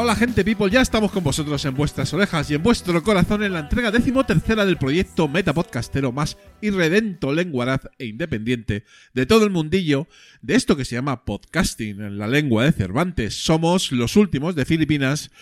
Hola, 0.00 0.14
gente 0.14 0.44
people, 0.44 0.70
ya 0.70 0.80
estamos 0.80 1.10
con 1.10 1.24
vosotros 1.24 1.64
en 1.64 1.74
vuestras 1.74 2.14
orejas 2.14 2.48
y 2.48 2.54
en 2.54 2.62
vuestro 2.62 3.02
corazón 3.02 3.42
en 3.42 3.52
la 3.52 3.58
entrega 3.58 3.90
decimotercera 3.90 4.64
del 4.64 4.78
proyecto 4.78 5.26
Metapodcastero 5.26 6.12
más 6.12 6.38
irredento, 6.60 7.32
lenguaraz 7.32 7.80
e 7.98 8.06
independiente 8.06 8.84
de 9.12 9.26
todo 9.26 9.44
el 9.44 9.50
mundillo 9.50 10.06
de 10.40 10.54
esto 10.54 10.76
que 10.76 10.84
se 10.84 10.94
llama 10.94 11.24
podcasting 11.24 12.00
en 12.00 12.16
la 12.16 12.28
lengua 12.28 12.62
de 12.62 12.70
Cervantes. 12.70 13.42
Somos 13.42 13.90
los 13.90 14.14
últimos 14.14 14.54
de 14.54 14.66
Filipinas 14.66 15.32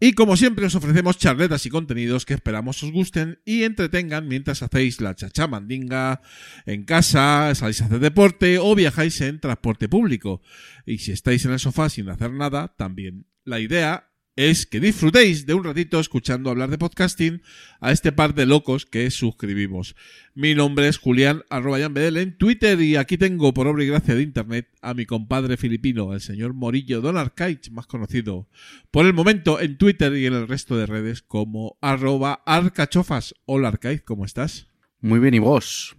y 0.00 0.14
como 0.14 0.36
siempre 0.36 0.66
os 0.66 0.74
ofrecemos 0.74 1.16
charletas 1.16 1.64
y 1.66 1.70
contenidos 1.70 2.26
que 2.26 2.34
esperamos 2.34 2.82
os 2.82 2.90
gusten 2.90 3.38
y 3.44 3.62
entretengan 3.62 4.26
mientras 4.26 4.64
hacéis 4.64 5.00
la 5.00 5.14
chachamandinga 5.14 6.20
en 6.66 6.82
casa, 6.82 7.54
salís 7.54 7.80
a 7.80 7.84
hacer 7.84 8.00
deporte 8.00 8.58
o 8.58 8.74
viajáis 8.74 9.20
en 9.20 9.38
transporte 9.38 9.88
público. 9.88 10.42
Y 10.84 10.98
si 10.98 11.12
estáis 11.12 11.44
en 11.44 11.52
el 11.52 11.60
sofá 11.60 11.88
sin 11.88 12.08
hacer 12.08 12.32
nada, 12.32 12.74
también. 12.76 13.29
La 13.44 13.58
idea 13.58 14.10
es 14.36 14.66
que 14.66 14.80
disfrutéis 14.80 15.46
de 15.46 15.54
un 15.54 15.64
ratito 15.64 15.98
escuchando 15.98 16.50
hablar 16.50 16.68
de 16.68 16.76
podcasting 16.76 17.42
a 17.80 17.90
este 17.90 18.12
par 18.12 18.34
de 18.34 18.44
locos 18.44 18.84
que 18.84 19.10
suscribimos. 19.10 19.96
Mi 20.34 20.54
nombre 20.54 20.88
es 20.88 20.98
Julián 20.98 21.42
arroba 21.48 21.80
en 21.80 22.36
Twitter 22.36 22.78
y 22.80 22.96
aquí 22.96 23.16
tengo 23.16 23.54
por 23.54 23.66
obra 23.66 23.82
y 23.82 23.86
gracia 23.86 24.14
de 24.14 24.22
internet 24.22 24.68
a 24.82 24.92
mi 24.92 25.06
compadre 25.06 25.56
filipino, 25.56 26.12
el 26.12 26.20
señor 26.20 26.52
Morillo 26.52 27.00
Don 27.00 27.16
Arcaich, 27.16 27.70
más 27.70 27.86
conocido 27.86 28.46
por 28.90 29.06
el 29.06 29.14
momento 29.14 29.58
en 29.58 29.78
Twitter 29.78 30.14
y 30.16 30.26
en 30.26 30.34
el 30.34 30.46
resto 30.46 30.76
de 30.76 30.86
redes 30.86 31.22
como 31.22 31.78
arroba 31.80 32.42
arcachofas. 32.44 33.34
Hola 33.46 33.68
Arcaich, 33.68 34.04
¿cómo 34.04 34.26
estás? 34.26 34.68
Muy 35.00 35.18
bien, 35.18 35.32
¿y 35.32 35.38
vos? 35.38 35.96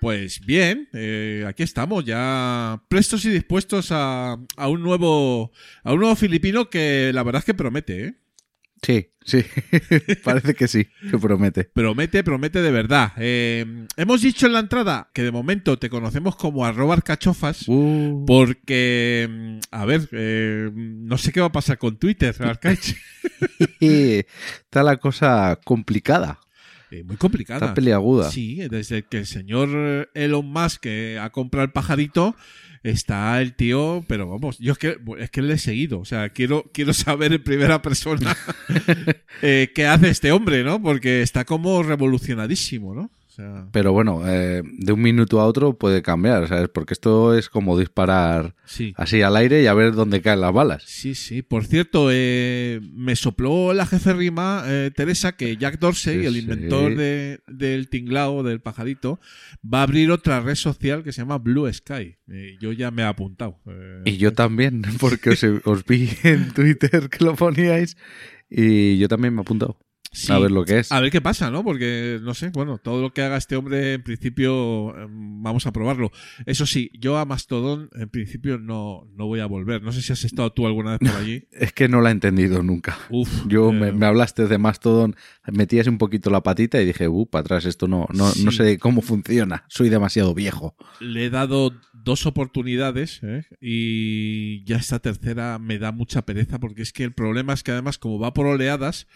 Pues 0.00 0.40
bien, 0.46 0.88
eh, 0.92 1.44
aquí 1.46 1.62
estamos 1.62 2.04
ya 2.04 2.80
prestos 2.88 3.24
y 3.24 3.30
dispuestos 3.30 3.90
a, 3.90 4.38
a 4.56 4.68
un 4.68 4.82
nuevo 4.82 5.52
a 5.82 5.92
un 5.92 6.00
nuevo 6.00 6.14
filipino 6.14 6.70
que 6.70 7.10
la 7.12 7.22
verdad 7.24 7.40
es 7.40 7.46
que 7.46 7.54
promete, 7.54 8.04
¿eh? 8.04 8.14
Sí, 8.82 9.10
sí, 9.24 9.44
parece 10.24 10.54
que 10.54 10.68
sí, 10.68 10.86
que 11.10 11.18
promete. 11.18 11.64
Promete, 11.64 12.22
promete 12.22 12.62
de 12.62 12.70
verdad. 12.70 13.12
Eh, 13.16 13.86
hemos 13.96 14.22
dicho 14.22 14.46
en 14.46 14.52
la 14.52 14.60
entrada 14.60 15.10
que 15.12 15.22
de 15.22 15.32
momento 15.32 15.78
te 15.78 15.90
conocemos 15.90 16.36
como 16.36 16.64
arroba 16.64 16.94
arcachofas 16.94 17.66
Uh, 17.68 18.24
porque, 18.26 19.26
mm, 19.28 19.58
a 19.72 19.84
ver, 19.84 20.08
eh, 20.12 20.70
no 20.72 21.18
sé 21.18 21.32
qué 21.32 21.40
va 21.40 21.46
a 21.46 21.52
pasar 21.52 21.78
con 21.78 21.98
Twitter, 21.98 22.34
Arcaich. 22.40 22.96
está 23.80 24.82
la 24.82 24.98
cosa 24.98 25.58
complicada, 25.64 26.38
Eh, 26.90 27.04
muy 27.04 27.16
complicada. 27.16 27.58
está 27.58 27.74
peliaguda. 27.74 28.30
Sí, 28.30 28.56
desde 28.70 29.02
que 29.02 29.18
el 29.18 29.26
señor 29.26 30.10
Elon 30.14 30.46
Musk 30.46 30.86
eh, 30.86 31.18
ha 31.18 31.30
comprado 31.30 31.64
el 31.64 31.72
pajarito, 31.72 32.34
está 32.82 33.40
el 33.40 33.54
tío, 33.54 34.04
pero 34.08 34.28
vamos, 34.28 34.58
yo 34.58 34.72
es 34.72 34.78
que, 34.78 34.98
es 35.18 35.30
que 35.30 35.42
le 35.42 35.54
he 35.54 35.58
seguido, 35.58 36.00
o 36.00 36.04
sea, 36.04 36.30
quiero, 36.30 36.64
quiero 36.72 36.92
saber 36.92 37.32
en 37.32 37.42
primera 37.42 37.82
persona 37.82 38.36
eh, 39.42 39.70
qué 39.74 39.86
hace 39.86 40.08
este 40.08 40.32
hombre, 40.32 40.64
¿no? 40.64 40.80
Porque 40.80 41.22
está 41.22 41.44
como 41.44 41.82
revolucionadísimo, 41.82 42.94
¿no? 42.94 43.10
Sea, 43.38 43.68
Pero 43.70 43.92
bueno, 43.92 44.22
eh, 44.26 44.62
de 44.64 44.92
un 44.92 45.00
minuto 45.00 45.40
a 45.40 45.46
otro 45.46 45.78
puede 45.78 46.02
cambiar, 46.02 46.48
¿sabes? 46.48 46.68
Porque 46.68 46.92
esto 46.92 47.38
es 47.38 47.48
como 47.48 47.78
disparar 47.78 48.56
sí. 48.64 48.92
así 48.96 49.22
al 49.22 49.36
aire 49.36 49.62
y 49.62 49.66
a 49.66 49.74
ver 49.74 49.92
dónde 49.92 50.20
caen 50.20 50.40
las 50.40 50.52
balas. 50.52 50.82
Sí, 50.86 51.14
sí. 51.14 51.42
Por 51.42 51.64
cierto, 51.64 52.08
eh, 52.10 52.80
me 52.94 53.14
sopló 53.14 53.72
la 53.74 53.86
jefe 53.86 54.12
rima, 54.12 54.64
eh, 54.66 54.90
Teresa, 54.92 55.36
que 55.36 55.56
Jack 55.56 55.78
Dorsey, 55.78 56.18
Sí, 56.18 56.26
el 56.26 56.32
sí. 56.34 56.40
inventor 56.40 56.96
de- 56.96 57.38
del 57.46 57.88
tinglao, 57.88 58.42
del 58.42 58.60
pajarito, 58.60 59.20
va 59.64 59.80
a 59.80 59.82
abrir 59.84 60.10
otra 60.10 60.40
red 60.40 60.56
social 60.56 61.04
que 61.04 61.12
se 61.12 61.20
llama 61.20 61.38
Blue 61.38 61.72
Sky. 61.72 62.16
Eh, 62.28 62.56
yo 62.60 62.72
ya 62.72 62.90
me 62.90 63.02
he 63.02 63.04
apuntado. 63.04 63.60
Y 64.04 64.16
yo 64.16 64.32
también, 64.32 64.82
porque 64.98 65.30
os, 65.30 65.44
os 65.64 65.84
vi 65.84 66.10
en 66.24 66.52
Twitter 66.52 67.08
que 67.08 67.24
lo 67.24 67.36
poníais 67.36 67.96
y 68.50 68.98
yo 68.98 69.06
también 69.06 69.32
me 69.34 69.40
he 69.40 69.42
apuntado 69.42 69.78
sí. 70.12 70.32
a 70.32 70.38
ver 70.38 70.50
lo 70.50 70.64
que 70.64 70.78
es. 70.80 70.92
A 70.92 71.00
ver 71.00 71.10
qué 71.10 71.20
pasa, 71.20 71.50
¿no? 71.50 71.62
Porque, 71.64 72.18
no 72.22 72.34
sé, 72.34 72.50
bueno, 72.50 72.78
todo 72.78 73.02
lo 73.02 73.12
que 73.12 73.22
haga 73.22 73.36
este 73.36 73.56
hombre, 73.56 73.94
en 73.94 74.02
principio, 74.02 74.90
eh, 74.98 75.06
vamos 75.08 75.66
a 75.66 75.72
probarlo. 75.72 76.10
Eso 76.46 76.66
sí, 76.66 76.90
yo 76.98 77.18
a 77.18 77.24
Mastodon, 77.24 77.90
en 77.94 78.08
principio, 78.08 78.58
no, 78.58 79.06
no 79.16 79.26
voy 79.26 79.40
a 79.40 79.46
volver. 79.46 79.82
No 79.82 79.92
sé 79.92 80.02
si 80.02 80.12
has 80.12 80.24
estado 80.24 80.52
tú 80.52 80.66
alguna 80.66 80.96
vez 80.98 81.10
por 81.10 81.20
allí. 81.22 81.44
Es 81.52 81.72
que 81.72 81.88
no 81.88 82.00
la 82.00 82.08
he 82.10 82.12
entendido 82.12 82.62
nunca. 82.62 82.98
Uf. 83.10 83.28
Yo 83.46 83.70
eh, 83.70 83.72
me, 83.72 83.92
me 83.92 84.06
hablaste 84.06 84.46
de 84.46 84.58
Mastodon, 84.58 85.16
metías 85.52 85.86
un 85.86 85.98
poquito 85.98 86.30
la 86.30 86.42
patita 86.42 86.80
y 86.80 86.86
dije, 86.86 87.08
uh, 87.08 87.26
para 87.26 87.40
atrás, 87.40 87.64
esto 87.64 87.88
no, 87.88 88.06
no, 88.12 88.28
Sí. 88.30 88.44
no 88.44 88.50
sé 88.52 88.78
cómo 88.78 89.00
funciona, 89.02 89.64
soy 89.68 89.88
demasiado 89.88 90.34
viejo. 90.34 90.76
le 91.00 91.26
he 91.26 91.30
dado 91.30 91.72
dos 91.92 92.26
oportunidades 92.26 93.20
¿eh? 93.22 93.44
y 93.60 94.64
ya 94.64 94.76
esta 94.76 94.98
tercera 94.98 95.58
me 95.58 95.78
da 95.78 95.92
mucha 95.92 96.22
pereza 96.24 96.58
porque 96.58 96.82
es 96.82 96.92
que 96.92 97.04
el 97.04 97.12
problema 97.12 97.52
es 97.52 97.62
que 97.62 97.72
además 97.72 97.98
como 97.98 98.18
va 98.18 98.32
por 98.34 98.46
oleadas, 98.46 99.06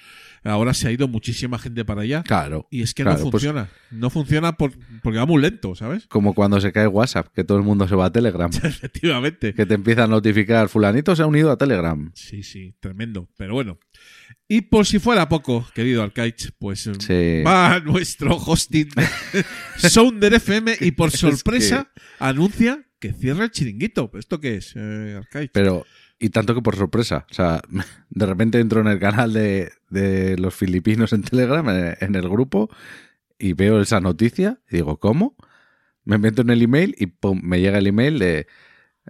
ahora 0.44 0.74
se 0.74 0.88
ha 0.88 0.90
ido 0.92 1.08
muchísima 1.08 1.58
gente 1.58 1.84
para 1.84 2.02
allá 2.02 2.22
Claro. 2.22 2.66
y 2.70 2.82
es 2.82 2.94
que 2.94 3.02
Claro, 3.02 3.18
no 3.18 3.22
pues- 3.24 3.32
funciona. 3.42 3.68
No 3.90 4.10
funciona 4.10 4.56
por, 4.56 4.72
porque 5.02 5.18
va 5.18 5.26
muy 5.26 5.40
lento, 5.42 5.74
¿sabes? 5.74 6.06
Como 6.08 6.34
cuando 6.34 6.60
se 6.60 6.72
cae 6.72 6.86
WhatsApp, 6.86 7.28
que 7.34 7.44
todo 7.44 7.58
el 7.58 7.64
mundo 7.64 7.86
se 7.88 7.94
va 7.94 8.06
a 8.06 8.12
Telegram. 8.12 8.50
Efectivamente. 8.62 9.54
que 9.54 9.66
te 9.66 9.74
empieza 9.74 10.04
a 10.04 10.06
notificar, 10.06 10.68
fulanito 10.68 11.14
se 11.14 11.22
ha 11.22 11.26
unido 11.26 11.50
a 11.50 11.56
Telegram. 11.58 12.10
Sí, 12.14 12.42
sí, 12.42 12.74
tremendo. 12.80 13.28
Pero 13.36 13.54
bueno. 13.54 13.78
Y 14.48 14.62
por 14.62 14.84
si 14.86 14.98
fuera 14.98 15.28
poco, 15.28 15.66
querido 15.74 16.02
Arcaich, 16.02 16.50
pues 16.58 16.90
Sí. 16.98 17.42
va 17.46 17.80
nuestro 17.84 18.36
hosting 18.36 18.88
Sounder 19.76 20.34
FM 20.34 20.76
y 20.80 20.90
por 20.92 21.08
Es 21.08 21.20
sorpresa 21.20 21.90
anuncia 22.18 22.84
que 22.98 23.12
cierra 23.12 23.44
el 23.44 23.50
chiringuito. 23.50 24.10
¿Esto 24.14 24.40
qué 24.40 24.56
es, 24.56 24.74
eh, 24.76 25.14
Arcaich? 25.18 25.50
Pero, 25.52 25.86
y 26.22 26.30
tanto 26.30 26.54
que 26.54 26.62
por 26.62 26.76
sorpresa. 26.76 27.26
O 27.30 27.34
sea, 27.34 27.60
de 28.10 28.26
repente 28.26 28.60
entro 28.60 28.80
en 28.80 28.86
el 28.86 28.98
canal 28.98 29.32
de, 29.32 29.72
de 29.90 30.36
los 30.38 30.54
filipinos 30.54 31.12
en 31.12 31.22
Telegram, 31.22 31.68
en, 31.68 31.96
en 32.00 32.14
el 32.14 32.28
grupo, 32.28 32.70
y 33.38 33.52
veo 33.54 33.80
esa 33.80 34.00
noticia 34.00 34.60
y 34.70 34.76
digo, 34.76 34.98
¿cómo? 34.98 35.36
Me 36.04 36.18
meto 36.18 36.42
en 36.42 36.50
el 36.50 36.62
email 36.62 36.94
y 36.98 37.06
pum, 37.06 37.40
me 37.42 37.60
llega 37.60 37.78
el 37.78 37.86
email 37.86 38.18
de, 38.18 38.46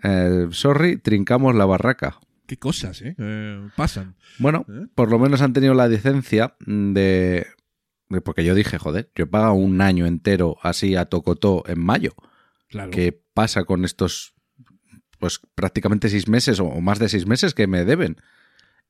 eh, 0.03 0.49
sorry, 0.51 0.97
trincamos 0.99 1.55
la 1.55 1.65
barraca. 1.67 2.19
Qué 2.47 2.59
cosas, 2.59 3.01
¿eh? 3.03 3.15
Eh, 3.19 3.69
pasan. 3.77 4.17
Bueno, 4.39 4.67
¿Eh? 4.69 4.87
por 4.95 5.11
lo 5.11 5.19
menos 5.19 5.41
han 5.43 5.53
tenido 5.55 5.75
la 5.75 5.89
decencia 5.89 6.55
de... 6.67 7.47
de- 8.11 8.21
Porque 8.21 8.45
yo 8.45 8.55
dije, 8.55 8.79
joder, 8.79 9.11
yo 9.15 9.25
he 9.25 9.27
pagado 9.27 9.55
un 9.55 9.81
año 9.81 10.05
entero 10.07 10.57
así 10.63 10.97
a 10.97 11.07
tocotó 11.07 11.63
en 11.67 11.81
mayo. 11.81 12.13
Claro. 12.69 12.91
¿Qué 12.91 13.19
pasa 13.35 13.65
con 13.65 13.85
estos, 13.87 14.35
pues 15.23 15.39
prácticamente 15.55 16.09
seis 16.09 16.27
meses 16.27 16.59
o, 16.59 16.69
más 16.81 16.99
de 16.99 17.09
seis 17.09 17.27
meses 17.29 17.55
que 17.55 17.69
me 17.69 17.85
deben? 17.85 18.17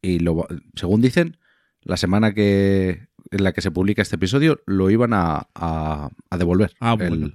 Y 0.01 0.19
lo, 0.21 0.47
según 0.75 1.03
dicen, 1.03 1.37
la 1.83 1.99
semana 1.99 2.33
que 2.33 3.09
en 3.31 3.45
la 3.45 3.53
que 3.53 3.61
se 3.61 3.71
publica 3.71 4.01
este 4.01 4.17
episodio 4.17 4.61
lo 4.65 4.89
iban 4.89 5.13
a, 5.13 5.49
a- 5.55 6.09
a 6.31 6.39
devolver. 6.39 6.73
Ah, 6.81 6.97
el- 6.99 7.09
bueno. 7.11 7.33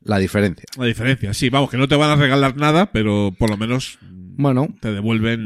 la 0.00 0.16
diferencia. 0.18 0.64
La 0.78 0.86
diferencia, 0.86 1.34
sí, 1.34 1.50
vamos, 1.50 1.68
que 1.70 1.76
no 1.76 1.86
te 1.86 1.96
van 1.96 2.08
a 2.10 2.16
regalar 2.16 2.56
nada, 2.56 2.92
pero 2.92 3.34
por 3.38 3.50
lo 3.50 3.58
menos 3.58 3.98
Bueno, 4.36 4.68
te 4.80 4.92
devuelven. 4.92 5.44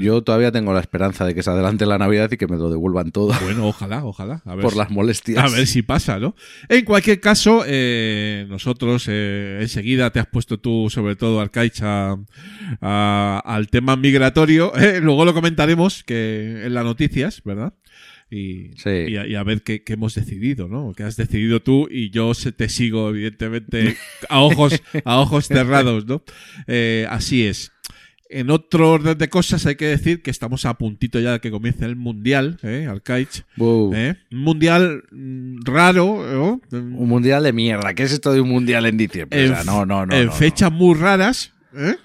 yo 0.00 0.22
todavía 0.22 0.50
tengo 0.52 0.72
la 0.72 0.80
esperanza 0.80 1.24
de 1.26 1.34
que 1.34 1.42
se 1.42 1.50
adelante 1.50 1.84
la 1.86 1.98
Navidad 1.98 2.30
y 2.32 2.36
que 2.36 2.46
me 2.46 2.56
lo 2.56 2.70
devuelvan 2.70 3.10
todo 3.12 3.32
Bueno, 3.42 3.66
ojalá, 3.68 4.04
ojalá. 4.04 4.42
A 4.44 4.54
ver 4.54 4.62
por 4.62 4.72
si- 4.72 4.78
las 4.78 4.90
molestias. 4.90 5.38
A 5.52 5.54
ver 5.56 5.66
si 5.66 5.82
pasa, 5.82 6.18
¿no? 6.18 6.34
En 6.68 6.84
cualquier 6.84 7.20
caso, 7.20 7.64
eh, 7.66 8.46
nosotros 8.48 9.04
eh, 9.08 9.58
enseguida 9.60 10.10
te 10.10 10.20
has 10.20 10.26
puesto 10.26 10.58
tú, 10.58 10.88
sobre 10.90 11.16
todo, 11.16 11.40
Arcaich, 11.40 11.80
a- 11.82 12.16
a- 12.80 13.42
al 13.44 13.68
tema 13.68 13.96
migratorio. 13.96 14.72
Eh, 14.80 15.00
luego 15.02 15.24
lo 15.24 15.34
comentaremos 15.34 16.02
que 16.04 16.62
en 16.64 16.74
las 16.74 16.84
noticias, 16.84 17.42
¿verdad? 17.44 17.74
Y, 18.30 18.70
Sí. 18.76 18.90
y, 19.08 19.16
a, 19.16 19.26
y 19.26 19.34
a 19.34 19.42
ver 19.42 19.62
qué, 19.62 19.82
qué 19.82 19.94
hemos 19.94 20.14
decidido, 20.14 20.68
¿no? 20.68 20.92
¿Qué 20.96 21.02
has 21.02 21.16
decidido 21.16 21.60
tú? 21.60 21.88
Y 21.90 22.10
yo 22.10 22.32
se- 22.34 22.52
te 22.52 22.68
sigo, 22.68 23.08
evidentemente, 23.10 23.96
a 24.28 24.40
ojos, 24.40 24.80
a 25.04 25.18
ojos 25.20 25.46
cerrados, 25.48 26.06
¿no? 26.06 26.22
Eh, 26.66 27.06
así 27.10 27.44
es. 27.46 27.72
En 28.32 28.48
otro 28.50 28.92
orden 28.92 29.18
de 29.18 29.28
cosas 29.28 29.66
hay 29.66 29.74
que 29.74 29.86
decir 29.86 30.22
que 30.22 30.30
estamos 30.30 30.64
a 30.64 30.74
puntito 30.74 31.18
ya 31.18 31.32
de 31.32 31.40
que 31.40 31.50
comience 31.50 31.84
el 31.84 31.96
Mundial, 31.96 32.58
¿eh? 32.62 32.86
Arcaich. 32.88 33.44
Buh. 33.56 33.92
¿eh? 33.94 34.16
Un 34.30 34.38
mundial 34.38 35.02
mm, 35.10 35.62
raro, 35.64 36.24
¿no? 36.32 36.60
Un 36.78 37.08
mundial 37.08 37.42
de 37.42 37.52
mierda. 37.52 37.92
¿Qué 37.94 38.04
es 38.04 38.12
esto 38.12 38.32
de 38.32 38.40
un 38.40 38.48
mundial 38.48 38.86
en 38.86 38.96
diciembre? 38.96 39.44
O 39.44 39.48
sea, 39.48 39.60
En- 39.62 39.66
no, 39.66 39.84
no, 39.84 40.06
no. 40.06 40.14
en 40.14 40.26
no, 40.26 40.26
no. 40.26 40.32
fechas 40.32 40.70
muy 40.70 40.94
raras, 40.96 41.52
¿eh? 41.76 41.96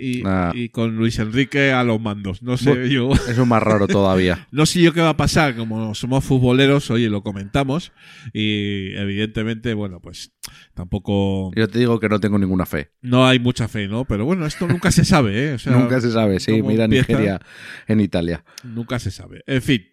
Y, 0.00 0.22
Ah. 0.24 0.52
y 0.54 0.68
con 0.70 0.96
Luis 0.96 1.18
Enrique 1.18 1.72
a 1.72 1.84
los 1.84 2.00
mandos. 2.00 2.42
No 2.42 2.56
sé 2.56 2.88
yo. 2.88 3.10
Eso 3.28 3.42
es 3.42 3.46
más 3.46 3.62
raro 3.62 3.86
todavía. 3.86 4.48
No 4.52 4.66
sé 4.66 4.80
yo 4.80 4.92
qué 4.92 5.00
va 5.00 5.10
a 5.10 5.16
pasar, 5.16 5.54
como 5.56 5.94
somos 5.94 6.24
futboleros, 6.24 6.90
oye, 6.90 7.08
lo 7.08 7.22
comentamos 7.22 7.92
y 8.32 8.92
evidentemente, 8.96 9.74
bueno, 9.74 10.00
pues 10.00 10.32
tampoco 10.74 11.50
Yo 11.54 11.68
te 11.68 11.78
digo 11.78 12.00
que 12.00 12.08
no 12.08 12.20
tengo 12.20 12.38
ninguna 12.38 12.66
fe. 12.66 12.90
no 13.02 13.26
hay 13.26 13.38
mucha 13.38 13.68
fe, 13.68 13.88
¿no? 13.88 14.04
Pero 14.04 14.24
bueno, 14.24 14.46
esto 14.46 14.66
nunca 14.66 14.90
se 14.90 15.04
sabe, 15.04 15.48
¿eh? 15.50 15.52
O 15.54 15.58
sea, 15.58 15.72
Nunca 15.76 16.00
se 16.00 16.10
sabe. 16.10 16.40
Sí, 16.40 16.62
mira 16.62 16.84
empieza. 16.84 17.06
Nigeria 17.12 17.40
en 17.86 18.00
Italia. 18.00 18.44
Nunca 18.64 18.98
se 18.98 19.10
sabe. 19.10 19.42
En 19.46 19.62
fin. 19.62 19.86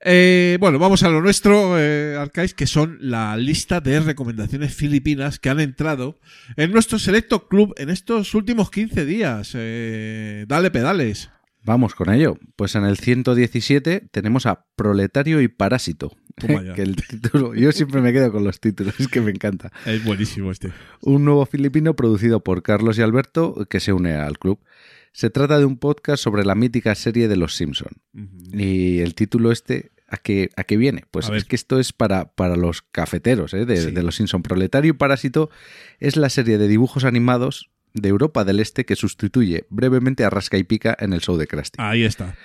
Eh, 0.00 0.58
bueno, 0.60 0.78
vamos 0.78 1.02
a 1.02 1.08
lo 1.08 1.20
nuestro, 1.20 1.78
eh, 1.78 2.16
Arcais, 2.16 2.54
que 2.54 2.66
son 2.66 2.98
la 3.00 3.36
lista 3.36 3.80
de 3.80 4.00
recomendaciones 4.00 4.74
filipinas 4.74 5.38
que 5.38 5.48
han 5.48 5.60
entrado 5.60 6.18
en 6.56 6.72
nuestro 6.72 6.98
selecto 6.98 7.48
club 7.48 7.74
en 7.76 7.90
estos 7.90 8.34
últimos 8.34 8.70
15 8.70 9.04
días. 9.04 9.52
Eh, 9.54 10.44
dale 10.48 10.70
pedales. 10.70 11.30
Vamos 11.64 11.94
con 11.94 12.12
ello. 12.12 12.38
Pues 12.54 12.76
en 12.76 12.84
el 12.84 12.96
117 12.96 14.08
tenemos 14.12 14.46
a 14.46 14.66
Proletario 14.76 15.40
y 15.40 15.48
Parásito. 15.48 16.12
Toma 16.36 16.62
ya. 16.62 16.74
que 16.74 16.82
el 16.82 16.96
título, 16.96 17.54
yo 17.54 17.72
siempre 17.72 18.00
me 18.02 18.12
quedo 18.12 18.30
con 18.30 18.44
los 18.44 18.60
títulos, 18.60 18.94
es 19.00 19.08
que 19.08 19.20
me 19.20 19.30
encanta. 19.30 19.72
Es 19.86 20.04
buenísimo 20.04 20.52
este. 20.52 20.70
Un 21.00 21.24
nuevo 21.24 21.46
filipino 21.46 21.96
producido 21.96 22.44
por 22.44 22.62
Carlos 22.62 22.98
y 22.98 23.02
Alberto 23.02 23.66
que 23.70 23.80
se 23.80 23.92
une 23.92 24.14
al 24.14 24.38
club. 24.38 24.60
Se 25.16 25.30
trata 25.30 25.58
de 25.58 25.64
un 25.64 25.78
podcast 25.78 26.22
sobre 26.22 26.44
la 26.44 26.54
mítica 26.54 26.94
serie 26.94 27.26
de 27.26 27.36
Los 27.36 27.56
Simpson. 27.56 27.88
Y 28.52 28.98
el 28.98 29.14
título 29.14 29.50
este, 29.50 29.92
¿a 30.08 30.18
qué, 30.18 30.50
a 30.56 30.64
qué 30.64 30.76
viene? 30.76 31.04
Pues 31.10 31.28
A 31.28 31.30
ver. 31.30 31.38
es 31.38 31.44
que 31.46 31.56
esto 31.56 31.78
es 31.80 31.94
para, 31.94 32.34
para 32.34 32.54
los 32.54 32.82
cafeteros 32.82 33.54
¿eh? 33.54 33.64
de, 33.64 33.78
Sí. 33.78 33.90
de 33.92 34.02
Los 34.02 34.16
Simpson. 34.16 34.42
Proletario 34.42 34.90
y 34.90 34.92
Parásito 34.92 35.48
es 36.00 36.16
la 36.18 36.28
serie 36.28 36.58
de 36.58 36.68
dibujos 36.68 37.04
animados 37.04 37.70
de 37.94 38.10
Europa 38.10 38.44
del 38.44 38.60
Este 38.60 38.84
que 38.84 38.94
sustituye 38.94 39.64
brevemente 39.70 40.22
a 40.22 40.28
Rasca 40.28 40.58
y 40.58 40.64
Pica 40.64 40.94
en 41.00 41.14
el 41.14 41.22
show 41.22 41.38
de 41.38 41.46
Krusty. 41.46 41.78
Ahí 41.80 42.04
está. 42.04 42.36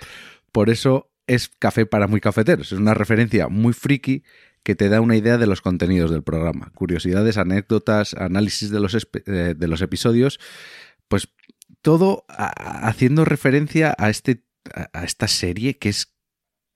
Por 0.50 0.70
eso 0.70 1.10
es 1.26 1.50
café 1.50 1.84
para 1.84 2.06
muy 2.06 2.22
cafeteros. 2.22 2.72
Es 2.72 2.78
una 2.78 2.94
referencia 2.94 3.48
muy 3.48 3.74
friki 3.74 4.22
que 4.62 4.74
te 4.74 4.88
da 4.88 5.02
una 5.02 5.16
idea 5.18 5.36
de 5.36 5.46
los 5.46 5.60
contenidos 5.60 6.10
del 6.10 6.22
programa. 6.22 6.70
Curiosidades, 6.74 7.36
anécdotas, 7.36 8.14
análisis 8.14 8.70
de 8.70 8.80
los, 8.80 8.94
eh, 9.26 9.54
de 9.54 9.68
los 9.68 9.82
episodios. 9.82 10.40
Pues 11.08 11.28
todo 11.82 12.24
a- 12.28 12.88
haciendo 12.88 13.24
referencia 13.24 13.94
a, 13.98 14.08
este, 14.08 14.44
a, 14.92 15.04
esta 15.04 15.28
serie 15.28 15.76
que 15.78 15.88
es, 15.88 16.14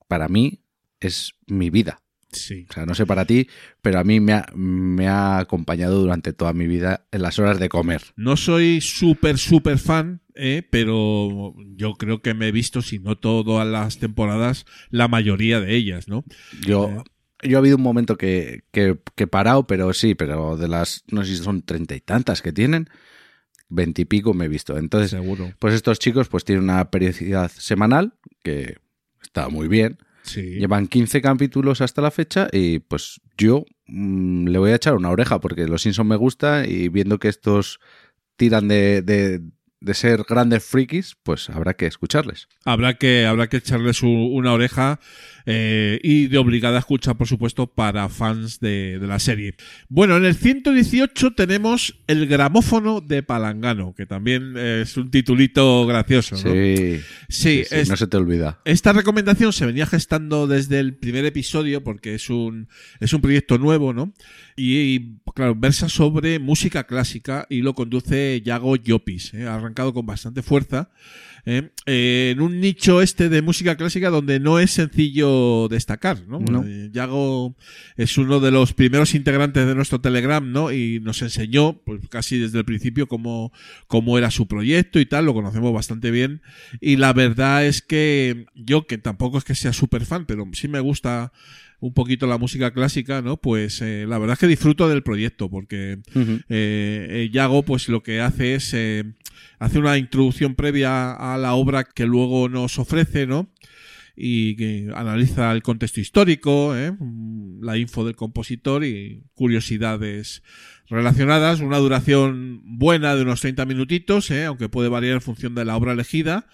para 0.07 0.27
mí, 0.27 0.63
es 0.99 1.33
mi 1.47 1.69
vida. 1.69 2.01
Sí. 2.31 2.65
O 2.69 2.73
sea, 2.73 2.85
no 2.85 2.93
sé 2.93 3.05
para 3.05 3.25
ti, 3.25 3.47
pero 3.81 3.99
a 3.99 4.03
mí 4.03 4.19
me 4.19 4.33
ha, 4.33 4.45
me 4.53 5.07
ha 5.07 5.37
acompañado 5.39 5.99
durante 6.01 6.33
toda 6.33 6.51
mi 6.53 6.67
vida 6.67 7.07
en 7.11 7.21
las 7.21 7.39
horas 7.39 7.57
de 7.57 7.69
comer. 7.69 8.01
No 8.17 8.35
soy 8.35 8.81
súper, 8.81 9.37
súper 9.37 9.79
fan, 9.79 10.21
eh, 10.35 10.61
pero 10.69 11.55
yo 11.75 11.93
creo 11.93 12.21
que 12.21 12.33
me 12.33 12.49
he 12.49 12.51
visto, 12.51 12.81
si 12.81 12.99
no 12.99 13.17
todas 13.17 13.65
las 13.65 13.97
temporadas, 13.99 14.65
la 14.89 15.07
mayoría 15.07 15.61
de 15.61 15.73
ellas, 15.75 16.09
¿no? 16.09 16.25
Yo, 16.65 17.03
yo 17.41 17.57
ha 17.57 17.59
habido 17.59 17.77
un 17.77 17.83
momento 17.83 18.17
que, 18.17 18.65
que, 18.71 18.97
que 19.15 19.23
he 19.23 19.27
parado, 19.27 19.65
pero 19.65 19.93
sí, 19.93 20.13
pero 20.13 20.57
de 20.57 20.67
las, 20.67 21.05
no 21.09 21.23
sé 21.23 21.37
si 21.37 21.43
son 21.43 21.61
treinta 21.61 21.95
y 21.95 22.01
tantas 22.01 22.41
que 22.41 22.51
tienen, 22.51 22.89
veintipico 23.69 24.33
me 24.33 24.45
he 24.45 24.47
visto. 24.47 24.77
Entonces, 24.77 25.11
Seguro. 25.11 25.51
pues 25.59 25.73
estos 25.73 25.99
chicos 25.99 26.27
pues 26.29 26.43
tienen 26.45 26.63
una 26.63 26.89
periodicidad 26.89 27.51
semanal 27.51 28.13
que 28.43 28.77
está 29.21 29.49
muy 29.49 29.67
bien. 29.67 29.97
Sí. 30.23 30.41
Llevan 30.41 30.87
15 30.87 31.21
capítulos 31.21 31.81
hasta 31.81 32.01
la 32.01 32.11
fecha 32.11 32.49
y 32.51 32.79
pues 32.79 33.21
yo 33.37 33.65
mm, 33.87 34.47
le 34.47 34.59
voy 34.59 34.71
a 34.71 34.75
echar 34.75 34.95
una 34.95 35.09
oreja 35.09 35.39
porque 35.39 35.67
los 35.67 35.81
Simpson 35.83 36.07
me 36.07 36.15
gusta 36.17 36.65
y 36.67 36.89
viendo 36.89 37.17
que 37.17 37.29
estos 37.29 37.79
tiran 38.35 38.67
de, 38.67 39.01
de, 39.01 39.41
de 39.79 39.93
ser 39.93 40.23
grandes 40.27 40.63
frikis, 40.65 41.15
pues 41.23 41.49
habrá 41.49 41.75
que 41.75 41.85
escucharles. 41.87 42.47
Habrá 42.65 42.95
que, 42.95 43.25
habrá 43.25 43.47
que 43.47 43.57
echarles 43.57 44.03
una 44.03 44.51
oreja 44.53 44.99
eh, 45.49 45.99
y 46.03 46.27
de 46.27 46.37
obligada 46.37 46.77
escucha, 46.79 47.13
por 47.13 47.25
supuesto, 47.25 47.67
para 47.67 48.09
fans 48.09 48.59
de, 48.59 48.99
de 48.99 49.07
la 49.07 49.17
serie. 49.17 49.55
Bueno, 49.87 50.17
en 50.17 50.25
el 50.25 50.35
118 50.35 51.33
tenemos 51.35 51.95
el 52.07 52.27
gramófono 52.27 52.99
de 52.99 53.23
Palangano, 53.23 53.95
que 53.95 54.05
también 54.05 54.57
es 54.57 54.97
un 54.97 55.09
titulito 55.09 55.85
gracioso, 55.87 56.35
¿no? 56.35 56.41
Sí, 56.41 56.57
Sí, 56.57 56.99
sí, 57.29 57.63
sí, 57.69 57.75
es- 57.75 57.89
no 57.89 57.95
se 57.95 58.07
te 58.07 58.17
olvida. 58.17 58.59
Esta 58.65 58.91
recomendación 58.91 59.53
se 59.53 59.65
venía 59.65 59.85
gestando 59.87 60.47
desde 60.47 60.79
el 60.81 60.95
primer 60.95 61.23
episodio 61.25 61.81
porque 61.83 62.13
es 62.15 62.29
un, 62.29 62.67
es 62.99 63.13
un 63.13 63.21
proyecto 63.21 63.57
nuevo, 63.57 63.93
¿no? 63.93 64.13
Y, 64.57 64.77
y, 64.95 65.17
claro, 65.33 65.55
versa 65.55 65.87
sobre 65.87 66.39
música 66.39 66.85
clásica 66.85 67.47
y 67.49 67.61
lo 67.61 67.73
conduce 67.73 68.41
Yago 68.43 68.75
Llopis. 68.75 69.33
¿eh? 69.33 69.45
Ha 69.47 69.55
arrancado 69.55 69.93
con 69.93 70.05
bastante 70.05 70.41
fuerza. 70.41 70.89
¿Eh? 71.47 71.69
Eh, 71.85 72.33
en 72.33 72.41
un 72.41 72.59
nicho 72.59 73.01
este 73.01 73.29
de 73.29 73.41
música 73.41 73.77
clásica 73.77 74.09
donde 74.09 74.39
no 74.39 74.59
es 74.59 74.71
sencillo 74.71 75.69
destacar, 75.69 76.27
¿no? 76.27 76.39
No. 76.39 76.63
Eh, 76.65 76.89
Yago 76.91 77.55
es 77.95 78.17
uno 78.17 78.41
de 78.41 78.51
los 78.51 78.73
primeros 78.73 79.15
integrantes 79.15 79.65
de 79.65 79.73
nuestro 79.73 80.01
Telegram, 80.01 80.51
¿no? 80.51 80.73
Y 80.73 80.99
nos 80.99 81.21
enseñó, 81.21 81.81
pues 81.85 82.01
casi 82.09 82.37
desde 82.37 82.59
el 82.59 82.65
principio, 82.65 83.07
cómo, 83.07 83.53
cómo 83.87 84.17
era 84.17 84.29
su 84.29 84.47
proyecto 84.47 84.99
y 84.99 85.05
tal, 85.05 85.25
lo 85.25 85.33
conocemos 85.33 85.73
bastante 85.73 86.11
bien. 86.11 86.41
Y 86.81 86.97
la 86.97 87.13
verdad 87.13 87.65
es 87.65 87.81
que 87.81 88.45
yo, 88.53 88.85
que 88.85 88.97
tampoco 88.97 89.37
es 89.37 89.45
que 89.45 89.55
sea 89.55 89.71
súper 89.71 90.05
fan, 90.05 90.25
pero 90.25 90.45
sí 90.51 90.67
me 90.67 90.81
gusta 90.81 91.31
un 91.79 91.93
poquito 91.93 92.25
la 92.27 92.37
música 92.37 92.71
clásica, 92.71 93.21
¿no? 93.21 93.37
Pues 93.37 93.81
eh, 93.81 94.05
la 94.07 94.17
verdad 94.17 94.33
es 94.33 94.39
que 94.39 94.47
disfruto 94.47 94.89
del 94.89 95.03
proyecto, 95.03 95.49
porque 95.49 95.99
Ujú. 96.15 96.39
eh, 96.49 97.07
eh, 97.09 97.29
Yago, 97.31 97.63
pues 97.63 97.87
lo 97.89 98.01
que 98.01 98.19
hace 98.21 98.55
es 98.55 98.73
eh, 98.73 99.03
hace 99.59 99.77
una 99.79 99.97
introducción 99.97 100.55
previa 100.55 101.13
a 101.13 101.37
la 101.37 101.53
obra 101.53 101.83
que 101.83 102.05
luego 102.05 102.49
nos 102.49 102.79
ofrece, 102.79 103.27
¿no? 103.27 103.51
Y 104.15 104.55
que 104.55 104.89
analiza 104.95 105.51
el 105.51 105.61
contexto 105.61 105.99
histórico, 106.01 106.75
¿eh? 106.75 106.91
Mm, 106.91 107.63
la 107.63 107.77
info 107.77 108.03
del 108.03 108.15
compositor 108.15 108.83
y 108.83 109.21
curiosidades 109.35 110.41
relacionadas. 110.89 111.59
Una 111.59 111.77
duración 111.77 112.61
buena 112.63 113.15
de 113.15 113.21
unos 113.21 113.41
30 113.41 113.65
minutitos, 113.65 114.31
¿eh? 114.31 114.45
aunque 114.45 114.69
puede 114.69 114.89
variar 114.89 115.13
en 115.13 115.21
función 115.21 115.53
de 115.53 115.65
la 115.65 115.75
obra 115.77 115.91
elegida. 115.91 116.47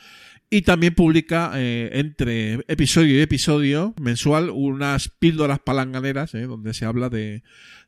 Y 0.54 0.62
también 0.62 0.94
publica 0.94 1.54
eh, 1.56 1.90
entre 1.94 2.64
episodio 2.68 3.18
y 3.18 3.22
episodio 3.22 3.96
mensual 4.00 4.52
unas 4.52 5.10
píldoras 5.10 5.58
palanganeras, 5.58 6.36
¿eh? 6.36 6.44
donde 6.44 6.76
se 6.76 6.86
habla 6.86 7.10
de, 7.10 7.42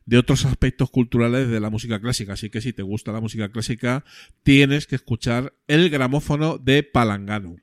de 0.04 0.18
otros 0.18 0.44
aspectos 0.44 0.90
culturales 0.90 1.48
de 1.48 1.60
la 1.60 1.70
música 1.70 2.00
clásica. 2.00 2.32
Así 2.32 2.50
que 2.50 2.60
si 2.60 2.72
te 2.72 2.82
gusta 2.82 3.12
la 3.12 3.20
música 3.20 3.52
clásica, 3.52 4.04
tienes 4.42 4.88
que 4.88 4.96
escuchar 4.96 5.54
el 5.68 5.90
gramófono 5.90 6.58
de 6.58 6.82
Palangano. 6.82 7.54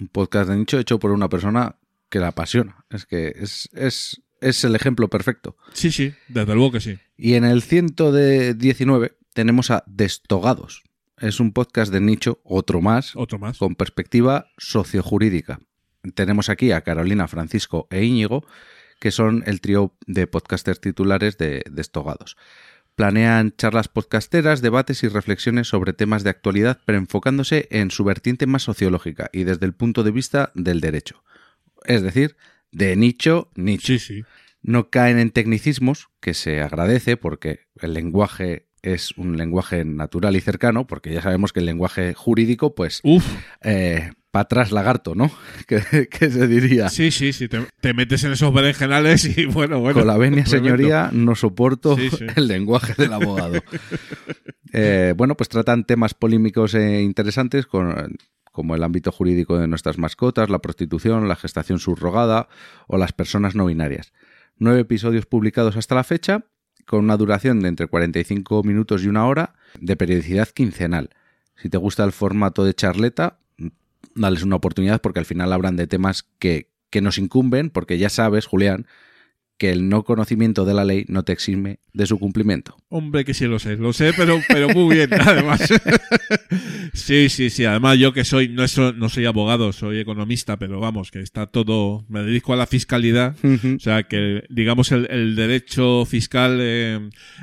Un 0.00 0.06
podcast 0.06 0.48
de 0.48 0.56
nicho 0.56 0.78
hecho 0.78 1.00
por 1.00 1.10
una 1.10 1.28
persona 1.28 1.74
que 2.08 2.20
la 2.20 2.28
apasiona. 2.28 2.84
Es 2.88 3.04
que 3.04 3.34
es, 3.34 3.68
es, 3.72 4.22
es 4.40 4.62
el 4.62 4.76
ejemplo 4.76 5.08
perfecto. 5.08 5.56
Sí, 5.72 5.90
sí, 5.90 6.14
desde 6.28 6.54
luego 6.54 6.70
que 6.70 6.80
sí. 6.80 7.00
Y 7.16 7.34
en 7.34 7.44
el 7.44 7.62
119 7.62 9.16
tenemos 9.34 9.72
a 9.72 9.82
Destogados. 9.88 10.84
Es 11.18 11.40
un 11.40 11.52
podcast 11.52 11.92
de 11.92 12.00
nicho, 12.00 12.40
otro 12.44 12.80
más, 12.80 13.14
Otro 13.16 13.38
más. 13.38 13.58
con 13.58 13.74
perspectiva 13.74 14.46
sociojurídica. 14.58 15.60
Tenemos 16.14 16.48
aquí 16.48 16.72
a 16.72 16.80
Carolina, 16.80 17.28
Francisco 17.28 17.86
e 17.90 18.04
Íñigo, 18.04 18.44
que 18.98 19.10
son 19.10 19.44
el 19.46 19.60
trío 19.60 19.94
de 20.06 20.26
podcasters 20.26 20.80
titulares 20.80 21.38
de 21.38 21.64
Destogados. 21.70 22.36
Planean 22.96 23.54
charlas 23.56 23.88
podcasteras, 23.88 24.62
debates 24.62 25.02
y 25.02 25.08
reflexiones 25.08 25.68
sobre 25.68 25.92
temas 25.92 26.24
de 26.24 26.30
actualidad, 26.30 26.80
pero 26.84 26.98
enfocándose 26.98 27.68
en 27.70 27.90
su 27.90 28.04
vertiente 28.04 28.46
más 28.46 28.62
sociológica 28.62 29.30
y 29.32 29.44
desde 29.44 29.66
el 29.66 29.74
punto 29.74 30.02
de 30.02 30.10
vista 30.10 30.50
del 30.54 30.80
derecho. 30.80 31.22
Es 31.84 32.02
decir, 32.02 32.36
de 32.70 32.96
nicho, 32.96 33.50
nicho. 33.54 33.86
Sí, 33.86 33.98
sí. 33.98 34.24
No 34.60 34.90
caen 34.90 35.18
en 35.18 35.30
tecnicismos, 35.30 36.08
que 36.20 36.34
se 36.34 36.60
agradece 36.60 37.16
porque 37.16 37.60
el 37.80 37.94
lenguaje 37.94 38.68
es 38.82 39.12
un 39.16 39.36
lenguaje 39.36 39.84
natural 39.84 40.36
y 40.36 40.40
cercano, 40.40 40.86
porque 40.86 41.12
ya 41.12 41.22
sabemos 41.22 41.52
que 41.52 41.60
el 41.60 41.66
lenguaje 41.66 42.14
jurídico, 42.14 42.74
pues, 42.74 43.00
Uf, 43.04 43.24
para 44.32 44.42
atrás 44.42 44.72
lagarto, 44.72 45.14
¿no? 45.14 45.30
que 45.66 46.30
se 46.30 46.48
diría. 46.48 46.88
sí, 46.88 47.10
sí, 47.10 47.32
sí. 47.32 47.48
Te, 47.48 47.66
te 47.80 47.94
metes 47.94 48.24
en 48.24 48.32
esos 48.32 48.52
berenjenales 48.52 49.36
y 49.38 49.44
bueno, 49.46 49.78
bueno. 49.80 50.00
Con 50.00 50.08
la 50.08 50.16
venia, 50.16 50.46
señoría, 50.46 51.10
no 51.12 51.34
soporto 51.36 51.96
Sí, 51.96 52.10
sí. 52.10 52.26
el 52.36 52.48
lenguaje 52.48 52.94
del 52.96 53.12
abogado. 53.12 53.62
Eh, 54.72 55.12
bueno, 55.16 55.36
pues 55.36 55.50
tratan 55.50 55.84
temas 55.84 56.14
polémicos 56.14 56.74
e 56.74 57.02
interesantes 57.02 57.66
con, 57.66 58.16
como 58.52 58.74
el 58.74 58.82
ámbito 58.82 59.12
jurídico 59.12 59.58
de 59.58 59.68
nuestras 59.68 59.98
mascotas, 59.98 60.48
la 60.48 60.60
prostitución, 60.60 61.28
la 61.28 61.36
gestación 61.36 61.78
subrogada 61.78 62.48
o 62.86 62.96
las 62.96 63.12
personas 63.12 63.54
no 63.54 63.66
binarias. 63.66 64.14
Nueve 64.56 64.80
episodios 64.80 65.26
publicados 65.26 65.76
hasta 65.76 65.94
la 65.94 66.04
fecha, 66.04 66.46
con 66.86 67.00
una 67.00 67.16
duración 67.16 67.60
de 67.60 67.68
entre 67.68 67.86
45 67.86 68.62
minutos 68.62 69.04
y 69.04 69.08
una 69.08 69.26
hora, 69.26 69.54
de 69.80 69.96
periodicidad 69.96 70.48
quincenal. 70.48 71.10
Si 71.56 71.68
te 71.68 71.78
gusta 71.78 72.04
el 72.04 72.12
formato 72.12 72.64
de 72.64 72.74
charleta, 72.74 73.38
dales 74.14 74.42
una 74.42 74.56
oportunidad 74.56 75.00
porque 75.00 75.20
al 75.20 75.26
final 75.26 75.52
hablan 75.52 75.76
de 75.76 75.86
temas 75.86 76.28
que, 76.38 76.70
que 76.90 77.00
nos 77.00 77.18
incumben, 77.18 77.70
porque 77.70 77.98
ya 77.98 78.08
sabes, 78.08 78.46
Julián, 78.46 78.86
que 79.62 79.70
el 79.70 79.88
no 79.88 80.02
conocimiento 80.02 80.64
de 80.64 80.74
la 80.74 80.84
ley 80.84 81.04
no 81.06 81.22
te 81.22 81.30
exime 81.32 81.78
de 81.92 82.06
su 82.06 82.18
cumplimiento. 82.18 82.76
Hombre, 82.88 83.24
que 83.24 83.32
sí 83.32 83.44
lo 83.46 83.60
sé, 83.60 83.76
lo 83.76 83.92
sé, 83.92 84.10
pero, 84.16 84.40
pero 84.48 84.68
muy 84.70 84.96
bien, 84.96 85.10
además. 85.20 85.60
sí, 86.92 87.28
sí, 87.28 87.48
sí. 87.48 87.64
Además, 87.64 87.96
yo 87.98 88.12
que 88.12 88.24
soy, 88.24 88.48
no, 88.48 88.66
so- 88.66 88.92
no 88.92 89.08
soy 89.08 89.26
abogado, 89.26 89.72
soy 89.72 90.00
economista, 90.00 90.58
pero 90.58 90.80
vamos, 90.80 91.12
que 91.12 91.20
está 91.20 91.46
todo, 91.46 92.04
me 92.08 92.22
dedico 92.24 92.52
a 92.52 92.56
la 92.56 92.66
fiscalidad. 92.66 93.36
O 93.44 93.78
sea, 93.78 94.02
que 94.04 94.42
digamos 94.50 94.90
el, 94.92 95.06
el 95.10 95.36
derecho 95.36 96.04
fiscal 96.06 96.58
eh, 96.60 96.98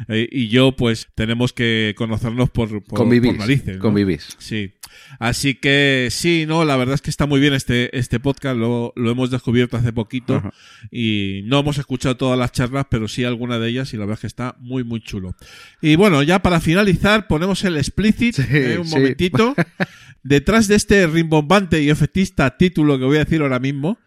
eh, 0.10 0.28
y 0.30 0.50
yo, 0.50 0.74
pues 0.76 1.08
tenemos 1.16 1.54
que 1.54 1.94
conocernos 1.98 2.50
por, 2.50 2.84
por, 2.84 2.98
Convivís. 2.98 3.32
por 3.32 3.40
narices. 3.40 3.78
¿no? 3.78 3.82
Convivís. 3.82 4.36
Sí. 4.40 4.74
Así 5.20 5.56
que 5.56 6.08
sí, 6.12 6.46
no, 6.48 6.65
la 6.65 6.75
verdad 6.77 6.96
es 6.96 7.01
que 7.01 7.10
está 7.10 7.25
muy 7.25 7.39
bien 7.39 7.53
este, 7.53 7.98
este 7.98 8.20
podcast, 8.20 8.58
lo, 8.58 8.94
lo 8.96 9.12
hemos 9.12 9.32
descubierto 9.32 9.77
hace 9.77 9.91
poquito 9.94 10.36
Ajá. 10.36 10.53
y 10.91 11.41
no 11.46 11.60
hemos 11.60 11.77
escuchado 11.77 12.15
todas 12.18 12.38
las 12.38 12.51
charlas, 12.51 12.86
pero 12.89 13.08
sí 13.08 13.24
alguna 13.24 13.60
de 13.60 13.70
ellas 13.70 13.94
y 13.94 13.98
la 13.98 14.01
verdad 14.06 14.15
es 14.15 14.22
que 14.22 14.27
está 14.27 14.56
muy, 14.60 14.84
muy 14.84 15.01
chulo. 15.01 15.36
Y 15.82 15.96
bueno, 15.96 16.24
ya 16.24 16.41
para 16.41 16.60
finalizar, 16.62 17.27
ponemos 17.27 17.63
el 17.63 17.77
explicit, 17.77 18.36
Sí, 18.36 18.44
eh, 18.50 18.77
un 18.79 18.88
sí. 18.88 18.96
momentito. 18.96 19.56
Detrás 20.24 20.68
de 20.68 20.75
este 20.75 21.08
rimbombante 21.08 21.82
y 21.82 21.89
efectista 21.89 22.58
título 22.58 23.00
que 23.00 23.06
voy 23.06 23.18
a 23.18 23.24
decir 23.24 23.41
ahora 23.41 23.60
mismo, 23.60 23.98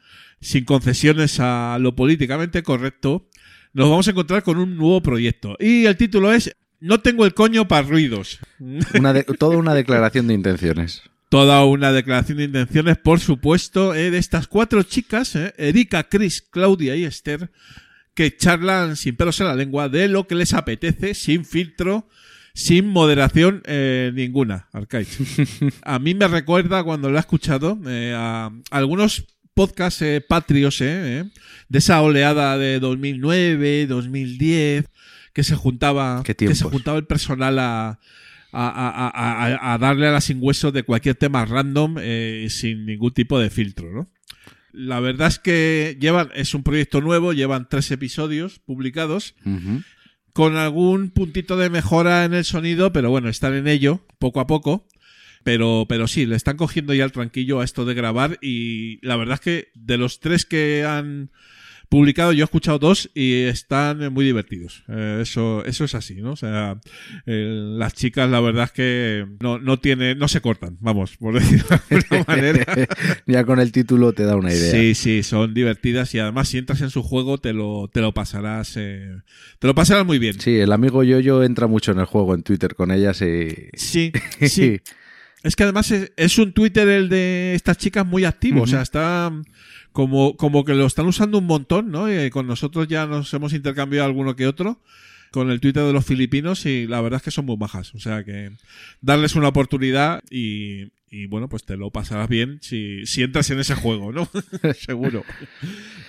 sin 0.40 0.64
concesiones 0.64 1.38
a 1.40 1.78
lo 1.80 1.94
políticamente 1.96 2.62
correcto, 2.62 3.28
nos 3.72 3.88
vamos 3.88 4.06
a 4.06 4.10
encontrar 4.10 4.42
con 4.42 4.58
un 4.58 4.76
nuevo 4.76 5.00
proyecto. 5.02 5.56
Y 5.58 5.86
el 5.86 5.96
título 5.96 6.32
es 6.32 6.54
No 6.82 7.00
tengo 7.00 7.24
el 7.24 7.32
coño 7.32 7.68
para 7.68 7.86
ruidos. 7.86 8.40
Una 8.58 9.12
de- 9.12 9.22
toda 9.22 9.56
una 9.56 9.72
declaración 9.72 10.26
de 10.26 10.34
intenciones. 10.34 11.02
Toda 11.28 11.64
una 11.64 11.92
declaración 11.92 12.38
de 12.38 12.44
intenciones, 12.44 12.98
por 12.98 13.20
supuesto, 13.20 13.94
eh, 13.94 14.10
de 14.10 14.18
estas 14.18 14.48
cuatro 14.48 14.82
chicas, 14.82 15.36
eh, 15.36 15.54
Erika, 15.56 16.08
Chris, 16.08 16.42
Claudia 16.42 16.96
y 16.96 17.04
Esther, 17.04 17.50
que 18.14 18.36
charlan 18.36 18.96
sin 18.96 19.14
pelos 19.16 19.40
en 19.40 19.46
la 19.46 19.54
lengua 19.54 19.88
de 19.88 20.08
lo 20.08 20.26
que 20.26 20.34
les 20.34 20.52
apetece, 20.54 21.14
sin 21.14 21.44
filtro, 21.44 22.08
sin 22.52 22.86
moderación 22.88 23.62
eh, 23.64 24.10
ninguna, 24.12 24.68
Arcaiz. 24.72 25.16
A 25.82 25.98
mí 26.00 26.14
me 26.14 26.26
recuerda 26.28 26.82
cuando 26.82 27.10
lo 27.10 27.16
he 27.16 27.20
escuchado 27.20 27.78
eh, 27.86 28.12
a 28.14 28.50
algunos 28.72 29.24
podcasts 29.54 30.02
eh, 30.02 30.20
patrios 30.26 30.80
eh, 30.80 31.20
eh, 31.20 31.24
de 31.68 31.78
esa 31.78 32.02
oleada 32.02 32.58
de 32.58 32.80
2009, 32.80 33.86
2010, 33.86 34.84
que 35.32 35.44
se 35.44 35.54
juntaba, 35.56 36.22
que 36.50 36.54
se 36.54 36.64
juntaba 36.64 36.98
el 36.98 37.06
personal 37.06 37.58
a, 37.58 37.98
a, 38.52 39.08
a- 39.14 39.72
a- 39.74 39.78
darle 39.78 40.06
a 40.08 40.12
la 40.12 40.20
sin 40.20 40.38
hueso 40.40 40.72
de 40.72 40.82
cualquier 40.82 41.14
tema 41.14 41.44
random 41.44 41.96
eh, 42.00 42.46
sin 42.50 42.86
ningún 42.86 43.12
tipo 43.12 43.38
de 43.38 43.50
filtro, 43.50 43.90
¿no? 43.92 44.10
La 44.72 45.00
verdad 45.00 45.28
es 45.28 45.38
que 45.38 45.98
llevan, 46.00 46.30
es 46.34 46.54
un 46.54 46.62
proyecto 46.62 47.00
nuevo, 47.02 47.32
llevan 47.34 47.68
tres 47.68 47.90
episodios 47.90 48.58
publicados, 48.60 49.34
con 50.32 50.56
algún 50.56 51.10
puntito 51.10 51.58
de 51.58 51.68
mejora 51.68 52.24
en 52.24 52.32
el 52.32 52.44
sonido, 52.46 52.90
pero 52.92 53.10
bueno, 53.10 53.28
están 53.28 53.52
en 53.54 53.68
ello, 53.68 54.06
poco 54.18 54.40
a 54.40 54.46
poco. 54.46 54.88
Pero, 55.44 55.86
pero 55.88 56.06
sí, 56.06 56.24
le 56.24 56.36
están 56.36 56.56
cogiendo 56.56 56.94
ya 56.94 57.04
el 57.04 57.10
tranquillo 57.12 57.60
a 57.60 57.64
esto 57.64 57.84
de 57.84 57.94
grabar 57.94 58.38
y 58.40 59.04
la 59.04 59.16
verdad 59.16 59.34
es 59.34 59.40
que 59.40 59.68
de 59.74 59.98
los 59.98 60.20
tres 60.20 60.46
que 60.46 60.84
han 60.86 61.32
publicado 61.92 62.32
yo 62.32 62.42
he 62.42 62.46
escuchado 62.46 62.78
dos 62.78 63.10
y 63.12 63.42
están 63.42 64.02
eh, 64.02 64.08
muy 64.08 64.24
divertidos. 64.24 64.82
Eh, 64.88 65.18
eso, 65.20 65.62
eso 65.66 65.84
es 65.84 65.94
así, 65.94 66.22
¿no? 66.22 66.32
O 66.32 66.36
sea, 66.36 66.80
eh, 67.26 67.74
las 67.76 67.92
chicas 67.92 68.30
la 68.30 68.40
verdad 68.40 68.64
es 68.64 68.72
que 68.72 69.26
no, 69.40 69.58
no 69.58 69.78
tiene, 69.78 70.14
no 70.14 70.26
se 70.26 70.40
cortan, 70.40 70.78
vamos, 70.80 71.18
por 71.18 71.34
decirlo 71.38 71.66
de 71.90 71.96
alguna 71.96 72.24
manera. 72.26 72.64
ya 73.26 73.44
con 73.44 73.60
el 73.60 73.72
título 73.72 74.14
te 74.14 74.24
da 74.24 74.36
una 74.36 74.54
idea. 74.54 74.72
Sí, 74.72 74.94
sí, 74.94 75.22
son 75.22 75.52
divertidas 75.52 76.14
y 76.14 76.18
además 76.18 76.48
si 76.48 76.56
entras 76.56 76.80
en 76.80 76.88
su 76.88 77.02
juego 77.02 77.36
te 77.36 77.52
lo, 77.52 77.90
te 77.92 78.00
lo 78.00 78.14
pasarás, 78.14 78.74
eh, 78.78 79.14
te 79.58 79.66
lo 79.66 79.74
pasarás 79.74 80.06
muy 80.06 80.18
bien. 80.18 80.40
Sí, 80.40 80.60
el 80.60 80.72
amigo 80.72 81.04
Yoyo 81.04 81.42
entra 81.42 81.66
mucho 81.66 81.92
en 81.92 81.98
el 81.98 82.06
juego 82.06 82.34
en 82.34 82.42
Twitter 82.42 82.74
con 82.74 82.90
ellas 82.90 83.20
y... 83.20 83.68
Sí, 83.74 84.12
sí. 84.40 84.80
Es 85.42 85.56
que 85.56 85.64
además 85.64 85.90
es, 85.90 86.10
es 86.16 86.38
un 86.38 86.54
Twitter 86.54 86.88
el 86.88 87.10
de 87.10 87.52
estas 87.54 87.76
chicas 87.76 88.06
muy 88.06 88.24
activo, 88.24 88.62
o 88.62 88.66
sea, 88.66 88.80
está 88.80 89.30
como, 89.92 90.36
como 90.36 90.64
que 90.64 90.74
lo 90.74 90.86
están 90.86 91.06
usando 91.06 91.38
un 91.38 91.46
montón, 91.46 91.90
¿no? 91.90 92.12
Y 92.12 92.30
con 92.30 92.46
nosotros 92.46 92.88
ya 92.88 93.06
nos 93.06 93.32
hemos 93.34 93.52
intercambiado 93.52 94.06
alguno 94.06 94.36
que 94.36 94.46
otro 94.46 94.80
con 95.30 95.50
el 95.50 95.60
Twitter 95.60 95.82
de 95.84 95.92
los 95.92 96.04
filipinos 96.04 96.66
y 96.66 96.86
la 96.86 97.00
verdad 97.00 97.16
es 97.16 97.22
que 97.22 97.30
son 97.30 97.46
muy 97.46 97.56
bajas, 97.56 97.94
o 97.94 97.98
sea 97.98 98.22
que 98.22 98.52
darles 99.00 99.34
una 99.34 99.48
oportunidad 99.48 100.22
y, 100.30 100.92
y 101.10 101.26
bueno, 101.26 101.48
pues 101.48 101.64
te 101.64 101.76
lo 101.76 101.90
pasarás 101.90 102.28
bien 102.28 102.58
si, 102.60 103.06
si 103.06 103.22
entras 103.22 103.50
en 103.50 103.58
ese 103.58 103.74
juego, 103.74 104.12
¿no? 104.12 104.28
Seguro. 104.78 105.24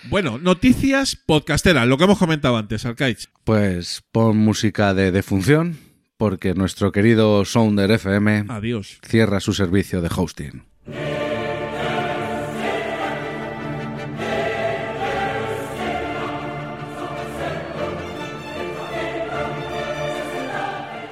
Bueno, 0.10 0.38
noticias 0.38 1.16
podcasteras, 1.16 1.88
lo 1.88 1.98
que 1.98 2.04
hemos 2.04 2.20
comentado 2.20 2.58
antes, 2.58 2.86
Arcaich. 2.86 3.30
Pues 3.46 4.04
pon 4.12 4.38
música 4.38 4.94
de 4.94 5.12
defunción 5.12 5.78
porque 6.18 6.54
nuestro 6.54 6.92
querido 6.92 7.44
Sounder 7.46 7.92
FM 7.92 8.46
Adiós. 8.50 9.00
cierra 9.08 9.40
su 9.40 9.54
servicio 9.54 10.02
de 10.02 10.10
hosting. 10.14 10.64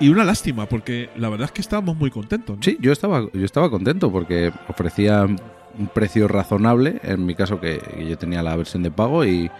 Y 0.01 0.10
una 0.10 0.24
lástima, 0.24 0.65
porque 0.65 1.12
la 1.15 1.29
verdad 1.29 1.46
es 1.46 1.51
que 1.51 1.62
estábamos 1.62 1.96
muy 1.96 2.10
contentos. 2.10 2.58
Sí, 2.62 2.75
yo 2.81 2.91
estaba, 2.91 3.27
yo 3.31 3.46
estaba 3.46 3.70
contento 3.70 4.12
porque 4.12 4.51
ofrecía 4.67 5.25
un 5.25 5.88
precio 5.93 6.27
razonable, 6.27 7.00
en 7.03 7.24
mi 7.24 7.36
caso 7.36 7.62
que 7.62 7.79
yo 8.10 8.17
tenía 8.17 8.41
la 8.41 8.55
versión 8.55 8.81
de 8.81 8.89
pago 8.89 9.24
y, 9.25 9.51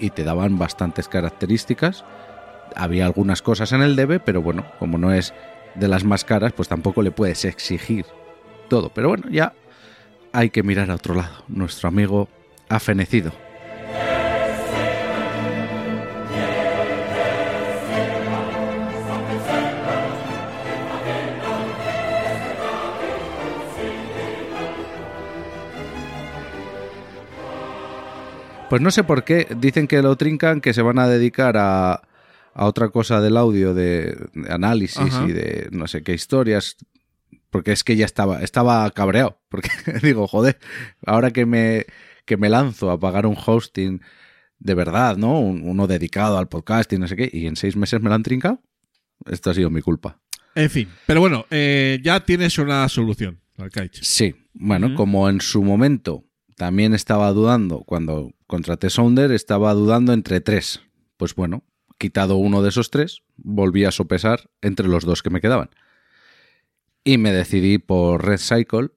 y 0.00 0.10
te 0.10 0.24
daban 0.24 0.58
bastantes 0.58 1.06
características. 1.06 2.04
Había 2.74 3.06
algunas 3.06 3.42
cosas 3.42 3.70
en 3.70 3.80
el 3.80 3.94
debe, 3.94 4.18
pero 4.18 4.42
bueno, 4.42 4.66
como 4.80 4.98
no 4.98 5.12
es 5.12 5.32
de 5.76 5.86
las 5.86 6.02
más 6.02 6.24
caras, 6.24 6.52
pues 6.52 6.68
tampoco 6.68 7.00
le 7.02 7.12
puedes 7.12 7.44
exigir 7.44 8.06
todo. 8.68 8.90
Pero 8.90 9.08
bueno, 9.08 9.28
ya 9.30 9.54
hay 10.32 10.50
que 10.50 10.64
mirar 10.64 10.90
a 10.90 10.96
otro 10.96 11.14
lado. 11.14 11.44
Nuestro 11.46 11.88
amigo 11.88 12.28
ha 12.68 12.80
fenecido. 12.80 13.32
Pues 28.68 28.82
no 28.82 28.90
sé 28.90 29.04
por 29.04 29.22
qué, 29.24 29.46
dicen 29.58 29.86
que 29.86 30.02
lo 30.02 30.16
trincan, 30.16 30.60
que 30.60 30.74
se 30.74 30.82
van 30.82 30.98
a 30.98 31.06
dedicar 31.06 31.56
a, 31.56 32.02
a 32.52 32.64
otra 32.66 32.88
cosa 32.88 33.20
del 33.20 33.36
audio, 33.36 33.74
de, 33.74 34.16
de 34.34 34.52
análisis 34.52 34.98
Ajá. 34.98 35.24
y 35.28 35.32
de 35.32 35.68
no 35.70 35.86
sé 35.86 36.02
qué 36.02 36.12
historias, 36.14 36.76
porque 37.50 37.70
es 37.70 37.84
que 37.84 37.94
ya 37.96 38.04
estaba, 38.04 38.42
estaba 38.42 38.90
cabreado, 38.90 39.38
porque 39.48 39.70
digo, 40.02 40.26
joder, 40.26 40.58
ahora 41.06 41.30
que 41.30 41.46
me, 41.46 41.86
que 42.24 42.36
me 42.36 42.48
lanzo 42.48 42.90
a 42.90 42.98
pagar 42.98 43.24
un 43.26 43.36
hosting 43.46 44.00
de 44.58 44.74
verdad, 44.74 45.16
¿no? 45.16 45.38
Un- 45.38 45.62
uno 45.64 45.86
dedicado 45.86 46.36
al 46.36 46.48
podcast 46.48 46.92
y 46.92 46.98
no 46.98 47.06
sé 47.06 47.14
qué, 47.14 47.30
y 47.32 47.46
en 47.46 47.54
seis 47.54 47.76
meses 47.76 48.00
me 48.02 48.08
lo 48.08 48.16
han 48.16 48.24
trincado, 48.24 48.60
esto 49.26 49.50
ha 49.50 49.54
sido 49.54 49.70
mi 49.70 49.80
culpa. 49.80 50.18
En 50.56 50.70
fin, 50.70 50.88
pero 51.06 51.20
bueno, 51.20 51.46
eh, 51.50 52.00
ya 52.02 52.24
tienes 52.24 52.58
una 52.58 52.88
solución, 52.88 53.38
Arcaich. 53.58 54.02
Sí, 54.02 54.34
bueno, 54.54 54.94
como 54.96 55.28
en 55.28 55.40
su 55.40 55.62
momento 55.62 56.24
también 56.56 56.94
estaba 56.94 57.30
dudando, 57.32 57.80
cuando 57.84 58.32
contraté 58.46 58.90
Sounder, 58.90 59.32
estaba 59.32 59.72
dudando 59.74 60.12
entre 60.12 60.40
tres. 60.40 60.82
Pues 61.16 61.34
bueno, 61.34 61.64
quitado 61.98 62.36
uno 62.36 62.62
de 62.62 62.68
esos 62.68 62.90
tres, 62.90 63.22
volví 63.36 63.84
a 63.84 63.90
sopesar 63.90 64.50
entre 64.60 64.88
los 64.88 65.04
dos 65.04 65.22
que 65.22 65.30
me 65.30 65.40
quedaban. 65.40 65.70
Y 67.04 67.18
me 67.18 67.32
decidí 67.32 67.78
por 67.78 68.24
Red 68.24 68.38
Cycle, 68.40 68.90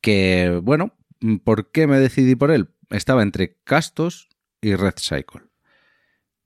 que, 0.00 0.60
bueno, 0.62 0.96
¿por 1.44 1.70
qué 1.70 1.86
me 1.86 1.98
decidí 1.98 2.36
por 2.36 2.50
él? 2.50 2.68
Estaba 2.90 3.22
entre 3.22 3.56
Castos 3.64 4.28
y 4.60 4.74
Red 4.74 4.94
Cycle. 4.98 5.42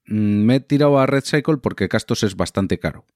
Mm, 0.06 0.44
Me 0.44 0.56
he 0.56 0.60
tirado 0.60 0.98
a 0.98 1.06
Red 1.06 1.24
Cycle 1.24 1.58
porque 1.58 1.88
Castos 1.88 2.22
es 2.22 2.36
bastante 2.36 2.78
caro. 2.78 3.06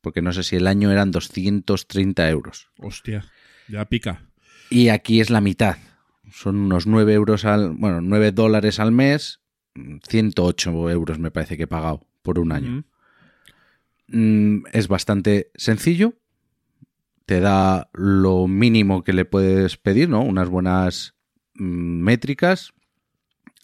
Porque 0.00 0.20
no 0.20 0.32
sé 0.34 0.42
si 0.42 0.56
el 0.56 0.66
año 0.66 0.92
eran 0.92 1.10
230 1.10 2.28
euros. 2.28 2.70
Hostia, 2.78 3.24
ya 3.68 3.86
pica. 3.86 4.28
Y 4.68 4.90
aquí 4.90 5.20
es 5.20 5.30
la 5.30 5.40
mitad. 5.40 5.78
Son 6.36 6.56
unos 6.56 6.86
9 6.86 7.14
euros 7.14 7.44
al. 7.44 7.70
Bueno, 7.70 8.00
9 8.00 8.32
dólares 8.32 8.80
al 8.80 8.90
mes. 8.92 9.40
108 10.08 10.90
euros 10.90 11.18
me 11.18 11.30
parece 11.30 11.56
que 11.56 11.64
he 11.64 11.66
pagado 11.68 12.06
por 12.22 12.38
un 12.38 12.52
año. 12.52 12.84
Mm, 14.08 14.64
es 14.72 14.88
bastante 14.88 15.50
sencillo. 15.54 16.14
Te 17.26 17.40
da 17.40 17.88
lo 17.94 18.46
mínimo 18.48 19.02
que 19.04 19.12
le 19.12 19.24
puedes 19.24 19.76
pedir, 19.76 20.08
¿no? 20.08 20.22
Unas 20.22 20.48
buenas 20.48 21.14
mm, 21.54 22.02
métricas. 22.02 22.72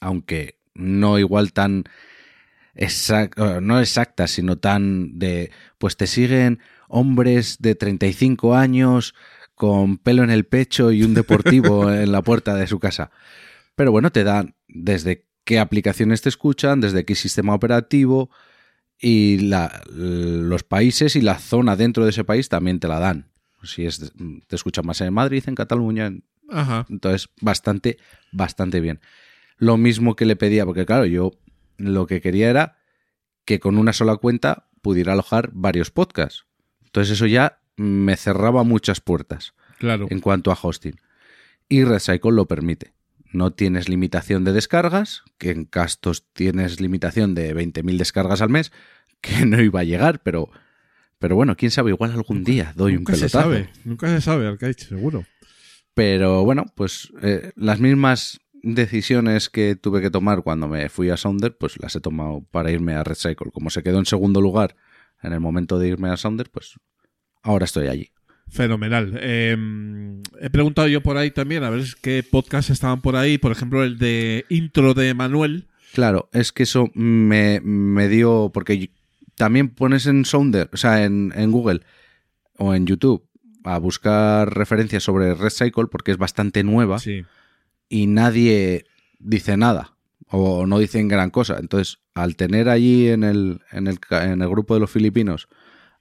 Aunque 0.00 0.58
no 0.74 1.18
igual 1.18 1.52
tan. 1.52 1.84
exact- 2.74 3.34
eh, 3.36 3.60
no 3.60 3.80
exactas, 3.80 4.30
sino 4.30 4.58
tan 4.58 5.18
de. 5.18 5.50
Pues 5.78 5.96
te 5.96 6.06
siguen 6.06 6.60
hombres 6.88 7.58
de 7.60 7.74
35 7.74 8.54
años 8.54 9.14
con 9.60 9.98
pelo 9.98 10.22
en 10.24 10.30
el 10.30 10.46
pecho 10.46 10.90
y 10.90 11.02
un 11.02 11.12
deportivo 11.12 11.92
en 11.92 12.12
la 12.12 12.22
puerta 12.22 12.54
de 12.54 12.66
su 12.66 12.78
casa. 12.78 13.10
Pero 13.76 13.92
bueno, 13.92 14.10
te 14.10 14.24
dan 14.24 14.54
desde 14.68 15.26
qué 15.44 15.58
aplicaciones 15.58 16.22
te 16.22 16.30
escuchan, 16.30 16.80
desde 16.80 17.04
qué 17.04 17.14
sistema 17.14 17.54
operativo 17.54 18.30
Y 18.98 19.38
la- 19.48 19.82
los 19.88 20.62
países 20.62 21.14
y 21.16 21.20
la 21.20 21.38
zona 21.38 21.76
dentro 21.76 22.04
de 22.04 22.10
ese 22.10 22.24
país 22.24 22.48
también 22.48 22.80
te 22.80 22.88
la 22.88 22.98
dan. 23.00 23.30
Si 23.62 23.84
es, 23.84 24.12
te 24.46 24.56
escuchan 24.56 24.86
más 24.86 25.00
en 25.02 25.12
Madrid, 25.12 25.42
en 25.46 25.54
Cataluña, 25.54 26.06
en- 26.06 26.24
Ajá. 26.50 26.86
entonces, 26.88 27.28
bastante, 27.42 27.98
bastante 28.32 28.80
bien. 28.80 29.00
Lo 29.58 29.76
mismo 29.76 30.16
que 30.16 30.24
le 30.26 30.36
pedía, 30.36 30.64
porque 30.64 30.86
claro, 30.86 31.04
yo 31.04 31.32
lo 31.76 32.06
que 32.06 32.20
quería 32.22 32.48
era 32.50 32.78
que 33.44 33.58
con 33.60 33.76
una 33.78 33.92
sola 33.92 34.16
cuenta 34.16 34.68
pudiera 34.82 35.12
alojar 35.12 35.50
varios 35.52 35.90
podcasts. 35.90 36.44
Entonces 36.84 37.12
eso 37.14 37.26
ya 37.26 37.59
me 37.80 38.16
cerraba 38.16 38.62
muchas 38.62 39.00
puertas 39.00 39.54
Claro. 39.78 40.06
en 40.10 40.20
cuanto 40.20 40.52
a 40.52 40.58
hosting. 40.60 41.00
Y 41.68 41.84
Recycle 41.84 42.32
lo 42.32 42.46
permite. 42.46 42.92
No 43.32 43.52
tienes 43.52 43.88
limitación 43.88 44.44
de 44.44 44.52
descargas, 44.52 45.22
que 45.38 45.50
en 45.50 45.64
Castos 45.64 46.26
tienes 46.32 46.80
limitación 46.80 47.34
de 47.34 47.54
20.000 47.54 47.96
descargas 47.96 48.42
al 48.42 48.48
mes, 48.50 48.72
que 49.20 49.46
no 49.46 49.62
iba 49.62 49.80
a 49.80 49.84
llegar, 49.84 50.20
pero, 50.22 50.50
pero 51.18 51.36
bueno, 51.36 51.56
quién 51.56 51.70
sabe, 51.70 51.90
igual 51.90 52.10
algún 52.12 52.42
día 52.44 52.72
doy 52.76 52.92
un 52.92 52.98
Nunca 52.98 53.14
se 53.14 53.20
pelotazo. 53.28 53.42
sabe. 53.44 53.70
Nunca 53.84 54.08
se 54.08 54.20
sabe, 54.20 54.46
Arcaich, 54.48 54.86
seguro. 54.88 55.24
Pero 55.94 56.44
bueno, 56.44 56.66
pues 56.74 57.12
eh, 57.22 57.52
las 57.56 57.80
mismas 57.80 58.40
decisiones 58.62 59.48
que 59.48 59.74
tuve 59.76 60.00
que 60.02 60.10
tomar 60.10 60.42
cuando 60.42 60.68
me 60.68 60.88
fui 60.88 61.08
a 61.10 61.16
Sounder, 61.16 61.56
pues 61.56 61.80
las 61.80 61.94
he 61.96 62.00
tomado 62.00 62.42
para 62.50 62.70
irme 62.70 62.94
a 62.94 63.04
Recycle. 63.04 63.50
Como 63.52 63.70
se 63.70 63.82
quedó 63.82 63.98
en 63.98 64.06
segundo 64.06 64.40
lugar 64.40 64.76
en 65.22 65.32
el 65.32 65.40
momento 65.40 65.78
de 65.78 65.88
irme 65.88 66.10
a 66.10 66.16
Sounder, 66.16 66.50
pues 66.50 66.74
ahora 67.42 67.64
estoy 67.64 67.88
allí. 67.88 68.10
Fenomenal. 68.48 69.16
Eh, 69.20 69.56
he 70.40 70.50
preguntado 70.50 70.88
yo 70.88 71.02
por 71.02 71.16
ahí 71.16 71.30
también 71.30 71.62
a 71.62 71.70
ver 71.70 71.84
qué 72.02 72.24
podcasts 72.28 72.70
estaban 72.70 73.00
por 73.00 73.14
ahí. 73.16 73.38
Por 73.38 73.52
ejemplo, 73.52 73.84
el 73.84 73.96
de 73.98 74.44
intro 74.48 74.92
de 74.94 75.14
Manuel. 75.14 75.68
Claro, 75.94 76.28
es 76.32 76.50
que 76.52 76.64
eso 76.64 76.90
me, 76.94 77.60
me 77.60 78.08
dio. 78.08 78.50
Porque 78.52 78.90
también 79.36 79.68
pones 79.68 80.06
en 80.06 80.24
Sounder, 80.24 80.68
o 80.72 80.76
sea, 80.76 81.04
en, 81.04 81.32
en 81.36 81.50
Google 81.52 81.80
o 82.58 82.74
en 82.74 82.86
YouTube, 82.86 83.24
a 83.64 83.78
buscar 83.78 84.52
referencias 84.54 85.04
sobre 85.04 85.34
Recycle, 85.34 85.86
porque 85.86 86.10
es 86.10 86.18
bastante 86.18 86.64
nueva 86.64 86.98
Sí. 86.98 87.24
y 87.88 88.06
nadie 88.06 88.84
dice 89.18 89.56
nada 89.56 89.94
o 90.28 90.66
no 90.66 90.78
dicen 90.78 91.08
gran 91.08 91.30
cosa. 91.30 91.56
Entonces, 91.58 91.98
al 92.14 92.36
tener 92.36 92.68
allí 92.68 93.08
en 93.08 93.22
el, 93.24 93.60
en 93.72 93.86
el, 93.86 93.98
en 94.10 94.42
el 94.42 94.48
grupo 94.48 94.74
de 94.74 94.80
los 94.80 94.90
filipinos 94.90 95.48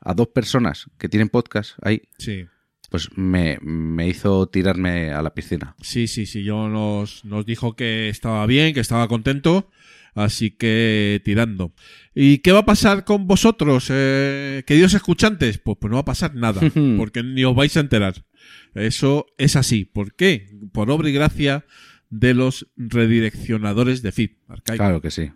a 0.02 0.14
dos 0.14 0.28
personas 0.30 0.88
que 0.98 1.10
tienen 1.10 1.30
podcast 1.30 1.74
ahí, 1.82 2.02
Sí. 2.18 2.46
pues 2.90 3.10
me, 3.18 3.58
me 3.62 4.08
hizo 4.08 4.48
tirarme 4.48 5.12
a 5.12 5.22
la 5.22 5.34
piscina. 5.34 5.76
Sí, 5.82 6.08
sí, 6.08 6.26
sí. 6.26 6.44
Yo 6.44 6.70
nos, 6.70 7.24
nos 7.26 7.46
dijo 7.46 7.76
que 7.76 8.10
estaba 8.10 8.46
bien, 8.46 8.74
que 8.74 8.80
estaba 8.80 9.08
contento. 9.08 9.70
Así 10.16 10.52
que 10.52 11.22
tirando. 11.24 11.72
¿Y 12.16 12.40
qué 12.40 12.52
va 12.52 12.60
a 12.60 12.66
pasar 12.66 13.06
con 13.06 13.28
vosotros, 13.28 13.88
eh, 13.92 14.64
queridos 14.66 14.94
escuchantes? 14.96 15.60
Pues, 15.60 15.78
pues 15.80 15.90
no 15.90 15.98
va 15.98 16.02
a 16.02 16.06
pasar 16.06 16.34
nada, 16.36 16.60
porque 16.98 17.22
ni 17.24 17.46
os 17.46 17.56
vais 17.56 17.78
a 17.78 17.82
enterar. 17.82 18.26
Eso 18.74 19.28
es 19.38 19.56
así. 19.56 19.86
¿Por 19.86 20.16
qué? 20.16 20.48
Por 20.74 20.90
obra 20.90 21.10
y 21.10 21.14
gracia 21.14 21.64
de 22.10 22.34
los 22.34 22.68
redireccionadores 22.76 24.02
de 24.02 24.12
feed. 24.12 24.32
arcaico. 24.48 24.84
Claro 24.84 25.02
que 25.02 25.12
sí. 25.12 25.32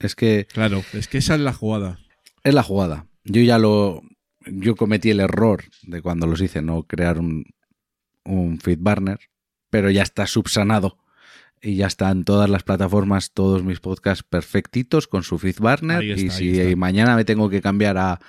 Es 0.00 0.14
que 0.14 0.46
Claro, 0.52 0.82
es 0.92 1.08
que 1.08 1.18
esa 1.18 1.36
es 1.36 1.40
la 1.40 1.52
jugada. 1.52 1.98
es 2.44 2.54
la 2.54 2.62
jugada. 2.64 3.06
Yo 3.28 3.42
ya 3.42 3.58
lo. 3.58 4.02
Yo 4.46 4.76
cometí 4.76 5.10
el 5.10 5.20
error 5.20 5.64
de 5.82 6.00
cuando 6.00 6.26
los 6.26 6.40
hice 6.40 6.62
no 6.62 6.84
crear 6.84 7.18
un, 7.18 7.44
un 8.24 8.58
feed 8.58 8.78
burner, 8.80 9.18
pero 9.70 9.90
ya 9.90 10.02
está 10.02 10.26
subsanado. 10.26 10.98
Y 11.60 11.74
ya 11.74 11.88
están 11.88 12.24
todas 12.24 12.48
las 12.48 12.62
plataformas, 12.62 13.32
todos 13.32 13.64
mis 13.64 13.80
podcasts 13.80 14.22
perfectitos 14.22 15.08
con 15.08 15.24
su 15.24 15.38
feed 15.38 15.56
burner. 15.58 15.98
Ahí 15.98 16.12
está, 16.12 16.22
y 16.26 16.30
si 16.30 16.60
está. 16.60 16.76
mañana 16.76 17.16
me 17.16 17.24
tengo 17.24 17.50
que 17.50 17.60
cambiar 17.60 17.98
a, 17.98 18.20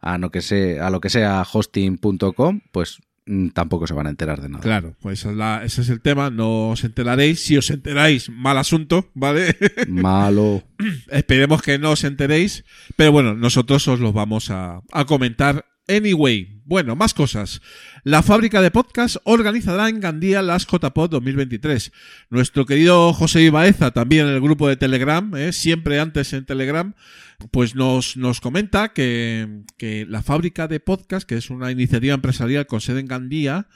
a, 0.00 0.18
no 0.18 0.30
que 0.30 0.42
sé, 0.42 0.78
a 0.78 0.90
lo 0.90 1.00
que 1.00 1.08
sea 1.08 1.44
hosting.com, 1.50 2.60
pues 2.70 2.98
tampoco 3.52 3.86
se 3.86 3.94
van 3.94 4.06
a 4.06 4.10
enterar 4.10 4.40
de 4.40 4.48
nada. 4.48 4.62
Claro, 4.62 4.94
pues 5.00 5.20
esa 5.20 5.30
es 5.30 5.36
la- 5.36 5.64
ese 5.64 5.82
es 5.82 5.88
el 5.90 6.00
tema. 6.00 6.30
No 6.30 6.70
os 6.70 6.84
enteraréis. 6.84 7.44
Si 7.44 7.56
os 7.56 7.70
enteráis, 7.70 8.30
mal 8.30 8.58
asunto, 8.58 9.10
¿vale? 9.14 9.56
Malo. 9.88 10.62
Esperemos 11.10 11.62
que 11.62 11.78
no 11.78 11.90
os 11.92 12.04
enteréis. 12.04 12.64
Pero 12.96 13.12
bueno, 13.12 13.34
nosotros 13.34 13.86
os 13.88 14.00
los 14.00 14.12
vamos 14.12 14.50
a, 14.50 14.80
a 14.92 15.04
comentar 15.04 15.64
anyway. 15.88 16.60
Bueno, 16.64 16.96
más 16.96 17.14
cosas. 17.14 17.62
La 18.04 18.22
fábrica 18.22 18.60
de 18.60 18.70
podcast 18.70 19.16
organizará 19.24 19.88
en 19.88 20.00
Gandía 20.00 20.42
las 20.42 20.66
JPod 20.66 21.08
2023. 21.08 21.92
Nuestro 22.28 22.66
querido 22.66 23.14
José 23.14 23.42
Ibaeza, 23.42 23.90
también 23.90 24.26
en 24.26 24.34
el 24.34 24.42
grupo 24.42 24.68
de 24.68 24.76
Telegram, 24.76 25.34
¿eh? 25.34 25.54
siempre 25.54 25.98
antes 25.98 26.34
en 26.34 26.44
Telegram, 26.44 26.94
pues 27.50 27.74
nos, 27.74 28.18
nos 28.18 28.40
comenta 28.42 28.92
que, 28.92 29.62
que 29.78 30.04
la 30.06 30.22
fábrica 30.22 30.68
de 30.68 30.78
podcast, 30.78 31.26
que 31.26 31.36
es 31.36 31.48
una 31.48 31.70
iniciativa 31.70 32.14
empresarial 32.14 32.66
con 32.66 32.82
sede 32.82 33.00
en 33.00 33.06
Gandía, 33.06 33.66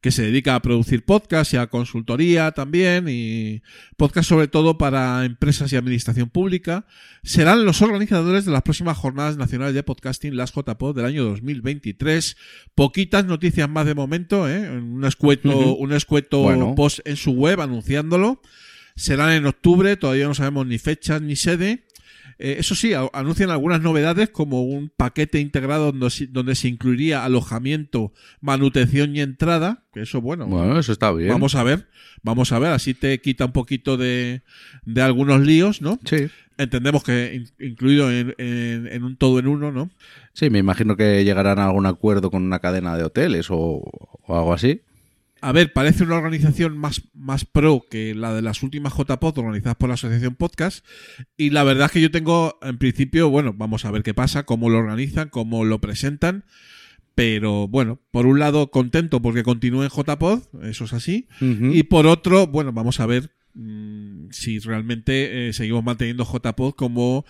que 0.00 0.12
se 0.12 0.22
dedica 0.22 0.54
a 0.54 0.62
producir 0.62 1.04
podcast 1.04 1.52
y 1.52 1.56
a 1.56 1.66
consultoría 1.66 2.52
también, 2.52 3.06
y 3.08 3.62
podcast 3.96 4.28
sobre 4.28 4.46
todo 4.46 4.78
para 4.78 5.24
empresas 5.24 5.72
y 5.72 5.76
administración 5.76 6.30
pública, 6.30 6.86
serán 7.24 7.64
los 7.64 7.82
organizadores 7.82 8.44
de 8.44 8.52
las 8.52 8.62
próximas 8.62 8.96
jornadas 8.96 9.36
nacionales 9.36 9.74
de 9.74 9.82
podcasting, 9.82 10.36
las 10.36 10.52
JPod 10.52 10.94
del 10.94 11.04
año 11.04 11.24
2023. 11.24 12.36
Poquitas 12.74 13.24
noticias 13.24 13.68
más 13.68 13.86
de 13.86 13.94
momento, 13.94 14.48
¿eh? 14.48 14.70
un 14.70 15.04
escueto, 15.04 15.74
un 15.76 15.92
escueto 15.92 16.42
Bueno. 16.42 16.74
post 16.74 17.00
en 17.04 17.16
su 17.16 17.32
web 17.32 17.60
anunciándolo. 17.60 18.40
Serán 18.94 19.30
en 19.32 19.46
octubre, 19.46 19.96
todavía 19.96 20.26
no 20.26 20.34
sabemos 20.34 20.66
ni 20.66 20.78
fechas 20.78 21.22
ni 21.22 21.36
sede. 21.36 21.84
Eh, 22.40 22.56
eso 22.58 22.74
sí, 22.74 22.92
a- 22.92 23.08
anuncian 23.12 23.50
algunas 23.50 23.80
novedades 23.80 24.28
como 24.30 24.62
un 24.62 24.90
paquete 24.96 25.40
integrado 25.40 25.86
donde, 25.92 26.10
se- 26.10 26.26
donde 26.28 26.54
se 26.54 26.68
incluiría 26.68 27.24
alojamiento, 27.24 28.12
manutención 28.40 29.14
y 29.16 29.20
entrada. 29.20 29.84
Que 29.92 30.02
eso, 30.02 30.20
bueno, 30.20 30.46
Bueno, 30.46 30.78
eso 30.78 30.92
está 30.92 31.12
bien. 31.12 31.30
vamos 31.30 31.54
a 31.54 31.62
ver, 31.64 31.88
vamos 32.22 32.52
a 32.52 32.58
ver, 32.58 32.70
así 32.72 32.94
te 32.94 33.20
quita 33.20 33.46
un 33.46 33.52
poquito 33.52 33.96
de, 33.96 34.42
de 34.84 35.02
algunos 35.02 35.40
líos, 35.40 35.82
¿no? 35.82 35.98
Sí. 36.04 36.28
Entendemos 36.56 37.04
que 37.04 37.34
in- 37.34 37.66
incluido 37.68 38.10
en, 38.10 38.34
en- 38.38 38.86
en 38.88 39.04
un 39.04 39.16
todo 39.16 39.38
en 39.38 39.46
uno, 39.46 39.70
¿no? 39.72 39.90
Sí, 40.32 40.50
me 40.50 40.58
imagino 40.58 40.96
que 40.96 41.24
llegarán 41.24 41.58
a 41.58 41.66
algún 41.66 41.86
acuerdo 41.86 42.30
con 42.30 42.42
una 42.44 42.58
cadena 42.60 42.96
de 42.96 43.04
hoteles 43.04 43.48
o, 43.50 43.56
o 44.26 44.36
algo 44.38 44.52
así. 44.52 44.82
A 45.40 45.52
ver, 45.52 45.72
parece 45.72 46.04
una 46.04 46.16
organización 46.16 46.76
más, 46.76 47.02
más 47.14 47.44
pro 47.44 47.86
que 47.88 48.14
la 48.14 48.34
de 48.34 48.42
las 48.42 48.62
últimas 48.62 48.94
JPod 48.94 49.38
organizadas 49.38 49.76
por 49.76 49.88
la 49.88 49.94
Asociación 49.94 50.34
Podcast. 50.34 50.84
Y 51.36 51.50
la 51.50 51.62
verdad 51.62 51.86
es 51.86 51.92
que 51.92 52.00
yo 52.00 52.10
tengo, 52.10 52.58
en 52.62 52.78
principio, 52.78 53.30
bueno, 53.30 53.54
vamos 53.56 53.84
a 53.84 53.90
ver 53.90 54.02
qué 54.02 54.14
pasa, 54.14 54.44
cómo 54.44 54.68
lo 54.68 54.78
organizan, 54.78 55.28
cómo 55.28 55.64
lo 55.64 55.80
presentan. 55.80 56.44
Pero 57.14 57.66
bueno, 57.66 58.00
por 58.10 58.26
un 58.26 58.38
lado 58.38 58.70
contento 58.70 59.20
porque 59.20 59.42
continúe 59.42 59.82
en 59.82 59.90
JPod, 59.90 60.42
eso 60.62 60.84
es 60.84 60.92
así. 60.92 61.26
Y 61.40 61.82
por 61.84 62.06
otro, 62.06 62.46
bueno, 62.46 62.72
vamos 62.72 63.00
a 63.00 63.06
ver 63.06 63.30
mm, 63.54 64.28
si 64.30 64.60
realmente 64.60 65.48
eh, 65.48 65.52
seguimos 65.52 65.82
manteniendo 65.82 66.24
JPod 66.24 66.74
como, 66.74 67.24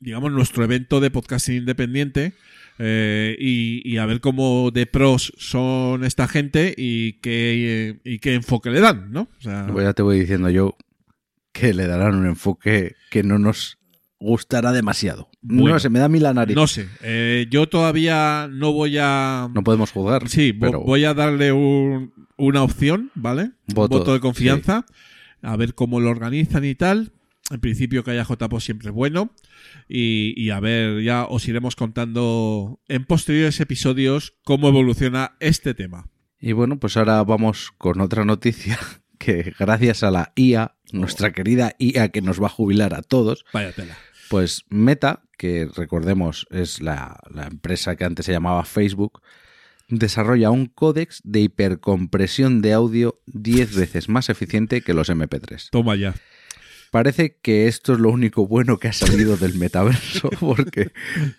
digamos, 0.00 0.32
nuestro 0.32 0.64
evento 0.64 1.00
de 1.00 1.10
podcasting 1.10 1.56
independiente. 1.56 2.32
Eh, 2.78 3.36
y, 3.38 3.82
y 3.90 3.96
a 3.98 4.06
ver 4.06 4.20
cómo 4.20 4.70
de 4.70 4.86
pros 4.86 5.32
son 5.38 6.04
esta 6.04 6.28
gente 6.28 6.74
y 6.76 7.14
qué, 7.20 7.98
y 8.04 8.18
qué 8.18 8.34
enfoque 8.34 8.70
le 8.70 8.80
dan, 8.80 9.10
¿no? 9.12 9.22
O 9.38 9.40
sea, 9.40 9.66
Pues 9.72 9.84
ya 9.84 9.92
te 9.92 10.02
voy 10.02 10.20
diciendo 10.20 10.50
yo 10.50 10.76
que 11.52 11.72
le 11.74 11.86
darán 11.86 12.16
un 12.16 12.26
enfoque 12.26 12.96
que 13.10 13.22
no 13.22 13.38
nos 13.38 13.78
gustará 14.18 14.72
demasiado. 14.72 15.28
Bueno. 15.42 15.74
no 15.74 15.78
se 15.80 15.88
me 15.90 15.98
da 16.00 16.06
a 16.06 16.08
mí 16.08 16.18
la 16.18 16.34
nariz. 16.34 16.56
no 16.56 16.66
sé. 16.66 16.88
eh, 17.02 17.46
yo 17.50 17.68
todavía 17.68 18.48
no 18.50 18.72
voy 18.72 18.96
a. 19.00 19.48
No 19.54 19.62
podemos 19.62 19.90
juzgar. 19.92 20.28
Sí, 20.28 20.52
pero 20.52 20.80
voy 20.80 21.04
a 21.04 21.14
darle 21.14 21.52
un- 21.52 22.12
una 22.36 22.62
opción, 22.62 23.10
¿vale? 23.14 23.52
Voto, 23.74 23.96
un 23.96 24.00
voto 24.00 24.12
de 24.14 24.20
confianza. 24.20 24.84
A 25.42 25.56
ver 25.56 25.74
cómo 25.74 26.00
lo 26.00 26.10
organizan 26.10 26.64
y 26.64 26.74
tal. 26.74 27.12
En 27.50 27.60
principio 27.60 28.02
que 28.02 28.10
haya 28.10 28.24
JPO 28.24 28.60
siempre 28.60 28.88
es 28.88 28.94
bueno. 28.94 29.30
Y, 29.88 30.34
y 30.36 30.50
a 30.50 30.60
ver, 30.60 31.02
ya 31.02 31.24
os 31.24 31.46
iremos 31.48 31.76
contando 31.76 32.80
en 32.88 33.04
posteriores 33.04 33.60
episodios 33.60 34.34
cómo 34.44 34.68
evoluciona 34.68 35.36
este 35.40 35.74
tema. 35.74 36.08
Y 36.40 36.52
bueno, 36.52 36.78
pues 36.78 36.96
ahora 36.96 37.22
vamos 37.24 37.72
con 37.78 38.00
otra 38.00 38.24
noticia 38.24 38.78
que 39.18 39.54
gracias 39.58 40.02
a 40.02 40.10
la 40.10 40.32
IA, 40.36 40.76
nuestra 40.92 41.32
querida 41.32 41.74
IA 41.78 42.08
que 42.10 42.22
nos 42.22 42.42
va 42.42 42.46
a 42.46 42.50
jubilar 42.50 42.94
a 42.94 43.02
todos, 43.02 43.44
Vaya 43.52 43.72
tela. 43.72 43.96
pues 44.28 44.64
Meta, 44.68 45.22
que 45.38 45.68
recordemos 45.74 46.46
es 46.50 46.80
la, 46.80 47.20
la 47.32 47.46
empresa 47.46 47.96
que 47.96 48.04
antes 48.04 48.26
se 48.26 48.32
llamaba 48.32 48.64
Facebook, 48.64 49.22
desarrolla 49.88 50.50
un 50.50 50.66
códex 50.66 51.20
de 51.24 51.40
hipercompresión 51.40 52.60
de 52.60 52.72
audio 52.72 53.14
10 53.26 53.76
veces 53.76 54.08
más 54.08 54.28
eficiente 54.28 54.82
que 54.82 54.94
los 54.94 55.08
MP3. 55.10 55.70
Toma 55.70 55.94
ya. 55.96 56.14
Parece 56.90 57.36
que 57.42 57.66
esto 57.66 57.94
es 57.94 57.98
lo 57.98 58.10
único 58.10 58.46
bueno 58.46 58.78
que 58.78 58.88
ha 58.88 58.92
salido 58.92 59.36
del 59.36 59.54
metaverso, 59.54 60.30
porque, 60.40 60.92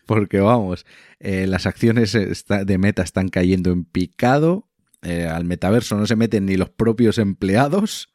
porque 0.06 0.40
vamos, 0.40 0.86
eh, 1.20 1.48
las 1.48 1.66
acciones 1.66 2.14
de 2.14 2.78
Meta 2.78 3.04
están 3.04 3.30
cayendo 3.30 3.72
en 3.72 3.86
picado, 3.86 4.68
eh, 5.02 5.26
al 5.26 5.46
metaverso 5.46 5.98
no 5.98 6.06
se 6.08 6.16
meten 6.16 6.46
ni 6.46 6.58
los 6.58 6.70
propios 6.70 7.18
empleados. 7.18 8.14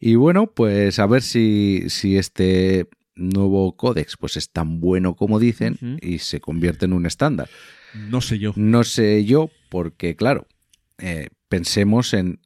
Y 0.00 0.16
bueno, 0.16 0.52
pues 0.52 0.98
a 0.98 1.06
ver 1.06 1.22
si, 1.22 1.84
si 1.88 2.16
este 2.16 2.88
nuevo 3.14 3.76
códex 3.76 4.16
pues 4.16 4.36
es 4.36 4.50
tan 4.50 4.80
bueno 4.80 5.14
como 5.16 5.38
dicen 5.38 5.98
y 6.00 6.18
se 6.18 6.40
convierte 6.40 6.86
en 6.86 6.92
un 6.92 7.06
estándar. 7.06 7.48
No 7.94 8.20
sé 8.20 8.38
yo. 8.38 8.52
No 8.56 8.84
sé 8.84 9.24
yo, 9.24 9.50
porque 9.68 10.16
claro, 10.16 10.46
eh, 10.98 11.28
pensemos 11.48 12.14
en, 12.14 12.40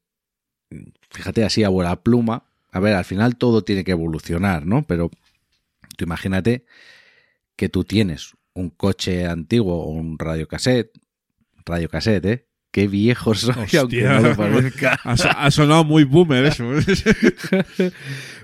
fíjate 1.10 1.44
así 1.44 1.62
a 1.62 1.68
buena 1.68 2.02
pluma, 2.02 2.45
a 2.76 2.80
ver, 2.80 2.94
al 2.94 3.04
final 3.04 3.36
todo 3.36 3.62
tiene 3.64 3.84
que 3.84 3.92
evolucionar, 3.92 4.66
¿no? 4.66 4.84
Pero 4.86 5.10
tú 5.96 6.04
imagínate 6.04 6.66
que 7.56 7.68
tú 7.68 7.84
tienes 7.84 8.34
un 8.54 8.70
coche 8.70 9.26
antiguo 9.26 9.82
o 9.82 9.88
un 9.90 10.18
radiocassette, 10.18 10.90
radiocassette, 11.64 12.24
¿eh? 12.26 12.46
Qué 12.70 12.86
viejo 12.88 13.34
soy, 13.34 13.54
aunque 13.78 13.78
Hostia. 14.06 14.20
no 14.20 14.28
lo 14.28 14.36
parezca. 14.36 14.98
Ha, 15.04 15.16
so- 15.16 15.30
ha 15.30 15.50
sonado 15.50 15.84
muy 15.84 16.04
boomer 16.04 16.44
eso. 16.44 16.64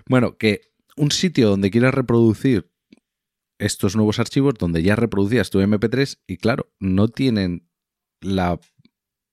Bueno, 0.06 0.36
que 0.36 0.72
un 0.96 1.10
sitio 1.10 1.48
donde 1.50 1.70
quieras 1.70 1.94
reproducir 1.94 2.70
estos 3.58 3.94
nuevos 3.96 4.18
archivos, 4.18 4.54
donde 4.58 4.82
ya 4.82 4.96
reproducías 4.96 5.50
tu 5.50 5.60
MP3, 5.60 6.18
y 6.26 6.36
claro, 6.36 6.72
no 6.80 7.08
tienen 7.08 7.68
la, 8.20 8.58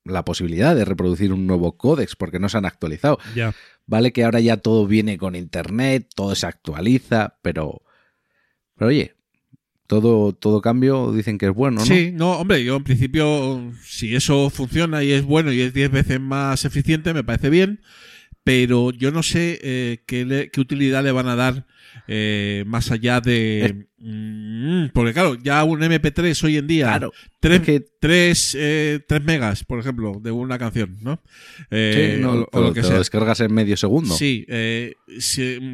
la 0.06 0.24
posibilidad 0.26 0.76
de 0.76 0.86
reproducir 0.86 1.34
un 1.34 1.48
nuevo 1.48 1.78
códex 1.78 2.16
porque 2.16 2.40
no 2.40 2.48
se 2.50 2.58
han 2.58 2.66
actualizado. 2.66 3.18
ya. 3.36 3.54
Vale 3.90 4.14
que 4.14 4.24
ahora 4.24 4.40
ya 4.40 4.58
todo 4.58 4.86
viene 4.86 5.18
con 5.18 5.36
internet, 5.36 6.08
todo 6.16 6.36
se 6.36 6.46
actualiza, 6.46 7.40
pero. 7.42 7.82
Pero 8.76 8.90
oye, 8.90 9.16
todo, 9.88 10.32
todo 10.34 10.62
cambio 10.62 11.12
dicen 11.12 11.40
que 11.40 11.48
es 11.48 11.54
bueno, 11.56 11.80
¿no? 11.80 11.86
Sí, 11.86 12.12
no, 12.14 12.34
hombre, 12.34 12.64
yo 12.64 12.76
en 12.76 12.84
principio, 12.84 13.74
si 13.84 14.16
eso 14.16 14.52
funciona 14.52 15.04
y 15.04 15.12
es 15.12 15.24
bueno 15.26 15.52
y 15.52 15.62
es 15.62 15.74
10 15.74 15.90
veces 15.90 16.20
más 16.22 16.66
eficiente, 16.66 17.16
me 17.16 17.24
parece 17.24 17.50
bien, 17.50 17.82
pero 18.44 18.92
yo 18.92 19.10
no 19.12 19.24
sé 19.24 19.60
eh, 19.64 20.04
qué, 20.06 20.24
le- 20.24 20.52
qué 20.52 20.62
utilidad 20.62 21.04
le 21.04 21.12
van 21.12 21.28
a 21.28 21.36
dar 21.36 21.66
eh, 22.08 22.64
más 22.68 22.92
allá 22.92 23.22
de... 23.22 23.86
Mm, 24.02 24.88
porque 24.94 25.12
claro, 25.14 25.36
ya 25.36 25.62
un 25.66 25.82
MP3 25.82 26.42
hoy 26.46 26.56
en 26.58 26.68
día, 26.68 26.86
Claro. 26.88 27.12
3, 27.42 27.60
es 28.56 28.56
que- 28.56 29.20
megas, 29.26 29.66
por 29.66 29.80
ejemplo, 29.80 30.14
de 30.22 30.32
una 30.32 30.58
canción, 30.58 30.98
¿no? 31.02 31.22
Eh, 31.70 32.16
sí, 32.18 32.22
no, 32.24 32.48
o, 32.52 32.62
lo 32.62 32.74
que 32.74 32.82
sea. 32.84 32.98
descargas 32.98 33.42
en 33.42 33.54
medio 33.54 33.76
segundo. 33.76 34.14
Sí, 34.16 34.46
eh, 34.48 34.94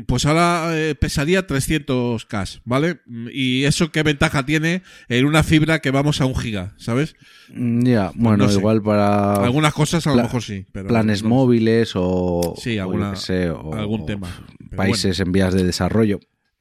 pues 0.07 0.25
ahora 0.25 0.69
eh, 0.71 0.95
pesaría 0.95 1.45
300K, 1.45 2.61
¿vale? 2.65 2.99
Y 3.31 3.63
eso 3.65 3.91
qué 3.91 4.01
ventaja 4.03 4.43
tiene 4.45 4.81
en 5.07 5.25
una 5.25 5.43
fibra 5.43 5.79
que 5.79 5.91
vamos 5.91 6.19
a 6.21 6.25
un 6.25 6.35
giga, 6.35 6.73
¿sabes? 6.77 7.15
Mm, 7.53 7.85
Ya, 7.85 8.11
bueno, 8.15 8.45
no 8.45 8.49
sé. 8.49 8.57
igual 8.57 8.81
para 8.81 9.35
Algunas 9.43 9.73
cosas 9.73 10.05
a 10.07 10.15
lo 10.15 10.23
mejor 10.23 10.41
sí, 10.41 10.65
pero 10.71 10.87
planes 10.87 11.21
no- 11.23 11.29
móviles 11.29 11.91
o, 11.95 12.55
Sí, 12.59 12.77
alguna- 12.79 13.15
sé, 13.15 13.49
o- 13.51 13.73
algún 13.75 14.05
tema. 14.05 14.29
Pero 14.67 14.77
países 14.77 15.19
en 15.19 15.31
vías 15.31 15.53
de 15.53 15.63
desarrollo. 15.63 16.04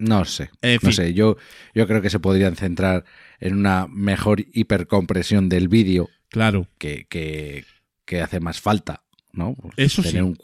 No 0.08 0.24
sé. 0.24 0.50
En 0.62 0.78
no 0.82 0.92
sé. 0.92 1.14
Yo, 1.14 1.36
yo 1.74 1.86
creo 1.86 2.02
que 2.02 2.10
se 2.10 2.20
podrían 2.20 2.56
centrar 2.56 3.04
en 3.40 3.54
una 3.56 3.86
mejor 3.88 4.44
hipercompresión 4.52 5.48
del 5.48 5.68
vídeo 5.68 6.08
Claro, 6.28 6.68
que, 6.78 7.06
que, 7.08 7.64
que 8.04 8.20
hace 8.20 8.40
más 8.40 8.60
falta. 8.60 9.02
¿no? 9.32 9.54
Pues 9.54 9.74
Eso 9.76 10.02
tener 10.02 10.22
sí. 10.22 10.28
un, 10.28 10.36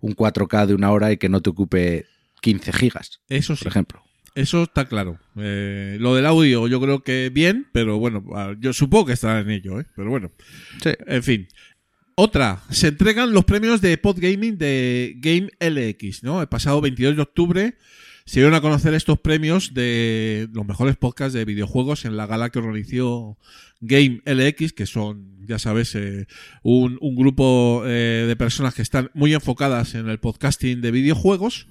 un 0.00 0.16
4K 0.16 0.66
de 0.66 0.74
una 0.74 0.90
hora 0.90 1.12
y 1.12 1.16
que 1.16 1.28
no 1.28 1.40
te 1.40 1.50
ocupe 1.50 2.06
15 2.42 2.72
gigas, 2.72 3.20
eso 3.28 3.54
sí, 3.56 3.62
por 3.62 3.70
ejemplo. 3.70 4.02
eso 4.34 4.64
está 4.64 4.86
claro. 4.86 5.18
Eh, 5.36 5.96
lo 6.00 6.14
del 6.16 6.26
audio 6.26 6.66
yo 6.66 6.80
creo 6.80 7.02
que 7.02 7.30
bien, 7.32 7.68
pero 7.72 7.98
bueno, 7.98 8.24
ah, 8.34 8.54
yo 8.58 8.72
supongo 8.72 9.06
que 9.06 9.12
estará 9.12 9.40
en 9.40 9.50
ello, 9.50 9.80
¿eh? 9.80 9.86
Pero 9.94 10.10
bueno, 10.10 10.32
Sí. 10.82 10.90
En 11.06 11.22
fin. 11.22 11.48
Otra, 12.16 12.62
se 12.70 12.88
entregan 12.88 13.32
los 13.32 13.44
premios 13.44 13.80
de 13.80 13.98
Podgaming 13.98 14.56
de 14.58 15.14
Game 15.18 15.50
LX, 15.60 16.22
¿no? 16.22 16.40
El 16.40 16.48
pasado 16.48 16.80
22 16.80 17.16
de 17.16 17.22
octubre 17.22 17.74
se 18.26 18.40
dieron 18.40 18.54
a 18.54 18.62
conocer 18.62 18.94
estos 18.94 19.18
premios 19.18 19.74
de 19.74 20.48
los 20.52 20.66
mejores 20.66 20.96
podcasts 20.96 21.34
de 21.34 21.44
videojuegos 21.44 22.04
en 22.04 22.16
la 22.16 22.26
gala 22.26 22.50
que 22.50 22.58
organizó 22.58 23.36
Game 23.86 24.22
LX, 24.24 24.72
que 24.72 24.86
son, 24.86 25.36
ya 25.46 25.58
sabes, 25.58 25.94
eh, 25.94 26.26
un, 26.62 26.96
un 27.00 27.16
grupo 27.16 27.82
eh, 27.86 28.24
de 28.26 28.36
personas 28.36 28.74
que 28.74 28.82
están 28.82 29.10
muy 29.14 29.34
enfocadas 29.34 29.94
en 29.94 30.08
el 30.08 30.18
podcasting 30.18 30.80
de 30.80 30.90
videojuegos. 30.90 31.66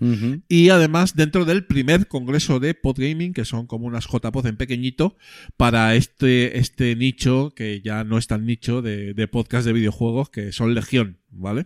Y 0.48 0.70
además 0.70 1.16
dentro 1.16 1.46
del 1.46 1.66
primer 1.66 2.08
congreso 2.08 2.60
de 2.60 2.76
Podgaming, 2.76 3.34
que 3.34 3.46
son 3.46 3.66
como 3.66 3.88
unas 3.88 4.06
JPod 4.08 4.46
en 4.46 4.58
pequeñito, 4.58 5.18
para 5.58 5.96
este, 5.96 6.60
este 6.60 6.96
nicho, 6.96 7.52
que 7.56 7.82
ya 7.82 8.04
no 8.04 8.18
es 8.18 8.28
tan 8.28 8.46
nicho, 8.46 8.82
de, 8.82 9.14
de 9.14 9.28
podcast 9.28 9.66
de 9.66 9.74
videojuegos, 9.74 10.30
que 10.30 10.52
son 10.52 10.74
Legión, 10.76 11.18
¿vale? 11.32 11.66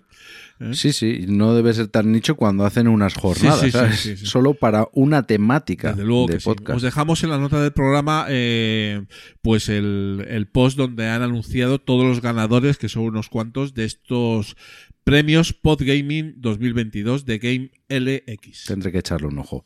¿Eh? 0.59 0.71
Sí, 0.73 0.91
sí, 0.91 1.25
no 1.27 1.53
debe 1.53 1.73
ser 1.73 1.87
tan 1.87 2.11
nicho 2.11 2.35
cuando 2.35 2.65
hacen 2.65 2.87
unas 2.87 3.13
jornadas, 3.13 3.59
Sí, 3.59 3.65
sí, 3.65 3.71
sí, 3.71 3.77
¿sabes? 3.77 3.99
sí. 3.99 4.17
Solo 4.25 4.53
para 4.53 4.87
una 4.93 5.23
temática 5.23 5.89
Desde 5.91 6.05
luego 6.05 6.27
de 6.27 6.37
que 6.37 6.43
podcast. 6.43 6.77
Os 6.77 6.81
dejamos 6.81 7.23
en 7.23 7.29
la 7.29 7.37
nota 7.37 7.61
del 7.61 7.73
programa 7.73 8.25
eh, 8.29 9.05
pues 9.41 9.69
el, 9.69 10.36
el 10.37 10.47
post 10.47 10.77
donde 10.77 11.07
han 11.07 11.21
anunciado 11.21 11.79
todos 11.79 12.05
los 12.05 12.21
ganadores, 12.21 12.77
que 12.77 12.87
son 12.89 13.03
unos 13.03 13.27
cuantos, 13.29 13.73
de 13.73 13.83
estos 13.85 14.55
premios 15.03 15.53
Podgaming 15.53 16.35
2022 16.37 17.25
de 17.25 17.37
Game 17.39 17.71
LX. 17.89 18.65
Tendré 18.65 18.91
que 18.91 18.99
echarle 18.99 19.27
un 19.27 19.39
ojo. 19.39 19.65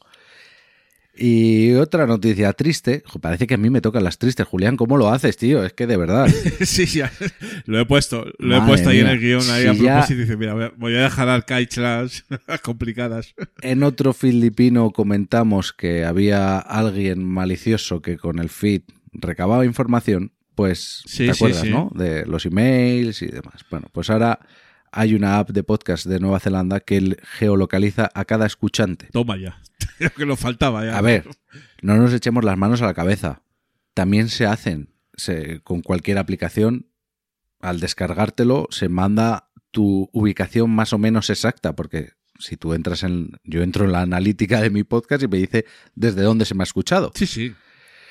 Y 1.14 1.74
otra 1.74 2.08
noticia 2.08 2.54
triste. 2.54 3.04
Parece 3.20 3.46
que 3.46 3.56
a 3.56 3.58
mí 3.58 3.70
me 3.70 3.82
tocan 3.82 4.04
las 4.04 4.18
tristes, 4.18 4.48
Julián. 4.48 4.78
¿Cómo 4.78 4.98
lo 4.98 5.10
haces, 5.10 5.36
tío? 5.36 5.64
Es 5.66 5.74
que 5.74 5.86
de 5.86 5.98
verdad. 5.98 6.28
Sí, 6.62 6.86
ya. 6.86 7.12
Lo 7.66 7.80
he 7.82 7.86
puesto, 7.86 8.26
lo 8.40 8.56
he 8.58 8.62
puesto 8.62 8.90
ahí 8.90 9.00
en 9.00 9.08
el 9.08 9.20
guion, 9.20 9.42
ahí 9.50 9.66
a 9.68 9.74
propósito. 9.74 10.22
Dice, 10.22 10.38
mira, 10.38 10.54
voy 10.54 10.64
a- 10.64 10.74
voy 10.78 10.96
a 10.96 11.02
dejar 11.04 11.28
arcaiclas 11.28 12.24
complicadas. 12.64 13.36
En 13.62 13.84
otro 13.84 14.14
filipino 14.14 14.92
comentamos 14.92 15.74
que 15.74 16.06
había 16.06 16.58
alguien 16.60 17.26
malicioso 17.26 18.02
que 18.02 18.18
con 18.18 18.40
el 18.40 18.50
feed 18.50 18.84
recababa 19.12 19.66
información. 19.66 20.32
Pues, 20.56 21.04
Sí, 21.06 21.26
¿te 21.26 21.32
acuerdas, 21.32 21.62
sí. 21.62 21.70
no? 21.70 21.92
De 21.96 22.26
los 22.26 22.46
emails 22.46 23.22
y 23.22 23.28
demás. 23.28 23.66
Bueno, 23.70 23.88
pues 23.92 24.10
ahora 24.10 24.40
hay 24.92 25.14
una 25.14 25.40
app 25.40 25.52
de 25.52 25.64
podcast 25.64 26.06
de 26.06 26.20
Nueva 26.20 26.40
Zelanda 26.40 26.80
que 26.82 27.18
geolocaliza 27.38 28.10
a 28.14 28.26
cada 28.26 28.46
escuchante. 28.46 29.08
Toma 29.12 29.38
ya. 29.38 29.62
Que 30.18 30.26
lo 30.26 30.36
faltaba 30.36 30.84
ya. 30.86 30.98
A 30.98 31.02
ver, 31.02 31.28
no 31.82 31.96
nos 31.98 32.14
echemos 32.14 32.44
las 32.44 32.58
manos 32.58 32.82
a 32.82 32.86
la 32.86 32.94
cabeza. 32.94 33.44
También 33.94 34.30
se 34.30 34.46
hacen 34.46 34.94
se- 35.16 35.62
con 35.62 35.82
cualquier 35.82 36.18
aplicación. 36.18 36.88
Al 37.60 37.80
descargártelo, 37.80 38.68
se 38.72 38.90
manda 38.90 39.52
tu 39.70 40.10
ubicación 40.12 40.72
más 40.72 40.94
o 40.94 40.98
menos 40.98 41.30
exacta, 41.30 41.76
porque 41.76 42.14
si 42.40 42.58
tú 42.58 42.74
entras 42.74 43.04
en. 43.04 43.34
Yo 43.44 43.62
entro 43.62 43.86
en 43.86 43.92
la 43.92 44.02
analítica 44.02 44.60
de 44.62 44.72
mi 44.72 44.84
podcast 44.84 45.22
y 45.24 45.28
me 45.28 45.38
dice 45.38 45.66
desde 45.94 46.24
dónde 46.24 46.46
se 46.46 46.56
me 46.56 46.64
ha 46.64 46.66
escuchado. 46.66 47.12
Sí, 47.14 47.28
sí. 47.28 47.54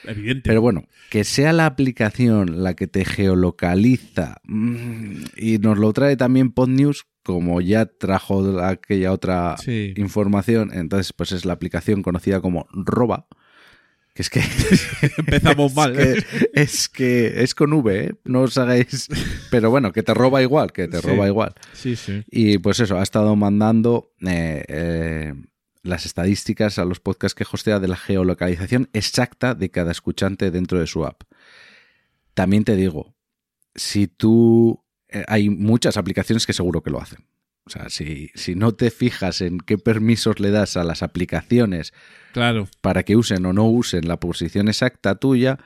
Evidente. 0.05 0.43
Pero 0.49 0.61
bueno, 0.61 0.85
que 1.11 1.25
sea 1.25 1.53
la 1.53 1.67
aplicación 1.67 2.63
la 2.63 2.75
que 2.75 2.87
te 2.87 3.05
geolocaliza 3.05 4.41
mm, 4.45 5.23
y 5.37 5.59
nos 5.59 5.79
lo 5.79 5.93
trae 5.93 6.17
también 6.17 6.53
PodNews, 6.53 7.07
como 7.23 7.61
ya 7.61 7.87
trajo 7.87 8.61
aquella 8.61 9.13
otra 9.13 9.57
Sí. 9.59 9.93
información, 9.97 10.71
entonces 10.73 11.13
pues 11.13 11.33
es 11.33 11.45
la 11.45 11.53
aplicación 11.53 12.03
conocida 12.03 12.41
como 12.41 12.67
Roba, 12.73 13.27
que 14.15 14.23
es 14.23 14.31
que 14.31 14.41
Empezamos 15.19 15.75
mal. 15.77 15.99
es 15.99 16.17
¿eh? 16.19 16.25
que, 16.55 16.61
es 16.63 16.89
que 16.89 17.43
es 17.43 17.55
con 17.55 17.73
V, 17.73 18.05
¿eh? 18.05 18.15
no 18.25 18.41
os 18.43 18.57
hagáis, 18.59 19.09
pero 19.51 19.71
bueno, 19.71 19.93
que 19.93 20.03
te 20.03 20.15
roba 20.15 20.43
igual, 20.43 20.73
que 20.73 20.89
te 20.89 21.01
Sí. 21.01 21.07
roba 21.07 21.27
igual. 21.29 21.55
Sí, 21.75 21.95
sí. 21.95 22.23
Y 22.31 22.59
pues 22.59 22.81
eso, 22.81 22.99
ha 22.99 23.03
estado 23.03 23.37
mandando 23.37 24.13
eh, 24.27 24.65
eh, 24.67 25.35
las 25.83 26.05
estadísticas 26.07 26.79
a 26.79 26.85
los 26.85 27.01
podcasts 27.01 27.35
que 27.35 27.45
hostea 27.51 27.79
de 27.81 27.89
la 27.89 27.97
geolocalización 27.97 28.89
exacta 28.93 29.55
de 29.55 29.71
cada 29.71 29.93
escuchante 29.93 30.51
dentro 30.51 30.79
de 30.79 30.87
su 30.87 31.05
app. 31.07 31.23
También 32.35 32.65
te 32.65 32.77
digo, 32.77 33.15
si 33.75 34.07
tú... 34.07 34.83
eh, 35.09 35.25
hay 35.27 35.49
muchas 35.51 35.97
aplicaciones 35.97 36.47
que 36.47 36.53
seguro 36.53 36.83
que 36.83 36.91
lo 36.91 37.01
hacen. 37.01 37.27
O 37.67 37.71
sea, 37.71 37.89
si, 37.89 38.31
si 38.35 38.55
no 38.55 38.73
te 38.73 38.91
fijas 38.91 39.41
en 39.43 39.59
qué 39.59 39.79
permisos 39.79 40.41
le 40.41 40.51
das 40.51 40.77
a 40.77 40.85
las 40.85 41.03
aplicaciones 41.03 41.93
Claro. 42.33 42.69
para 42.81 43.03
que 43.05 43.17
usen 43.17 43.45
o 43.47 43.53
no 43.53 43.67
usen 43.67 44.09
la 44.09 44.19
posición 44.19 44.69
exacta 44.69 45.15
tuya, 45.17 45.59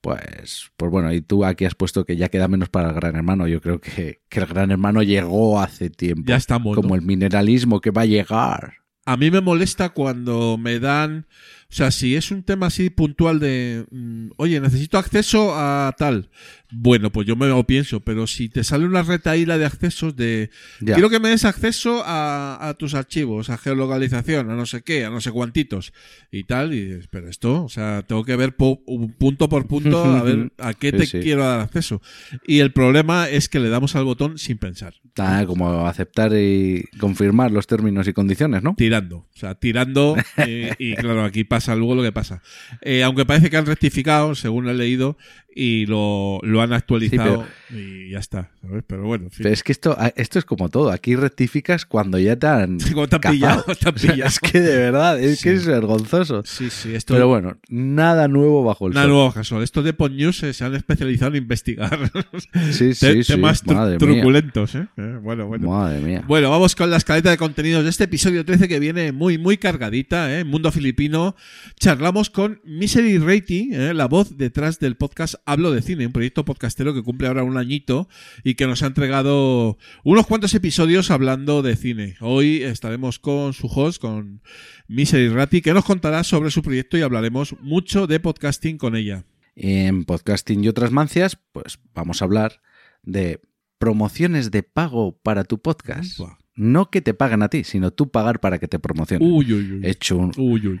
pues, 0.00 0.70
pues 0.76 0.90
bueno, 0.90 1.12
y 1.12 1.20
tú 1.20 1.44
aquí 1.44 1.64
has 1.64 1.74
puesto 1.74 2.04
que 2.04 2.16
ya 2.16 2.28
queda 2.28 2.48
menos 2.48 2.68
para 2.68 2.88
el 2.88 2.94
gran 2.94 3.16
hermano. 3.16 3.46
Yo 3.48 3.60
creo 3.60 3.80
que, 3.80 4.20
que 4.28 4.40
el 4.40 4.46
gran 4.46 4.70
hermano 4.70 5.02
llegó 5.02 5.60
hace 5.60 5.90
tiempo. 5.90 6.24
Ya 6.26 6.36
estamos. 6.36 6.76
¿no? 6.76 6.82
Como 6.82 6.94
el 6.94 7.02
mineralismo 7.02 7.80
que 7.80 7.90
va 7.90 8.02
a 8.02 8.06
llegar. 8.06 8.74
A 9.08 9.16
mí 9.16 9.30
me 9.30 9.40
molesta 9.40 9.88
cuando 9.88 10.58
me 10.58 10.80
dan, 10.80 11.24
o 11.70 11.74
sea, 11.74 11.90
si 11.90 12.16
es 12.16 12.30
un 12.30 12.42
tema 12.42 12.66
así 12.68 12.88
puntual 12.90 13.40
de, 13.40 13.84
mm, 13.90 14.28
oye, 14.36 14.58
necesito 14.60 14.96
acceso 14.98 15.52
a 15.54 15.94
tal, 15.98 16.30
bueno, 16.70 17.12
pues 17.12 17.26
yo 17.26 17.36
me 17.36 17.46
lo 17.46 17.64
pienso, 17.66 18.00
pero 18.00 18.26
si 18.26 18.48
te 18.48 18.64
sale 18.64 18.86
una 18.86 19.02
retaíla 19.02 19.58
de 19.58 19.66
accesos 19.66 20.16
de, 20.16 20.50
Ya. 20.80 20.94
quiero 20.94 21.10
que 21.10 21.20
me 21.20 21.28
des 21.28 21.44
acceso 21.44 22.02
a, 22.06 22.58
a 22.68 22.74
tus 22.74 22.94
archivos, 22.94 23.50
a 23.50 23.58
geolocalización, 23.58 24.50
a 24.50 24.54
no 24.54 24.64
sé 24.66 24.82
qué, 24.82 25.04
a 25.04 25.10
no 25.10 25.20
sé 25.20 25.30
cuantitos 25.30 25.92
y 26.30 26.44
tal, 26.44 26.72
y 26.72 26.84
dices, 26.86 27.08
pero 27.10 27.28
esto, 27.28 27.64
o 27.64 27.68
sea, 27.68 28.02
tengo 28.06 28.24
que 28.24 28.36
ver 28.36 28.56
po- 28.56 28.82
un 28.86 29.12
punto 29.12 29.48
por 29.48 29.66
punto 29.66 30.02
a 30.04 30.22
ver 30.22 30.52
a 30.58 30.72
qué 30.74 30.92
te 30.92 31.04
Sí, 31.06 31.18
sí. 31.18 31.20
quiero 31.20 31.44
dar 31.44 31.60
acceso. 31.60 32.00
Y 32.46 32.60
el 32.60 32.72
problema 32.72 33.28
es 33.28 33.48
que 33.50 33.60
le 33.60 33.68
damos 33.68 33.94
al 33.94 34.04
botón 34.04 34.38
sin 34.38 34.56
pensar. 34.58 34.94
Ah, 35.18 35.44
como 35.46 35.86
aceptar 35.86 36.32
y 36.34 36.84
confirmar 36.98 37.50
los 37.50 37.66
términos 37.66 38.06
y 38.08 38.12
condiciones, 38.12 38.62
¿no? 38.62 38.74
tirando. 38.76 39.16
O 39.18 39.28
sea, 39.38 39.54
tirando. 39.54 40.16
eh, 40.38 40.74
y 40.78 40.94
claro, 40.94 41.24
aquí 41.24 41.44
pasa, 41.44 41.57
luego 41.66 41.94
lo 41.94 42.02
que 42.02 42.12
pasa. 42.12 42.42
Eh, 42.80 43.02
aunque 43.02 43.24
parece 43.24 43.50
que 43.50 43.56
han 43.56 43.66
rectificado, 43.66 44.34
según 44.34 44.68
he 44.68 44.74
leído, 44.74 45.16
y 45.54 45.86
lo, 45.86 46.40
lo 46.42 46.62
han 46.62 46.72
actualizado 46.72 47.46
y 47.70 48.10
ya 48.10 48.18
está, 48.18 48.50
¿sabes? 48.62 48.84
Pero 48.86 49.04
bueno, 49.04 49.24
en 49.24 49.30
fin. 49.30 49.42
Pero 49.44 49.52
es 49.52 49.62
que 49.62 49.72
esto, 49.72 49.96
esto 50.16 50.38
es 50.38 50.44
como 50.44 50.68
todo. 50.68 50.90
Aquí 50.90 51.16
rectificas 51.16 51.84
cuando 51.86 52.18
ya 52.18 52.36
te 52.36 52.46
han. 52.46 52.78
Sí, 52.88 52.94
te 53.08 53.18
pillado, 53.18 53.62
te 53.80 53.88
han 53.88 53.94
O 53.94 53.98
sea, 53.98 54.12
pillado. 54.12 54.28
es 54.28 54.38
que 54.40 54.60
de 54.60 54.76
verdad, 54.76 55.20
es 55.20 55.42
que 55.42 55.50
Sí. 55.50 55.56
es 55.56 55.66
vergonzoso. 55.66 56.42
Sí, 56.44 56.70
sí, 56.70 56.94
esto 56.94 57.14
Pero 57.14 57.28
bueno, 57.28 57.56
nada 57.68 58.28
nuevo 58.28 58.62
bajo 58.64 58.86
el 58.88 58.94
Nada 58.94 59.06
sol. 59.06 59.12
nuevo 59.14 59.32
caso. 59.32 59.62
Estos 59.62 59.84
de 59.84 59.92
Pod 59.92 60.12
News 60.12 60.36
se 60.38 60.64
han 60.64 60.74
especializado 60.74 61.32
en 61.32 61.36
investigar 61.42 62.10
Sí, 62.72 62.94
sí, 62.94 63.22
sí. 63.24 63.32
temas 63.32 63.64
tru- 63.64 63.74
Madre 63.74 63.98
truculentos. 63.98 64.74
¿eh? 64.74 64.86
Eh, 64.96 65.18
Bueno, 65.22 65.46
bueno. 65.46 65.68
Madre 65.70 66.00
mía. 66.00 66.24
Bueno, 66.26 66.50
vamos 66.50 66.74
con 66.74 66.90
la 66.90 66.96
escaleta 66.96 67.30
de 67.30 67.36
contenidos 67.36 67.84
de 67.84 67.90
este 67.90 68.04
episodio 68.04 68.44
13 68.44 68.68
que 68.68 68.78
viene 68.80 69.12
muy, 69.12 69.38
muy 69.38 69.56
cargadita, 69.58 70.38
¿eh? 70.38 70.44
Mundo 70.44 70.72
Filipino. 70.72 71.36
Charlamos 71.78 72.30
con 72.30 72.60
Misery 72.64 73.18
Rating, 73.18 73.72
¿eh? 73.72 73.94
la 73.94 74.06
voz 74.06 74.36
detrás 74.36 74.78
del 74.78 74.96
podcast 74.96 75.34
Hablo 75.46 75.70
de 75.72 75.82
Cine, 75.82 76.06
un 76.06 76.12
proyecto 76.12 76.44
podcastero 76.44 76.94
que 76.94 77.02
cumple 77.02 77.28
ahora 77.28 77.42
un 77.58 77.64
añito 77.64 78.08
y 78.44 78.54
que 78.54 78.66
nos 78.66 78.82
ha 78.82 78.86
entregado 78.86 79.78
unos 80.04 80.26
cuantos 80.26 80.54
episodios 80.54 81.10
hablando 81.10 81.62
de 81.62 81.76
cine. 81.76 82.16
Hoy 82.20 82.62
estaremos 82.62 83.18
con 83.18 83.52
su 83.52 83.66
host, 83.66 84.00
con 84.00 84.42
Misery 84.86 85.28
Ratti, 85.28 85.60
que 85.60 85.74
nos 85.74 85.84
contará 85.84 86.24
sobre 86.24 86.50
su 86.50 86.62
proyecto 86.62 86.96
y 86.96 87.02
hablaremos 87.02 87.56
mucho 87.60 88.06
de 88.06 88.20
podcasting 88.20 88.78
con 88.78 88.96
ella. 88.96 89.24
En 89.56 90.04
podcasting 90.04 90.62
y 90.62 90.68
otras 90.68 90.92
mancias, 90.92 91.36
pues 91.52 91.78
vamos 91.94 92.22
a 92.22 92.26
hablar 92.26 92.60
de 93.02 93.40
promociones 93.78 94.50
de 94.50 94.62
pago 94.62 95.18
para 95.22 95.44
tu 95.44 95.60
podcast. 95.60 96.20
No 96.54 96.90
que 96.90 97.00
te 97.00 97.14
paguen 97.14 97.42
a 97.44 97.48
ti, 97.48 97.62
sino 97.62 97.92
tú 97.92 98.10
pagar 98.10 98.40
para 98.40 98.58
que 98.58 98.66
te 98.66 98.80
promocionen. 98.80 99.28
Uy, 99.30 99.52
uy, 99.52 99.72
uy. 99.74 99.80
He 99.84 99.90
hecho, 99.90 100.16
un- 100.16 100.32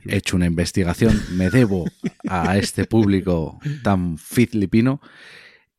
he 0.04 0.16
hecho 0.16 0.34
una 0.36 0.46
investigación, 0.46 1.20
me 1.36 1.50
debo 1.50 1.84
a 2.28 2.56
este 2.58 2.84
público 2.84 3.60
tan 3.84 4.18
filipino. 4.18 5.00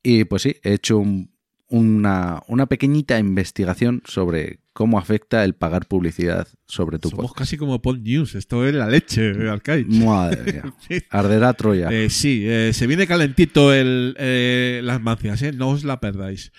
Y 0.04 0.24
pues 0.26 0.44
sí, 0.44 0.56
he 0.64 0.74
hecho 0.74 0.98
un- 1.00 1.32
una, 1.72 2.42
una 2.48 2.66
pequeñita 2.66 3.20
investigación 3.20 4.02
sobre 4.06 4.60
cómo 4.74 4.98
afecta 4.98 5.44
el 5.44 5.54
pagar 5.54 5.86
publicidad 5.88 6.48
sobre 6.68 6.98
tu 6.98 7.10
Somos 7.10 7.26
podcast. 7.28 7.40
casi 7.40 7.58
como 7.58 7.80
Pod 7.82 8.00
News. 8.00 8.34
Esto 8.34 8.66
es 8.68 8.74
la 8.74 8.88
leche, 8.88 9.34
Arcade. 9.48 9.86
Madre 9.86 10.52
mía. 10.90 11.04
Arderá 11.12 11.54
Troya. 11.54 11.90
Eh, 11.92 12.10
sí, 12.10 12.44
eh, 12.48 12.72
se 12.74 12.88
viene 12.88 13.06
calentito 13.06 13.72
el, 13.72 14.16
eh, 14.18 14.82
las 14.84 15.00
mancias, 15.00 15.42
¿eh? 15.44 15.52
no 15.52 15.70
os 15.70 15.84
la 15.84 16.00
perdáis. 16.00 16.52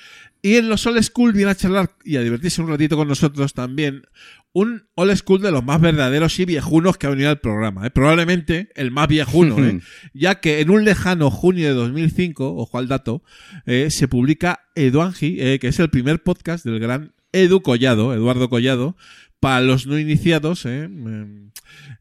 Y 0.42 0.54
en 0.54 0.68
los 0.68 0.86
Old 0.86 1.02
School 1.02 1.32
viene 1.32 1.50
a 1.50 1.54
charlar 1.56 1.90
y 2.04 2.16
a 2.16 2.22
divertirse 2.22 2.62
un 2.62 2.68
ratito 2.68 2.96
con 2.96 3.08
nosotros 3.08 3.52
también 3.52 4.04
un 4.52 4.88
Old 4.94 5.16
School 5.16 5.42
de 5.42 5.50
los 5.50 5.64
más 5.64 5.80
verdaderos 5.80 6.38
y 6.38 6.44
viejunos 6.44 6.98
que 6.98 7.06
ha 7.06 7.10
venido 7.10 7.30
al 7.30 7.40
programa. 7.40 7.86
¿eh? 7.86 7.90
Probablemente 7.90 8.68
el 8.74 8.90
más 8.90 9.08
viejuno, 9.08 9.64
¿eh? 9.64 9.80
ya 10.14 10.40
que 10.40 10.60
en 10.60 10.70
un 10.70 10.84
lejano 10.84 11.30
junio 11.30 11.68
de 11.68 11.74
2005, 11.74 12.56
ojo 12.56 12.78
al 12.78 12.88
dato, 12.88 13.22
eh, 13.66 13.90
se 13.90 14.08
publica 14.08 14.68
Eduangi, 14.74 15.36
eh, 15.40 15.58
que 15.60 15.68
es 15.68 15.78
el 15.78 15.90
primer 15.90 16.22
podcast 16.22 16.64
del 16.64 16.80
gran 16.80 17.12
Edu 17.32 17.62
Collado, 17.62 18.12
Eduardo 18.12 18.48
Collado, 18.48 18.96
para 19.40 19.60
los 19.62 19.86
no 19.86 19.98
iniciados. 19.98 20.64
¿eh? 20.66 20.86
Mm, 20.88 21.50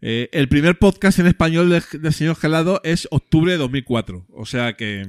eh, 0.01 0.29
el 0.33 0.47
primer 0.49 0.77
podcast 0.77 1.19
en 1.19 1.27
español 1.27 1.69
de- 1.69 1.99
del 1.99 2.13
señor 2.13 2.35
Gelado 2.35 2.81
es 2.83 3.07
octubre 3.11 3.51
de 3.53 3.57
2004. 3.57 4.25
O 4.33 4.45
sea 4.45 4.73
que, 4.73 5.07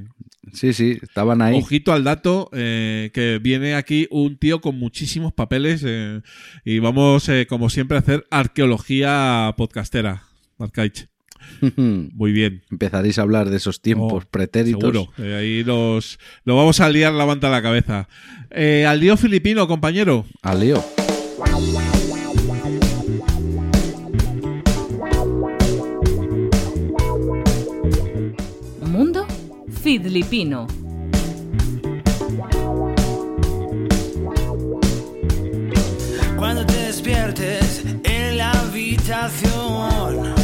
Sí, 0.53 0.73
sí, 0.73 0.99
estaban 1.03 1.43
ahí. 1.43 1.57
ojito 1.59 1.93
al 1.93 2.03
dato, 2.05 2.49
eh, 2.53 3.11
que 3.13 3.39
viene 3.43 3.75
aquí 3.75 4.09
un 4.11 4.37
tío 4.37 4.61
con 4.61 4.79
muchísimos 4.79 5.33
papeles 5.33 5.83
eh, 5.87 6.21
y 6.65 6.79
vamos, 6.79 7.29
como 7.49 7.69
siempre, 7.71 7.97
a 7.97 8.01
hacer 8.01 8.27
arqueología 8.31 9.53
podcastera. 9.57 10.25
Arcaich. 10.59 11.09
Muy 11.77 12.33
bien. 12.33 12.63
Empezaréis 12.71 13.19
a 13.19 13.23
hablar 13.23 13.49
de 13.51 13.57
esos 13.57 13.81
tiempos 13.81 14.13
Oh, 14.25 14.29
pretéritos. 14.31 14.81
Seguro. 14.81 15.13
Eh, 15.19 15.35
ahí 15.35 15.65
nos, 15.65 16.19
nos 16.45 16.57
vamos 16.57 16.81
a 16.81 16.89
liar 16.91 17.13
la 17.15 17.27
manta 17.27 17.47
a 17.49 17.51
la 17.51 17.63
cabeza. 17.63 18.09
Eh, 18.51 18.85
al 18.87 19.01
lío 19.01 19.17
filipino, 19.17 19.67
compañero. 19.67 20.27
Al 20.43 20.61
lío. 20.61 20.85
Filipino. 29.99 30.69
Cuando 36.37 36.65
te 36.65 36.77
despiertes 36.77 37.85
en 38.05 38.37
la 38.37 38.53
habitación. 38.53 40.35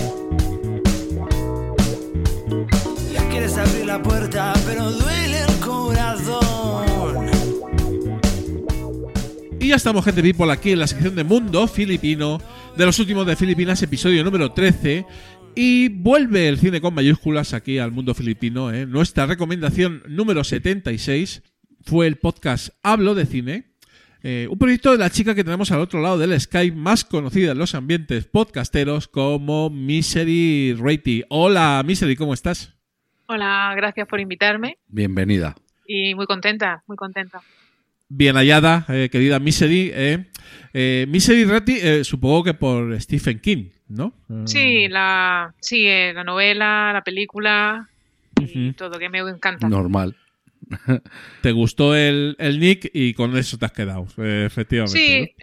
Quieres 3.30 3.56
abrir 3.56 3.86
la 3.86 4.02
puerta, 4.02 4.52
pero 4.66 4.90
duele 4.90 5.38
el 5.38 5.56
corazón. 5.60 7.30
Y 9.60 9.68
ya 9.68 9.76
estamos, 9.76 10.04
gente 10.04 10.22
people, 10.22 10.50
aquí 10.50 10.72
en 10.72 10.80
la 10.80 10.88
sección 10.88 11.14
de 11.14 11.22
Mundo 11.22 11.68
Filipino, 11.68 12.40
de 12.76 12.84
los 12.84 12.98
últimos 12.98 13.24
de 13.24 13.36
Filipinas, 13.36 13.80
episodio 13.80 14.24
número 14.24 14.50
13. 14.50 15.06
Y 15.58 15.88
vuelve 15.88 16.48
el 16.48 16.58
cine 16.58 16.82
con 16.82 16.92
mayúsculas 16.92 17.54
aquí 17.54 17.78
al 17.78 17.90
mundo 17.90 18.12
filipino. 18.12 18.70
¿eh? 18.70 18.84
Nuestra 18.84 19.24
recomendación 19.24 20.02
número 20.06 20.44
76 20.44 21.42
fue 21.82 22.06
el 22.06 22.16
podcast 22.16 22.68
Hablo 22.82 23.14
de 23.14 23.24
Cine. 23.24 23.64
eh, 24.22 24.48
un 24.50 24.58
proyecto 24.58 24.92
de 24.92 24.98
la 24.98 25.08
chica 25.08 25.34
que 25.34 25.44
tenemos 25.44 25.70
al 25.72 25.80
otro 25.80 26.02
lado 26.02 26.18
del 26.18 26.38
Skype, 26.38 26.76
más 26.76 27.04
conocida 27.04 27.52
en 27.52 27.58
los 27.58 27.74
ambientes 27.74 28.26
podcasteros 28.26 29.08
como 29.08 29.70
Misery 29.70 30.74
Rating. 30.78 31.22
Hola, 31.30 31.82
Misery, 31.86 32.16
¿cómo 32.16 32.34
estás? 32.34 32.74
Hola, 33.26 33.72
gracias 33.76 34.06
por 34.06 34.20
invitarme 34.20 34.76
Bienvenida. 34.88 35.56
y 35.86 36.14
muy 36.14 36.26
contenta, 36.26 36.82
muy 36.86 36.96
contenta. 36.96 37.40
Bien 38.08 38.36
hallada, 38.36 38.84
eh, 38.88 39.08
querida 39.10 39.38
Misery. 39.40 39.90
Eh. 39.94 40.26
Eh, 40.74 41.06
Misery 41.08 41.46
eh, 41.68 42.04
supongo 42.04 42.44
que 42.44 42.54
por 42.54 43.00
Stephen 43.00 43.40
King, 43.40 43.70
¿no? 43.88 44.12
Sí, 44.46 44.88
la, 44.88 45.54
sí, 45.60 45.86
eh, 45.86 46.12
la 46.14 46.24
novela, 46.24 46.90
la 46.92 47.02
película 47.02 47.88
y 48.40 48.72
todo, 48.72 48.98
que 48.98 49.08
me 49.08 49.18
encanta. 49.18 49.68
Normal. 49.68 50.16
Te 51.42 51.52
gustó 51.52 51.94
el, 51.94 52.34
el 52.38 52.58
nick 52.58 52.90
y 52.92 53.14
con 53.14 53.36
eso 53.36 53.56
te 53.56 53.66
has 53.66 53.72
quedado, 53.72 54.06
eh, 54.18 54.44
efectivamente. 54.46 54.98
Sí, 54.98 55.34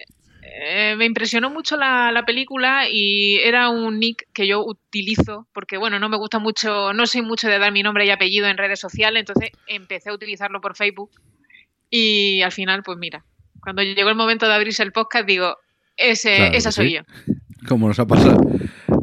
eh, 0.41 0.95
me 0.97 1.05
impresionó 1.05 1.49
mucho 1.49 1.77
la, 1.77 2.11
la 2.11 2.25
película 2.25 2.87
y 2.89 3.35
era 3.37 3.69
un 3.69 3.99
nick 3.99 4.27
que 4.33 4.47
yo 4.47 4.63
utilizo 4.65 5.47
porque, 5.53 5.77
bueno, 5.77 5.97
no 5.99 6.09
me 6.09 6.17
gusta 6.17 6.39
mucho, 6.39 6.93
no 6.93 7.07
soy 7.07 7.21
mucho 7.21 7.47
de 7.47 7.57
dar 7.57 7.71
mi 7.71 7.83
nombre 7.83 8.05
y 8.05 8.09
apellido 8.09 8.47
en 8.47 8.57
redes 8.57 8.79
sociales, 8.79 9.21
entonces 9.21 9.51
empecé 9.67 10.09
a 10.09 10.13
utilizarlo 10.13 10.61
por 10.61 10.75
Facebook 10.75 11.11
y 11.89 12.41
al 12.41 12.51
final, 12.51 12.83
pues 12.83 12.97
mira, 12.97 13.23
cuando 13.61 13.81
llegó 13.81 14.09
el 14.09 14.15
momento 14.15 14.47
de 14.47 14.53
abrirse 14.53 14.83
el 14.83 14.91
podcast, 14.91 15.25
digo, 15.25 15.57
ese, 15.95 16.35
Claro 16.35 16.57
esa 16.57 16.71
soy 16.71 16.89
sí. 16.89 16.95
yo. 16.95 17.32
Como 17.67 17.87
nos 17.87 17.99
ha 17.99 18.07
pasado. 18.07 18.39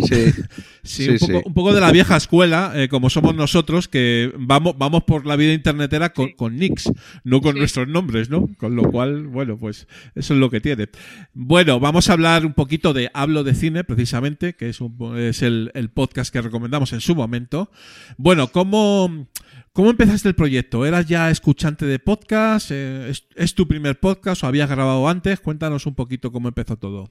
Sí. 0.01 0.15
Sí, 0.33 0.41
Sí, 0.83 1.09
un, 1.11 1.19
poco, 1.19 1.33
sí. 1.39 1.43
un 1.45 1.55
poco 1.55 1.75
de 1.75 1.81
la 1.81 1.93
vieja 1.93 2.17
escuela, 2.17 2.73
eh, 2.75 2.89
como 2.89 3.11
somos 3.11 3.35
nosotros, 3.35 3.87
que 3.87 4.33
vamos, 4.39 4.77
vamos 4.79 5.05
por 5.05 5.27
la 5.27 5.37
vida 5.37 5.53
internetera 5.53 6.15
con, 6.15 6.29
Sí. 6.29 6.35
con 6.35 6.57
nicks, 6.57 6.91
no 7.23 7.43
con 7.43 7.53
Sí. 7.53 7.59
nuestros 7.59 7.87
nombres, 7.87 8.31
¿no? 8.31 8.49
Con 8.57 8.77
lo 8.77 8.85
cual, 8.85 9.27
bueno, 9.27 9.59
pues 9.59 9.87
eso 10.15 10.33
es 10.35 10.41
lo 10.41 10.49
que 10.51 10.61
tiene. 10.63 10.89
Bueno, 11.35 11.81
vamos 11.81 12.09
a 12.09 12.15
hablar 12.15 12.47
un 12.47 12.55
poquito 12.55 12.95
de 12.95 13.11
Hablo 13.13 13.45
de 13.45 13.55
Cine, 13.55 13.85
precisamente, 13.85 14.55
que 14.55 14.71
es, 14.71 14.81
un- 14.81 15.19
es 15.19 15.43
el, 15.43 15.71
el 15.75 15.91
podcast 15.91 16.33
que 16.33 16.41
recomendamos 16.41 16.93
en 16.95 17.01
su 17.03 17.15
momento. 17.15 17.71
Bueno, 18.17 18.49
¿cómo, 18.49 19.27
cómo 19.75 19.91
empezaste 19.91 20.29
el 20.29 20.35
proyecto? 20.35 20.87
¿Eras 20.87 21.07
ya 21.07 21.31
escuchante 21.31 21.85
de 21.85 21.99
podcast? 21.99 22.71
Eh, 22.73 23.11
¿es, 23.11 23.27
es 23.37 23.55
tu 23.55 23.69
primer 23.69 24.01
podcast 24.01 24.43
o 24.45 24.47
habías 24.47 24.71
grabado 24.71 25.07
antes? 25.09 25.41
Cuéntanos 25.41 25.85
un 25.85 25.95
poquito 25.95 26.33
cómo 26.33 26.49
empezó 26.49 26.79
todo. 26.79 27.11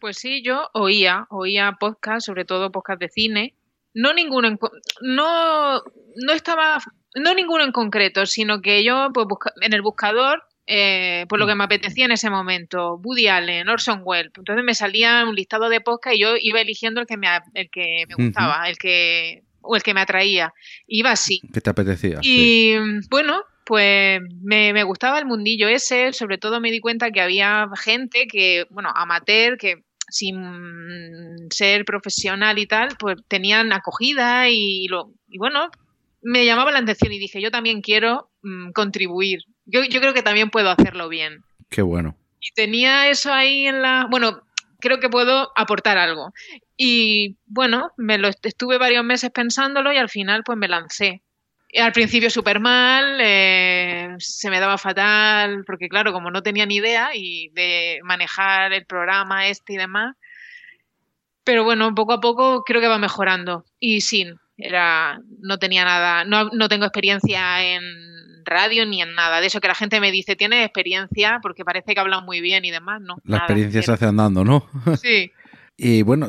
Pues 0.00 0.18
sí, 0.18 0.42
yo 0.42 0.68
oía, 0.74 1.26
oía 1.30 1.76
podcast, 1.78 2.26
sobre 2.26 2.44
todo 2.44 2.70
podcast 2.72 3.00
de 3.00 3.08
cine. 3.08 3.54
No 3.94 4.12
ninguno 4.12 4.48
en, 4.48 4.58
no, 5.00 5.82
no 6.16 6.32
estaba, 6.32 6.78
no 7.14 7.34
ninguno 7.34 7.64
en 7.64 7.72
concreto, 7.72 8.26
sino 8.26 8.60
que 8.60 8.84
yo 8.84 9.08
pues 9.12 9.26
busca- 9.26 9.52
en 9.60 9.72
el 9.72 9.82
buscador, 9.82 10.44
eh, 10.66 11.24
pues 11.28 11.40
lo 11.40 11.46
que 11.46 11.54
me 11.54 11.64
apetecía 11.64 12.04
en 12.04 12.12
ese 12.12 12.30
momento, 12.30 13.00
Woody 13.02 13.26
Allen, 13.28 13.68
Orson 13.68 14.02
Welles. 14.04 14.30
Entonces 14.36 14.64
me 14.64 14.74
salía 14.74 15.24
un 15.26 15.34
listado 15.34 15.68
de 15.68 15.80
podcast 15.80 16.16
y 16.16 16.20
yo 16.20 16.34
iba 16.38 16.60
eligiendo 16.60 17.00
el 17.00 17.06
que 17.06 17.16
me, 17.16 17.26
el 17.54 17.70
que 17.70 18.04
me 18.08 18.14
gustaba, 18.24 18.68
el 18.68 18.76
que, 18.76 19.42
o 19.62 19.74
el 19.74 19.82
que 19.82 19.94
me 19.94 20.00
atraía. 20.02 20.52
Iba 20.86 21.10
así. 21.12 21.40
¿Qué 21.52 21.60
te 21.60 21.70
apetecía? 21.70 22.20
Y 22.22 22.74
mm, 22.78 23.00
bueno, 23.10 23.42
pues 23.64 24.20
me, 24.42 24.72
me 24.74 24.82
gustaba 24.84 25.18
el 25.18 25.24
mundillo 25.26 25.68
ese, 25.68 26.12
sobre 26.12 26.38
todo 26.38 26.60
me 26.60 26.70
di 26.70 26.80
cuenta 26.80 27.10
que 27.10 27.20
había 27.22 27.66
gente 27.82 28.26
que, 28.28 28.66
bueno, 28.70 28.92
amateur, 28.94 29.56
que 29.58 29.84
sin 30.08 31.50
ser 31.50 31.84
profesional 31.84 32.58
y 32.58 32.66
tal, 32.66 32.96
pues 32.98 33.16
tenían 33.28 33.72
acogida 33.72 34.48
y, 34.48 34.86
lo, 34.88 35.12
y 35.28 35.38
bueno, 35.38 35.70
me 36.22 36.44
llamaba 36.44 36.72
la 36.72 36.78
atención 36.80 37.12
y 37.12 37.18
dije, 37.18 37.40
yo 37.40 37.50
también 37.50 37.80
quiero 37.80 38.30
mm, 38.42 38.72
contribuir. 38.72 39.40
Yo, 39.66 39.84
yo 39.84 40.00
creo 40.00 40.14
que 40.14 40.22
también 40.22 40.50
puedo 40.50 40.70
hacerlo 40.70 41.08
bien. 41.08 41.44
Qué 41.68 41.82
bueno. 41.82 42.16
Y 42.40 42.52
tenía 42.52 43.08
eso 43.08 43.32
ahí 43.32 43.66
en 43.66 43.82
la... 43.82 44.06
Bueno, 44.10 44.42
creo 44.80 45.00
que 45.00 45.08
puedo 45.08 45.50
aportar 45.56 45.98
algo. 45.98 46.32
Y 46.76 47.36
bueno, 47.46 47.90
me 47.96 48.18
lo 48.18 48.28
estuve 48.28 48.78
varios 48.78 49.04
meses 49.04 49.30
pensándolo 49.30 49.92
y 49.92 49.96
al 49.96 50.08
final 50.08 50.42
pues 50.44 50.58
me 50.58 50.68
lancé. 50.68 51.22
Al 51.76 51.92
principio 51.92 52.30
súper 52.30 52.60
mal, 52.60 53.18
eh, 53.20 54.14
se 54.18 54.48
me 54.48 54.58
daba 54.58 54.78
fatal, 54.78 55.64
porque 55.66 55.88
claro, 55.88 56.12
como 56.12 56.30
no 56.30 56.42
tenía 56.42 56.64
ni 56.64 56.76
idea 56.76 57.10
y 57.14 57.50
de 57.50 58.00
manejar 58.04 58.72
el 58.72 58.86
programa 58.86 59.48
este 59.48 59.74
y 59.74 59.76
demás, 59.76 60.16
pero 61.44 61.64
bueno, 61.64 61.94
poco 61.94 62.14
a 62.14 62.20
poco 62.20 62.62
creo 62.64 62.80
que 62.80 62.88
va 62.88 62.98
mejorando. 62.98 63.64
Y 63.78 64.00
sí, 64.00 64.26
era, 64.56 65.20
no 65.40 65.58
tenía 65.58 65.84
nada, 65.84 66.24
no, 66.24 66.50
no 66.52 66.68
tengo 66.68 66.84
experiencia 66.84 67.62
en 67.62 67.82
radio 68.44 68.86
ni 68.86 69.02
en 69.02 69.14
nada. 69.14 69.40
De 69.40 69.46
eso 69.46 69.60
que 69.60 69.68
la 69.68 69.74
gente 69.74 70.00
me 70.00 70.10
dice, 70.10 70.36
tienes 70.36 70.64
experiencia 70.64 71.38
porque 71.42 71.64
parece 71.64 71.94
que 71.94 72.00
hablan 72.00 72.24
muy 72.24 72.40
bien 72.40 72.64
y 72.64 72.70
demás, 72.70 73.00
¿no? 73.00 73.16
La 73.24 73.36
nada, 73.36 73.44
experiencia 73.44 73.82
se 73.82 73.92
hace 73.92 74.06
andando, 74.06 74.44
¿no? 74.44 74.66
Sí. 75.00 75.32
Y 75.80 76.02
bueno, 76.02 76.26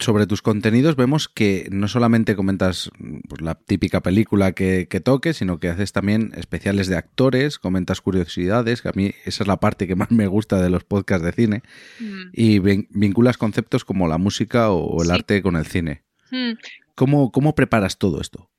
sobre 0.00 0.26
tus 0.26 0.42
contenidos 0.42 0.96
vemos 0.96 1.28
que 1.28 1.68
no 1.70 1.86
solamente 1.88 2.34
comentas 2.34 2.90
pues, 3.28 3.40
la 3.40 3.54
típica 3.54 4.00
película 4.00 4.52
que, 4.52 4.88
que 4.88 5.00
toques, 5.00 5.36
sino 5.36 5.58
que 5.60 5.68
haces 5.68 5.92
también 5.92 6.32
especiales 6.36 6.88
de 6.88 6.96
actores, 6.96 7.58
comentas 7.58 8.00
curiosidades, 8.00 8.82
que 8.82 8.88
a 8.88 8.92
mí 8.94 9.12
esa 9.24 9.44
es 9.44 9.46
la 9.46 9.58
parte 9.60 9.86
que 9.86 9.94
más 9.96 10.10
me 10.10 10.26
gusta 10.26 10.60
de 10.60 10.70
los 10.70 10.84
podcasts 10.84 11.24
de 11.24 11.32
cine, 11.32 11.62
Mm. 12.00 12.30
y 12.32 12.58
vin- 12.58 12.86
vinculas 12.90 13.36
conceptos 13.38 13.84
como 13.84 14.08
la 14.08 14.18
música 14.18 14.70
o, 14.70 15.02
el 15.02 15.08
Sí. 15.08 15.14
arte 15.14 15.42
con 15.42 15.56
el 15.56 15.66
cine. 15.66 16.02
Mm. 16.30 16.52
¿Cómo, 16.94 17.30
¿Cómo 17.30 17.54
preparas 17.54 17.98
todo 17.98 18.20
esto? 18.20 18.50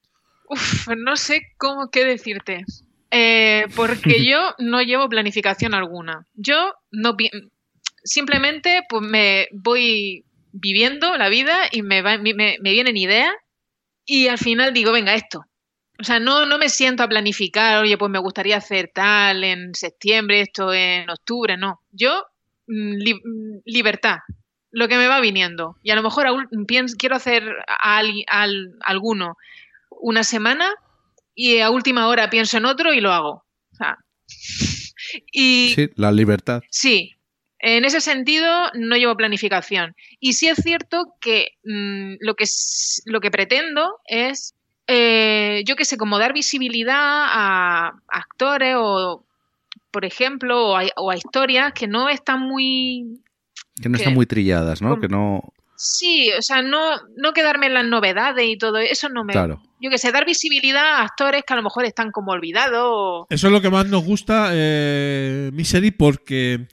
Uf, 0.49 0.87
no 0.97 1.15
sé 1.15 1.41
cómo 1.57 1.89
qué 1.91 2.05
decirte. 2.05 2.65
Eh, 3.09 3.65
porque 3.75 4.25
yo 4.29 4.53
no 4.59 4.81
llevo 4.81 5.09
planificación 5.09 5.73
alguna. 5.73 6.27
Yo 6.33 6.73
no 6.91 7.15
simplemente 8.03 8.81
pues 8.89 9.01
me 9.03 9.47
voy 9.51 10.25
viviendo 10.53 11.17
la 11.17 11.29
vida 11.29 11.67
y 11.71 11.81
me, 11.81 12.01
va- 12.01 12.17
me, 12.17 12.33
me 12.33 12.57
vienen 12.71 12.97
ideas 12.97 13.33
y 14.05 14.27
al 14.27 14.37
final 14.37 14.73
digo, 14.73 14.91
venga, 14.91 15.13
esto. 15.13 15.45
O 15.99 16.03
sea, 16.03 16.19
no, 16.19 16.45
no 16.47 16.57
me 16.57 16.69
siento 16.69 17.03
a 17.03 17.07
planificar, 17.09 17.83
oye, 17.83 17.97
pues 17.97 18.09
me 18.11 18.17
gustaría 18.19 18.57
hacer 18.57 18.89
tal 18.93 19.43
en 19.43 19.73
septiembre, 19.75 20.41
esto 20.41 20.73
en 20.73 21.09
octubre, 21.09 21.57
no. 21.57 21.81
Yo, 21.91 22.23
mm, 22.67 22.93
li- 22.97 23.13
mm, 23.13 23.59
libertad, 23.65 24.17
lo 24.71 24.87
que 24.87 24.97
me 24.97 25.07
va 25.07 25.19
viniendo. 25.21 25.75
Y 25.83 25.91
a 25.91 25.95
lo 25.95 26.01
mejor 26.01 26.25
pienso, 26.67 26.95
quiero 26.97 27.15
hacer 27.15 27.43
a, 27.67 27.97
al- 27.97 28.23
al- 28.27 28.73
alguno 28.83 29.35
una 29.91 30.23
semana 30.23 30.71
y 31.35 31.59
a 31.59 31.69
última 31.69 32.07
hora 32.07 32.29
pienso 32.31 32.57
en 32.57 32.65
otro 32.65 32.93
y 32.93 32.99
lo 33.01 33.11
hago. 33.11 33.45
O 33.71 33.75
sea, 33.75 33.97
y 35.31 35.69
Sí, 35.75 35.89
la 35.95 36.11
libertad. 36.11 36.63
sí, 36.71 37.15
en 37.61 37.85
ese 37.85 38.01
sentido 38.01 38.49
no 38.73 38.95
llevo 38.97 39.15
planificación. 39.15 39.95
Y 40.19 40.33
sí 40.33 40.47
es 40.49 40.57
cierto 40.57 41.13
que 41.21 41.49
mm, 41.63 42.15
lo, 42.19 42.35
que 42.35 42.43
s- 42.45 43.01
lo 43.05 43.19
que 43.21 43.31
pretendo 43.31 43.99
es, 44.05 44.55
eh, 44.87 45.63
yo 45.65 45.75
qué 45.75 45.85
sé, 45.85 45.95
como 45.97 46.17
dar 46.19 46.33
visibilidad 46.33 46.95
a 46.97 47.93
actores 48.07 48.75
o, 48.77 49.25
por 49.91 50.05
ejemplo, 50.05 50.69
o 50.69 50.77
a, 50.77 50.83
o 50.97 51.11
a 51.11 51.15
historias 51.17 51.73
que 51.73 51.87
no 51.87 52.09
están 52.09 52.39
muy 52.41 53.19
Que 53.81 53.89
no 53.89 53.97
están 53.97 54.13
muy 54.13 54.25
trilladas, 54.25 54.81
¿no? 54.81 54.99
Que 54.99 55.07
no... 55.07 55.41
Sí, 55.83 56.29
o 56.37 56.41
sea, 56.43 56.61
no, 56.61 56.91
no 57.17 57.33
quedarme 57.33 57.65
en 57.65 57.73
las 57.73 57.85
novedades 57.85 58.47
y 58.47 58.55
todo 58.57 58.77
eso 58.77 59.09
no 59.09 59.23
me... 59.23 59.33
Claro. 59.33 59.63
Yo 59.79 59.89
que 59.89 59.97
sé, 59.97 60.11
dar 60.11 60.25
visibilidad 60.27 60.83
a 60.97 61.01
actores 61.01 61.41
que 61.43 61.53
a 61.53 61.55
lo 61.55 61.63
mejor 61.63 61.85
están 61.85 62.11
como 62.11 62.31
olvidados. 62.33 62.83
o- 62.85 63.27
Eso 63.31 63.47
es 63.47 63.53
lo 63.53 63.61
que 63.61 63.71
más 63.71 63.87
nos 63.87 64.03
gusta, 64.05 64.49
eh, 64.53 65.49
Misery, 65.53 65.89
porque 65.89 66.67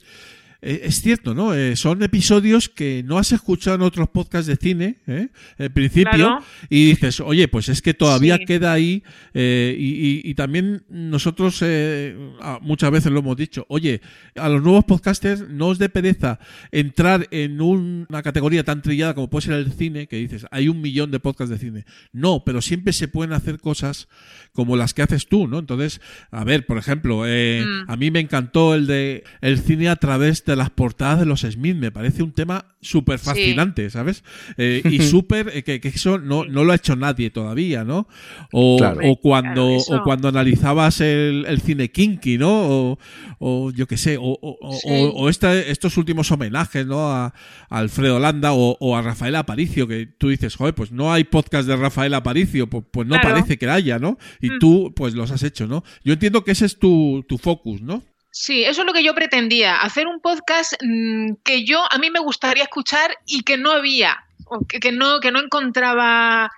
es 0.60 1.00
cierto, 1.02 1.34
¿no? 1.34 1.54
Eh, 1.54 1.76
son 1.76 2.02
episodios 2.02 2.68
que 2.68 3.02
no 3.06 3.18
has 3.18 3.30
escuchado 3.32 3.76
en 3.76 3.82
otros 3.82 4.08
podcasts 4.08 4.46
de 4.48 4.56
cine, 4.56 4.96
¿eh? 5.06 5.28
En 5.58 5.72
principio, 5.72 6.10
Claro. 6.10 6.44
y 6.68 6.86
dices, 6.86 7.20
oye, 7.20 7.46
pues 7.46 7.68
es 7.68 7.80
que 7.80 7.94
todavía 7.94 8.38
Sí. 8.38 8.44
queda 8.44 8.72
ahí, 8.72 9.04
eh, 9.34 9.76
y, 9.78 9.86
y- 9.86 10.30
y 10.30 10.34
también 10.34 10.82
nosotros 10.88 11.60
eh, 11.62 12.16
ah, 12.40 12.58
muchas 12.60 12.90
veces 12.90 13.12
lo 13.12 13.20
hemos 13.20 13.36
dicho, 13.36 13.66
oye, 13.68 14.00
a 14.34 14.48
los 14.48 14.62
nuevos 14.62 14.84
podcasters 14.84 15.48
no 15.48 15.68
os 15.68 15.78
dé 15.78 15.88
pereza 15.88 16.40
entrar 16.72 17.28
en 17.30 17.60
un- 17.60 18.06
una 18.08 18.22
categoría 18.22 18.64
tan 18.64 18.82
trillada 18.82 19.14
como 19.14 19.30
puede 19.30 19.46
ser 19.46 19.54
el 19.54 19.72
cine, 19.72 20.08
que 20.08 20.16
dices, 20.16 20.44
hay 20.50 20.68
un 20.68 20.80
millón 20.80 21.10
de 21.12 21.20
podcasts 21.20 21.50
de 21.50 21.58
cine. 21.58 21.84
No, 22.12 22.42
pero 22.44 22.62
siempre 22.62 22.92
se 22.92 23.06
pueden 23.06 23.32
hacer 23.32 23.60
cosas 23.60 24.08
como 24.52 24.76
las 24.76 24.92
que 24.92 25.02
haces 25.02 25.28
tú, 25.28 25.46
¿no? 25.46 25.60
Entonces, 25.60 26.00
a 26.32 26.42
ver, 26.42 26.66
por 26.66 26.78
ejemplo, 26.78 27.22
eh, 27.26 27.64
Mm. 27.64 27.90
a 27.90 27.96
mí 27.96 28.10
me 28.10 28.18
encantó 28.20 28.74
el 28.74 28.86
de 28.88 29.22
el 29.40 29.58
cine 29.60 29.88
a 29.88 29.96
través 29.96 30.44
de 30.52 30.56
las 30.56 30.70
portadas 30.70 31.18
de 31.20 31.26
los 31.26 31.40
Smith, 31.42 31.76
me 31.76 31.90
parece 31.90 32.22
un 32.22 32.32
tema 32.32 32.64
súper 32.80 33.18
fascinante, 33.18 33.88
¿sabes? 33.90 34.22
Eh, 34.56 34.82
y 34.90 35.00
súper, 35.02 35.50
eh, 35.54 35.62
que, 35.64 35.80
que 35.80 35.88
eso 35.88 36.18
no, 36.18 36.44
no 36.44 36.64
lo 36.64 36.72
ha 36.72 36.76
hecho 36.76 36.96
nadie 36.96 37.30
todavía, 37.30 37.84
¿no? 37.84 38.08
O, 38.52 38.76
Claro. 38.78 39.00
o 39.04 39.16
cuando, 39.20 39.76
Claro, 39.86 40.00
o 40.02 40.04
cuando 40.04 40.28
analizabas 40.28 41.00
el, 41.00 41.44
el 41.48 41.60
cine 41.60 41.90
kinky, 41.90 42.38
¿no? 42.38 42.48
O, 42.52 42.98
o 43.38 43.70
yo 43.72 43.86
qué 43.86 43.96
sé, 43.96 44.16
o, 44.16 44.22
o- 44.22 44.58
o- 44.60 44.72
Sí. 44.78 44.88
o- 44.90 45.10
o 45.10 45.28
esta- 45.28 45.56
estos 45.58 45.96
últimos 45.96 46.30
homenajes, 46.32 46.86
¿no? 46.86 47.10
A, 47.10 47.26
a 47.26 47.78
Alfredo 47.78 48.18
Landa 48.18 48.52
o, 48.52 48.76
o 48.80 48.96
a 48.96 49.02
Rafael 49.02 49.34
Aparicio, 49.36 49.86
que 49.88 50.06
tú 50.06 50.28
dices, 50.28 50.54
joder, 50.56 50.74
pues 50.74 50.92
no 50.92 51.12
hay 51.12 51.24
podcast 51.24 51.68
de 51.68 51.76
Rafael 51.76 52.14
Aparicio, 52.14 52.68
pues, 52.68 52.84
pues 52.90 53.06
no 53.06 53.14
Claro. 53.20 53.34
parece 53.36 53.58
que 53.58 53.68
haya, 53.68 53.98
¿no? 53.98 54.18
Y 54.40 54.50
Mm. 54.50 54.58
tú, 54.60 54.92
pues 54.94 55.14
los 55.14 55.30
has 55.30 55.42
hecho, 55.42 55.66
¿no? 55.66 55.84
Yo 56.04 56.12
entiendo 56.14 56.44
que 56.44 56.52
ese 56.52 56.66
es 56.66 56.78
tu, 56.78 57.24
tu 57.28 57.38
focus, 57.38 57.80
¿no? 57.82 58.02
Sí, 58.30 58.64
eso 58.64 58.82
es 58.82 58.86
lo 58.86 58.92
que 58.92 59.02
yo 59.02 59.14
pretendía, 59.14 59.80
hacer 59.80 60.06
un 60.06 60.20
podcast 60.20 60.74
mm, 60.82 61.34
que 61.44 61.64
yo 61.64 61.82
a 61.90 61.98
mí 61.98 62.10
me 62.10 62.20
gustaría 62.20 62.64
escuchar 62.64 63.16
y 63.26 63.42
que 63.42 63.56
no 63.56 63.72
había, 63.72 64.24
que 64.68 64.92
no 64.92 65.20
que 65.20 65.32
no 65.32 65.40
encontraba. 65.40 66.50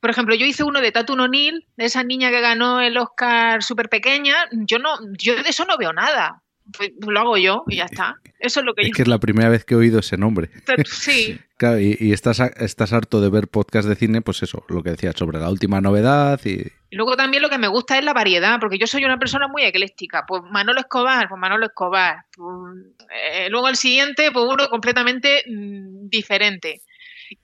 Por 0.00 0.10
ejemplo, 0.10 0.34
yo 0.34 0.46
hice 0.46 0.64
uno 0.64 0.80
de 0.80 0.92
Tatu 0.92 1.14
O'Neill, 1.14 1.66
de 1.76 1.84
esa 1.84 2.02
niña 2.02 2.30
que 2.30 2.40
ganó 2.40 2.80
el 2.80 2.96
Oscar 2.98 3.62
súper 3.62 3.88
pequeña. 3.88 4.34
Yo 4.52 4.78
no, 4.78 4.96
yo 5.18 5.34
de 5.40 5.48
eso 5.48 5.64
no 5.64 5.76
veo 5.76 5.92
nada. 5.92 6.41
Pues 6.76 6.90
lo 7.06 7.18
hago 7.20 7.36
yo 7.36 7.64
y 7.68 7.76
ya 7.76 7.84
está. 7.84 8.16
Eso 8.38 8.60
es 8.60 8.66
lo 8.66 8.74
que 8.74 8.82
Es 8.82 8.88
yo. 8.88 8.94
que 8.94 9.02
es 9.02 9.08
la 9.08 9.18
primera 9.18 9.48
vez 9.48 9.64
que 9.64 9.74
he 9.74 9.76
oído 9.76 10.00
ese 10.00 10.16
nombre. 10.16 10.50
Sí, 10.84 11.38
Claro, 11.56 11.78
y, 11.78 11.96
y 12.00 12.12
estás, 12.12 12.40
estás 12.40 12.92
harto 12.92 13.20
de 13.20 13.30
ver 13.30 13.46
podcast 13.46 13.86
de 13.88 13.94
cine, 13.94 14.20
pues 14.20 14.42
eso, 14.42 14.64
lo 14.68 14.82
que 14.82 14.90
decías, 14.90 15.14
sobre 15.16 15.38
la 15.38 15.48
última 15.48 15.80
novedad 15.80 16.40
y... 16.44 16.60
Y 16.90 16.96
luego 16.96 17.16
también 17.16 17.40
lo 17.42 17.48
que 17.48 17.56
me 17.58 17.68
gusta 17.68 17.96
es 17.98 18.04
la 18.04 18.12
variedad, 18.12 18.58
porque 18.60 18.78
yo 18.78 18.86
soy 18.88 19.04
una 19.04 19.16
persona 19.18 19.46
muy 19.48 19.62
ecléctica. 19.62 20.24
Pues 20.26 20.42
Manolo 20.50 20.80
Escobar, 20.80 21.28
pues 21.28 21.40
Manolo 21.40 21.66
Escobar. 21.66 22.16
Pues, 22.36 22.84
eh, 23.14 23.48
luego 23.48 23.68
el 23.68 23.76
siguiente, 23.76 24.30
pues 24.32 24.44
uno 24.46 24.68
completamente 24.68 25.44
mm, 25.48 26.08
diferente. 26.08 26.82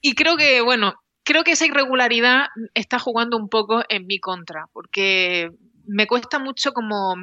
Y 0.01 0.15
creo 0.15 0.37
que, 0.37 0.61
bueno, 0.63 0.95
creo 1.23 1.45
que 1.45 1.53
esa 1.53 1.67
irregularidad 1.67 2.47
está 2.75 2.99
jugando 2.99 3.37
un 3.37 3.49
poco 3.49 3.83
en 3.89 4.07
mi 4.07 4.19
contra, 4.19 4.67
porque 4.73 5.51
me 5.87 6.07
cuesta 6.07 6.39
mucho 6.39 6.73
como 6.73 7.15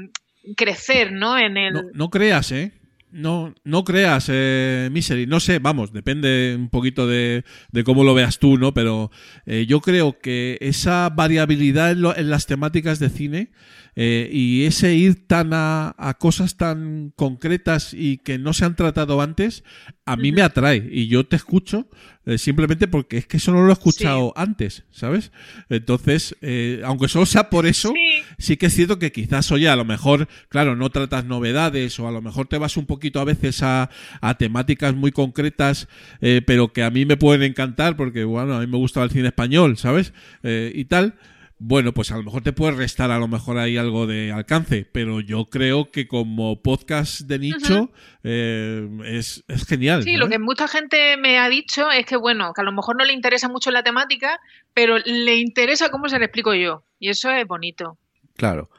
crecer, 0.55 1.11
¿no? 1.11 1.37
En 1.37 1.57
el... 1.57 1.73
No, 1.73 1.81
no 1.93 2.09
creas, 2.09 2.51
¿eh? 2.51 2.71
No, 3.11 3.55
no 3.63 3.85
creas, 3.85 4.25
eh, 4.29 4.89
Misery. 4.91 5.25
No 5.25 5.39
sé, 5.39 5.59
vamos, 5.59 5.93
depende 5.93 6.53
un 6.59 6.67
poquito 6.69 7.07
de, 7.07 7.45
de 7.71 7.83
cómo 7.85 8.03
lo 8.03 8.13
veas 8.13 8.39
tú, 8.39 8.57
¿no? 8.57 8.73
Pero 8.73 9.09
eh, 9.45 9.65
yo 9.69 9.79
creo 9.79 10.19
que 10.19 10.57
esa 10.59 11.09
variabilidad 11.09 11.91
en, 11.91 12.01
lo- 12.01 12.17
en 12.17 12.29
las 12.29 12.45
temáticas 12.45 12.99
de 12.99 13.09
cine 13.09 13.51
eh, 13.95 14.29
y 14.33 14.65
ese 14.65 14.95
ir 14.95 15.27
tan 15.27 15.51
a, 15.53 15.95
a 15.97 16.15
cosas 16.15 16.57
tan 16.57 17.13
concretas 17.15 17.93
y 17.93 18.17
que 18.17 18.37
no 18.37 18.51
se 18.51 18.65
han 18.65 18.75
tratado 18.75 19.21
antes, 19.21 19.63
a 20.05 20.17
mí 20.17 20.33
me 20.33 20.41
atrae. 20.41 20.85
Y 20.91 21.07
yo 21.07 21.25
te 21.25 21.37
escucho 21.37 21.87
eh, 22.25 22.37
simplemente 22.37 22.87
porque 22.87 23.17
es 23.17 23.27
que 23.27 23.37
eso 23.37 23.51
no 23.51 23.61
lo 23.63 23.69
he 23.69 23.73
escuchado 23.73 24.33
antes, 24.35 24.83
¿sabes? 24.91 25.31
Entonces, 25.69 26.35
eh, 26.41 26.81
aunque 26.85 27.07
solo 27.07 27.25
sea 27.25 27.49
por 27.49 27.65
eso, 27.65 27.93
Sí. 27.93 28.23
sí 28.37 28.57
que 28.57 28.67
es 28.67 28.73
cierto 28.73 28.99
que 28.99 29.11
quizás, 29.11 29.51
oye, 29.51 29.69
a 29.69 29.75
lo 29.75 29.85
mejor, 29.85 30.27
claro, 30.49 30.75
no 30.75 30.89
tratas 30.89 31.25
novedades 31.25 31.99
o 31.99 32.07
a 32.07 32.11
lo 32.11 32.21
mejor 32.21 32.47
te 32.47 32.57
vas 32.57 32.77
un 32.77 32.85
poquito 32.85 33.19
a 33.19 33.25
veces 33.25 33.61
a, 33.63 33.89
a 34.21 34.37
temáticas 34.37 34.95
muy 34.95 35.11
concretas, 35.11 35.87
eh, 36.21 36.41
pero 36.45 36.73
que 36.73 36.83
a 36.83 36.89
mí 36.89 37.05
me 37.05 37.17
pueden 37.17 37.43
encantar 37.43 37.95
porque, 37.97 38.23
bueno, 38.23 38.55
a 38.55 38.59
mí 38.61 38.67
me 38.67 38.77
gusta 38.77 39.03
el 39.03 39.11
cine 39.11 39.27
español, 39.27 39.77
¿sabes? 39.77 40.13
Eh, 40.43 40.71
y 40.73 40.85
tal. 40.85 41.15
Bueno, 41.57 41.93
pues 41.93 42.11
a 42.11 42.17
lo 42.17 42.23
mejor 42.23 42.43
te 42.43 42.51
puede 42.51 42.73
restar 42.73 43.11
a 43.11 43.17
lo 43.17 43.29
mejor 43.29 43.57
ahí 43.57 43.77
algo 43.77 44.07
de 44.07 44.33
alcance, 44.33 44.85
pero 44.91 45.21
yo 45.21 45.45
creo 45.45 45.89
que 45.89 46.05
como 46.05 46.61
podcast 46.61 47.21
de 47.21 47.39
nicho 47.39 47.93
eh, 48.23 48.89
es, 49.05 49.45
es 49.47 49.65
genial. 49.65 50.03
Sí, 50.03 50.17
lo 50.17 50.27
que 50.27 50.37
mucha 50.37 50.67
gente 50.67 51.15
me 51.15 51.39
ha 51.39 51.47
dicho 51.47 51.89
es 51.91 52.05
que, 52.05 52.17
bueno, 52.17 52.51
que 52.53 52.59
a 52.59 52.65
lo 52.65 52.73
mejor 52.73 52.97
no 52.97 53.05
le 53.05 53.13
interesa 53.13 53.47
mucho 53.47 53.71
la 53.71 53.83
temática, 53.83 54.41
pero 54.73 54.97
le 54.97 55.37
interesa 55.37 55.89
cómo 55.89 56.09
se 56.09 56.19
le 56.19 56.25
explico 56.25 56.53
yo. 56.53 56.83
Y 56.99 57.09
eso 57.09 57.31
es 57.31 57.47
bonito. 57.47 57.97
Claro, 58.35 58.69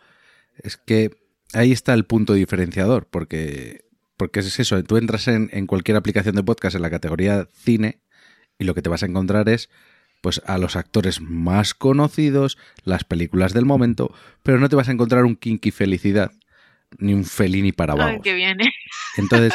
es 0.59 0.77
que 0.77 1.17
ahí 1.55 1.73
está 1.73 1.95
el 1.95 2.05
punto 2.05 2.35
diferenciador, 2.35 3.09
porque, 3.09 3.87
porque 4.19 4.41
es 4.41 4.61
eso, 4.61 4.83
tú 4.85 4.99
entras 4.99 5.29
en, 5.29 5.49
en 5.53 5.67
cualquier 5.67 5.97
aplicación 5.97 6.35
de 6.35 6.43
podcast 6.43 6.77
en 6.77 6.83
la 6.83 6.91
categoría 6.91 7.49
cine 7.55 8.03
y 8.59 8.65
lo 8.65 8.75
que 8.75 8.83
te 8.83 8.91
vas 8.91 9.03
a 9.03 9.07
encontrar 9.07 9.49
es 9.49 9.71
pues 10.27 10.43
a 10.45 10.59
los 10.59 10.75
actores 10.75 11.21
más 11.21 11.73
conocidos, 11.73 12.59
las 12.83 13.05
películas 13.05 13.53
del 13.55 13.65
momento, 13.65 14.13
pero 14.43 14.59
no 14.59 14.69
te 14.69 14.75
vas 14.75 14.89
a 14.89 14.91
encontrar 14.91 15.25
un 15.25 15.37
Kinky 15.37 15.71
Felicidad 15.71 16.33
ni 16.99 17.15
un 17.15 17.25
Felini 17.25 17.71
para 17.71 17.95
que 18.21 18.35
viene. 18.35 18.65
Entonces, 19.17 19.53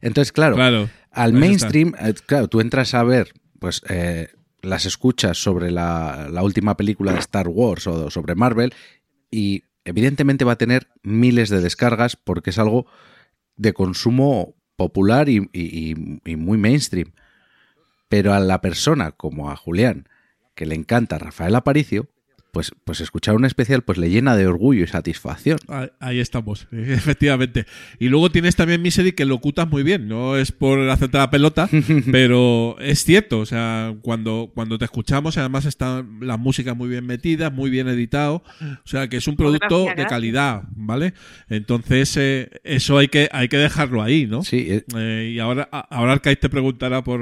entonces 0.00 0.32
claro, 0.32 0.56
Claro. 0.56 0.90
al 1.12 1.34
ahí 1.34 1.38
mainstream, 1.40 1.94
eh, 2.00 2.14
claro, 2.26 2.48
tú 2.48 2.60
entras 2.60 2.94
a 2.94 3.04
ver 3.04 3.32
pues 3.60 3.80
eh, 3.88 4.30
las 4.60 4.86
escuchas 4.86 5.38
sobre 5.38 5.70
la, 5.70 6.26
la 6.32 6.42
última 6.42 6.76
película 6.76 7.12
de 7.12 7.20
Star 7.20 7.46
Wars 7.46 7.86
o 7.86 8.10
sobre 8.10 8.34
Marvel 8.34 8.74
y 9.30 9.62
evidentemente 9.84 10.44
va 10.44 10.54
a 10.54 10.58
tener 10.58 10.88
miles 11.04 11.48
de 11.48 11.60
descargas 11.60 12.16
porque 12.16 12.50
es 12.50 12.58
algo 12.58 12.86
de 13.54 13.72
consumo 13.72 14.56
popular 14.74 15.28
y, 15.28 15.48
y- 15.52 15.94
y 16.24 16.34
muy 16.34 16.58
mainstream. 16.58 17.12
Pero 18.08 18.32
a 18.34 18.40
la 18.40 18.60
persona 18.60 19.12
como 19.12 19.50
a 19.50 19.56
Julián, 19.56 20.08
que 20.54 20.66
le 20.66 20.74
encanta 20.74 21.18
Rafael 21.18 21.54
Aparicio, 21.54 22.08
pues, 22.52 22.72
pues 22.84 23.00
escuchar 23.00 23.34
un 23.36 23.44
especial 23.44 23.82
pues 23.82 23.98
le 23.98 24.10
llena 24.10 24.36
de 24.36 24.46
orgullo 24.46 24.84
y 24.84 24.86
satisfacción. 24.86 25.58
Ahí, 25.68 25.88
ahí 26.00 26.20
estamos, 26.20 26.66
efectivamente. 26.72 27.66
Y 27.98 28.08
luego 28.08 28.30
tienes 28.30 28.56
también 28.56 28.82
Misery 28.82 29.12
que 29.12 29.24
locutas 29.24 29.68
muy 29.68 29.82
bien, 29.82 30.08
no 30.08 30.36
es 30.36 30.52
por 30.52 30.78
hacerte 30.90 31.18
la 31.18 31.30
pelota, 31.30 31.68
pero 32.12 32.76
es 32.80 33.04
cierto, 33.04 33.40
o 33.40 33.46
sea, 33.46 33.94
cuando, 34.02 34.50
cuando 34.54 34.78
te 34.78 34.84
escuchamos 34.84 35.36
además 35.38 35.64
está 35.66 36.04
la 36.20 36.36
música 36.36 36.74
muy 36.74 36.88
bien 36.88 37.06
metida, 37.06 37.50
muy 37.50 37.70
bien 37.70 37.88
editado, 37.88 38.42
o 38.60 38.86
sea, 38.88 39.08
que 39.08 39.16
es 39.18 39.28
un 39.28 39.36
producto 39.36 39.84
Gracias, 39.84 39.96
de 39.96 40.06
calidad, 40.06 40.62
¿vale? 40.74 41.14
Entonces, 41.48 42.16
eh, 42.16 42.50
eso 42.64 42.98
hay 42.98 43.08
que, 43.08 43.28
hay 43.32 43.48
que 43.48 43.56
dejarlo 43.58 44.02
ahí, 44.02 44.26
¿no? 44.26 44.42
Sí, 44.42 44.66
eh, 44.68 44.84
Eh, 44.96 45.32
y 45.34 45.38
ahora, 45.38 45.68
a- 45.72 45.80
ahora 45.96 46.12
Arcaiz 46.12 46.38
te 46.40 46.48
preguntará 46.48 47.02
por 47.04 47.20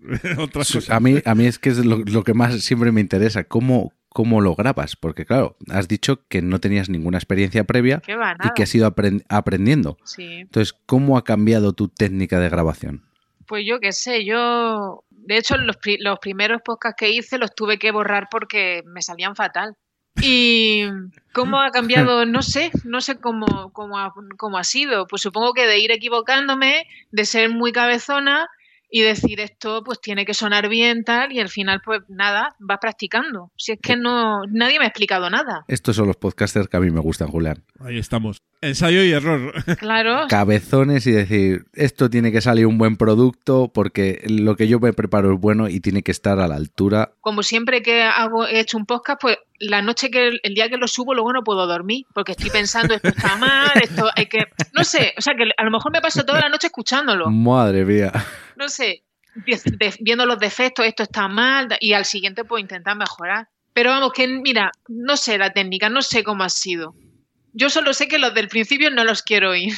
otras 0.38 0.70
cosas. 0.72 0.90
a 0.90 1.00
mí, 1.00 1.16
a 1.24 1.34
mí 1.34 1.46
es 1.46 1.58
que 1.58 1.70
es 1.70 1.84
lo, 1.84 1.98
lo 1.98 2.24
que 2.24 2.34
más 2.34 2.60
siempre 2.62 2.92
me 2.92 3.00
interesa, 3.00 3.44
cómo, 3.44 3.92
cómo 4.16 4.40
lo 4.40 4.54
grabas, 4.54 4.96
porque 4.96 5.26
claro, 5.26 5.58
has 5.68 5.88
dicho 5.88 6.22
que 6.28 6.40
no 6.40 6.58
tenías 6.58 6.88
ninguna 6.88 7.18
experiencia 7.18 7.64
previa 7.64 8.00
y 8.42 8.48
que 8.54 8.62
has 8.62 8.74
ido 8.74 8.90
apren- 8.90 9.22
aprendiendo. 9.28 9.98
Sí. 10.04 10.36
Entonces, 10.40 10.74
¿cómo 10.86 11.18
ha 11.18 11.24
cambiado 11.24 11.74
tu 11.74 11.88
técnica 11.88 12.40
de 12.40 12.48
grabación? 12.48 13.04
Pues 13.46 13.64
yo 13.66 13.78
qué 13.78 13.92
sé, 13.92 14.24
yo... 14.24 15.04
De 15.10 15.36
hecho, 15.36 15.58
los, 15.58 15.76
pri- 15.76 15.98
los 16.00 16.18
primeros 16.18 16.62
podcasts 16.64 16.96
que 16.98 17.10
hice 17.10 17.36
los 17.36 17.54
tuve 17.54 17.78
que 17.78 17.90
borrar 17.90 18.28
porque 18.30 18.82
me 18.86 19.02
salían 19.02 19.36
fatal. 19.36 19.74
Y 20.22 20.84
cómo 21.34 21.60
ha 21.60 21.70
cambiado, 21.70 22.24
no 22.24 22.40
sé, 22.40 22.70
no 22.84 23.02
sé 23.02 23.16
cómo, 23.20 23.70
cómo, 23.74 23.98
ha, 23.98 24.14
cómo 24.38 24.56
ha 24.56 24.64
sido. 24.64 25.06
Pues 25.08 25.20
supongo 25.20 25.52
que 25.52 25.66
de 25.66 25.78
ir 25.78 25.90
equivocándome, 25.92 26.86
de 27.10 27.24
ser 27.26 27.50
muy 27.50 27.70
cabezona 27.70 28.48
y 28.96 29.02
decir 29.02 29.40
esto 29.40 29.82
pues 29.84 30.00
tiene 30.00 30.24
que 30.24 30.32
sonar 30.32 30.70
bien 30.70 31.04
tal 31.04 31.30
y 31.30 31.38
al 31.38 31.50
final 31.50 31.82
pues 31.84 32.00
nada, 32.08 32.56
vas 32.58 32.78
practicando. 32.80 33.52
Si 33.54 33.72
es 33.72 33.78
que 33.78 33.94
no, 33.94 34.40
nadie 34.50 34.78
me 34.78 34.86
ha 34.86 34.88
explicado 34.88 35.28
nada. 35.28 35.66
Estos 35.68 35.96
son 35.96 36.06
los 36.06 36.16
podcasters 36.16 36.66
que 36.68 36.78
a 36.78 36.80
mí 36.80 36.90
me 36.90 37.00
gustan, 37.00 37.28
Julián. 37.28 37.62
Ahí 37.78 37.98
estamos. 37.98 38.38
Ensayo 38.62 39.04
y 39.04 39.12
error. 39.12 39.52
Claro, 39.76 40.26
Cabezones 40.28 41.06
y 41.06 41.12
decir, 41.12 41.66
esto 41.74 42.08
tiene 42.08 42.32
que 42.32 42.40
salir 42.40 42.66
un 42.66 42.78
buen 42.78 42.96
producto 42.96 43.70
porque 43.72 44.22
lo 44.26 44.56
que 44.56 44.66
yo 44.66 44.80
me 44.80 44.94
preparo 44.94 45.34
es 45.34 45.38
bueno 45.38 45.68
y 45.68 45.80
tiene 45.80 46.02
que 46.02 46.12
estar 46.12 46.40
a 46.40 46.48
la 46.48 46.54
altura. 46.54 47.12
como 47.20 47.42
siempre 47.42 47.82
que 47.82 48.02
hago, 48.02 48.46
he 48.46 48.60
hecho 48.60 48.78
un 48.78 48.86
podcast, 48.86 49.20
pues 49.20 49.36
la 49.58 49.82
noche 49.82 50.10
que 50.10 50.38
el 50.42 50.54
día 50.54 50.68
que 50.68 50.76
lo 50.76 50.88
subo, 50.88 51.14
luego 51.14 51.32
no 51.32 51.42
puedo 51.42 51.66
dormir, 51.66 52.06
porque 52.14 52.32
estoy 52.32 52.50
pensando 52.50 52.94
esto 52.94 53.08
está 53.08 53.36
mal, 53.36 53.72
esto 53.82 54.08
hay 54.14 54.26
que, 54.26 54.46
no 54.72 54.84
sé, 54.84 55.14
o 55.16 55.20
sea 55.20 55.34
que 55.34 55.44
a 55.56 55.64
lo 55.64 55.70
mejor 55.70 55.92
me 55.92 56.00
paso 56.00 56.24
toda 56.24 56.40
la 56.40 56.48
noche 56.48 56.68
escuchándolo, 56.68 57.30
Madre 57.30 57.84
mía. 57.84 58.12
no 58.56 58.68
sé, 58.68 59.04
viendo 60.00 60.26
los 60.26 60.38
defectos, 60.38 60.86
esto 60.86 61.02
está 61.02 61.28
mal, 61.28 61.68
y 61.80 61.92
al 61.92 62.04
siguiente 62.04 62.44
pues 62.44 62.62
intentar 62.62 62.96
mejorar. 62.96 63.48
Pero 63.72 63.90
vamos, 63.90 64.12
que 64.14 64.26
mira, 64.26 64.72
no 64.88 65.18
sé 65.18 65.36
la 65.36 65.50
técnica, 65.50 65.90
no 65.90 66.00
sé 66.00 66.24
cómo 66.24 66.44
ha 66.44 66.48
sido. 66.48 66.94
Yo 67.58 67.70
solo 67.70 67.94
sé 67.94 68.06
que 68.06 68.18
los 68.18 68.34
del 68.34 68.48
principio 68.48 68.90
no 68.90 69.02
los 69.04 69.22
quiero 69.22 69.50
oír. 69.50 69.72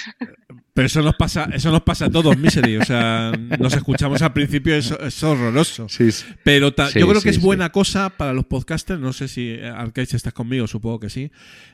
Pero 0.74 0.86
eso 0.86 1.00
nos 1.02 1.14
pasa, 1.14 1.48
eso 1.52 1.70
nos 1.70 1.82
pasa 1.82 2.06
a 2.06 2.10
todos, 2.10 2.36
Misery. 2.36 2.76
O 2.76 2.84
sea, 2.84 3.32
nos 3.58 3.72
escuchamos 3.74 4.20
al 4.22 4.32
principio, 4.32 4.74
es, 4.74 4.90
es 4.90 5.22
horroroso. 5.22 5.88
Sí, 5.88 6.10
sí. 6.10 6.24
Pero 6.44 6.72
ta- 6.74 6.90
Sí, 6.90 6.98
yo 7.00 7.06
creo 7.08 7.20
sí, 7.20 7.24
que 7.24 7.30
es 7.30 7.36
sí. 7.36 7.42
buena 7.42 7.70
cosa 7.70 8.10
para 8.10 8.32
los 8.32 8.46
podcasters, 8.46 9.00
no 9.00 9.12
sé 9.12 9.28
si 9.28 9.50
eh, 9.50 9.68
Arcaiz 9.68 10.12
estás 10.14 10.32
conmigo, 10.32 10.66
supongo 10.66 10.98
que 11.00 11.10
sí. 11.10 11.30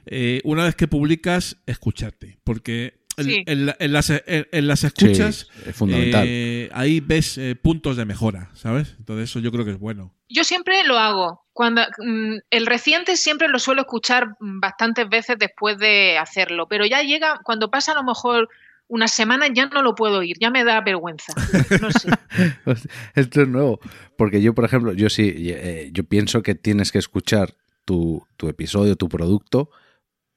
Eh, 0.06 0.40
una 0.44 0.64
vez 0.64 0.74
que 0.74 0.88
publicas, 0.88 1.56
escucharte, 1.66 2.38
porque 2.44 3.00
en, 3.16 3.24
Sí. 3.26 3.42
en 3.46 3.66
la- 3.66 3.76
en 3.78 3.92
las, 3.92 4.10
en- 4.10 4.22
en 4.50 4.66
las 4.66 4.84
escuchas 4.84 5.48
Sí, 5.52 5.70
es 5.70 5.76
fundamental. 5.76 6.24
eh, 6.28 6.68
ahí 6.72 7.00
ves 7.00 7.38
eh, 7.38 7.54
puntos 7.56 7.96
de 7.96 8.04
mejora, 8.04 8.50
¿sabes? 8.54 8.94
Entonces 8.98 9.30
eso 9.30 9.38
yo 9.40 9.52
creo 9.52 9.64
que 9.64 9.70
es 9.72 9.78
bueno. 9.78 10.14
Yo 10.28 10.44
siempre 10.44 10.82
lo 10.86 10.98
hago. 10.98 11.43
Cuando 11.54 11.82
mm, 11.98 12.38
el 12.50 12.66
reciente 12.66 13.16
siempre 13.16 13.48
lo 13.48 13.58
suelo 13.58 13.82
escuchar 13.82 14.36
bastantes 14.40 15.08
veces 15.08 15.38
después 15.38 15.78
de 15.78 16.18
hacerlo, 16.18 16.66
pero 16.68 16.84
ya 16.84 17.00
llega 17.02 17.40
cuando 17.44 17.70
pasa 17.70 17.92
a 17.92 17.94
lo 17.94 18.02
mejor 18.02 18.48
unas 18.88 19.12
semanas 19.12 19.50
ya 19.54 19.66
no 19.66 19.80
lo 19.80 19.94
puedo 19.94 20.18
oír, 20.18 20.36
ya 20.40 20.50
me 20.50 20.64
da 20.64 20.80
vergüenza. 20.80 21.32
Sé. 21.32 22.10
Esto 23.14 23.42
es 23.42 23.48
nuevo. 23.48 23.80
Porque 24.18 24.42
yo, 24.42 24.54
por 24.54 24.64
ejemplo, 24.64 24.92
yo 24.92 25.08
sí, 25.08 25.32
eh, 25.48 25.90
yo 25.92 26.04
pienso 26.04 26.42
que 26.42 26.56
tienes 26.56 26.92
que 26.92 26.98
escuchar 26.98 27.54
tu, 27.84 28.26
tu 28.36 28.48
episodio, 28.48 28.96
tu 28.96 29.08
producto, 29.08 29.70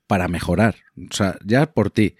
para 0.06 0.28
mejorar. 0.28 0.76
O 0.98 1.14
sea, 1.14 1.38
ya 1.44 1.66
por 1.74 1.90
ti. 1.90 2.16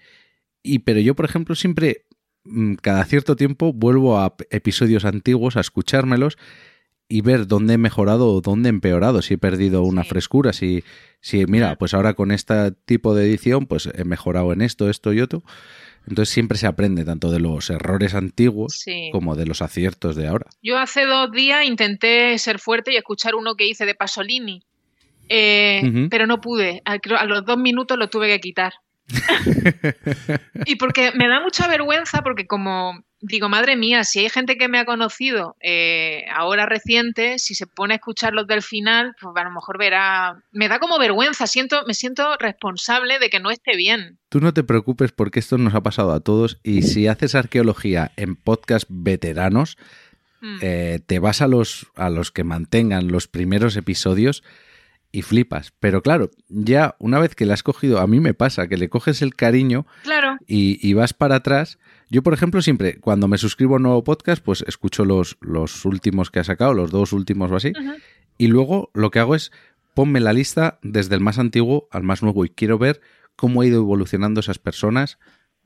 Y, 0.62 0.80
pero 0.80 1.00
yo, 1.00 1.14
por 1.14 1.24
ejemplo, 1.24 1.54
siempre, 1.54 2.04
mm, 2.44 2.74
cada 2.74 3.04
cierto 3.04 3.36
tiempo, 3.36 3.72
vuelvo 3.72 4.18
a 4.18 4.34
episodios 4.50 5.04
antiguos 5.04 5.56
a 5.56 5.60
escuchármelos 5.60 6.36
y 7.08 7.22
ver 7.22 7.46
dónde 7.46 7.74
he 7.74 7.78
mejorado 7.78 8.28
o 8.28 8.40
dónde 8.40 8.68
he 8.68 8.70
empeorado, 8.70 9.22
si 9.22 9.34
he 9.34 9.38
perdido 9.38 9.82
una 9.82 10.02
Sí. 10.02 10.10
frescura, 10.10 10.52
si, 10.52 10.84
si, 11.20 11.46
mira, 11.46 11.76
pues 11.76 11.94
ahora 11.94 12.14
con 12.14 12.30
este 12.30 12.72
tipo 12.84 13.14
de 13.14 13.24
edición, 13.24 13.66
pues 13.66 13.88
he 13.94 14.04
mejorado 14.04 14.52
en 14.52 14.60
esto, 14.60 14.90
esto 14.90 15.12
y 15.12 15.20
otro. 15.20 15.42
Entonces 16.06 16.32
siempre 16.32 16.56
se 16.58 16.66
aprende 16.66 17.04
tanto 17.04 17.30
de 17.30 17.38
los 17.40 17.68
errores 17.70 18.14
antiguos 18.14 18.80
Sí. 18.82 19.10
como 19.12 19.36
de 19.36 19.46
los 19.46 19.60
aciertos 19.62 20.16
de 20.16 20.26
ahora. 20.26 20.46
Yo 20.62 20.78
hace 20.78 21.04
dos 21.06 21.30
días 21.32 21.64
intenté 21.66 22.36
ser 22.38 22.58
fuerte 22.58 22.92
y 22.92 22.96
escuchar 22.96 23.34
uno 23.34 23.54
que 23.56 23.66
hice 23.66 23.84
de 23.86 23.94
Pasolini, 23.94 24.62
eh, 25.28 26.08
pero 26.10 26.26
no 26.26 26.40
pude. 26.40 26.82
A 26.86 27.24
los 27.26 27.44
dos 27.44 27.58
minutos 27.58 27.98
lo 27.98 28.08
tuve 28.08 28.28
que 28.28 28.40
quitar. 28.40 28.72
y 30.66 30.76
porque 30.76 31.12
me 31.14 31.28
da 31.28 31.40
mucha 31.40 31.66
vergüenza 31.68 32.22
porque 32.22 32.46
como 32.46 33.02
digo, 33.20 33.48
madre 33.48 33.76
mía, 33.76 34.04
si 34.04 34.20
hay 34.20 34.28
gente 34.28 34.56
que 34.56 34.68
me 34.68 34.78
ha 34.78 34.84
conocido 34.84 35.56
eh, 35.60 36.24
ahora 36.32 36.66
reciente, 36.66 37.38
si 37.38 37.54
se 37.54 37.66
pone 37.66 37.94
a 37.94 37.96
escuchar 37.96 38.32
los 38.32 38.46
del 38.46 38.62
final, 38.62 39.14
pues 39.20 39.34
a 39.36 39.44
lo 39.44 39.50
mejor 39.50 39.78
verá, 39.78 40.42
me 40.52 40.68
da 40.68 40.78
como 40.78 40.98
vergüenza, 40.98 41.46
siento, 41.46 41.82
me 41.86 41.94
siento 41.94 42.36
responsable 42.38 43.18
de 43.18 43.28
que 43.30 43.40
no 43.40 43.50
esté 43.50 43.76
bien. 43.76 44.18
Tú 44.28 44.40
no 44.40 44.54
te 44.54 44.62
preocupes 44.62 45.12
porque 45.12 45.40
esto 45.40 45.58
nos 45.58 45.74
ha 45.74 45.82
pasado 45.82 46.12
a 46.12 46.20
todos 46.20 46.58
y 46.62 46.82
si 46.82 47.06
haces 47.08 47.34
arqueología 47.34 48.12
en 48.16 48.36
podcast 48.36 48.86
veteranos, 48.88 49.76
Mm. 50.40 50.58
eh, 50.62 51.00
te 51.04 51.18
vas 51.18 51.42
a 51.42 51.48
los, 51.48 51.88
a 51.96 52.10
los 52.10 52.30
que 52.30 52.44
mantengan 52.44 53.08
los 53.08 53.26
primeros 53.26 53.76
episodios 53.76 54.44
y 55.10 55.22
flipas. 55.22 55.72
Pero 55.80 56.00
claro, 56.00 56.30
ya 56.48 56.94
una 57.00 57.18
vez 57.18 57.34
que 57.34 57.44
le 57.44 57.54
has 57.54 57.64
cogido, 57.64 57.98
a 57.98 58.06
mí 58.06 58.20
me 58.20 58.34
pasa 58.34 58.68
que 58.68 58.76
le 58.76 58.88
coges 58.88 59.20
el 59.20 59.34
cariño 59.34 59.84
Claro, 60.04 60.36
y, 60.46 60.78
y 60.86 60.92
vas 60.94 61.12
para 61.12 61.34
atrás. 61.34 61.80
Yo, 62.10 62.22
por 62.22 62.32
ejemplo, 62.32 62.62
siempre 62.62 62.98
cuando 63.00 63.28
me 63.28 63.38
suscribo 63.38 63.74
a 63.74 63.76
un 63.76 63.82
nuevo 63.82 64.04
podcast, 64.04 64.42
pues 64.42 64.64
escucho 64.66 65.04
los, 65.04 65.36
los 65.40 65.84
últimos 65.84 66.30
que 66.30 66.40
ha 66.40 66.44
sacado, 66.44 66.74
los 66.74 66.90
dos 66.90 67.12
últimos 67.12 67.50
o 67.50 67.56
así. 67.56 67.72
Y 68.38 68.46
luego 68.46 68.90
lo 68.94 69.10
que 69.10 69.18
hago 69.18 69.34
es 69.34 69.52
ponme 69.94 70.20
la 70.20 70.32
lista 70.32 70.78
desde 70.82 71.14
el 71.16 71.20
más 71.20 71.38
antiguo 71.38 71.88
al 71.90 72.04
más 72.04 72.22
nuevo 72.22 72.44
y 72.44 72.50
quiero 72.50 72.78
ver 72.78 73.00
cómo 73.36 73.60
ha 73.60 73.66
ido 73.66 73.80
evolucionando 73.80 74.40
esas 74.40 74.58
personas 74.58 75.18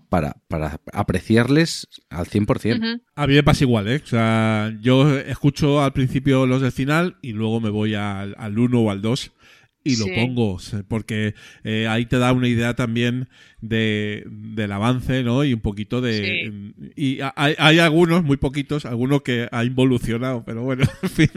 para, 0.09 0.37
para 0.49 0.81
apreciarles 0.93 1.89
al 2.11 2.27
100%. 2.27 2.79
ujú. 2.79 3.03
A 3.15 3.27
mí 3.27 3.35
me 3.35 3.43
pasa 3.43 3.65
igual, 3.65 3.89
¿eh? 3.89 4.03
O 4.05 4.07
sea, 4.07 4.77
yo 4.81 5.19
escucho 5.19 5.83
al 5.83 5.95
principio 5.95 6.47
los 6.47 6.61
del 6.61 6.73
final 6.73 7.17
y 7.23 7.33
luego 7.33 7.61
me 7.61 7.71
voy 7.71 7.95
al, 7.95 8.35
al 8.37 8.59
1 8.59 8.79
o 8.79 8.91
al 8.91 9.01
2 9.01 9.33
y 9.85 9.97
lo 9.97 10.05
Sí. 10.05 10.13
pongo, 10.15 10.59
porque 10.89 11.35
eh, 11.65 11.87
ahí 11.89 12.07
te 12.07 12.19
da 12.19 12.33
una 12.33 12.47
idea 12.49 12.75
también 12.75 13.29
de, 13.61 14.25
del 14.27 14.71
avance, 14.73 15.23
¿no? 15.25 15.43
Y 15.45 15.53
un 15.55 15.61
poquito 15.61 16.01
de... 16.01 16.73
Y 16.97 17.21
a- 17.21 17.33
hay, 17.37 17.55
hay 17.59 17.79
algunos, 17.81 18.23
muy 18.25 18.37
poquitos, 18.37 18.85
algunos 18.87 19.23
que 19.23 19.49
ha 19.51 19.65
involucionado, 19.65 20.45
pero 20.45 20.63
bueno, 20.63 20.85
en 21.03 21.09
fin. 21.11 21.31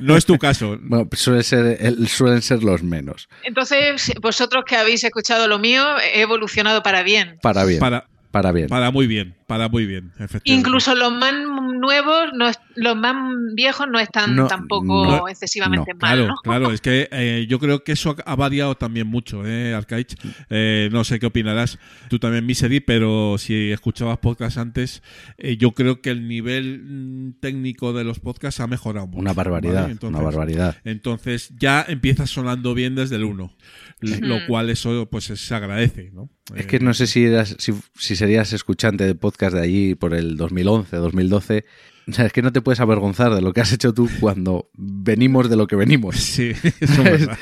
no 0.00 0.16
es 0.16 0.24
tu 0.26 0.38
caso. 0.38 0.78
Bueno, 0.92 1.08
pues 1.08 1.20
suele 1.22 1.42
ser, 1.42 1.78
el- 1.80 2.08
suelen 2.08 2.42
ser 2.42 2.62
los 2.62 2.82
menos. 2.82 3.28
Entonces, 3.44 4.12
vosotros 4.20 4.64
que 4.66 4.76
habéis 4.76 5.02
escuchado 5.04 5.48
lo 5.48 5.58
mío, 5.58 5.84
he 6.14 6.20
evolucionado 6.22 6.82
para 6.82 7.02
bien. 7.02 7.38
Para 7.42 7.64
bien. 7.64 7.78
Para, 7.80 8.06
Para 8.30 8.52
bien. 8.52 8.68
para 8.68 8.90
muy 8.90 9.06
bien, 9.06 9.34
para 9.46 9.68
muy 9.68 9.86
bien, 9.86 10.12
efectivamente. 10.18 10.52
Incluso 10.52 10.94
los 10.94 11.12
más 11.12 11.32
nuevos, 11.78 12.30
no 12.34 12.48
es- 12.48 12.58
los 12.74 12.96
más 12.96 13.14
viejos 13.54 13.86
no 13.90 13.98
están 13.98 14.34
No, 14.36 14.46
tampoco 14.46 15.04
no, 15.06 15.28
excesivamente 15.28 15.92
no. 15.92 15.98
mal, 16.00 16.16
Claro, 16.16 16.26
¿no? 16.28 16.34
claro, 16.42 16.72
es 16.72 16.80
que 16.80 17.08
eh, 17.12 17.46
yo 17.48 17.58
creo 17.58 17.84
que 17.84 17.92
eso 17.92 18.16
ha 18.24 18.36
variado 18.36 18.74
también 18.76 19.06
mucho, 19.06 19.46
¿eh, 19.46 19.74
Arcaich? 19.74 20.14
Eh, 20.50 20.88
no 20.92 21.04
sé 21.04 21.18
qué 21.20 21.26
opinarás 21.26 21.78
tú 22.08 22.18
también, 22.18 22.46
Misery, 22.46 22.80
pero 22.80 23.36
si 23.38 23.70
escuchabas 23.72 24.18
podcast 24.18 24.58
antes, 24.58 25.02
eh, 25.38 25.56
yo 25.56 25.72
creo 25.72 26.00
que 26.00 26.10
el 26.10 26.28
nivel 26.28 26.82
mm, 26.82 27.32
técnico 27.40 27.92
de 27.92 28.04
los 28.04 28.20
podcasts 28.20 28.60
ha 28.60 28.66
mejorado 28.66 29.06
mucho. 29.06 29.18
Una 29.20 29.32
barbaridad, 29.32 29.82
¿vale? 29.82 29.92
Entonces, 29.92 30.14
una 30.16 30.24
barbaridad. 30.24 30.76
Entonces 30.84 31.52
ya 31.58 31.84
empieza 31.88 32.26
sonando 32.26 32.74
bien 32.74 32.94
desde 32.94 33.16
el 33.16 33.24
1, 33.24 33.52
lo 34.00 34.46
cual 34.46 34.70
eso 34.70 35.06
pues 35.10 35.24
se 35.24 35.54
agradece, 35.54 36.10
¿no? 36.12 36.30
Es 36.54 36.66
que 36.66 36.80
no 36.80 36.92
sé 36.92 37.06
si, 37.06 37.24
eras, 37.24 37.56
si, 37.58 37.72
si 37.96 38.14
serías 38.16 38.52
escuchante 38.52 39.04
de 39.04 39.14
podcast 39.14 39.41
podcast 39.42 39.54
de 39.56 39.62
allí 39.62 39.94
por 39.94 40.14
el 40.14 40.36
2011, 40.36 40.96
2012. 40.96 41.64
O 42.08 42.12
sea, 42.12 42.26
es 42.26 42.32
que 42.32 42.42
no 42.42 42.52
te 42.52 42.60
puedes 42.60 42.80
avergonzar 42.80 43.34
de 43.34 43.40
lo 43.40 43.52
que 43.52 43.60
has 43.60 43.72
hecho 43.72 43.92
tú 43.94 44.08
cuando 44.20 44.68
venimos 44.74 45.48
de 45.50 45.56
lo 45.56 45.66
que 45.66 45.76
venimos. 45.76 46.16
Sí, 46.20 46.50
eso 46.80 47.02
es 47.02 47.26
verdad. 47.26 47.38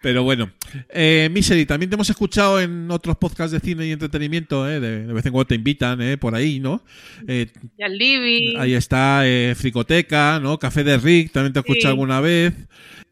Pero 0.00 0.24
bueno, 0.24 0.50
eh, 0.90 1.28
Misery, 1.30 1.64
también 1.64 1.88
te 1.88 1.94
hemos 1.94 2.10
escuchado 2.10 2.60
en 2.60 2.90
otros 2.90 3.16
podcasts 3.16 3.52
de 3.52 3.60
cine 3.60 3.86
y 3.86 3.92
entretenimiento, 3.92 4.68
eh, 4.68 4.80
de, 4.80 5.06
de 5.06 5.12
vez 5.12 5.24
en 5.26 5.30
cuando 5.32 5.46
te 5.46 5.54
invitan 5.54 6.00
eh, 6.02 6.16
por 6.18 6.34
ahí, 6.34 6.58
¿no? 6.58 6.82
Eh, 7.28 7.46
Y 7.78 7.82
al 7.84 7.96
Libby. 7.96 8.56
ahí 8.58 8.74
está 8.74 9.22
eh, 9.24 9.54
Fricoteca, 9.56 10.40
¿no? 10.40 10.58
Café 10.58 10.82
de 10.82 10.98
Rick, 10.98 11.30
también 11.30 11.52
te 11.52 11.60
he 11.60 11.62
escuchado 11.62 11.82
Sí. 11.82 12.00
alguna 12.00 12.20
vez. 12.20 12.52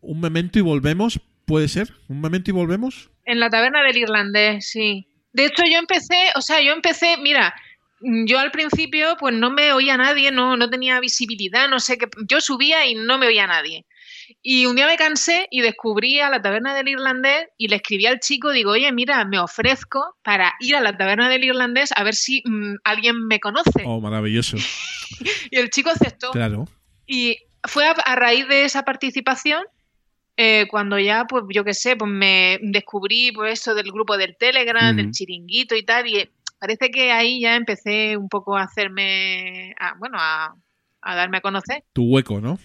Un 0.00 0.20
memento 0.20 0.58
y 0.58 0.62
volvemos, 0.62 1.20
¿puede 1.44 1.68
ser? 1.68 1.92
¿Un 2.08 2.20
memento 2.20 2.50
y 2.50 2.54
volvemos? 2.54 3.08
En 3.24 3.38
la 3.38 3.50
taberna 3.50 3.84
del 3.84 3.96
irlandés, 3.96 4.68
sí. 4.68 5.06
De 5.32 5.44
hecho, 5.46 5.62
yo 5.70 5.78
empecé, 5.78 6.16
o 6.34 6.40
sea, 6.42 6.60
yo 6.60 6.72
empecé, 6.72 7.14
mira, 7.22 7.54
yo 8.00 8.38
al 8.38 8.50
principio 8.50 9.16
pues 9.18 9.34
no 9.34 9.50
me 9.50 9.72
oía 9.72 9.96
nadie, 9.96 10.30
no, 10.30 10.56
no 10.56 10.70
tenía 10.70 11.00
visibilidad, 11.00 11.68
no 11.68 11.80
sé 11.80 11.98
qué. 11.98 12.06
Yo 12.26 12.40
subía 12.40 12.86
y 12.86 12.94
no 12.94 13.18
me 13.18 13.26
oía 13.26 13.46
nadie. 13.46 13.86
Y 14.42 14.66
un 14.66 14.76
día 14.76 14.86
me 14.86 14.96
cansé 14.96 15.48
y 15.50 15.60
descubrí 15.60 16.20
a 16.20 16.30
la 16.30 16.40
taberna 16.40 16.74
del 16.74 16.88
irlandés 16.88 17.48
y 17.58 17.68
le 17.68 17.76
escribí 17.76 18.06
al 18.06 18.20
chico, 18.20 18.52
digo, 18.52 18.70
oye, 18.72 18.90
mira, 18.92 19.24
me 19.24 19.38
ofrezco 19.38 20.16
para 20.22 20.54
ir 20.60 20.76
a 20.76 20.80
la 20.80 20.96
taberna 20.96 21.28
del 21.28 21.44
irlandés 21.44 21.90
a 21.94 22.04
ver 22.04 22.14
si 22.14 22.42
mm, 22.44 22.76
alguien 22.84 23.26
me 23.26 23.40
conoce. 23.40 23.82
Oh, 23.84 24.00
maravilloso. 24.00 24.56
Y 25.50 25.58
el 25.58 25.70
chico 25.70 25.90
aceptó. 25.90 26.30
Claro. 26.30 26.68
Y 27.04 27.36
fue 27.64 27.84
a, 27.84 27.90
a 27.90 28.14
raíz 28.14 28.46
de 28.48 28.64
esa 28.64 28.84
participación 28.84 29.64
eh, 30.42 30.66
cuando 30.70 30.98
ya, 30.98 31.26
pues 31.26 31.44
yo 31.50 31.64
qué 31.64 31.74
sé, 31.74 31.96
pues 31.96 32.10
me 32.10 32.58
descubrí 32.62 33.30
pues 33.30 33.60
eso 33.60 33.74
del 33.74 33.92
grupo 33.92 34.16
del 34.16 34.38
Telegram, 34.38 34.96
del 34.96 35.06
Ujú. 35.06 35.12
chiringuito 35.12 35.74
y 35.74 35.82
tal, 35.82 36.06
y 36.06 36.30
parece 36.60 36.90
que 36.90 37.10
ahí 37.10 37.40
ya 37.40 37.56
empecé 37.56 38.16
un 38.16 38.28
poco 38.28 38.56
a 38.56 38.62
hacerme, 38.62 39.74
a- 39.80 39.94
bueno, 39.98 40.18
a, 40.20 40.54
a 41.02 41.14
darme 41.16 41.38
a 41.38 41.40
conocer. 41.40 41.82
Tu 41.92 42.04
hueco, 42.04 42.40
¿no? 42.40 42.58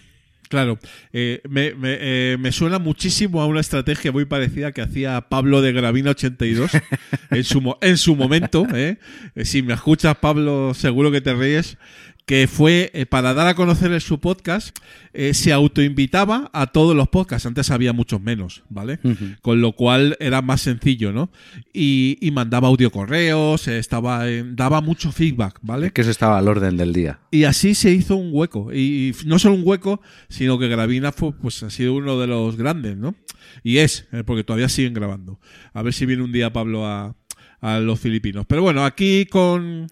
Claro, 0.48 0.78
eh, 1.12 1.40
me, 1.48 1.74
me, 1.74 1.96
eh, 2.00 2.36
me 2.38 2.52
suena 2.52 2.78
muchísimo 2.78 3.42
a 3.42 3.46
una 3.46 3.58
estrategia 3.58 4.12
muy 4.12 4.26
parecida 4.26 4.70
que 4.70 4.80
hacía 4.80 5.20
Pablo 5.22 5.60
de 5.60 5.72
Gravina 5.72 6.12
82 6.12 6.70
en 7.30 7.42
su, 7.42 7.76
en 7.80 7.96
su 7.98 8.14
momento. 8.14 8.64
¿eh? 8.72 8.98
Eh, 9.34 9.44
Si 9.44 9.62
me 9.62 9.74
escuchas, 9.74 10.16
Pablo, 10.18 10.72
seguro 10.74 11.10
que 11.10 11.20
te 11.20 11.34
ríes. 11.34 11.78
Que 12.26 12.48
fue 12.48 12.90
eh, 12.92 13.06
para 13.06 13.34
dar 13.34 13.46
a 13.46 13.54
conocer 13.54 13.92
en 13.92 14.00
su 14.00 14.18
podcast, 14.18 14.76
eh, 15.12 15.32
se 15.32 15.52
autoinvitaba 15.52 16.50
a 16.52 16.66
todos 16.66 16.96
los 16.96 17.08
podcasts. 17.08 17.46
Antes 17.46 17.70
había 17.70 17.92
muchos 17.92 18.20
menos, 18.20 18.64
¿vale? 18.68 18.98
Con 19.42 19.60
lo 19.60 19.72
cual 19.72 20.16
era 20.18 20.42
más 20.42 20.60
sencillo, 20.60 21.12
¿no? 21.12 21.30
Y, 21.72 22.18
y 22.20 22.32
mandaba 22.32 22.66
audio 22.66 22.90
correos, 22.90 23.68
eh, 23.68 23.78
estaba, 23.78 24.24
daba 24.26 24.80
mucho 24.80 25.12
feedback, 25.12 25.60
¿vale? 25.62 25.86
Es 25.86 25.92
que 25.92 26.00
eso 26.00 26.10
estaba 26.10 26.36
al 26.38 26.48
orden 26.48 26.76
del 26.76 26.92
día. 26.92 27.20
Y 27.30 27.44
así 27.44 27.76
se 27.76 27.92
hizo 27.92 28.16
un 28.16 28.30
hueco. 28.32 28.72
Y 28.74 29.14
no 29.24 29.38
solo 29.38 29.54
un 29.54 29.62
hueco, 29.64 30.00
sino 30.28 30.58
que 30.58 30.66
Gravina 30.66 31.12
fue, 31.12 31.32
pues, 31.32 31.62
ha 31.62 31.70
sido 31.70 31.94
uno 31.94 32.18
de 32.18 32.26
los 32.26 32.56
grandes, 32.56 32.96
¿no? 32.96 33.14
Y 33.62 33.78
es, 33.78 34.08
eh, 34.12 34.24
porque 34.24 34.44
todavía 34.44 34.68
siguen 34.68 34.94
grabando. 34.94 35.38
A 35.72 35.82
ver 35.82 35.92
si 35.92 36.06
viene 36.06 36.22
un 36.22 36.32
día 36.32 36.52
Pablo 36.52 36.86
a, 36.86 37.14
a 37.60 37.78
los 37.78 38.00
filipinos. 38.00 38.44
Pero 38.46 38.62
bueno, 38.62 38.84
aquí 38.84 39.26
con, 39.26 39.86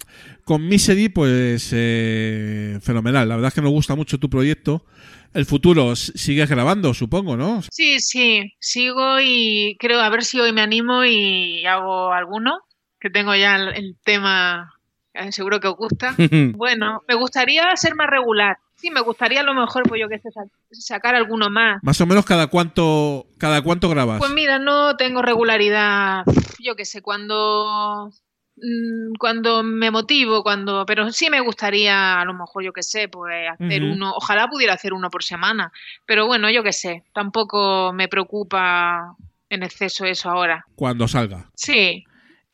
con 0.44 0.66
Misery, 0.66 1.08
pues 1.08 1.70
eh, 1.72 2.78
fenomenal. 2.82 3.28
La 3.28 3.36
verdad 3.36 3.48
es 3.48 3.54
que 3.54 3.62
nos 3.62 3.72
gusta 3.72 3.94
mucho 3.94 4.18
tu 4.18 4.28
proyecto. 4.30 4.84
El 5.32 5.46
futuro 5.46 5.96
sigues 5.96 6.48
grabando, 6.48 6.94
supongo, 6.94 7.36
¿no? 7.36 7.60
Sí, 7.70 7.98
sí, 7.98 8.54
sigo 8.60 9.18
y 9.20 9.76
creo 9.80 10.00
a 10.00 10.08
ver 10.08 10.22
si 10.22 10.38
hoy 10.38 10.52
me 10.52 10.60
animo 10.60 11.04
y 11.04 11.66
hago 11.66 12.12
alguno, 12.12 12.60
que 13.00 13.10
tengo 13.10 13.34
ya 13.34 13.56
el, 13.56 13.74
el 13.74 13.96
tema, 14.04 14.74
eh, 15.12 15.32
seguro 15.32 15.58
que 15.58 15.68
os 15.68 15.76
gusta. 15.76 16.14
Bueno, 16.56 17.02
me 17.08 17.16
gustaría 17.16 17.64
ser 17.74 17.96
más 17.96 18.08
regular. 18.08 18.58
Sí, 18.84 18.90
me 18.90 19.00
gustaría 19.00 19.40
a 19.40 19.44
lo 19.44 19.54
mejor, 19.54 19.82
pues 19.88 19.98
yo 19.98 20.08
que 20.10 20.18
sé, 20.18 20.30
sa- 20.30 20.44
sacar 20.72 21.14
alguno 21.14 21.48
más. 21.48 21.82
Más 21.82 21.98
o 22.02 22.06
menos 22.06 22.26
cada 22.26 22.48
cuánto, 22.48 23.24
cada 23.38 23.62
cuánto 23.62 23.88
grabas. 23.88 24.18
Pues 24.18 24.30
mira, 24.32 24.58
no 24.58 24.94
tengo 24.98 25.22
regularidad, 25.22 26.22
yo 26.58 26.76
qué 26.76 26.84
sé, 26.84 27.00
cuando 27.00 28.10
mm, 28.56 29.14
cuando 29.18 29.62
me 29.62 29.90
motivo, 29.90 30.42
cuando, 30.42 30.84
pero 30.84 31.10
sí 31.12 31.30
me 31.30 31.40
gustaría, 31.40 32.20
a 32.20 32.24
lo 32.26 32.34
mejor, 32.34 32.62
yo 32.62 32.74
qué 32.74 32.82
sé, 32.82 33.08
pues 33.08 33.48
hacer 33.50 33.82
uno, 33.84 34.12
ojalá 34.14 34.48
pudiera 34.48 34.74
hacer 34.74 34.92
uno 34.92 35.08
por 35.08 35.24
semana, 35.24 35.72
pero 36.04 36.26
bueno, 36.26 36.50
yo 36.50 36.62
qué 36.62 36.72
sé, 36.74 37.04
tampoco 37.14 37.90
me 37.94 38.08
preocupa 38.08 39.16
en 39.48 39.62
exceso 39.62 40.04
eso 40.04 40.28
ahora. 40.28 40.66
Cuando 40.76 41.08
salga. 41.08 41.50
Sí, 41.54 42.04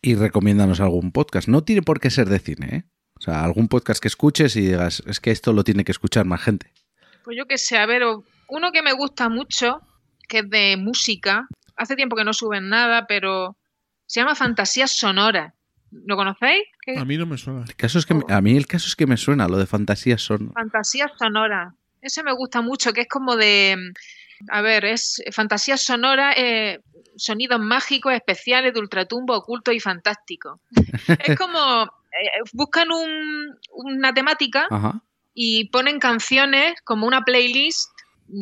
Y 0.01 0.15
recomiéndanos 0.15 0.81
algún 0.81 1.11
podcast. 1.11 1.49
No 1.49 1.63
tiene 1.65 1.83
por 1.83 1.99
qué 1.99 2.09
ser 2.11 2.29
de 2.29 2.39
cine, 2.39 2.69
¿eh? 2.77 2.85
O 3.21 3.23
sea, 3.23 3.45
algún 3.45 3.69
podcast 3.69 4.01
que 4.01 4.09
escuches 4.09 4.57
y 4.57 4.63
digas, 4.63 5.03
es 5.07 5.21
que 5.21 5.31
esto 5.31 5.53
lo 5.53 5.63
tiene 5.63 5.85
que 5.85 5.93
escuchar 5.93 6.25
más 6.25 6.41
gente. 6.43 6.73
pues 7.23 7.37
yo 7.37 7.47
qué 7.47 7.59
sé, 7.59 7.77
a 7.77 7.85
ver, 7.87 8.03
uno 8.49 8.73
que 8.73 8.83
me 8.83 8.93
gusta 8.95 9.29
mucho, 9.29 9.81
que 10.29 10.39
es 10.39 10.51
de 10.51 10.77
música, 10.79 11.47
hace 11.77 11.95
tiempo 11.97 12.17
que 12.17 12.25
no 12.25 12.33
suben 12.33 12.69
nada, 12.71 13.07
pero 13.07 13.57
se 14.07 14.21
llama 14.21 14.35
Fantasías 14.35 14.91
Sonoras. 14.91 15.53
¿Lo 15.93 16.17
conocéis? 16.17 16.65
¿Qué- 16.81 16.99
A 16.99 17.05
mí 17.05 17.17
no 17.19 17.27
me 17.27 17.37
suena. 17.37 17.63
El 17.65 17.77
caso 17.77 17.99
es 17.99 18.07
que 18.07 18.15
me- 18.15 18.25
a 18.29 18.41
mí 18.41 18.57
el 18.57 18.67
caso 18.67 18.87
es 18.87 18.97
que 18.97 19.07
me 19.07 19.17
suena 19.17 19.49
lo 19.49 19.59
de 19.59 19.67
fantasías 19.67 20.23
son. 20.23 20.51
Fantasías 20.53 21.11
sonoras. 21.19 21.75
Ese 22.01 22.23
me 22.23 22.33
gusta 22.33 22.63
mucho, 22.63 22.93
que 22.93 23.03
es 23.03 23.09
como 23.09 23.37
de. 23.37 23.77
A 24.49 24.63
ver, 24.63 24.85
es 24.87 25.23
fantasías 25.33 25.83
sonoras, 25.83 26.35
eh, 26.39 26.81
sonidos 27.17 27.61
mágicos, 27.61 28.15
especiales, 28.15 28.73
de 28.73 28.81
ultratumbo, 28.81 29.37
oculto 29.37 29.73
y 29.73 29.81
fantástico. 29.81 30.61
es 31.35 31.37
como. 31.39 31.91
Eh, 32.13 32.41
buscan 32.53 32.91
un- 32.93 33.57
una 33.73 34.13
temática 34.15 34.67
Ajá. 34.71 35.03
y 35.35 35.69
ponen 35.71 35.99
canciones 35.99 36.75
como 36.85 37.07
una 37.07 37.23
playlist 37.23 37.89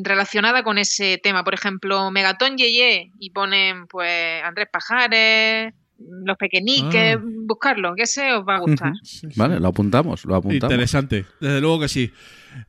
relacionada 0.05 0.63
con 0.63 0.79
ese 0.79 1.19
tema. 1.23 1.45
Por 1.45 1.55
ejemplo, 1.55 2.11
Megatón 2.11 2.57
Yeye 2.59 3.13
y 3.19 3.31
ponen 3.31 3.87
pues 3.87 4.43
Andrés 4.45 4.69
Pajares, 4.73 5.73
Los 5.99 6.37
Pequeñiques, 6.37 7.17
Ah. 7.17 7.23
buscarlo, 7.47 7.95
que 7.97 8.03
ese 8.05 8.33
os 8.33 8.47
va 8.47 8.57
a 8.57 8.61
gustar. 8.61 8.93
Vale, 9.35 9.59
lo 9.59 9.69
apuntamos, 9.69 10.25
lo 10.25 10.37
apuntamos. 10.37 10.71
Interesante, 10.73 11.25
desde 11.41 11.61
luego 11.61 11.81
que 11.81 11.89
sí. 11.89 12.13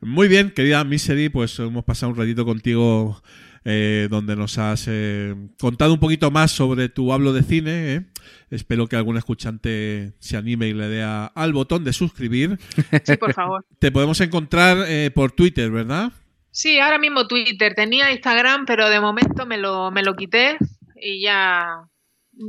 Muy 0.01 0.27
bien, 0.27 0.51
querida 0.51 0.83
Misery, 0.83 1.29
pues 1.29 1.59
hemos 1.59 1.83
pasado 1.83 2.11
un 2.11 2.17
ratito 2.17 2.43
contigo 2.45 3.21
eh, 3.71 4.07
donde 4.09 4.35
nos 4.35 4.57
has 4.57 4.85
eh, 4.87 5.35
contado 5.59 5.93
un 5.93 5.99
poquito 5.99 6.31
más 6.31 6.51
sobre 6.51 6.89
tu 6.89 7.13
hablo 7.13 7.33
de 7.33 7.43
cine. 7.43 7.93
¿eh? 7.95 8.05
Espero 8.49 8.87
que 8.87 8.95
algún 8.95 9.17
escuchante 9.17 10.13
se 10.19 10.37
anime 10.37 10.67
y 10.69 10.73
le 10.73 10.87
dé 10.87 11.03
a- 11.03 11.27
al 11.27 11.53
botón 11.53 11.83
de 11.83 11.93
suscribir. 11.93 12.57
Sí, 13.05 13.15
por 13.17 13.33
favor. 13.33 13.65
Te 13.79 13.91
podemos 13.91 14.19
encontrar 14.21 14.77
eh, 14.87 15.11
por 15.13 15.31
Twitter, 15.31 15.69
¿verdad? 15.69 16.11
Sí, 16.51 16.79
ahora 16.79 16.97
mismo 16.97 17.27
Twitter. 17.27 17.75
Tenía 17.75 18.11
Instagram, 18.11 18.65
pero 18.65 18.89
de 18.89 18.99
momento 18.99 19.45
me 19.45 19.57
lo, 19.57 19.91
me 19.91 20.01
lo 20.03 20.15
quité 20.15 20.57
y 20.99 21.21
ya, 21.21 21.67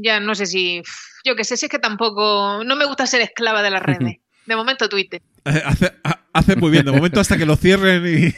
ya 0.03 0.21
no 0.21 0.35
sé 0.35 0.47
si, 0.47 0.83
yo 1.25 1.37
qué 1.37 1.45
sé, 1.45 1.57
si 1.59 1.67
es 1.67 1.71
que 1.71 1.79
tampoco, 1.79 2.63
no 2.65 2.77
me 2.77 2.87
gusta 2.87 3.07
ser 3.07 3.21
esclava 3.21 3.63
de 3.63 3.71
las 3.71 3.83
redes. 3.83 4.17
De 4.47 4.57
momento 4.57 4.89
Twitter. 4.89 5.21
Eh, 5.45 5.63
Hace, 5.65 5.93
ha- 6.05 6.21
hace 6.33 6.57
muy 6.57 6.71
bien. 6.71 6.85
De 6.85 6.93
momento, 6.93 7.19
hasta 7.21 7.37
que 7.39 7.47
lo 7.47 7.57
cierren 7.57 8.03
y, 8.07 8.35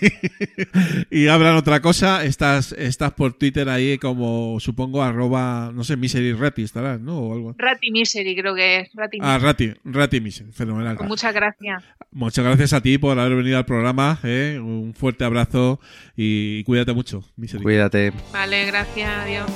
y 1.10 1.28
abran 1.28 1.56
otra 1.56 1.80
cosa, 1.80 2.24
estás, 2.24 2.72
estás 2.72 3.12
por 3.12 3.34
Twitter 3.34 3.68
ahí 3.68 3.98
como, 3.98 4.58
supongo, 4.60 5.02
arroba, 5.02 5.70
no 5.74 5.84
sé, 5.84 5.96
Misery 5.96 6.32
Rati 6.32 6.62
estarás, 6.62 7.00
¿no? 7.00 7.18
O 7.18 7.32
algo. 7.34 7.54
Rati 7.58 7.90
Misery 7.90 8.36
creo 8.36 8.54
que 8.54 8.80
es. 8.80 8.90
Rati 8.94 9.18
Ah. 9.20 9.38
Rati, 9.40 9.72
Rati 9.84 10.20
Misery, 10.20 10.52
fenomenal. 10.52 10.96
Pues 10.96 11.08
muchas 11.08 11.34
gracias. 11.34 11.82
Muchas 12.10 12.44
gracias 12.44 12.72
a 12.72 12.80
ti 12.80 12.98
por 12.98 13.18
haber 13.18 13.36
venido 13.36 13.58
al 13.58 13.66
programa. 13.66 14.18
¿eh? 14.22 14.58
Un 14.62 14.94
fuerte 14.94 15.24
abrazo 15.24 15.80
y 16.16 16.62
cuídate 16.64 16.92
mucho, 16.92 17.24
Misery. 17.36 17.62
Cuídate. 17.62 18.12
Vale, 18.32 18.66
gracias, 18.66 19.10
adiós. 19.10 19.50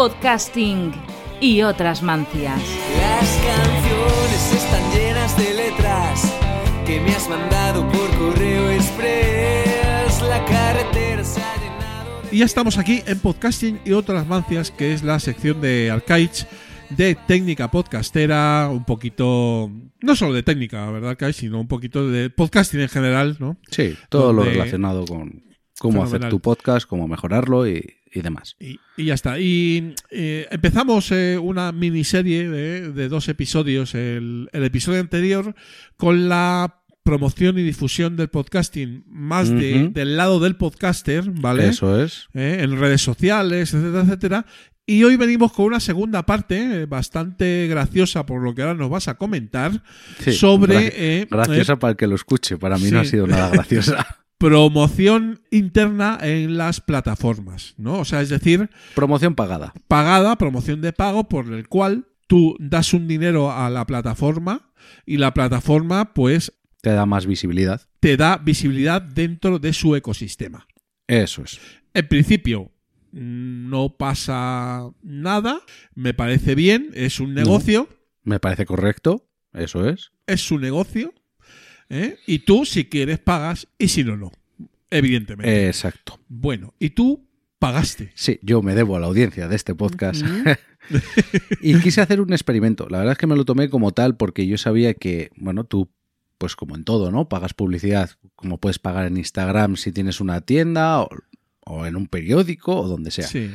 Podcasting 0.00 0.92
y 1.42 1.60
otras 1.60 2.02
mancias. 2.02 2.58
Las 2.96 3.38
canciones 3.44 4.54
están 4.54 4.92
llenas 4.94 5.36
de 5.36 5.52
letras 5.52 6.38
que 6.86 7.00
me 7.00 7.10
has 7.10 7.28
mandado 7.28 7.86
por 7.90 8.08
correo 8.16 8.70
express. 8.70 10.22
La 10.22 10.42
carretera 10.46 11.22
se 11.22 11.42
ha 11.42 11.54
llenado 11.56 12.22
de... 12.22 12.34
Y 12.34 12.38
ya 12.38 12.46
estamos 12.46 12.78
aquí 12.78 13.02
en 13.04 13.18
Podcasting 13.18 13.78
y 13.84 13.92
otras 13.92 14.26
mancias, 14.26 14.70
que 14.70 14.94
es 14.94 15.02
la 15.02 15.20
sección 15.20 15.60
de 15.60 15.90
Arcaich 15.90 16.46
de 16.88 17.14
técnica 17.14 17.70
podcastera, 17.70 18.70
un 18.72 18.86
poquito, 18.86 19.70
no 20.00 20.16
solo 20.16 20.32
de 20.32 20.42
técnica, 20.42 20.90
¿verdad, 20.90 21.10
Arcaich? 21.10 21.36
Sino 21.36 21.60
un 21.60 21.68
poquito 21.68 22.08
de 22.08 22.30
podcasting 22.30 22.80
en 22.80 22.88
general, 22.88 23.36
¿no? 23.38 23.58
Sí, 23.70 23.94
todo 24.08 24.32
lo 24.32 24.44
relacionado 24.44 25.04
con 25.04 25.44
cómo 25.78 26.02
hacer 26.02 26.30
tu 26.30 26.40
podcast, 26.40 26.86
cómo 26.88 27.06
mejorarlo 27.06 27.68
y, 27.68 27.99
y 28.12 28.20
demás. 28.22 28.56
Y, 28.58 28.78
y 28.96 29.04
ya 29.06 29.14
está. 29.14 29.38
Y 29.38 29.94
eh, 30.10 30.46
empezamos 30.50 31.10
eh, 31.12 31.38
una 31.40 31.72
miniserie 31.72 32.48
de, 32.48 32.92
de 32.92 33.08
dos 33.08 33.28
episodios. 33.28 33.94
El, 33.94 34.48
el 34.52 34.64
episodio 34.64 35.00
anterior 35.00 35.54
con 35.96 36.28
la 36.28 36.76
promoción 37.02 37.58
y 37.58 37.62
difusión 37.62 38.16
del 38.16 38.28
podcasting 38.28 39.04
más 39.08 39.48
de- 39.48 39.88
del 39.92 40.16
lado 40.16 40.38
del 40.38 40.56
podcaster, 40.56 41.24
¿vale? 41.30 41.68
Eso 41.68 42.02
es. 42.02 42.28
Eh, 42.34 42.58
en 42.60 42.78
redes 42.78 43.00
sociales, 43.02 43.72
etcétera, 43.74 44.02
etcétera. 44.02 44.46
Y 44.86 45.04
hoy 45.04 45.16
venimos 45.16 45.52
con 45.52 45.66
una 45.66 45.78
segunda 45.80 46.26
parte 46.26 46.84
bastante 46.86 47.68
graciosa 47.68 48.26
por 48.26 48.42
lo 48.42 48.54
que 48.56 48.62
ahora 48.62 48.74
nos 48.74 48.90
vas 48.90 49.06
a 49.08 49.14
comentar 49.14 49.82
Sí, 50.18 50.32
sobre 50.32 51.26
gra- 51.26 51.28
graciosa 51.30 51.78
para 51.78 51.92
el 51.92 51.96
que 51.96 52.06
lo 52.08 52.16
escuche. 52.16 52.58
Para 52.58 52.76
mí 52.76 52.90
no 52.90 53.00
ha 53.00 53.04
sido 53.04 53.26
nada 53.26 53.50
graciosa. 53.50 54.04
promoción 54.40 55.42
interna 55.50 56.18
en 56.22 56.56
las 56.56 56.80
plataformas, 56.80 57.74
¿no? 57.76 57.98
O 58.00 58.04
sea, 58.06 58.22
es 58.22 58.30
decir, 58.30 58.70
Promoción 58.94 59.34
pagada. 59.34 59.74
pagada, 59.86 60.36
promoción 60.36 60.80
de 60.80 60.94
pago, 60.94 61.28
por 61.28 61.52
el 61.52 61.68
cual 61.68 62.06
tú 62.26 62.56
das 62.58 62.94
un 62.94 63.06
dinero 63.06 63.52
a 63.52 63.68
la 63.68 63.86
plataforma 63.86 64.72
y 65.04 65.18
la 65.18 65.34
plataforma, 65.34 66.14
pues, 66.14 66.54
Te 66.80 66.90
da 66.90 67.04
más 67.04 67.26
visibilidad. 67.26 67.82
te 68.00 68.16
da 68.16 68.38
visibilidad 68.38 69.02
dentro 69.02 69.58
de 69.58 69.74
su 69.74 69.94
ecosistema. 69.94 70.66
Eso 71.06 71.42
es. 71.44 71.60
En 71.92 72.08
principio, 72.08 72.72
no 73.12 73.96
pasa 73.98 74.90
nada, 75.02 75.60
me 75.94 76.14
parece 76.14 76.54
bien, 76.54 76.88
es 76.94 77.20
un 77.20 77.34
negocio, 77.34 77.88
Me 78.22 78.40
parece 78.40 78.64
correcto. 78.64 79.26
Eso 79.52 79.86
es. 79.86 80.12
es 80.26 80.40
su 80.40 80.58
negocio, 80.58 81.12
¿eh? 81.90 82.16
y 82.26 82.40
tú, 82.40 82.64
si 82.64 82.86
quieres, 82.86 83.18
pagas, 83.18 83.68
y 83.78 83.88
si 83.88 84.04
no, 84.04 84.16
no. 84.16 84.32
Evidentemente. 84.90 85.66
Exacto. 85.66 86.18
Bueno, 86.28 86.74
y 86.78 86.90
tú 86.90 87.28
pagaste. 87.58 88.10
Sí, 88.14 88.40
yo 88.42 88.62
me 88.62 88.74
debo 88.74 88.96
a 88.96 89.00
la 89.00 89.06
audiencia 89.06 89.46
de 89.46 89.54
este 89.54 89.74
podcast. 89.74 90.22
y 91.60 91.78
quise 91.80 92.00
hacer 92.00 92.20
un 92.20 92.32
experimento. 92.32 92.88
La 92.88 92.98
verdad 92.98 93.12
es 93.12 93.18
que 93.18 93.26
me 93.26 93.36
lo 93.36 93.44
tomé 93.44 93.68
como 93.68 93.92
tal 93.92 94.16
porque 94.16 94.46
yo 94.46 94.58
sabía 94.58 94.94
que, 94.94 95.30
bueno, 95.36 95.64
tú, 95.64 95.90
pues 96.38 96.56
como 96.56 96.74
en 96.74 96.84
todo, 96.84 97.12
¿no? 97.12 97.28
Pagas 97.28 97.54
publicidad, 97.54 98.10
como 98.34 98.58
puedes 98.58 98.78
pagar 98.78 99.06
en 99.06 99.18
Instagram 99.18 99.76
si 99.76 99.92
tienes 99.92 100.20
una 100.20 100.40
tienda 100.40 101.02
o, 101.02 101.10
o 101.60 101.86
en 101.86 101.96
un 101.96 102.06
periódico 102.06 102.80
o 102.80 102.88
donde 102.88 103.10
sea. 103.10 103.26
Sí. 103.26 103.50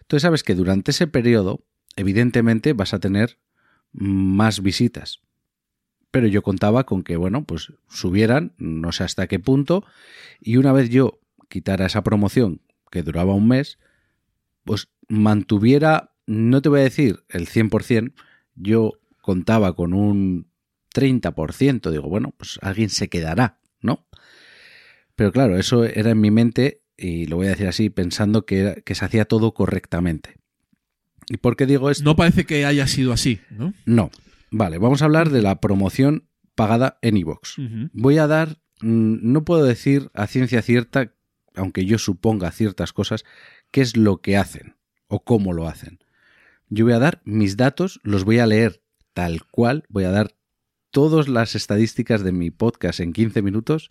Entonces 0.00 0.22
sabes 0.22 0.42
que 0.42 0.54
durante 0.54 0.90
ese 0.90 1.06
periodo, 1.06 1.64
evidentemente, 1.94 2.72
vas 2.72 2.94
a 2.94 2.98
tener 2.98 3.38
más 3.92 4.62
visitas. 4.62 5.20
Pero 6.10 6.26
yo 6.26 6.42
contaba 6.42 6.84
con 6.84 7.02
que, 7.02 7.16
bueno, 7.16 7.44
pues 7.44 7.72
subieran, 7.88 8.52
no 8.58 8.90
sé 8.92 9.04
hasta 9.04 9.26
qué 9.28 9.38
punto, 9.38 9.84
y 10.40 10.56
una 10.56 10.72
vez 10.72 10.90
yo 10.90 11.20
quitara 11.48 11.86
esa 11.86 12.02
promoción 12.02 12.60
que 12.90 13.02
duraba 13.02 13.34
un 13.34 13.46
mes, 13.48 13.78
pues 14.64 14.88
mantuviera, 15.08 16.12
no 16.26 16.60
te 16.62 16.68
voy 16.68 16.80
a 16.80 16.84
decir 16.84 17.22
el 17.28 17.46
100%, 17.46 18.12
yo 18.56 18.92
contaba 19.20 19.74
con 19.74 19.94
un 19.94 20.48
30%, 20.92 21.90
digo, 21.90 22.08
bueno, 22.08 22.34
pues 22.36 22.58
alguien 22.62 22.88
se 22.90 23.08
quedará, 23.08 23.60
¿no? 23.80 24.06
Pero 25.14 25.32
claro, 25.32 25.56
eso 25.58 25.84
era 25.84 26.10
en 26.10 26.20
mi 26.20 26.30
mente, 26.30 26.82
y 26.96 27.26
lo 27.26 27.36
voy 27.36 27.46
a 27.46 27.50
decir 27.50 27.66
así, 27.68 27.90
pensando 27.90 28.44
que, 28.46 28.58
era- 28.60 28.74
que 28.80 28.94
se 28.94 29.04
hacía 29.04 29.24
todo 29.26 29.52
correctamente. 29.54 30.36
¿Y 31.28 31.36
por 31.36 31.56
qué 31.56 31.66
digo 31.66 31.90
esto? 31.90 32.02
No 32.04 32.16
parece 32.16 32.44
que 32.44 32.64
haya 32.64 32.86
sido 32.86 33.12
así, 33.12 33.40
¿no? 33.50 33.72
No. 33.84 34.10
Vale, 34.50 34.78
vamos 34.78 35.02
a 35.02 35.04
hablar 35.04 35.30
de 35.30 35.42
la 35.42 35.60
promoción 35.60 36.26
pagada 36.54 36.98
en 37.02 37.16
iVoox. 37.16 37.58
Voy 37.92 38.18
a 38.18 38.26
dar, 38.26 38.58
mm, 38.80 39.18
no 39.32 39.44
puedo 39.44 39.64
decir 39.64 40.10
a 40.14 40.26
ciencia 40.26 40.62
cierta, 40.62 41.12
aunque 41.54 41.84
yo 41.86 41.98
suponga 41.98 42.50
ciertas 42.50 42.92
cosas, 42.92 43.24
qué 43.70 43.80
es 43.80 43.96
lo 43.96 44.18
que 44.18 44.36
hacen 44.36 44.76
o 45.08 45.22
cómo 45.24 45.52
lo 45.52 45.68
hacen. 45.68 45.98
Yo 46.68 46.84
voy 46.84 46.94
a 46.94 46.98
dar 46.98 47.20
mis 47.24 47.56
datos, 47.56 48.00
los 48.02 48.24
voy 48.24 48.38
a 48.38 48.46
leer 48.46 48.82
tal 49.12 49.44
cual, 49.50 49.84
voy 49.88 50.04
a 50.04 50.10
dar 50.10 50.34
todas 50.90 51.28
las 51.28 51.54
estadísticas 51.54 52.22
de 52.22 52.32
mi 52.32 52.50
podcast 52.50 53.00
en 53.00 53.12
15 53.12 53.42
minutos 53.42 53.90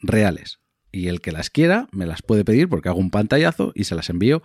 reales. 0.00 0.58
Y 0.90 1.08
el 1.08 1.20
que 1.20 1.32
las 1.32 1.48
quiera 1.50 1.88
me 1.92 2.06
las 2.06 2.22
puede 2.22 2.44
pedir 2.44 2.68
porque 2.68 2.88
hago 2.88 2.98
un 2.98 3.10
pantallazo 3.10 3.72
y 3.74 3.84
se 3.84 3.94
las 3.94 4.10
envío 4.10 4.42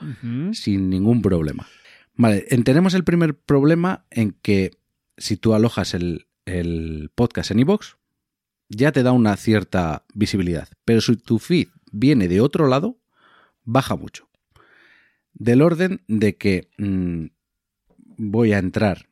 sin 0.53 0.89
ningún 0.89 1.21
problema. 1.21 1.67
Vale, 2.15 2.45
en- 2.49 2.63
tenemos 2.63 2.93
el 2.93 3.03
primer 3.03 3.35
problema 3.37 4.05
en 4.11 4.31
que 4.41 4.71
si 5.17 5.37
tú 5.37 5.53
alojas 5.53 5.93
el, 5.93 6.27
el 6.45 7.11
podcast 7.15 7.51
en 7.51 7.59
iVoox, 7.59 7.95
ya 8.69 8.91
te 8.91 9.03
da 9.03 9.11
una 9.11 9.35
cierta 9.37 10.05
visibilidad. 10.13 10.67
Pero 10.85 11.01
si 11.01 11.15
tu 11.15 11.39
feed 11.39 11.69
viene 11.91 12.27
de 12.27 12.41
otro 12.41 12.67
lado, 12.67 12.99
baja 13.63 13.95
mucho. 13.95 14.27
Del 15.33 15.61
orden 15.61 16.01
de 16.07 16.35
que 16.37 16.69
mm, 16.77 17.25
voy 18.17 18.53
a 18.53 18.57
entrar 18.57 19.07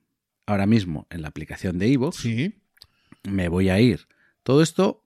ahora 0.45 0.65
mismo 0.65 1.07
en 1.09 1.21
la 1.21 1.27
aplicación 1.29 1.77
de 1.79 1.87
iVoox, 1.89 2.15
Sí. 2.17 2.55
me 3.23 3.47
voy 3.49 3.69
a 3.69 3.79
ir. 3.79 4.07
Todo 4.43 4.61
esto 4.61 5.03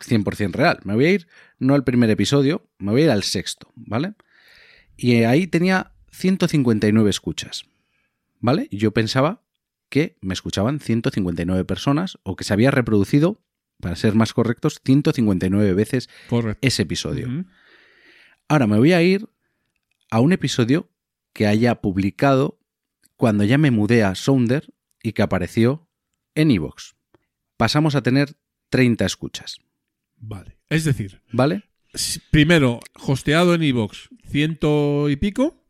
100% 0.00 0.52
real. 0.52 0.78
Me 0.84 0.94
voy 0.94 1.04
a 1.06 1.10
ir 1.10 1.28
no 1.58 1.74
al 1.74 1.84
primer 1.84 2.08
episodio, 2.10 2.68
me 2.78 2.92
voy 2.92 3.02
a 3.02 3.04
ir 3.06 3.10
al 3.10 3.22
sexto, 3.24 3.72
¿vale? 3.74 4.14
Y 4.96 5.24
ahí 5.24 5.46
tenía 5.46 5.92
159 6.12 7.10
escuchas, 7.10 7.64
¿vale? 8.40 8.68
Yo 8.70 8.92
pensaba 8.92 9.42
que 9.88 10.16
me 10.20 10.34
escuchaban 10.34 10.80
159 10.80 11.64
personas 11.64 12.18
o 12.22 12.36
que 12.36 12.44
se 12.44 12.52
había 12.52 12.70
reproducido, 12.70 13.40
para 13.80 13.96
ser 13.96 14.14
más 14.14 14.32
correctos, 14.34 14.80
159 14.84 15.72
veces 15.74 16.08
Correcto. 16.28 16.58
ese 16.66 16.82
episodio. 16.82 17.28
Ahora 18.48 18.66
me 18.66 18.78
voy 18.78 18.92
a 18.92 19.02
ir 19.02 19.28
a 20.10 20.20
un 20.20 20.32
episodio 20.32 20.90
que 21.32 21.46
haya 21.46 21.76
publicado 21.80 22.58
cuando 23.16 23.44
ya 23.44 23.58
me 23.58 23.70
mudé 23.70 24.02
a 24.04 24.14
Sounder 24.14 24.74
y 25.02 25.12
que 25.12 25.22
apareció 25.22 25.88
en 26.34 26.50
iVoox. 26.50 26.94
Pasamos 27.56 27.94
a 27.94 28.02
tener 28.02 28.36
30 28.70 29.04
escuchas, 29.06 29.58
Vale. 30.20 30.58
Es 30.68 30.84
decir, 30.84 31.22
¿vale? 31.32 31.64
primero, 32.30 32.80
hosteado 33.06 33.54
en 33.54 33.62
iVoox, 33.62 34.08
ciento 34.26 35.08
y 35.08 35.16
pico, 35.16 35.64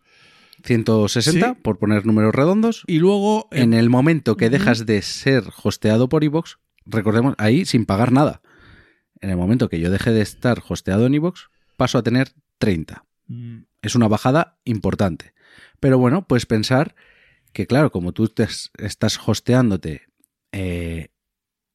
160, 0.64 1.48
Sí. 1.54 1.54
por 1.62 1.78
poner 1.78 2.04
números 2.06 2.34
redondos. 2.34 2.84
y 2.86 2.98
luego 2.98 3.48
En 3.50 3.74
el 3.74 3.90
momento 3.90 4.36
que 4.36 4.50
dejas 4.50 4.86
de 4.86 5.02
ser 5.02 5.44
hosteado 5.62 6.08
por 6.08 6.24
iVoox, 6.24 6.56
recordemos, 6.86 7.34
ahí 7.38 7.64
sin 7.64 7.86
pagar 7.86 8.12
nada. 8.12 8.40
En 9.20 9.30
el 9.30 9.36
momento 9.36 9.68
que 9.68 9.80
yo 9.80 9.90
deje 9.90 10.10
de 10.12 10.20
estar 10.22 10.62
hosteado 10.68 11.06
en 11.06 11.14
iVoox, 11.14 11.48
paso 11.76 11.98
a 11.98 12.02
tener 12.02 12.32
30. 12.58 13.04
Mm, 13.26 13.58
es 13.82 13.94
una 13.94 14.08
bajada 14.08 14.58
importante. 14.64 15.34
Pero 15.80 15.98
bueno, 15.98 16.26
puedes 16.26 16.46
pensar 16.46 16.94
que, 17.52 17.66
claro, 17.66 17.90
como 17.90 18.12
tú 18.12 18.28
te 18.28 18.44
es- 18.44 18.70
estás 18.78 19.18
hosteándote 19.26 20.02
eh, 20.52 21.08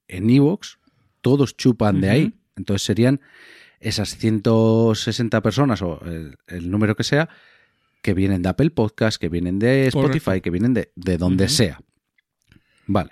en 0.08 0.30
Evox, 0.30 0.80
todos 1.22 1.56
chupan 1.56 2.02
de 2.02 2.10
ahí. 2.10 2.34
Entonces 2.56 2.84
serían 2.84 3.22
esas 3.80 4.18
160 4.18 5.42
personas 5.42 5.82
o 5.82 6.02
el, 6.06 6.38
el 6.48 6.70
número 6.72 6.96
que 6.96 7.04
sea 7.04 7.30
que 8.04 8.14
vienen 8.14 8.44
de 8.44 8.50
Apple 8.50 8.70
Podcast, 8.70 9.20
que 9.20 9.30
vienen 9.30 9.58
de 9.58 9.88
Spotify, 9.88 10.20
Correcto. 10.26 10.44
que 10.44 10.50
vienen 10.52 10.74
de, 10.76 10.92
de 10.96 11.18
donde 11.18 11.50
sea. 11.50 11.82
Vale. 12.86 13.12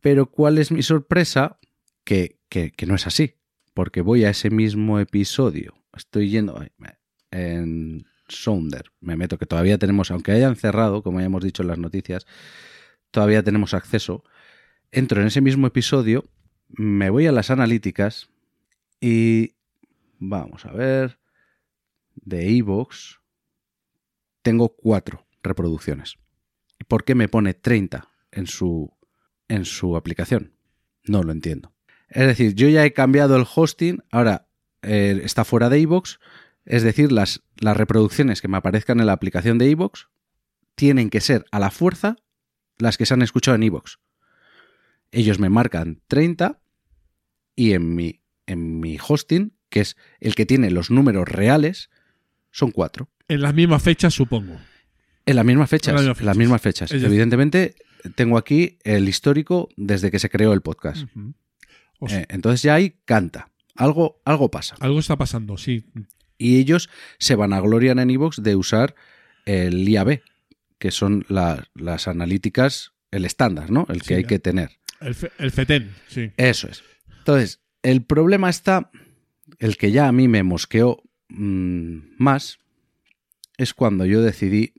Pero 0.00 0.30
¿cuál 0.30 0.56
es 0.56 0.70
mi 0.72 0.82
sorpresa? 0.82 1.58
Que, 2.04 2.38
que- 2.48 2.70
que 2.70 2.86
no 2.86 2.94
es 2.94 3.06
así. 3.06 3.34
Porque 3.74 4.00
voy 4.00 4.24
a 4.24 4.30
ese 4.30 4.48
mismo 4.50 4.98
episodio. 4.98 5.74
Estoy 5.94 6.30
yendo 6.30 6.64
en 7.30 8.06
Sounder. 8.28 8.84
Me 9.00 9.16
meto 9.16 9.36
que 9.38 9.46
todavía 9.46 9.78
tenemos, 9.78 10.10
aunque 10.10 10.32
hayan 10.32 10.56
cerrado, 10.56 11.02
como 11.02 11.20
ya 11.20 11.26
hemos 11.26 11.44
dicho 11.44 11.62
en 11.62 11.68
las 11.68 11.78
noticias, 11.78 12.26
todavía 13.10 13.42
tenemos 13.42 13.74
acceso. 13.74 14.22
Entro 14.92 15.20
en 15.20 15.26
ese 15.26 15.40
mismo 15.40 15.66
episodio, 15.66 16.24
me 16.68 17.10
voy 17.10 17.26
a 17.26 17.32
las 17.32 17.50
analíticas 17.50 18.30
y 19.00 19.54
vamos 20.18 20.64
a 20.66 20.72
ver. 20.72 21.18
De 22.14 22.48
Evox 22.56 23.20
tengo 24.42 24.70
cuatro 24.76 25.26
reproducciones. 25.42 26.16
¿Y 26.78 26.84
por 26.84 27.04
qué 27.04 27.14
me 27.14 27.28
pone 27.28 27.54
30 27.54 28.08
en 28.32 28.46
su, 28.46 28.92
en 29.48 29.64
su 29.64 29.96
aplicación? 29.96 30.54
No 31.04 31.22
lo 31.22 31.32
entiendo. 31.32 31.72
Es 32.08 32.26
decir, 32.26 32.54
yo 32.54 32.68
ya 32.68 32.84
he 32.84 32.92
cambiado 32.92 33.36
el 33.36 33.46
hosting, 33.52 34.02
ahora 34.10 34.48
eh, 34.82 35.20
está 35.24 35.44
fuera 35.44 35.68
de 35.68 35.80
iVoox, 35.80 36.18
es 36.64 36.82
decir, 36.82 37.12
las, 37.12 37.42
las 37.56 37.76
reproducciones 37.76 38.40
que 38.40 38.48
me 38.48 38.58
aparezcan 38.58 39.00
en 39.00 39.06
la 39.06 39.12
aplicación 39.12 39.58
de 39.58 39.68
iVoox 39.70 40.06
tienen 40.74 41.10
que 41.10 41.20
ser 41.20 41.44
a 41.50 41.58
la 41.58 41.70
fuerza 41.70 42.16
las 42.78 42.96
que 42.96 43.06
se 43.06 43.14
han 43.14 43.22
escuchado 43.22 43.56
en 43.56 43.64
iVoox. 43.64 43.96
Ellos 45.10 45.38
me 45.38 45.48
marcan 45.48 46.02
30 46.06 46.60
y 47.56 47.72
en 47.72 47.94
mi, 47.94 48.22
en 48.46 48.80
mi 48.80 48.98
hosting, 48.98 49.56
que 49.68 49.80
es 49.80 49.96
el 50.20 50.34
que 50.34 50.46
tiene 50.46 50.70
los 50.70 50.90
números 50.90 51.28
reales, 51.28 51.90
son 52.50 52.70
4. 52.70 53.08
En 53.28 53.42
las 53.42 53.54
mismas 53.54 53.82
fechas, 53.82 54.14
supongo. 54.14 54.58
En 55.26 55.36
las 55.36 55.44
mismas 55.44 55.68
fechas. 55.68 55.88
En 56.00 56.06
las 56.06 56.36
mismas 56.36 56.50
las 56.56 56.62
fechas. 56.62 56.90
mismas 56.92 57.10
Evidentemente, 57.10 57.74
tengo 58.14 58.38
aquí 58.38 58.78
el 58.84 59.08
histórico 59.08 59.68
desde 59.76 60.10
que 60.10 60.18
se 60.18 60.30
creó 60.30 60.52
el 60.52 60.62
podcast. 60.62 61.02
Ujú. 61.14 61.34
O 62.00 62.08
sea, 62.08 62.20
Eh, 62.20 62.26
entonces 62.30 62.62
ya 62.62 62.74
ahí 62.74 62.94
canta. 63.04 63.50
Algo, 63.74 64.20
algo 64.24 64.50
pasa. 64.50 64.76
algo 64.80 64.98
está 64.98 65.16
pasando, 65.16 65.56
sí. 65.58 65.84
Y 66.38 66.58
ellos 66.58 66.88
se 67.18 67.34
vanaglorian 67.34 67.98
en 67.98 68.10
iVoox 68.10 68.42
de 68.42 68.56
usar 68.56 68.94
el 69.44 69.88
IAB, 69.88 70.20
que 70.78 70.90
son 70.90 71.24
la- 71.28 71.66
las 71.74 72.08
analíticas, 72.08 72.92
el 73.10 73.24
estándar, 73.24 73.70
¿no? 73.70 73.86
El 73.88 74.00
que 74.02 74.08
Sí, 74.08 74.14
hay 74.14 74.24
que 74.24 74.38
tener. 74.38 74.78
El, 75.00 75.14
fe- 75.14 75.32
el 75.38 75.50
FETEN, 75.50 75.94
sí. 76.08 76.30
Eso 76.36 76.68
es. 76.68 76.82
Entonces, 77.18 77.60
El 77.82 78.02
problema 78.04 78.50
está, 78.50 78.90
el 79.60 79.76
que 79.76 79.92
ya 79.92 80.08
a 80.08 80.12
mí 80.12 80.26
me 80.26 80.42
mosqueó 80.42 81.00
mm, 81.28 82.16
más, 82.18 82.58
es 83.56 83.74
cuando 83.74 84.04
yo 84.06 84.22
decidí 84.22 84.74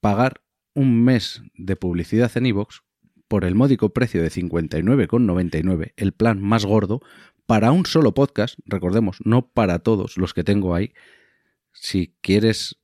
pagar 0.00 0.42
un 0.74 1.04
mes 1.04 1.42
de 1.54 1.76
publicidad 1.76 2.30
en 2.36 2.46
iVoox 2.46 2.80
por 3.26 3.44
el 3.44 3.54
módico 3.54 3.92
precio 3.92 4.22
de 4.22 4.30
59,99, 4.30 5.92
el 5.96 6.12
plan 6.12 6.40
más 6.40 6.64
gordo, 6.64 7.00
para 7.46 7.72
un 7.72 7.86
solo 7.86 8.14
podcast, 8.14 8.58
recordemos, 8.66 9.18
no 9.24 9.48
para 9.48 9.78
todos 9.78 10.18
los 10.18 10.34
que 10.34 10.44
tengo 10.44 10.74
ahí. 10.74 10.92
Si 11.72 12.14
quieres 12.20 12.78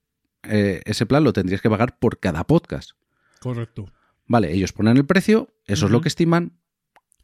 eh, 0.48 0.82
ese 0.84 1.06
plan 1.06 1.24
lo 1.24 1.32
tendrías 1.32 1.60
que 1.60 1.70
pagar 1.70 1.98
por 1.98 2.18
cada 2.18 2.44
podcast. 2.44 2.92
Correcto. 3.40 3.90
Vale, 4.26 4.52
ellos 4.52 4.72
ponen 4.72 4.96
el 4.96 5.06
precio, 5.06 5.54
eso 5.66 5.86
es 5.86 5.92
lo 5.92 6.00
que 6.00 6.08
estiman. 6.08 6.58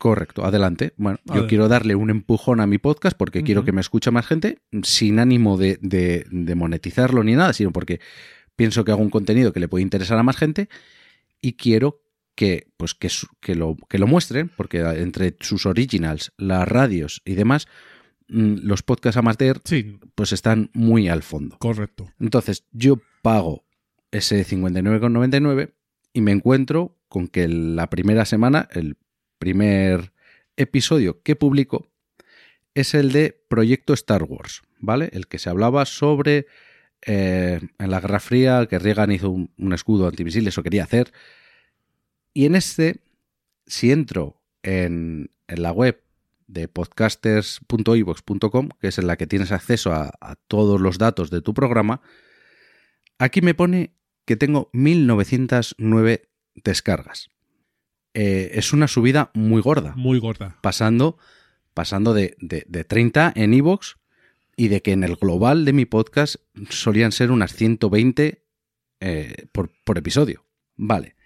Correcto, 0.01 0.47
adelante. 0.47 0.95
Bueno, 0.97 1.19
yo 1.27 1.47
quiero 1.47 1.69
darle 1.69 1.95
un 1.95 2.09
empujón 2.09 2.61
a 2.61 2.67
mi 2.67 2.79
podcast 2.79 3.15
porque 3.19 3.43
quiero 3.43 3.67
que 3.67 3.73
me 3.73 3.83
escuche 3.83 4.11
más 4.11 4.27
gente, 4.27 4.63
sin 4.83 5.19
ánimo 5.19 5.59
de, 5.59 5.79
de- 5.83 6.25
de 6.31 6.55
monetizarlo 6.55 7.23
ni 7.23 7.35
nada, 7.35 7.53
sino 7.53 7.71
porque 7.71 8.01
pienso 8.57 8.83
que 8.83 8.93
hago 8.93 9.03
un 9.03 9.11
contenido 9.11 9.53
que 9.53 9.61
le 9.61 9.69
puede 9.69 9.83
interesar 9.83 10.17
a 10.19 10.23
más 10.23 10.39
gente 10.39 10.71
y 11.43 11.53
quiero 11.53 12.01
que, 12.35 12.69
pues, 12.79 12.95
que 12.95 13.55
lo, 13.55 13.77
que 13.91 13.99
lo 13.99 14.07
muestren, 14.07 14.51
porque 14.57 14.79
entre 14.79 15.37
sus 15.41 15.67
originals, 15.67 16.33
las 16.39 16.67
radios 16.67 17.21
y 17.27 17.35
demás, 17.35 17.67
mm, 18.29 18.55
los 18.63 18.83
podcasts 18.83 19.19
amateur 19.19 19.61
Sí, 19.67 19.99
pues 20.15 20.33
están 20.33 20.71
muy 20.73 21.09
al 21.09 21.23
fondo. 21.23 21.59
correcto. 21.59 22.11
Entonces, 22.19 22.65
yo 22.73 23.03
pago 23.21 23.67
ese 24.13 24.47
59,99 24.47 25.75
y 26.15 26.23
me 26.23 26.33
encuentro 26.33 26.97
con 27.09 27.29
que 27.29 27.49
la 27.49 27.91
primera 27.91 28.25
semana, 28.25 28.67
el 28.73 28.97
primer 29.41 30.13
episodio 30.57 31.21
que 31.23 31.35
publico, 31.35 31.91
es 32.75 32.95
el 32.95 33.11
de 33.11 33.43
Proyecto 33.49 33.93
Star 33.95 34.23
Wars, 34.23 34.63
¿vale? 34.79 35.11
El 35.13 35.27
que 35.27 35.41
se 35.41 35.51
hablaba 35.51 35.85
sobre 35.87 36.47
eh, 37.03 37.59
en 37.79 37.91
la 37.91 38.01
Guerra 38.01 38.21
Fría, 38.21 38.67
que 38.67 38.79
Reagan 38.79 39.11
hizo 39.11 39.31
un, 39.31 39.73
escudo 39.73 40.07
antimisiles 40.07 40.57
o 40.59 40.63
quería 40.63 40.85
hacer. 40.85 41.13
Y 42.33 42.45
en 42.45 42.55
este, 42.55 43.01
si 43.67 43.91
entro 43.91 44.41
en, 44.63 45.33
la 45.49 45.73
web 45.73 46.01
de 46.47 46.69
podcasters.ivox.com, 46.69 48.69
que 48.81 48.89
es 48.89 48.99
en 48.99 49.09
la 49.09 49.17
que 49.17 49.27
tienes 49.27 49.51
acceso 49.51 49.93
a, 49.93 50.13
a 50.21 50.37
todos 50.37 50.81
los 50.81 50.99
datos 50.99 51.31
de 51.31 51.41
tu 51.41 51.55
programa, 51.55 52.03
aquí 53.19 53.41
me 53.41 53.55
pone 53.55 53.97
que 54.27 54.37
tengo 54.37 54.71
1909 54.73 56.29
descargas. 56.55 57.31
Eh, 58.15 58.51
es 58.55 58.73
una 58.73 58.89
subida 58.89 59.31
muy 59.35 59.63
gorda, 59.63 59.95
Muy 59.97 60.19
gorda. 60.19 60.57
pasando, 60.63 61.19
pasando 61.75 62.13
de, 62.15 62.37
de, 62.41 62.65
de 62.69 62.85
30 62.85 63.33
en 63.37 63.55
iVoox 63.55 63.97
y 64.57 64.69
de 64.69 64.83
que 64.83 64.93
en 64.93 65.05
el 65.05 65.17
global 65.17 65.65
de 65.65 65.73
mi 65.73 65.87
podcast 65.87 66.37
solían 66.69 67.13
ser 67.13 67.31
unas 67.31 67.55
120 67.55 68.45
eh, 69.01 69.47
por, 69.53 69.71
por 69.85 69.97
episodio. 69.97 70.45
Vale. 70.77 71.17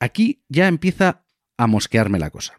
Aquí 0.00 0.42
ya 0.48 0.68
empieza 0.68 1.24
a 1.56 1.66
mosquearme 1.66 2.18
la 2.18 2.30
cosa. 2.30 2.58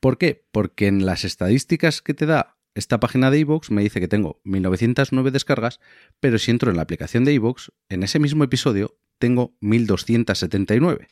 ¿Por 0.00 0.16
qué? 0.16 0.46
Porque 0.52 0.86
en 0.86 1.04
las 1.04 1.24
estadísticas 1.24 2.00
que 2.02 2.14
te 2.14 2.26
da 2.26 2.56
esta 2.74 3.00
página 3.00 3.30
de 3.30 3.40
iVoox 3.40 3.70
me 3.70 3.82
dice 3.82 4.00
que 4.00 4.08
tengo 4.08 4.40
1909 4.44 5.30
descargas, 5.32 5.80
pero 6.20 6.38
si 6.38 6.50
entro 6.50 6.70
en 6.70 6.76
la 6.76 6.82
aplicación 6.82 7.24
de 7.24 7.32
iVoox, 7.34 7.68
en 7.88 8.02
ese 8.04 8.18
mismo 8.18 8.44
episodio 8.44 8.96
tengo 9.18 9.56
1279. 9.60 11.08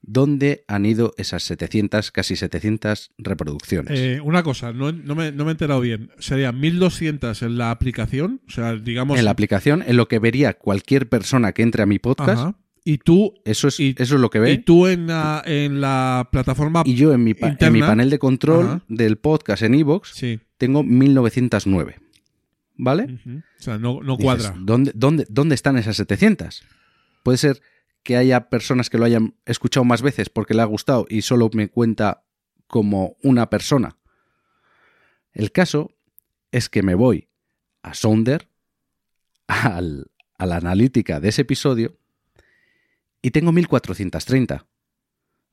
¿Dónde 0.00 0.64
han 0.68 0.86
ido 0.86 1.12
esas 1.18 1.42
700, 1.42 2.12
casi 2.12 2.36
700 2.36 3.10
reproducciones? 3.18 3.98
Eh, 3.98 4.20
una 4.22 4.42
cosa, 4.42 4.72
no, 4.72 4.92
no 4.92 5.14
me, 5.14 5.32
no 5.32 5.44
me 5.44 5.50
he 5.50 5.52
enterado 5.52 5.80
bien. 5.80 6.10
Serían 6.18 6.58
1200 6.60 7.42
en 7.42 7.58
la 7.58 7.70
aplicación, 7.70 8.40
o 8.46 8.50
sea, 8.50 8.74
digamos. 8.76 9.18
en 9.18 9.24
la 9.24 9.32
aplicación, 9.32 9.82
en 9.86 9.96
lo 9.96 10.06
que 10.08 10.18
vería 10.18 10.54
cualquier 10.54 11.08
persona 11.08 11.52
que 11.52 11.62
entre 11.62 11.82
a 11.82 11.86
mi 11.86 11.98
podcast, 11.98 12.40
Ajá. 12.40 12.54
Y 12.84 12.98
tú, 12.98 13.34
eso, 13.44 13.68
es, 13.68 13.78
y- 13.80 13.94
eso 13.98 14.14
es 14.14 14.20
lo 14.20 14.30
que 14.30 14.38
ve. 14.38 14.52
y 14.52 14.58
tú 14.58 14.86
en 14.86 15.08
la, 15.08 15.42
en 15.44 15.80
la 15.82 16.26
plataforma. 16.32 16.84
Y 16.86 16.94
yo 16.94 17.12
en 17.12 17.22
mi, 17.22 17.34
pa- 17.34 17.54
en 17.58 17.72
mi 17.72 17.80
panel 17.80 18.08
de 18.08 18.18
control 18.18 18.66
Ajá. 18.66 18.82
del 18.88 19.18
podcast 19.18 19.62
en 19.62 19.74
iVoox 19.74 20.08
Sí. 20.14 20.40
tengo 20.56 20.82
1909. 20.82 21.96
¿Vale? 22.76 23.02
Ujú. 23.04 23.38
O 23.38 23.62
sea, 23.62 23.76
no, 23.78 24.00
no 24.02 24.12
Dices, 24.16 24.24
cuadra. 24.24 24.54
¿dónde, 24.58 24.92
dónde, 24.94 25.26
¿Dónde 25.28 25.54
están 25.54 25.76
esas 25.76 25.96
700? 25.96 26.62
Puede 27.24 27.36
ser 27.36 27.60
que 28.08 28.16
haya 28.16 28.48
personas 28.48 28.88
que 28.88 28.96
lo 28.96 29.04
hayan 29.04 29.34
escuchado 29.44 29.84
más 29.84 30.00
veces 30.00 30.30
porque 30.30 30.54
le 30.54 30.62
ha 30.62 30.64
gustado 30.64 31.04
y 31.10 31.20
solo 31.20 31.50
me 31.52 31.68
cuenta 31.68 32.24
como 32.66 33.18
una 33.22 33.50
persona. 33.50 33.98
El 35.34 35.52
caso 35.52 35.92
es 36.50 36.70
que 36.70 36.82
me 36.82 36.94
voy 36.94 37.28
a 37.82 37.92
Sounder, 37.92 38.48
al- 39.46 40.10
a 40.38 40.46
la 40.46 40.56
analítica 40.56 41.20
de 41.20 41.28
ese 41.28 41.42
episodio, 41.42 41.98
y 43.20 43.30
tengo 43.30 43.52
1430. 43.52 44.64
O 44.64 44.66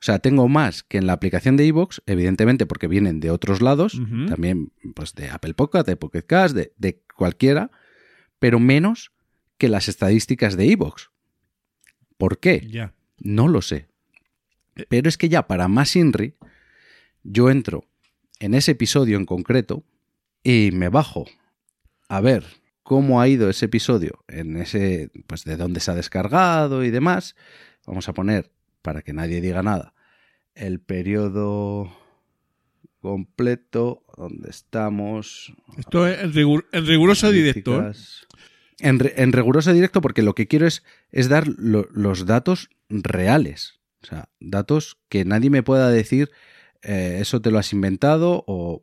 sea, 0.06 0.20
tengo 0.20 0.48
más 0.48 0.84
que 0.84 0.98
en 0.98 1.08
la 1.08 1.12
aplicación 1.14 1.58
de 1.58 1.66
iVoox, 1.66 2.00
evidentemente 2.06 2.66
porque 2.66 2.88
vienen 2.88 3.20
de 3.20 3.32
otros 3.32 3.62
lados, 3.62 4.00
también 4.28 4.72
pues 4.96 5.14
de 5.14 5.30
Apple 5.30 5.56
Podcast, 5.56 5.88
de 5.88 5.98
Pocket 5.98 6.22
Cast, 6.26 6.56
de, 6.56 6.72
de 6.78 7.02
cualquiera, 7.18 7.70
pero 8.40 8.60
menos 8.62 9.12
que 9.58 9.68
las 9.68 9.90
estadísticas 9.90 10.56
de 10.56 10.68
iVoox. 10.68 11.08
¿Por 12.18 12.40
qué? 12.40 12.66
No 13.20 13.48
lo 13.48 13.62
sé. 13.62 13.88
Pero 14.90 15.08
es 15.10 15.18
que 15.18 15.30
ya 15.30 15.48
para 15.48 15.68
más 15.68 15.96
INRI, 15.96 16.36
yo 17.24 17.50
entro 17.50 17.86
en 18.40 18.54
ese 18.54 18.72
episodio 18.72 19.18
en 19.18 19.26
concreto 19.26 19.84
y 20.44 20.70
me 20.74 20.90
bajo 20.90 21.26
a 22.10 22.22
ver 22.22 22.44
cómo 22.84 23.20
ha 23.22 23.28
ido 23.28 23.50
ese 23.50 23.66
episodio 23.66 24.24
en 24.28 24.58
ese, 24.58 25.10
pues 25.28 25.44
de 25.46 25.58
dónde 25.58 25.80
se 25.80 25.92
ha 25.92 25.96
descargado 25.96 26.84
y 26.84 26.92
demás. 26.92 27.36
Vamos 27.88 28.10
a 28.10 28.14
poner, 28.14 28.52
para 28.82 29.02
que 29.02 29.14
nadie 29.14 29.42
diga 29.42 29.64
nada, 29.64 29.94
el 30.54 30.80
periodo 30.80 31.90
completo, 33.00 34.04
donde 34.18 34.50
estamos. 34.50 35.54
Esto 35.78 36.08
es 36.08 36.20
en, 36.22 36.34
rigur- 36.34 36.66
en 36.72 36.86
riguroso 36.86 37.32
directo. 37.32 37.72
En, 38.80 39.00
en 39.16 39.32
riguroso 39.32 39.72
directo, 39.74 40.02
porque 40.02 40.22
lo 40.22 40.36
que 40.36 40.48
quiero 40.48 40.68
es, 40.68 40.84
es 41.12 41.30
dar 41.30 41.48
lo- 41.48 41.88
los 41.94 42.26
datos 42.26 42.70
reales. 42.90 43.80
O 44.04 44.06
sea, 44.08 44.30
datos 44.40 44.98
que 45.10 45.26
nadie 45.26 45.50
me 45.50 45.64
pueda 45.64 45.90
decir, 45.90 46.30
eh, 46.84 47.18
eso 47.22 47.42
te 47.42 47.52
lo 47.52 47.58
has 47.58 47.72
inventado 47.74 48.44
o, 48.48 48.82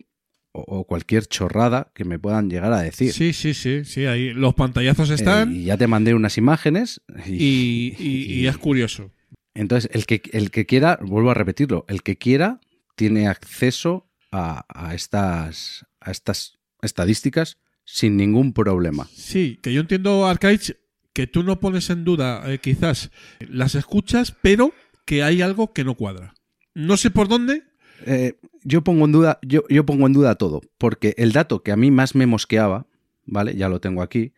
o- 0.52 0.84
cualquier 0.86 1.26
chorrada 1.26 1.90
que 1.94 2.04
me 2.04 2.18
puedan 2.18 2.48
llegar 2.50 2.72
a 2.72 2.80
decir. 2.82 3.12
Sí, 3.12 3.32
sí, 3.32 3.54
sí, 3.54 3.84
sí. 3.84 4.06
Ahí 4.06 4.32
los 4.32 4.54
pantallazos 4.54 5.10
Eh, 5.10 5.14
están 5.14 5.54
y 5.54 5.64
ya 5.64 5.76
te 5.76 5.86
mandé 5.86 6.14
unas 6.14 6.36
imágenes. 6.38 7.00
Y, 7.26 7.34
y, 7.36 7.96
y- 7.98 8.32
y 8.40 8.46
es 8.46 8.56
curioso. 8.58 9.10
Entonces, 9.54 9.90
el 9.92 10.06
que, 10.06 10.22
el 10.32 10.50
que 10.50 10.64
quiera, 10.66 10.98
vuelvo 11.02 11.30
a 11.30 11.34
repetirlo, 11.34 11.84
el 11.88 12.02
que 12.02 12.16
quiera 12.16 12.60
tiene 12.96 13.28
acceso 13.28 14.08
a, 14.30 14.64
a 14.68 14.94
estas, 14.94 15.84
a 16.00 16.10
estas 16.10 16.58
estadísticas 16.80 17.58
sin 17.84 18.16
ningún 18.16 18.52
problema. 18.52 19.08
Sí, 19.14 19.58
que 19.62 19.72
yo 19.72 19.80
entiendo, 19.80 20.26
Arcaich, 20.26 20.76
que 21.12 21.26
tú 21.26 21.42
no 21.42 21.60
pones 21.60 21.90
en 21.90 22.04
duda 22.04 22.42
eh, 22.50 22.58
quizás 22.58 23.10
las 23.40 23.74
escuchas, 23.74 24.34
pero 24.42 24.72
que 25.04 25.22
hay 25.22 25.42
algo 25.42 25.72
que 25.72 25.84
no 25.84 25.94
cuadra. 25.94 26.34
No 26.74 26.96
sé 26.96 27.10
por 27.10 27.28
dónde. 27.28 27.64
Eh, 28.06 28.38
yo 28.64 28.82
pongo 28.82 29.04
en 29.04 29.12
duda, 29.12 29.38
yo, 29.42 29.64
yo 29.68 29.84
pongo 29.84 30.06
en 30.06 30.12
duda 30.12 30.34
todo, 30.36 30.60
porque 30.78 31.14
el 31.18 31.32
dato 31.32 31.62
que 31.62 31.72
a 31.72 31.76
mí 31.76 31.90
más 31.90 32.14
me 32.14 32.26
mosqueaba, 32.26 32.86
¿vale? 33.24 33.54
Ya 33.56 33.68
lo 33.68 33.80
tengo 33.80 34.02
aquí. 34.02 34.32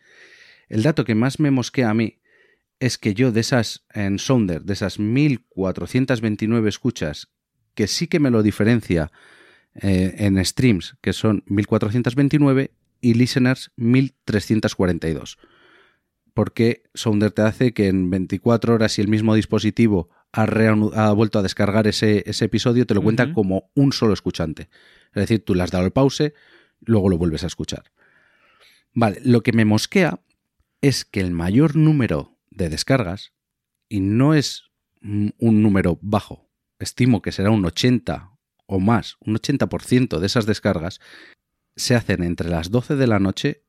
El 0.69 0.83
dato 0.83 1.05
que 1.05 1.15
más 1.15 1.41
me 1.41 1.51
mosquea 1.51 1.91
a 1.91 1.95
mí 1.95 2.21
es 2.81 2.99
que 2.99 3.15
yo 3.15 3.33
de 3.33 3.41
esas, 3.41 3.85
en 3.93 4.19
Sounder, 4.19 4.63
de 4.63 4.73
esas 4.73 4.99
1429 4.99 6.69
escuchas, 6.69 7.29
que 7.75 7.87
sí 7.87 8.07
que 8.07 8.21
me 8.21 8.31
lo 8.31 8.43
diferencia 8.43 9.11
eh, 9.75 10.15
en 10.19 10.45
streams, 10.45 10.97
que 11.01 11.13
son 11.13 11.45
1429, 11.47 12.73
y 13.05 13.13
listeners 13.13 13.71
1342. 13.77 15.37
Porque 16.33 16.85
Sounder 16.95 17.33
te 17.33 17.43
hace 17.43 17.75
que 17.75 17.89
en 17.89 18.09
24 18.09 18.75
horas, 18.75 18.93
si 18.93 19.03
el 19.03 19.09
mismo 19.09 19.35
dispositivo 19.35 20.09
ha, 20.33 21.13
vuelto 21.13 21.39
a 21.39 21.43
descargar 21.43 21.87
ese, 21.87 22.25
ese 22.27 22.47
episodio, 22.47 22.87
te 22.87 22.95
lo 22.95 23.03
cuenta 23.03 23.33
como 23.35 23.71
un 23.75 23.93
solo 23.93 24.15
escuchante. 24.15 24.71
Es 25.09 25.21
decir, 25.21 25.45
tú 25.45 25.55
le 25.55 25.63
has 25.63 25.71
dado 25.71 25.85
el 25.85 25.93
pause, 25.93 26.33
luego 26.81 27.11
lo 27.11 27.19
vuelves 27.19 27.45
a 27.45 27.47
escuchar. 27.47 27.85
Vale, 28.95 29.21
lo 29.23 29.43
que 29.43 29.53
me 29.53 29.67
mosquea 29.67 30.21
es 30.81 31.05
que 31.05 31.21
el 31.21 31.31
mayor 31.31 31.77
número 31.77 32.39
de 32.51 32.71
descargas, 32.71 33.33
y 33.89 34.01
no 34.01 34.33
es 34.35 34.71
un 35.03 35.63
número 35.63 35.99
bajo, 36.01 36.49
estimo 36.79 37.21
que 37.21 37.33
será 37.33 37.51
un 37.51 37.67
80 37.67 38.31
o 38.67 38.81
más, 38.81 39.17
un 39.21 39.37
80% 39.37 40.19
de 40.19 40.27
esas 40.27 40.47
descargas, 40.47 41.01
se 41.77 41.95
hacen 41.95 42.23
entre 42.23 42.49
las 42.49 42.71
12 42.71 42.97
de 42.97 43.07
la 43.07 43.19
noche 43.19 43.63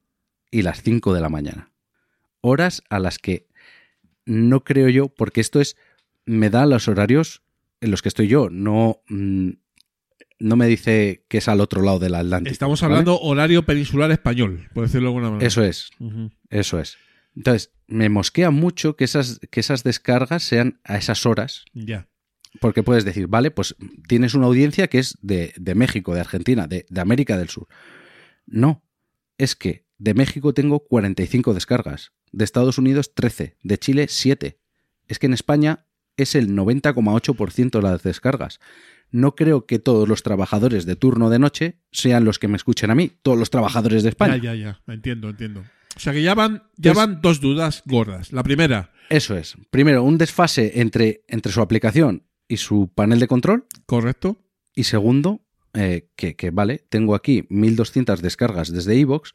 y 0.52 0.62
las 0.62 0.82
5 0.82 1.14
de 1.14 1.22
la 1.22 1.30
mañana. 1.30 1.72
Horas 2.42 2.84
a 2.90 3.00
las 3.00 3.18
que 3.18 3.48
no 4.26 4.64
creo 4.64 4.90
yo, 4.90 5.10
porque 5.10 5.42
esto 5.42 5.60
es, 5.62 5.76
me 6.26 6.50
da 6.50 6.66
los 6.66 6.88
horarios 6.88 7.42
en 7.82 7.92
los 7.92 8.02
que 8.02 8.10
estoy 8.10 8.28
yo, 8.28 8.50
no... 8.50 9.02
mm, 9.10 9.50
no 10.38 10.58
me 10.58 10.68
dice 10.68 11.24
que 11.30 11.38
es 11.38 11.48
al 11.48 11.62
otro 11.62 11.82
lado 11.82 11.98
del 11.98 12.14
Atlántico. 12.14 12.52
Estamos 12.52 12.82
¿vale? 12.82 12.94
hablando 12.94 13.20
horario 13.22 13.64
peninsular 13.66 14.12
español, 14.12 14.68
por 14.74 14.84
decirlo 14.84 15.04
de 15.04 15.08
alguna 15.16 15.30
manera. 15.32 15.48
Eso 15.48 15.64
es, 15.64 15.92
eso 16.50 16.80
es. 16.82 16.98
Entonces, 17.38 17.72
me 17.88 18.10
mosquea 18.10 18.52
mucho 18.52 18.98
que 18.98 19.06
esas, 19.06 19.40
que 19.50 19.62
esas 19.62 19.84
descargas 19.86 20.44
sean 20.44 20.80
a 20.84 20.98
esas 20.98 21.26
horas, 21.26 21.64
Ya. 21.74 22.10
porque 22.60 22.84
puedes 22.84 23.06
decir, 23.06 23.28
vale, 23.28 23.50
pues 23.50 23.76
tienes 24.10 24.34
una 24.34 24.48
audiencia 24.48 24.88
que 24.88 25.00
es 25.00 25.18
de, 25.22 25.54
de 25.56 25.74
México, 25.74 26.14
de 26.14 26.20
Argentina, 26.22 26.68
de, 26.68 26.86
de 26.90 27.02
América 27.02 27.38
del 27.38 27.48
Sur. 27.50 27.68
No, 28.46 28.84
es 29.38 29.56
que 29.56 29.86
de 29.98 30.14
México 30.14 30.54
tengo 30.54 30.80
45 30.82 31.54
descargas, 31.54 32.12
de 32.32 32.44
Estados 32.44 32.78
Unidos 32.78 33.14
13, 33.14 33.58
de 33.64 33.78
Chile 33.78 34.08
7. 34.10 34.60
Es 35.08 35.20
que 35.20 35.26
en 35.28 35.34
España 35.34 35.86
es 36.18 36.36
el 36.36 36.50
90,8% 36.50 37.72
de 37.72 37.82
las 37.82 38.04
descargas. 38.04 38.60
No 39.12 39.36
creo 39.36 39.66
que 39.66 39.80
todos 39.80 40.08
los 40.10 40.24
trabajadores 40.24 40.86
de 40.86 40.96
turno 40.96 41.30
de 41.30 41.40
noche 41.40 41.80
sean 41.92 42.26
los 42.26 42.40
que 42.40 42.48
me 42.48 42.58
escuchen 42.58 42.92
a 42.92 42.96
mí, 42.96 43.12
todos 43.22 43.38
los 43.38 43.50
trabajadores 43.50 44.04
de 44.04 44.10
España. 44.10 44.38
Ya, 44.38 44.56
ya, 44.56 44.80
ya. 44.88 44.94
Entiendo, 44.94 45.30
entiendo. 45.30 45.64
O 45.96 46.00
sea 46.00 46.12
que 46.12 46.22
ya 46.22 46.34
van, 46.36 46.64
ya 46.76 46.94
van 46.94 47.22
dos 47.22 47.40
dudas 47.40 47.84
gordas. 47.86 48.34
La 48.34 48.44
primera, 48.44 48.92
Eso 49.10 49.38
es. 49.38 49.56
Primero, 49.70 50.04
un 50.04 50.18
desfase 50.18 50.82
entre, 50.82 51.24
entre 51.28 51.52
su 51.52 51.62
aplicación 51.62 52.24
y 52.48 52.58
su 52.58 52.92
panel 52.94 53.20
de 53.20 53.28
control. 53.28 53.68
correcto. 53.86 54.42
Y 54.74 54.84
segundo, 54.84 55.45
eh, 55.76 56.08
que, 56.16 56.36
que, 56.36 56.52
vale, 56.52 56.86
tengo 56.90 57.16
aquí 57.16 57.46
1200 57.50 58.22
descargas 58.22 58.72
desde 58.72 58.96
iVoox, 58.96 59.32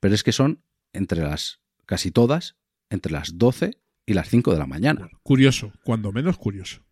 pero 0.00 0.14
es 0.14 0.22
que 0.22 0.32
son 0.32 0.60
entre 0.92 1.22
las, 1.22 1.60
casi 1.86 2.10
todas, 2.10 2.56
entre 2.90 3.12
las 3.12 3.38
12 3.38 3.78
y 4.06 4.14
las 4.14 4.28
5 4.28 4.52
de 4.52 4.58
la 4.58 4.66
mañana. 4.66 5.10
Curioso, 5.22 5.72
cuando 5.84 6.12
menos 6.12 6.38
curioso. 6.38 6.82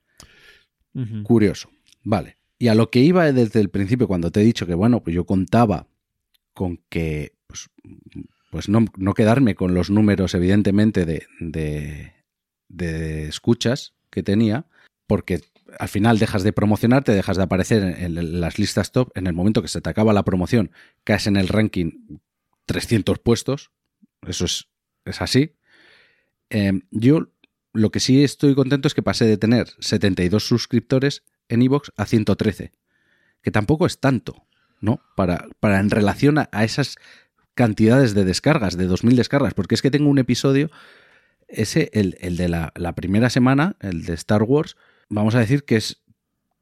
Curioso. 1.24 1.70
Vale. 2.02 2.38
Y 2.58 2.68
a 2.68 2.74
lo 2.74 2.90
que 2.90 3.00
iba 3.00 3.30
desde 3.32 3.60
el 3.60 3.68
principio, 3.68 4.08
cuando 4.08 4.30
te 4.30 4.40
he 4.40 4.44
dicho 4.44 4.66
que, 4.66 4.74
bueno, 4.74 5.02
pues 5.02 5.14
yo 5.14 5.26
contaba 5.26 5.88
con 6.54 6.78
que, 6.88 7.34
pues, 7.46 7.68
pues 8.50 8.70
no, 8.70 8.86
no 8.96 9.12
quedarme 9.12 9.54
con 9.54 9.74
los 9.74 9.90
números, 9.90 10.34
evidentemente, 10.34 11.04
de, 11.04 11.26
de, 11.38 12.14
de 12.68 13.28
escuchas 13.28 13.92
que 14.08 14.22
tenía, 14.22 14.64
porque 15.06 15.42
al 15.78 15.88
final 15.88 16.18
dejas 16.18 16.42
de 16.42 16.52
promocionarte, 16.52 17.12
dejas 17.12 17.36
de 17.36 17.42
aparecer 17.42 17.82
en, 17.82 18.40
las 18.40 18.58
listas 18.58 18.92
top. 18.92 19.10
En 19.14 19.26
el 19.26 19.32
momento 19.32 19.62
que 19.62 19.68
se 19.68 19.80
te 19.80 19.90
acaba 19.90 20.12
la 20.12 20.24
promoción, 20.24 20.70
caes 21.04 21.26
en 21.26 21.36
el 21.36 21.48
ranking 21.48 22.18
300 22.66 23.18
puestos. 23.18 23.70
Eso 24.26 24.44
es, 24.44 24.68
es 25.04 25.20
así. 25.20 25.56
Eh, 26.50 26.72
yo 26.90 27.28
lo 27.72 27.90
que 27.90 28.00
sí 28.00 28.24
estoy 28.24 28.54
contento 28.54 28.88
es 28.88 28.94
que 28.94 29.02
pasé 29.02 29.26
de 29.26 29.36
tener 29.36 29.68
72 29.80 30.46
suscriptores 30.46 31.24
en 31.48 31.62
iVoox 31.62 31.90
a 31.96 32.06
113, 32.06 32.72
que 33.42 33.50
tampoco 33.50 33.86
es 33.86 34.00
tanto, 34.00 34.46
¿no? 34.80 35.00
Para, 35.14 35.46
para 35.60 35.80
en 35.80 35.90
relación 35.90 36.38
a, 36.38 36.48
esas 36.64 36.96
cantidades 37.54 38.14
de 38.14 38.24
descargas, 38.24 38.76
de 38.76 38.88
2.000 38.88 39.14
descargas, 39.14 39.54
porque 39.54 39.74
es 39.74 39.82
que 39.82 39.90
tengo 39.90 40.08
un 40.08 40.18
episodio, 40.18 40.70
ese, 41.48 41.90
el, 41.92 42.16
el 42.20 42.36
de 42.36 42.48
la 42.48 42.94
primera 42.94 43.30
semana, 43.30 43.76
el 43.80 44.04
de 44.04 44.14
Star 44.14 44.42
Wars, 44.42 44.76
vamos 45.08 45.34
a 45.34 45.40
decir 45.40 45.64
que 45.64 45.76
es 45.76 46.02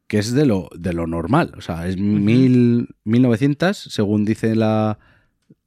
que 0.07 0.19
es 0.19 0.33
de 0.33 0.47
lo, 0.47 0.69
de 0.77 0.93
lo 0.93 1.07
normal, 1.07 1.55
o 1.57 1.61
sea, 1.61 1.89
es 1.89 1.97
mil, 1.97 2.89
1900, 3.05 3.77
según 3.77 4.25
dice 4.25 4.55
la, 4.55 4.99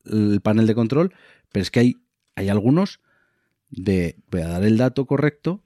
el 0.05 0.41
panel 0.41 0.67
de 0.67 0.75
control, 0.75 1.13
pero 1.51 1.63
es 1.63 1.71
que 1.71 1.79
hay, 1.79 1.97
hay 2.35 2.49
algunos 2.49 2.99
de, 3.69 4.17
voy 4.29 4.41
a 4.41 4.47
dar 4.47 4.63
el 4.63 4.77
dato 4.77 5.05
correcto, 5.05 5.63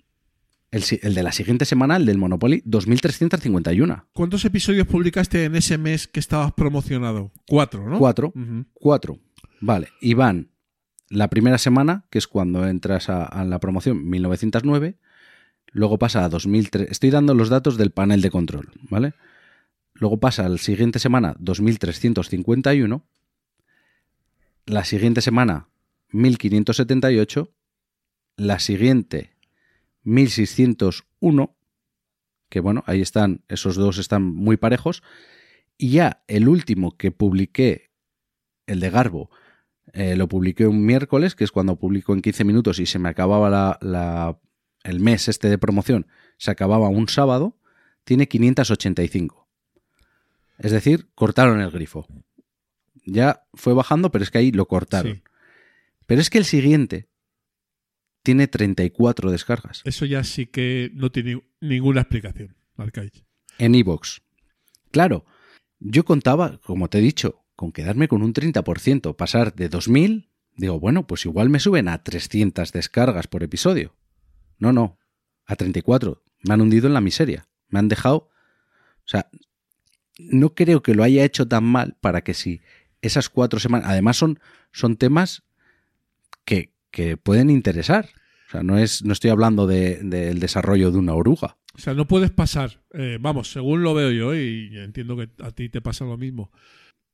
el, 0.71 0.83
el 1.01 1.13
de 1.13 1.23
la 1.23 1.33
siguiente 1.33 1.65
semana, 1.65 1.97
el 1.97 2.05
del 2.05 2.17
Monopoly, 2.17 2.61
2351. 2.65 4.07
¿Cuántos 4.13 4.45
episodios 4.45 4.87
publicaste 4.87 5.43
en 5.43 5.55
ese 5.55 5.77
mes 5.77 6.07
que 6.07 6.21
estabas 6.21 6.53
promocionado? 6.53 7.31
Cuatro, 7.47 7.89
¿no? 7.89 7.99
Cuatro. 7.99 8.33
Cuatro. 8.73 9.19
Vale. 9.59 9.89
Y 9.99 10.13
van 10.13 10.51
la 11.09 11.27
primera 11.27 11.57
semana, 11.57 12.05
que 12.09 12.19
es 12.19 12.27
cuando 12.27 12.65
entras 12.65 13.09
a, 13.09 13.25
a 13.25 13.43
la 13.43 13.59
promoción, 13.59 14.09
1909. 14.09 14.97
Luego 15.71 15.97
pasa 15.97 16.23
a 16.25 16.29
2003. 16.29 16.91
Estoy 16.91 17.09
dando 17.11 17.33
los 17.33 17.49
datos 17.49 17.77
del 17.77 17.91
panel 17.91 18.21
de 18.21 18.29
control, 18.31 18.71
¿vale? 18.89 19.13
Luego 19.93 20.19
pasa 20.19 20.45
a 20.45 20.49
la 20.49 20.57
siguiente 20.57 20.99
semana, 20.99 21.35
2351. 21.39 23.03
La 24.65 24.83
siguiente 24.83 25.21
semana, 25.21 25.67
1578. 26.11 27.51
La 28.37 28.59
siguiente, 28.59 29.35
1601. 30.03 31.55
Que 32.49 32.59
bueno, 32.59 32.83
ahí 32.85 33.01
están, 33.01 33.43
esos 33.47 33.75
dos 33.75 33.97
están 33.97 34.23
muy 34.23 34.57
parejos. 34.57 35.03
Y 35.77 35.91
ya 35.91 36.23
el 36.27 36.47
último 36.47 36.97
que 36.97 37.11
publiqué, 37.11 37.91
el 38.67 38.79
de 38.81 38.89
Garbo, 38.89 39.29
eh, 39.93 40.15
lo 40.15 40.27
publiqué 40.27 40.67
un 40.67 40.85
miércoles, 40.85 41.33
que 41.35 41.43
es 41.43 41.51
cuando 41.51 41.77
publico 41.77 42.13
en 42.13 42.21
15 42.21 42.43
minutos 42.43 42.79
y 42.79 42.85
se 42.85 42.99
me 42.99 43.09
acababa 43.09 43.49
la, 43.49 43.77
la- 43.81 44.37
el 44.83 44.99
mes 44.99 45.27
este 45.27 45.49
de 45.49 45.57
promoción, 45.57 46.07
se 46.37 46.51
acababa 46.51 46.89
un 46.89 47.07
sábado, 47.07 47.57
tiene 48.03 48.27
585. 48.27 49.47
Es 50.57 50.71
decir, 50.71 51.09
cortaron 51.15 51.61
el 51.61 51.71
grifo. 51.71 52.07
Ya 53.05 53.47
fue 53.53 53.73
bajando, 53.73 54.11
pero 54.11 54.23
es 54.23 54.31
que 54.31 54.37
ahí 54.37 54.51
lo 54.51 54.67
cortaron. 54.67 55.15
Sí. 55.15 55.23
Pero 56.05 56.21
es 56.21 56.29
que 56.29 56.37
el 56.37 56.45
siguiente 56.45 57.09
tiene 58.23 58.47
34 58.47 59.31
descargas 59.31 59.81
Eso 59.85 60.05
ya 60.05 60.23
sí 60.23 60.45
que 60.45 60.91
no 60.93 61.11
tiene 61.11 61.41
ninguna 61.59 62.01
explicación, 62.01 62.55
Arcade. 62.77 63.25
en 63.57 63.75
iVoox. 63.75 64.19
Claro, 64.91 65.25
yo 65.79 66.05
contaba, 66.05 66.59
como 66.59 66.89
te 66.89 66.99
he 66.99 67.01
dicho, 67.01 67.43
con 67.55 67.71
quedarme 67.71 68.07
con 68.07 68.21
un 68.21 68.33
30%, 68.33 69.15
pasar 69.15 69.55
de 69.55 69.69
2000, 69.69 70.29
digo, 70.55 70.79
bueno, 70.79 71.07
pues 71.07 71.25
igual 71.25 71.49
me 71.49 71.59
suben 71.59 71.87
a 71.87 72.03
300 72.03 72.71
descargas 72.71 73.27
por 73.27 73.43
episodio. 73.43 73.95
No, 74.61 74.71
no, 74.71 74.97
a 75.45 75.55
34. 75.57 76.23
Me 76.43 76.53
han 76.53 76.61
hundido 76.61 76.87
en 76.87 76.93
la 76.93 77.01
miseria. 77.01 77.47
Me 77.67 77.79
han 77.79 77.89
dejado... 77.89 78.29
O 79.03 79.07
sea, 79.11 79.27
no 80.17 80.53
creo 80.53 80.81
que 80.83 80.93
lo 80.95 81.03
haya 81.03 81.25
hecho 81.25 81.47
tan 81.47 81.63
mal 81.65 81.97
para 81.99 82.21
que 82.21 82.33
si 82.33 82.61
esas 83.01 83.27
cuatro 83.29 83.59
semanas... 83.59 83.89
Además 83.89 84.15
son, 84.17 84.39
son 84.71 84.95
temas 84.95 85.43
que, 86.45 86.73
que 86.91 87.17
pueden 87.17 87.49
interesar. 87.49 88.09
O 88.47 88.51
sea, 88.51 88.63
no, 88.63 88.77
es, 88.77 89.03
no 89.03 89.13
estoy 89.13 89.31
hablando 89.31 89.65
de- 89.67 89.99
del 90.03 90.39
desarrollo 90.39 90.91
de 90.91 90.97
una 90.99 91.13
oruga. 91.15 91.57
O 91.73 91.79
sea, 91.79 91.93
no 91.93 92.05
puedes 92.07 92.31
pasar, 92.31 92.83
eh, 92.93 93.17
vamos, 93.19 93.49
según 93.51 93.81
lo 93.81 93.93
veo 93.93 94.11
yo, 94.11 94.35
y 94.35 94.77
entiendo 94.77 95.15
que 95.15 95.29
a 95.41 95.51
ti 95.51 95.69
te 95.69 95.79
pasa 95.81 96.03
lo 96.03 96.17
mismo, 96.17 96.51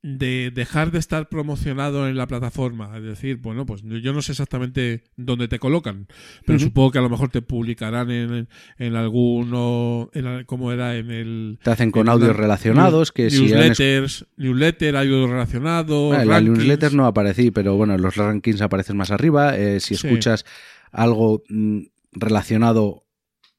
de 0.00 0.52
dejar 0.54 0.92
de 0.92 1.00
estar 1.00 1.28
promocionado 1.28 2.06
en 2.08 2.16
la 2.16 2.28
plataforma. 2.28 2.96
Es 2.96 3.02
decir, 3.02 3.38
bueno, 3.38 3.66
pues 3.66 3.82
yo 3.82 4.12
no 4.12 4.22
sé 4.22 4.30
exactamente 4.32 5.02
dónde 5.16 5.48
te 5.48 5.58
colocan, 5.58 6.06
pero 6.46 6.58
supongo 6.60 6.92
que 6.92 6.98
a 6.98 7.02
lo 7.02 7.10
mejor 7.10 7.30
te 7.30 7.42
publicarán 7.42 8.08
en, 8.10 8.48
en 8.78 8.94
alguno, 8.96 10.08
en, 10.14 10.44
¿cómo 10.44 10.70
era? 10.70 10.94
En 10.96 11.10
el... 11.10 11.58
Te 11.62 11.70
hacen 11.72 11.90
con 11.90 12.08
audios 12.08 12.36
relacionados 12.36 13.10
que 13.10 13.28
si 13.28 13.52
han 13.52 13.58
newsletters, 13.60 14.26
newsletter, 14.36 14.96
audio 14.96 15.26
relacionado, 15.26 16.06
Bueno, 16.08 16.22
en 16.22 16.28
la 16.28 16.40
newsletter 16.40 16.94
no 16.94 17.06
aparecí, 17.06 17.50
pero 17.50 17.76
bueno, 17.76 17.94
en 17.94 18.02
los 18.02 18.14
rankings 18.16 18.60
aparecen 18.60 18.96
más 18.96 19.10
arriba. 19.10 19.56
Eh, 19.56 19.80
si 19.80 19.96
Sí. 19.96 20.06
escuchas 20.06 20.44
algo 20.92 21.42
mm, 21.48 21.80
relacionado 22.12 23.04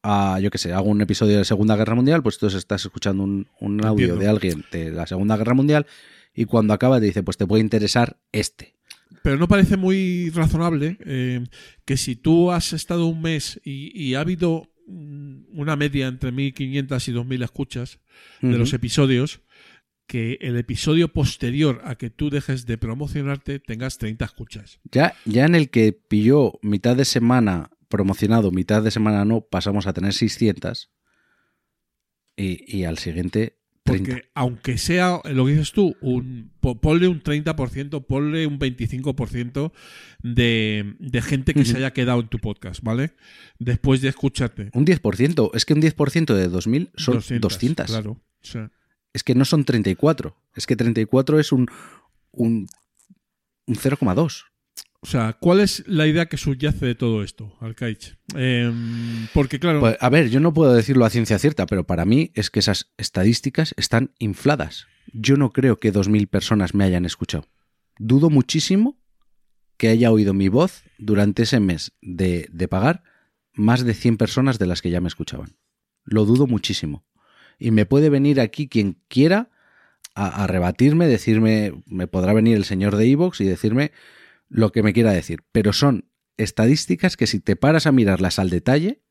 a, 0.04 0.40
yo 0.40 0.50
qué 0.52 0.58
sé, 0.58 0.72
hago 0.74 0.88
un 0.90 1.02
episodio 1.02 1.38
de 1.38 1.44
Segunda 1.46 1.76
Guerra 1.76 1.96
Mundial, 1.96 2.24
pues 2.24 2.38
tú 2.38 2.48
estás 2.48 2.86
escuchando 2.86 3.24
un, 3.24 3.48
un 3.60 3.86
audio 3.86 4.06
Entiendo. 4.14 4.24
de 4.24 4.30
alguien 4.30 4.66
de 4.72 4.92
la 4.92 5.06
Segunda 5.06 5.36
Guerra 5.36 5.54
Mundial 5.54 5.86
y 6.40 6.46
cuando 6.46 6.74
acaba 6.74 7.02
te 7.02 7.08
dice, 7.08 7.22
pues 7.22 7.36
te 7.36 7.46
puede 7.46 7.62
interesar 7.62 8.18
este. 8.32 8.78
Pero 9.24 9.36
no 9.36 9.50
parece 9.50 9.76
muy 9.76 10.30
razonable 10.30 10.98
eh, 11.06 11.44
que 11.84 11.98
si 11.98 12.16
tú 12.16 12.52
has 12.52 12.72
estado 12.72 13.08
un 13.08 13.22
mes 13.22 13.60
y, 13.66 13.92
y 13.94 14.16
ha 14.16 14.22
habido 14.22 14.72
mm, 14.88 15.60
una 15.60 15.76
media 15.76 16.08
entre 16.08 16.32
1.500 16.32 17.10
y 17.10 17.12
2.000 17.12 17.44
escuchas 17.44 18.00
de 18.40 18.58
los 18.58 18.72
episodios, 18.72 19.42
que 20.08 20.38
el 20.40 20.56
episodio 20.56 21.12
posterior 21.12 21.82
a 21.84 21.96
que 21.96 22.10
tú 22.10 22.30
dejes 22.30 22.66
de 22.66 22.78
promocionarte 22.78 23.60
tengas 23.60 23.98
30 23.98 24.24
escuchas. 24.24 24.80
Ya, 24.94 25.16
ya 25.26 25.44
en 25.46 25.56
el 25.56 25.70
que 25.70 25.92
pilló 25.92 26.54
mitad 26.62 26.96
de 26.96 27.04
semana 27.04 27.70
promocionado, 27.90 28.52
mitad 28.52 28.82
de 28.82 28.92
semana 28.92 29.26
no, 29.26 29.42
pasamos 29.42 29.88
a 29.88 29.94
tener 29.94 30.14
600 30.14 30.90
y, 32.38 32.78
y 32.78 32.86
al 32.86 32.98
siguiente 32.98 33.59
30. 33.84 34.10
Porque 34.14 34.30
aunque 34.36 34.78
sea 34.78 35.20
lo 35.32 35.46
que 35.46 35.52
dices 35.54 35.72
tú, 35.72 35.96
un, 36.02 36.52
po- 36.60 36.80
ponle 36.80 37.08
un 37.08 37.22
30%, 37.24 38.06
ponle 38.06 38.46
un 38.46 38.60
25% 38.60 39.72
de, 40.22 40.96
de 41.00 41.22
gente 41.22 41.54
que 41.54 41.66
se 41.66 41.72
Ujú. 41.72 41.78
haya 41.80 41.92
quedado 41.94 42.20
en 42.22 42.28
tu 42.28 42.40
podcast, 42.40 42.82
¿vale? 42.84 43.14
Después 43.58 44.02
de 44.02 44.10
escucharte. 44.10 44.70
Un 44.74 44.86
10%, 44.86 45.52
es 45.54 45.66
que 45.66 45.74
un 45.74 45.82
10% 45.82 46.34
de 46.36 46.48
2000 46.50 46.92
son 46.96 47.20
200. 47.40 47.88
Claro. 47.88 48.12
O 48.12 48.46
sea, 48.46 48.72
Es 49.14 49.24
que 49.24 49.34
no 49.36 49.44
son 49.46 49.64
34. 49.66 50.36
Es 50.56 50.68
que 50.68 50.76
34 50.76 51.40
es 51.40 51.52
un, 51.52 51.66
un, 52.32 52.68
un 53.66 53.76
0,2. 53.76 54.44
O 55.02 55.08
sea, 55.08 55.38
¿cuál 55.40 55.62
es 55.62 55.84
la 55.88 56.08
idea 56.08 56.26
que 56.26 56.36
subyace 56.36 56.86
de 56.86 56.96
todo 56.96 57.24
esto, 57.24 57.56
Alcaich? 57.62 58.18
Em, 58.36 59.28
porque, 59.34 59.58
claro. 59.60 59.80
Pues, 59.80 59.98
a 60.00 60.10
ver, 60.10 60.30
yo 60.30 60.42
no 60.42 60.54
puedo 60.54 60.74
decirlo 60.74 61.06
a 61.06 61.10
ciencia 61.10 61.40
cierta, 61.40 61.66
pero 61.66 61.86
para 61.86 62.04
mí 62.04 62.32
es 62.36 62.50
que 62.50 62.60
esas 62.60 62.92
estadísticas 62.98 63.74
están 63.78 64.12
infladas. 64.20 64.88
Yo 65.14 65.38
no 65.38 65.52
creo 65.52 65.80
que 65.80 65.94
2.000 65.94 66.28
personas 66.28 66.74
me 66.74 66.84
hayan 66.84 67.06
escuchado. 67.06 67.48
Dudo 67.98 68.30
muchísimo 68.30 68.98
que 69.78 69.88
haya 69.88 70.12
oído 70.12 70.34
mi 70.34 70.50
voz 70.50 70.84
durante 70.98 71.44
ese 71.44 71.62
mes 71.62 71.94
de, 72.02 72.50
de 72.52 72.68
pagar 72.68 73.04
más 73.54 73.86
de 73.86 73.94
100 73.94 74.18
personas 74.18 74.60
de 74.60 74.66
las 74.66 74.82
que 74.82 74.90
ya 74.90 75.00
me 75.00 75.08
escuchaban. 75.08 75.56
Lo 76.04 76.26
dudo 76.26 76.46
muchísimo. 76.46 77.06
Y 77.58 77.72
me 77.72 77.86
puede 77.86 78.10
venir 78.10 78.42
aquí 78.42 78.68
quien 78.68 79.02
quiera 79.08 79.50
a, 80.14 80.44
a 80.44 80.48
rebatirme, 80.48 81.08
decirme, 81.08 81.74
me 81.86 82.08
podrá 82.08 82.34
venir 82.34 82.58
el 82.58 82.66
señor 82.66 82.98
de 82.98 83.10
Evox 83.10 83.40
y 83.40 83.46
decirme 83.46 83.94
lo 84.50 84.72
que 84.72 84.84
me 84.84 84.94
quiera 84.94 85.12
decir. 85.12 85.44
Pero 85.52 85.74
son 85.74 86.10
estadísticas 86.38 87.18
que 87.18 87.28
si 87.28 87.40
te 87.40 87.56
paras 87.56 87.88
a 87.88 87.92
mirarlas 87.92 88.40
al 88.40 88.50
detalle, 88.50 89.02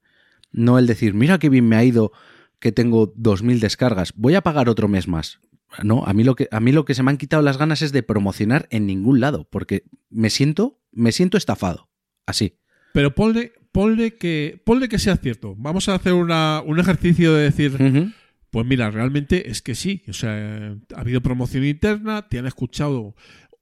no 0.51 0.78
el 0.78 0.86
decir, 0.86 1.14
mira 1.14 1.39
qué 1.39 1.49
bien 1.49 1.68
me 1.68 1.76
ha 1.76 1.84
ido 1.84 2.12
que 2.59 2.72
tengo 2.72 3.14
2.000 3.14 3.61
descargas, 3.61 4.12
voy 4.16 4.34
a 4.34 4.43
pagar 4.43 4.68
otro 4.68 4.89
mes 4.89 5.09
más. 5.09 5.41
No, 5.82 6.05
a 6.07 6.14
mí, 6.14 6.24
lo 6.24 6.34
que, 6.34 6.49
a 6.51 6.61
mí 6.61 6.72
lo 6.72 6.84
que 6.84 6.95
se 6.95 7.03
me 7.03 7.11
han 7.11 7.18
quitado 7.18 7.43
las 7.43 7.59
ganas 7.59 7.82
es 7.82 7.93
de 7.93 8.03
promocionar 8.03 8.66
en 8.70 8.86
ningún 8.86 9.20
lado, 9.20 9.47
porque 9.51 9.84
me 10.09 10.30
siento, 10.30 10.80
me 10.93 11.12
siento 11.12 11.36
estafado. 11.36 11.91
Así. 12.26 12.59
Pero 12.95 13.14
ponle, 13.14 13.53
ponle, 13.70 14.16
que, 14.16 14.61
ponle 14.64 14.89
que 14.89 14.99
sea 14.99 15.16
cierto. 15.16 15.55
Vamos 15.59 15.89
a 15.89 15.95
hacer 15.95 16.14
una, 16.14 16.62
un 16.64 16.80
ejercicio 16.80 17.34
de 17.34 17.43
decir, 17.43 18.12
pues 18.51 18.66
mira, 18.66 18.91
realmente 18.91 19.51
es 19.51 19.61
que 19.61 19.74
sí. 19.74 20.03
O 20.09 20.14
sea, 20.14 20.74
ha 20.95 21.01
habido 21.01 21.20
promoción 21.20 21.64
interna, 21.64 22.28
te 22.28 22.39
han 22.39 22.47
escuchado 22.47 23.14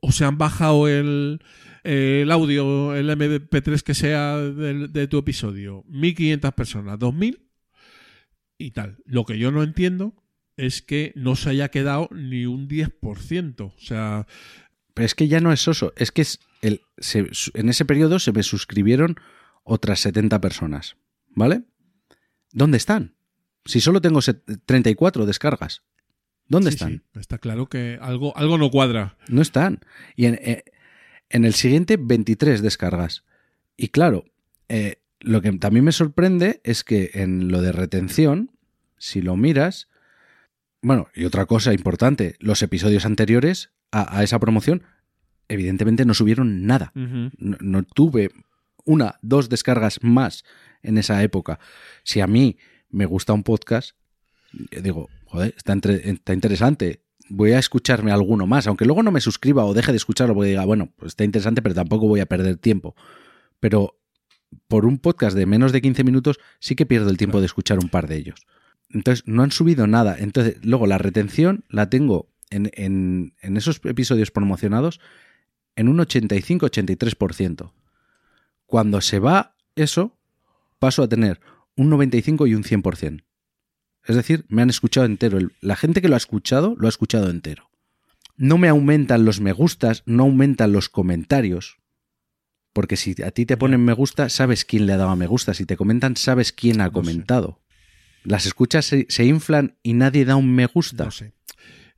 o 0.07 0.13
se 0.13 0.25
han 0.25 0.39
bajado 0.39 0.87
el, 0.87 1.41
audio, 2.31 2.95
el 2.95 3.11
MP3 3.11 3.83
que 3.83 3.93
sea 3.95 4.37
de, 4.39 5.09
tu 5.09 5.19
episodio, 5.19 5.83
1500 5.89 6.55
personas, 6.55 6.97
2000 7.01 7.45
y 8.57 8.71
tal. 8.71 8.99
Lo 9.05 9.25
que 9.25 9.37
yo 9.37 9.51
no 9.51 9.65
entiendo 9.65 10.15
es 10.57 10.81
que 10.81 11.13
no 11.17 11.35
se 11.35 11.51
haya 11.51 11.71
quedado 11.71 12.09
ni 12.13 12.47
un 12.47 12.69
10%. 12.69 13.61
O 13.63 13.75
sea, 13.79 14.29
Pero 14.95 15.07
es 15.07 15.17
que 15.17 15.27
ya 15.27 15.41
no 15.41 15.53
es 15.53 15.67
eso, 15.67 15.93
es 15.97 16.13
que 16.13 16.25
en 16.63 17.69
ese 17.69 17.85
periodo 17.85 18.21
se 18.21 18.31
me 18.33 18.45
suscribieron 18.45 19.17
otras 19.65 19.99
70 19.99 20.41
personas, 20.41 20.97
¿vale? 21.31 21.65
¿Dónde 22.53 22.77
están? 22.77 23.17
Si 23.65 23.81
solo 23.81 24.01
tengo 24.01 24.23
set- 24.23 24.45
34 24.67 25.27
descargas, 25.27 25.83
¿dónde 26.49 26.71
sí, 26.71 26.77
están? 26.77 26.91
sí, 26.93 27.21
está 27.21 27.39
claro 27.39 27.67
que 27.67 27.99
algo, 28.01 28.37
algo 28.37 28.59
no 28.59 28.71
cuadra. 28.71 29.17
No 29.29 29.43
están. 29.43 29.81
Y 30.15 30.27
en, 30.27 30.35
eh, 30.35 30.65
en 31.31 31.45
el 31.45 31.55
siguiente, 31.55 31.97
23 31.99 32.63
descargas. 32.63 33.25
Y 33.77 33.89
claro, 33.89 34.25
eh, 34.69 34.97
lo 35.21 35.43
que 35.43 35.53
también 35.53 35.85
me 35.85 35.93
sorprende 35.93 36.61
es 36.65 36.85
que 36.85 37.11
en 37.15 37.49
lo 37.49 37.63
de 37.63 37.73
retención, 37.73 38.51
si 38.99 39.23
lo 39.23 39.37
miras, 39.37 39.89
bueno, 40.83 41.09
y 41.15 41.25
otra 41.25 41.47
cosa 41.47 41.73
importante, 41.73 42.37
los 42.39 42.63
episodios 42.63 43.07
anteriores 43.07 43.71
a, 43.91 44.19
a 44.19 44.23
esa 44.23 44.39
promoción, 44.39 44.83
evidentemente 45.49 46.05
no 46.05 46.15
subieron 46.15 46.67
nada. 46.67 46.93
No, 46.95 47.57
no 47.61 47.83
tuve 47.83 48.31
una, 48.85 49.19
dos 49.23 49.49
descargas 49.49 49.99
más 50.03 50.45
en 50.83 50.99
esa 50.99 51.23
época. 51.23 51.59
Si 52.03 52.21
a 52.21 52.27
mí 52.27 52.57
me 52.89 53.07
gusta 53.07 53.33
un 53.33 53.43
podcast, 53.43 53.97
digo, 54.83 55.09
está, 55.43 55.73
entre- 55.73 56.09
está 56.11 56.33
interesante. 56.35 57.03
Voy 57.29 57.53
a 57.53 57.59
escucharme 57.59 58.13
alguno 58.13 58.47
más, 58.47 58.67
aunque 58.67 58.85
luego 58.85 59.03
no 59.03 59.11
me 59.11 59.21
suscriba 59.21 59.65
o 59.65 59.75
deje 59.75 59.91
de 59.93 59.97
escucharlo 59.97 60.35
porque 60.35 60.51
diga, 60.51 60.65
bueno, 60.65 60.93
pues 60.97 61.11
está 61.13 61.25
interesante, 61.25 61.61
pero 61.63 61.75
tampoco 61.75 62.07
voy 62.07 62.21
a 62.21 62.27
perder 62.27 62.57
tiempo. 62.57 62.95
Pero 63.61 63.99
por 64.69 64.87
un 64.87 64.99
podcast 64.99 65.37
de 65.37 65.45
menos 65.47 65.73
de 65.73 65.83
15 65.83 66.05
minutos 66.05 66.39
sí 66.61 66.77
que 66.77 66.87
pierdo 66.87 67.11
el 67.11 67.17
tiempo 67.17 67.41
de 67.41 67.47
escuchar 67.47 67.79
un 67.81 67.89
par 67.89 68.07
de 68.07 68.17
ellos. 68.17 68.47
Entonces, 68.91 69.25
no 69.27 69.43
han 69.43 69.51
subido 69.51 69.89
nada. 69.89 70.17
Entonces, 70.19 70.65
luego 70.65 70.87
la 70.87 70.99
retención 70.99 71.65
la 71.69 71.91
tengo 71.91 72.31
en, 72.51 72.71
en- 72.75 73.35
en 73.43 73.57
esos 73.57 73.81
episodios 73.85 74.31
promocionados 74.31 75.01
en 75.75 75.89
un 75.89 75.99
85-83%. 75.99 77.73
Cuando 78.67 79.01
se 79.01 79.19
va 79.19 79.57
eso, 79.75 80.17
paso 80.79 81.03
a 81.03 81.09
tener 81.09 81.41
un 81.77 81.91
95 81.91 82.47
y 82.47 82.55
un 82.55 82.63
100%. 82.63 83.25
Es 84.07 84.17
decir, 84.17 84.45
me 84.49 84.63
han 84.63 84.71
escuchado 84.71 85.05
entero. 85.07 85.39
La 85.61 85.77
gente 85.77 86.01
que 86.01 86.09
lo 86.09 86.15
ha 86.15 86.19
escuchado, 86.19 86.75
lo 86.79 86.87
ha 86.87 86.89
escuchado 86.89 87.29
entero. 87.31 87.71
No 88.37 88.59
me 88.59 88.69
aumentan 88.69 89.25
los 89.25 89.41
me 89.41 89.53
gustas, 89.53 90.03
no 90.07 90.25
aumentan 90.25 90.73
los 90.73 90.89
comentarios. 90.89 91.79
Porque 92.73 92.97
si 92.97 93.15
a 93.23 93.31
ti 93.31 93.47
te 93.47 93.57
ponen 93.57 93.83
me 93.85 93.95
gusta, 93.95 94.29
sabes 94.29 94.65
quién 94.65 94.87
le 94.87 94.93
ha 94.93 94.97
dado 94.99 95.11
a 95.11 95.17
me 95.17 95.27
gusta. 95.27 95.55
Si 95.55 95.65
te 95.65 95.77
comentan, 95.77 96.17
sabes 96.17 96.53
quién 96.53 96.81
ha 96.81 96.85
No 96.85 96.91
sé. 96.91 96.95
comentado. 96.95 97.61
Las 98.23 98.45
escuchas 98.47 98.85
se, 98.85 99.07
se 99.09 99.25
inflan 99.25 99.77
y 99.83 99.95
nadie 99.95 100.25
da 100.25 100.37
un 100.37 100.55
me 100.55 100.67
gusta. 100.67 101.05
No 101.07 101.11
sé. 101.11 101.33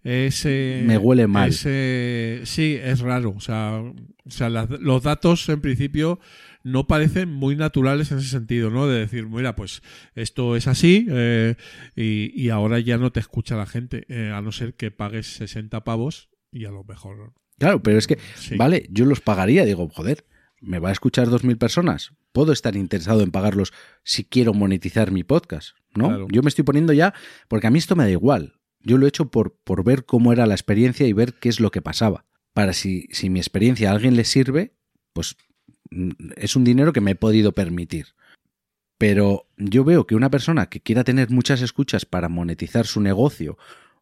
Ese, 0.05 0.83
Me 0.87 0.97
huele 0.97 1.27
mal. 1.27 1.49
ese- 1.51 2.43
sí, 2.45 2.79
es 2.81 3.01
raro. 3.01 3.35
O 3.37 3.41
sea, 3.41 3.81
o 3.83 4.31
sea 4.31 4.49
las- 4.49 4.71
los 4.71 5.03
datos 5.03 5.49
en 5.49 5.61
principio 5.61 6.21
no 6.65 6.87
parecen 6.87 7.31
muy 7.33 7.57
naturales 7.57 8.11
en 8.13 8.19
ese 8.19 8.29
sentido, 8.29 8.71
¿no? 8.71 8.87
De 8.87 8.99
decir, 9.01 9.27
mira, 9.27 9.55
pues 9.57 9.83
esto 10.15 10.57
es 10.57 10.67
así 10.67 11.07
eh, 11.11 11.55
y, 11.97 12.33
y 12.41 12.51
ahora 12.51 12.79
ya 12.81 12.99
no 12.99 13.13
te 13.13 13.21
escucha 13.21 13.57
la 13.57 13.67
gente, 13.67 14.05
eh, 14.09 14.33
a 14.35 14.43
no 14.43 14.53
ser 14.53 14.75
que 14.75 14.91
pagues 14.91 15.27
60 15.37 15.85
pavos 15.85 16.29
y 16.53 16.65
a 16.65 16.71
lo 16.71 16.85
mejor. 16.85 17.33
Claro, 17.59 17.83
pero 17.83 17.99
es 17.99 18.07
que, 18.07 18.19
Sí. 18.37 18.57
vale, 18.57 18.87
yo 18.91 19.05
los 19.05 19.21
pagaría. 19.21 19.65
Digo, 19.65 19.89
joder, 19.89 20.25
¿me 20.61 20.79
va 20.79 20.91
a 20.91 20.93
escuchar 20.93 21.29
2.000 21.29 21.57
personas? 21.59 22.13
Puedo 22.33 22.53
estar 22.53 22.77
interesado 22.77 23.23
en 23.23 23.31
pagarlos 23.31 23.73
si 24.05 24.25
quiero 24.25 24.55
monetizar 24.55 25.11
mi 25.11 25.25
podcast, 25.25 25.71
¿no? 25.95 26.09
Claro. 26.09 26.27
Yo 26.31 26.43
me 26.43 26.49
estoy 26.51 26.65
poniendo 26.65 26.93
ya, 26.93 27.15
porque 27.49 27.67
a 27.67 27.71
mí 27.71 27.79
esto 27.79 27.97
me 27.97 28.05
da 28.05 28.11
igual. 28.11 28.55
Yo 28.81 28.97
lo 28.97 29.07
he 29.07 29.09
hecho 29.09 29.31
por, 29.31 29.57
por 29.65 29.83
ver 29.83 30.05
cómo 30.05 30.33
era 30.33 30.47
la 30.47 30.55
experiencia 30.55 31.07
y 31.07 31.13
ver 31.13 31.35
qué 31.35 31.49
es 31.49 31.59
lo 31.59 31.71
que 31.73 31.83
pasaba. 31.83 32.27
Para 32.53 32.73
si, 32.73 33.09
si 33.11 33.29
mi 33.29 33.41
experiencia 33.41 33.91
a 33.91 33.95
alguien 33.95 34.15
le 34.17 34.25
sirve, 34.25 34.75
pues 35.13 35.37
es 36.37 36.57
un 36.57 36.65
dinero 36.65 36.93
que 36.93 37.01
me 37.01 37.13
he 37.13 37.17
podido 37.17 37.53
permitir. 37.53 38.09
Pero 38.99 39.47
yo 39.57 39.85
veo 39.85 40.07
que 40.07 40.17
una 40.17 40.31
persona 40.31 40.67
que 40.69 40.81
quiera 40.81 41.05
tener 41.05 41.31
muchas 41.31 41.63
escuchas 41.63 42.05
para 42.05 42.29
monetizar 42.29 42.87
su 42.87 43.01
negocio 43.01 43.57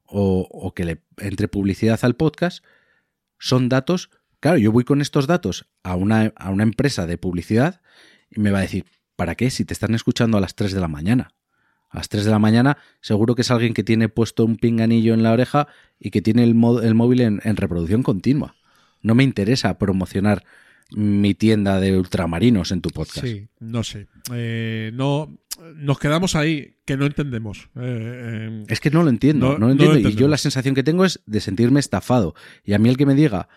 o, 0.06 0.72
que 0.74 0.84
le 0.84 1.02
entre 1.18 1.48
publicidad 1.48 1.98
al 2.02 2.16
podcast, 2.16 2.64
son 3.38 3.68
datos. 3.68 4.10
Claro, 4.40 4.56
yo 4.56 4.72
voy 4.72 4.84
con 4.84 5.00
estos 5.00 5.26
datos 5.26 5.66
a 5.82 5.96
una, 5.96 6.32
a 6.36 6.50
una 6.50 6.62
empresa 6.62 7.06
de 7.06 7.18
publicidad 7.18 7.82
y 8.30 8.40
me 8.40 8.50
va 8.50 8.58
a 8.58 8.62
decir, 8.62 8.84
¿para 9.16 9.34
qué? 9.34 9.50
Si 9.50 9.64
te 9.64 9.74
están 9.74 9.94
escuchando 9.94 10.38
a 10.38 10.40
las 10.40 10.54
3 10.54 10.72
de 10.72 10.80
la 10.80 10.88
mañana. 10.88 11.32
A 11.90 11.98
las 11.98 12.08
3 12.08 12.24
de 12.24 12.30
la 12.30 12.38
mañana 12.38 12.78
seguro 13.00 13.34
que 13.34 13.42
es 13.42 13.50
alguien 13.50 13.74
que 13.74 13.84
tiene 13.84 14.08
puesto 14.08 14.44
un 14.44 14.56
pinganillo 14.56 15.12
en 15.12 15.22
la 15.22 15.32
oreja 15.32 15.68
y 15.98 16.10
que 16.10 16.22
tiene 16.22 16.44
el, 16.44 16.50
el 16.82 16.94
móvil 16.94 17.20
en 17.20 17.56
reproducción 17.56 18.02
continua. 18.02 18.56
No 19.02 19.14
me 19.14 19.24
interesa 19.24 19.78
promocionar 19.78 20.44
mi 20.92 21.34
tienda 21.34 21.80
de 21.80 21.96
ultramarinos 21.98 22.70
en 22.72 22.80
tu 22.80 22.90
podcast. 22.90 23.26
Sí, 23.26 23.48
no 23.60 23.82
sé. 23.82 24.06
Eh, 24.32 24.90
no, 24.94 25.36
nos 25.76 25.98
quedamos 25.98 26.34
ahí, 26.36 26.76
que 26.84 26.96
no 26.96 27.06
entendemos. 27.06 27.68
Eh, 27.76 27.80
eh, 28.60 28.64
Es 28.68 28.80
que 28.80 28.90
no 28.90 29.02
lo 29.02 29.10
entiendo, 29.10 29.52
No- 29.52 29.58
no, 29.58 29.58
no 29.58 29.74
lo 29.74 29.82
entiendo. 29.94 30.08
y 30.10 30.14
yo 30.14 30.28
la 30.28 30.36
sensación 30.38 30.74
que 30.74 30.82
tengo 30.82 31.04
es 31.04 31.20
de 31.26 31.40
sentirme 31.40 31.80
estafado. 31.80 32.34
Y 32.64 32.74
a 32.74 32.78
mí 32.78 32.88
el 32.88 32.96
que 32.96 33.06
me 33.06 33.14
diga, 33.14 33.48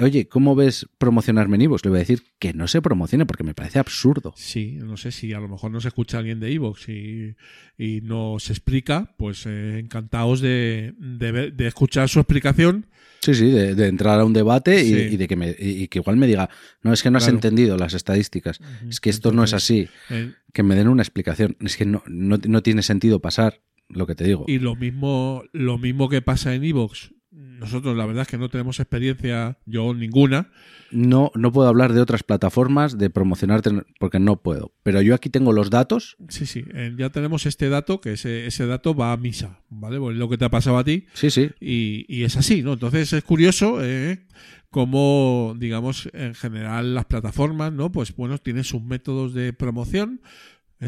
oye, 0.00 0.28
¿cómo 0.28 0.54
ves 0.56 0.86
promocionarme 0.98 1.56
en 1.56 1.62
Ivos? 1.62 1.84
Le 1.84 1.90
voy 1.90 1.98
a 1.98 2.00
decir 2.00 2.22
que 2.38 2.52
no 2.52 2.66
se 2.68 2.82
promocione 2.82 3.26
porque 3.26 3.44
me 3.44 3.54
parece 3.54 3.78
absurdo. 3.78 4.32
Sí, 4.36 4.78
no 4.82 4.96
sé 4.96 5.12
si 5.12 5.32
a 5.32 5.40
lo 5.40 5.48
mejor 5.48 5.70
nos 5.70 5.84
escucha 5.84 6.18
alguien 6.18 6.40
de 6.40 6.52
Evox 6.52 6.88
y, 6.88 7.34
y 7.76 8.00
nos 8.02 8.50
explica, 8.50 9.14
pues 9.16 9.46
eh, 9.46 9.78
encantados 9.78 10.40
de, 10.40 10.94
de, 10.98 11.66
escuchar 11.66 12.08
su 12.08 12.18
explicación. 12.20 12.86
Sí, 13.20 13.34
sí, 13.34 13.50
de, 13.50 13.74
de 13.74 13.86
entrar 13.88 14.20
a 14.20 14.24
un 14.24 14.32
debate 14.32 14.82
y, 14.84 14.88
Sí. 14.88 14.94
y 15.14 15.16
de 15.16 15.26
que 15.28 15.36
me, 15.36 15.50
y, 15.58 15.82
y 15.82 15.88
que 15.88 15.98
igual 15.98 16.16
me 16.16 16.26
diga, 16.26 16.48
no, 16.82 16.92
es 16.92 17.02
que 17.02 17.10
no 17.10 17.18
has 17.18 17.26
entendido 17.28 17.76
las 17.76 17.94
estadísticas, 17.94 18.60
es 18.88 19.00
que 19.00 19.10
esto 19.10 19.32
no 19.32 19.42
es 19.44 19.52
así, 19.54 19.88
Eh, 20.10 20.32
que 20.52 20.62
me 20.62 20.74
den 20.76 20.88
una 20.88 21.02
explicación. 21.02 21.56
Es 21.60 21.76
que 21.76 21.84
no, 21.84 22.02
no, 22.06 22.38
no 22.46 22.62
tiene 22.62 22.82
sentido 22.82 23.20
pasar 23.20 23.60
lo 23.88 24.06
que 24.06 24.14
te 24.14 24.24
digo. 24.24 24.44
y 24.48 24.58
lo 24.58 24.76
mismo, 24.76 25.42
lo 25.52 25.78
mismo 25.78 26.08
que 26.08 26.20
pasa 26.22 26.54
en 26.54 26.62
Evox. 26.64 27.12
Nosotros 27.30 27.96
la 27.96 28.06
verdad 28.06 28.22
es 28.22 28.28
que 28.28 28.38
no 28.38 28.48
tenemos 28.48 28.80
experiencia, 28.80 29.58
yo 29.66 29.92
ninguna. 29.92 30.50
No, 30.90 31.30
no 31.34 31.52
puedo 31.52 31.68
hablar 31.68 31.92
de 31.92 32.00
otras 32.00 32.22
plataformas 32.22 32.96
de 32.96 33.10
promocionarte 33.10 33.70
porque 33.98 34.18
no 34.18 34.40
puedo. 34.40 34.72
Pero 34.82 35.02
yo 35.02 35.14
aquí 35.14 35.28
tengo 35.28 35.52
los 35.52 35.68
datos. 35.68 36.16
Sí, 36.28 36.46
sí, 36.46 36.64
eh, 36.72 36.94
ya 36.96 37.10
tenemos 37.10 37.44
este 37.44 37.68
dato, 37.68 38.00
que 38.00 38.14
ese, 38.14 38.46
ese 38.46 38.66
dato 38.66 38.94
va 38.94 39.12
a 39.12 39.16
misa, 39.18 39.60
¿vale? 39.68 39.98
Pues 39.98 40.16
lo 40.16 40.28
que 40.30 40.38
te 40.38 40.46
ha 40.46 40.50
pasado 40.50 40.78
a 40.78 40.84
ti. 40.84 41.04
Sí, 41.12 41.30
sí. 41.30 41.50
Y, 41.60 42.06
y 42.08 42.24
es 42.24 42.36
así, 42.36 42.62
¿no? 42.62 42.72
Entonces 42.72 43.12
es 43.12 43.22
curioso 43.22 43.84
eh, 43.84 44.26
cómo, 44.70 45.54
digamos, 45.58 46.08
en 46.14 46.34
general 46.34 46.94
las 46.94 47.04
plataformas, 47.04 47.72
¿no? 47.72 47.92
Pues 47.92 48.16
bueno, 48.16 48.38
tienen 48.38 48.64
sus 48.64 48.82
métodos 48.82 49.34
de 49.34 49.52
promoción, 49.52 50.22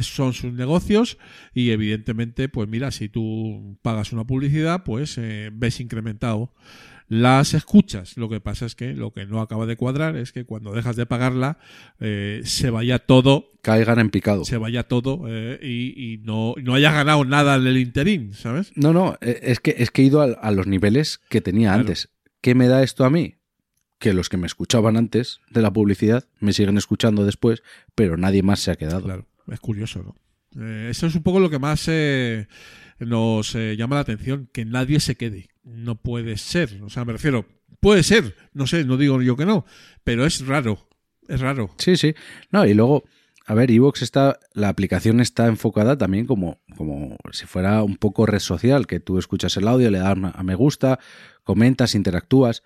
son 0.00 0.32
sus 0.32 0.52
negocios 0.52 1.18
y 1.54 1.70
evidentemente, 1.70 2.48
pues 2.48 2.68
mira, 2.68 2.90
si 2.90 3.08
tú 3.08 3.78
pagas 3.82 4.12
una 4.12 4.24
publicidad, 4.24 4.84
pues 4.84 5.16
eh, 5.18 5.50
ves 5.52 5.80
incrementado 5.80 6.52
las 7.08 7.54
escuchas. 7.54 8.16
Lo 8.16 8.28
que 8.28 8.40
pasa 8.40 8.66
es 8.66 8.76
que 8.76 8.94
lo 8.94 9.12
que 9.12 9.26
no 9.26 9.40
acaba 9.40 9.66
de 9.66 9.76
cuadrar 9.76 10.14
es 10.16 10.30
que 10.30 10.44
cuando 10.44 10.72
dejas 10.72 10.94
de 10.94 11.06
pagarla 11.06 11.58
eh, 11.98 12.40
se 12.44 12.70
vaya 12.70 13.00
todo, 13.00 13.48
Caigan 13.62 13.98
en 13.98 14.10
picado. 14.10 14.44
se 14.44 14.56
vaya 14.58 14.84
todo 14.84 15.24
eh, 15.26 15.58
y, 15.60 16.12
y 16.14 16.18
no, 16.18 16.54
no 16.62 16.74
hayas 16.74 16.94
ganado 16.94 17.24
nada 17.24 17.56
en 17.56 17.66
el 17.66 17.78
interín, 17.78 18.32
¿sabes? 18.32 18.70
No, 18.76 18.92
no, 18.92 19.18
eh, 19.20 19.40
es 19.42 19.58
que, 19.58 19.74
es 19.78 19.90
que 19.90 20.02
he 20.02 20.04
ido 20.04 20.20
a, 20.22 20.26
a 20.26 20.52
los 20.52 20.68
niveles 20.68 21.18
que 21.28 21.40
tenía 21.40 21.70
Claro. 21.70 21.80
antes. 21.80 22.10
¿Qué 22.40 22.54
me 22.54 22.68
da 22.68 22.84
esto 22.84 23.04
a 23.04 23.10
mí? 23.10 23.34
Que 23.98 24.14
los 24.14 24.28
que 24.28 24.36
me 24.36 24.46
escuchaban 24.46 24.96
antes 24.96 25.40
de 25.50 25.60
la 25.62 25.72
publicidad 25.72 26.26
me 26.38 26.52
siguen 26.52 26.78
escuchando 26.78 27.24
después, 27.26 27.62
pero 27.96 28.16
nadie 28.16 28.42
más 28.44 28.60
se 28.60 28.70
ha 28.70 28.76
quedado. 28.76 29.02
Claro, 29.02 29.26
es 29.50 29.60
curioso, 29.60 30.02
¿no? 30.02 30.14
Eh, 30.58 30.88
eso 30.90 31.06
es 31.06 31.14
un 31.14 31.22
poco 31.22 31.40
lo 31.40 31.50
que 31.50 31.58
más 31.58 31.84
eh, 31.88 32.48
nos 32.98 33.54
eh, 33.54 33.76
llama 33.76 33.96
la 33.96 34.02
atención, 34.02 34.48
que 34.52 34.64
nadie 34.64 35.00
se 35.00 35.16
quede. 35.16 35.48
No 35.62 35.96
puede 35.96 36.36
ser, 36.36 36.82
o 36.82 36.90
sea, 36.90 37.04
me 37.04 37.12
refiero, 37.12 37.46
puede 37.80 38.02
ser, 38.02 38.34
no 38.52 38.66
sé, 38.66 38.84
no 38.84 38.96
digo 38.96 39.20
yo 39.22 39.36
que 39.36 39.46
no, 39.46 39.64
pero 40.04 40.26
es 40.26 40.46
raro, 40.46 40.88
es 41.28 41.40
raro. 41.40 41.70
Sí, 41.78 41.96
sí. 41.96 42.14
No, 42.50 42.66
y 42.66 42.74
luego, 42.74 43.04
a 43.46 43.54
ver, 43.54 43.70
Evox 43.70 44.02
está, 44.02 44.40
la 44.52 44.68
aplicación 44.68 45.20
está 45.20 45.46
enfocada 45.46 45.96
también 45.96 46.26
como, 46.26 46.60
como 46.76 47.16
si 47.32 47.46
fuera 47.46 47.82
un 47.82 47.96
poco 47.96 48.26
red 48.26 48.40
social, 48.40 48.86
que 48.86 49.00
tú 49.00 49.18
escuchas 49.18 49.56
el 49.56 49.68
audio, 49.68 49.90
le 49.90 49.98
das 49.98 50.16
a 50.34 50.42
me 50.42 50.54
gusta, 50.54 50.98
comentas, 51.44 51.94
interactúas. 51.94 52.62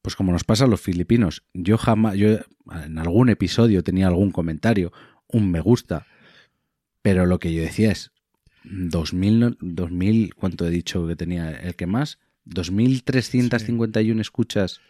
Pues 0.00 0.16
como 0.16 0.32
nos 0.32 0.42
pasa 0.42 0.64
a 0.64 0.66
los 0.66 0.80
filipinos, 0.80 1.44
yo 1.54 1.78
jamás, 1.78 2.16
yo 2.16 2.38
en 2.84 2.98
algún 2.98 3.28
episodio 3.28 3.84
tenía 3.84 4.08
algún 4.08 4.32
comentario, 4.32 4.92
un 5.28 5.52
me 5.52 5.60
gusta, 5.60 6.08
pero 7.02 7.26
lo 7.26 7.38
que 7.38 7.52
yo 7.52 7.62
decía 7.62 7.90
es 7.92 8.10
2000, 8.64 9.40
no- 9.40 9.56
2000 9.60 10.34
¿cuánto 10.34 10.66
he 10.66 10.70
dicho 10.70 11.06
que 11.06 11.16
tenía 11.16 11.50
el 11.50 11.74
que 11.74 11.86
más? 11.86 12.18
2351 12.44 14.20
escuchas 14.20 14.80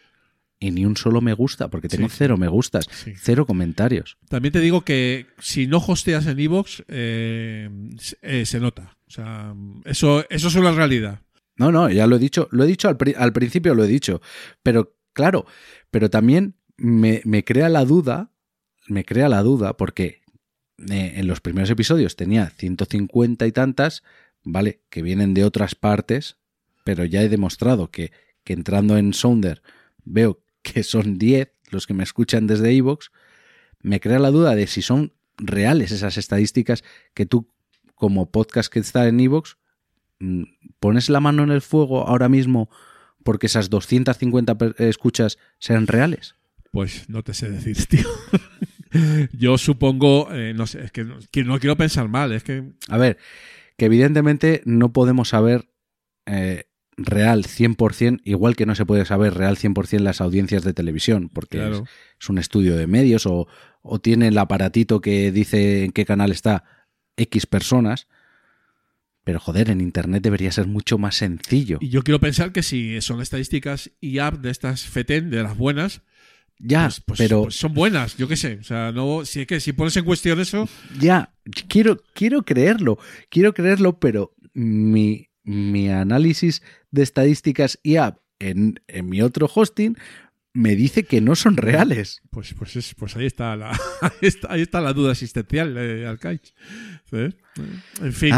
y 0.59 0.71
ni 0.71 0.85
un 0.85 0.95
solo 0.95 1.19
me 1.19 1.33
gusta, 1.33 1.69
porque 1.69 1.89
tengo 1.89 2.07
Sí. 2.07 2.15
cero 2.17 2.37
me 2.37 2.47
gustas, 2.47 2.87
Sí. 2.89 3.13
cero 3.17 3.45
comentarios. 3.45 4.17
También 4.29 4.53
te 4.53 4.61
digo 4.61 4.81
que 4.81 5.25
si 5.39 5.67
no 5.67 5.77
hosteas 5.85 6.25
en 6.27 6.39
Evox, 6.39 6.83
eh, 6.87 7.69
se- 7.99 8.17
eh, 8.21 8.45
se 8.45 8.59
nota. 8.61 8.95
O 9.07 9.11
sea, 9.11 9.53
eso, 9.85 10.25
eso 10.29 10.47
es 10.47 10.55
una 10.55 10.71
realidad. 10.71 11.19
No, 11.57 11.71
no, 11.71 11.89
ya 11.91 12.07
lo 12.07 12.15
he 12.15 12.19
dicho, 12.19 12.47
lo 12.51 12.63
he 12.63 12.67
dicho 12.67 12.87
al, 12.87 12.97
pri- 12.97 13.13
al 13.17 13.33
principio, 13.33 13.75
lo 13.75 13.83
he 13.83 13.87
dicho, 13.87 14.21
pero 14.63 14.95
claro, 15.11 15.45
pero 15.91 16.09
también 16.09 16.55
me, 16.77 17.21
me 17.25 17.43
crea 17.43 17.69
la 17.69 17.83
duda, 17.85 18.31
me 18.87 19.03
crea 19.05 19.29
la 19.29 19.43
duda 19.43 19.75
porque 19.77 20.21
eh, 20.89 21.13
en 21.15 21.27
los 21.27 21.41
primeros 21.41 21.69
episodios 21.69 22.15
tenía 22.15 22.49
150 22.49 23.45
y 23.47 23.51
tantas, 23.51 24.03
¿vale? 24.43 24.81
Que 24.89 25.01
vienen 25.01 25.33
de 25.33 25.43
otras 25.45 25.75
partes, 25.75 26.37
pero 26.83 27.05
ya 27.05 27.21
he 27.21 27.29
demostrado 27.29 27.91
que, 27.91 28.11
que 28.43 28.53
entrando 28.53 28.97
en 28.97 29.13
Sounder 29.13 29.61
veo 30.03 30.41
que 30.61 30.83
son 30.83 31.17
10 31.17 31.51
los 31.71 31.87
que 31.87 31.93
me 31.93 32.03
escuchan 32.03 32.45
desde 32.47 32.71
Evox, 32.75 33.11
me 33.81 33.99
crea 33.99 34.19
la 34.19 34.31
duda 34.31 34.55
de 34.55 34.67
si 34.67 34.81
son 34.81 35.13
reales 35.37 35.91
esas 35.91 36.17
estadísticas 36.17 36.83
que 37.13 37.25
tú, 37.25 37.49
como 37.95 38.29
podcast 38.31 38.71
que 38.71 38.79
está 38.79 39.07
en 39.07 39.19
Evox, 39.19 39.57
mm, 40.19 40.43
pones 40.79 41.09
la 41.09 41.19
mano 41.19 41.43
en 41.43 41.51
el 41.51 41.61
fuego 41.61 42.07
ahora 42.07 42.29
mismo 42.29 42.69
porque 43.23 43.47
esas 43.47 43.69
250 43.69 44.57
per- 44.57 44.75
escuchas 44.79 45.37
sean 45.59 45.87
reales. 45.87 46.35
Pues 46.71 47.07
no 47.09 47.23
te 47.23 47.33
sé 47.33 47.49
decir, 47.49 47.77
tío. 47.87 48.07
Yo 49.31 49.57
supongo, 49.57 50.31
eh, 50.33 50.53
no 50.53 50.67
sé, 50.67 50.83
es 50.85 50.91
que 50.91 51.03
no, 51.03 51.17
que 51.31 51.43
no 51.43 51.59
quiero 51.59 51.75
pensar 51.77 52.07
mal, 52.09 52.31
es 52.31 52.43
que 52.43 52.63
A 52.89 52.97
ver, 52.97 53.17
que 53.77 53.85
evidentemente 53.85 54.61
no 54.65 54.93
podemos 54.93 55.29
saber 55.29 55.69
eh, 56.25 56.65
real 56.95 57.43
100%, 57.43 58.21
igual 58.23 58.55
que 58.55 58.65
no 58.65 58.75
se 58.75 58.85
puede 58.85 59.05
saber 59.05 59.33
real 59.33 59.57
100% 59.57 59.99
las 59.99 60.21
audiencias 60.21 60.63
de 60.63 60.73
televisión, 60.73 61.29
porque 61.33 61.57
Claro. 61.57 61.83
es, 61.83 61.89
es 62.21 62.29
un 62.29 62.37
estudio 62.37 62.77
de 62.77 62.87
medios 62.87 63.25
o, 63.25 63.47
o 63.81 63.99
tiene 63.99 64.27
el 64.27 64.37
aparatito 64.37 65.01
que 65.01 65.31
dice 65.31 65.85
en 65.85 65.91
qué 65.91 66.05
canal 66.05 66.31
está 66.31 66.63
X 67.17 67.45
personas. 67.45 68.07
Pero 69.25 69.39
joder, 69.39 69.69
en 69.69 69.79
Internet 69.79 70.21
debería 70.21 70.51
ser 70.51 70.67
mucho 70.67 70.97
más 70.97 71.15
sencillo. 71.15 71.77
Y 71.79 71.87
yo 71.89 72.03
quiero 72.03 72.19
pensar 72.19 72.51
que 72.51 72.61
si 72.61 72.99
son 72.99 73.21
estadísticas 73.21 73.89
y 74.01 74.19
app 74.19 74.35
de 74.41 74.51
estas 74.51 74.83
FETEN, 74.83 75.29
de 75.29 75.41
las 75.43 75.57
buenas, 75.57 76.01
Ya, 76.59 76.83
pues, 76.85 77.01
pues- 77.05 77.17
pero 77.19 77.43
pues 77.43 77.55
son 77.55 77.73
buenas, 77.73 78.15
yo 78.17 78.27
qué 78.27 78.37
sé. 78.37 78.57
O 78.59 78.63
sea, 78.63 78.91
no, 78.91 79.25
si 79.25 79.41
es 79.41 79.47
que 79.47 79.59
si 79.59 79.73
pones 79.73 79.95
en 79.97 80.05
cuestión 80.05 80.39
eso, 80.39 80.67
Ya, 80.99 81.33
quiero, 81.67 82.01
quiero 82.13 82.43
creerlo, 82.43 82.97
quiero 83.29 83.53
creerlo, 83.53 83.99
pero 83.99 84.33
mi, 84.53 85.29
mi 85.43 85.89
análisis 85.89 86.61
de 86.91 87.03
estadísticas 87.03 87.79
y 87.83 87.97
app 87.97 88.19
en, 88.39 88.79
en 88.87 89.09
mi 89.09 89.21
otro 89.21 89.49
hosting 89.53 89.97
me 90.55 90.75
dice 90.75 91.03
que 91.03 91.19
no 91.19 91.35
son 91.35 91.57
reales. 91.57 92.21
pues, 92.29 92.53
pues, 92.53 92.75
es, 92.75 92.93
pues 92.93 93.15
ahí 93.17 93.25
está 93.25 93.55
la, 93.55 93.71
ahí 94.01 94.11
está, 94.21 94.53
ahí 94.53 94.61
está 94.61 94.81
la 94.81 94.93
duda 94.93 95.11
existencial 95.13 95.73
de 95.73 96.05
Arcaich. 96.05 96.53
¿Sabes? 97.09 97.35
En 98.01 98.13
fin, 98.13 98.31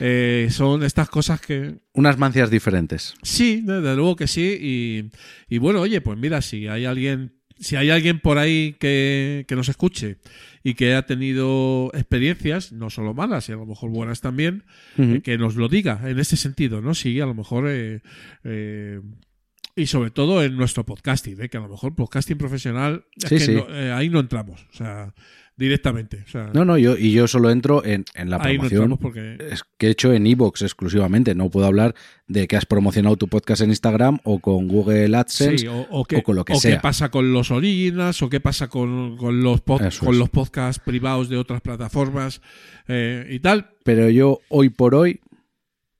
eh, 0.00 0.48
son 0.50 0.82
estas 0.82 1.08
cosas 1.08 1.40
que, 1.40 1.78
unas 1.94 2.18
mancias 2.18 2.50
diferentes. 2.50 3.14
Sí, 3.22 3.62
desde 3.64 3.96
luego 3.96 4.16
que 4.16 4.26
sí. 4.26 4.56
Y, 4.60 5.10
y 5.54 5.58
bueno, 5.58 5.80
oye, 5.80 6.00
pues 6.02 6.18
mira, 6.18 6.42
si 6.42 6.66
hay 6.68 6.84
alguien, 6.84 7.40
si 7.58 7.76
hay 7.76 7.90
alguien 7.90 8.20
por 8.20 8.38
ahí 8.38 8.76
que, 8.78 9.44
que 9.48 9.56
nos 9.56 9.68
escuche 9.68 10.16
y 10.62 10.74
que 10.74 10.94
ha 10.94 11.06
tenido 11.06 11.90
experiencias, 11.94 12.72
no 12.72 12.90
solo 12.90 13.14
malas, 13.14 13.48
y 13.48 13.52
a 13.52 13.56
lo 13.56 13.66
mejor 13.66 13.90
buenas 13.90 14.20
también, 14.20 14.64
eh, 14.98 15.20
que 15.22 15.38
nos 15.38 15.56
lo 15.56 15.68
diga 15.68 16.00
en 16.04 16.18
ese 16.18 16.36
sentido, 16.36 16.80
¿no? 16.80 16.94
Sí, 16.94 17.20
a 17.20 17.26
lo 17.26 17.34
mejor. 17.34 17.66
eh, 17.68 18.00
eh, 18.44 19.00
y 19.78 19.86
sobre 19.88 20.10
todo 20.10 20.42
en 20.42 20.56
nuestro 20.56 20.86
podcasting, 20.86 21.38
¿eh? 21.42 21.48
que 21.50 21.58
a 21.58 21.60
lo 21.60 21.68
mejor 21.68 21.94
podcasting 21.94 22.38
profesional, 22.38 23.04
es 23.14 23.28
Sí, 23.28 23.34
que 23.36 23.40
sí. 23.40 23.54
no- 23.54 23.68
eh, 23.68 23.92
ahí 23.92 24.08
no 24.08 24.20
entramos, 24.20 24.66
o 24.72 24.74
sea, 24.74 25.14
directamente. 25.56 26.22
O 26.26 26.30
sea, 26.30 26.50
No, 26.52 26.64
no, 26.64 26.76
yo, 26.78 26.96
y 26.98 27.12
yo 27.12 27.26
solo 27.26 27.50
entro 27.50 27.84
en, 27.84 28.04
en 28.14 28.30
la 28.30 28.38
no 28.38 28.44
promoción 28.44 28.98
porque. 28.98 29.36
es 29.50 29.62
que 29.78 29.86
he 29.86 29.90
hecho 29.90 30.12
en 30.12 30.26
Evox 30.26 30.62
exclusivamente. 30.62 31.34
No 31.34 31.50
puedo 31.50 31.66
hablar 31.66 31.94
de 32.26 32.46
que 32.46 32.56
has 32.56 32.66
promocionado 32.66 33.16
tu 33.16 33.28
podcast 33.28 33.62
en 33.62 33.70
Instagram 33.70 34.18
o 34.24 34.38
con 34.40 34.68
Google 34.68 35.16
AdSense. 35.16 35.58
Sí, 35.58 35.66
o, 35.66 35.86
o 35.90 36.04
qué, 36.04 36.16
o 36.16 36.22
con 36.22 36.36
lo 36.36 36.44
que 36.44 36.52
o 36.52 36.56
sea. 36.60 36.76
qué 36.76 36.80
pasa 36.80 37.10
con 37.10 37.32
los 37.32 37.50
originals, 37.50 38.20
o 38.22 38.28
qué 38.28 38.40
pasa 38.40 38.68
con, 38.68 39.16
con 39.16 39.42
los, 39.42 39.64
pod- 39.64 39.98
con 39.98 40.12
es. 40.14 40.18
los 40.18 40.28
podcasts 40.30 40.82
privados 40.84 41.28
de 41.28 41.36
otras 41.36 41.60
plataformas 41.62 42.42
eh, 42.88 43.26
y 43.30 43.40
tal. 43.40 43.70
Pero 43.84 44.10
yo 44.10 44.40
hoy 44.48 44.68
por 44.68 44.94
hoy 44.94 45.20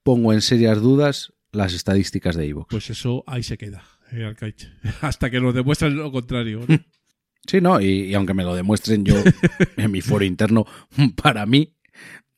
pongo 0.03 0.33
en 0.33 0.41
serias 0.41 0.81
dudas 0.81 1.33
las 1.53 1.73
estadísticas 1.73 2.37
de 2.37 2.47
Evox. 2.47 2.69
Pues 2.71 2.91
eso 2.91 3.25
ahí 3.27 3.43
se 3.43 3.57
queda, 3.57 3.83
eh, 4.13 4.33
hasta 5.01 5.31
que 5.31 5.41
nos 5.41 5.55
demuestren 5.55 5.97
lo 5.97 6.13
contrario. 6.13 6.61
¿no? 6.69 6.79
Sí, 7.47 7.61
no, 7.61 7.81
y, 7.81 8.05
y 8.05 8.15
aunque 8.15 8.35
me 8.35 8.45
lo 8.45 8.55
demuestren 8.55 9.05
yo 9.05 9.15
en 9.77 9.91
mi 9.91 10.01
foro 10.01 10.25
interno, 10.25 10.67
para 11.23 11.47
mí 11.47 11.73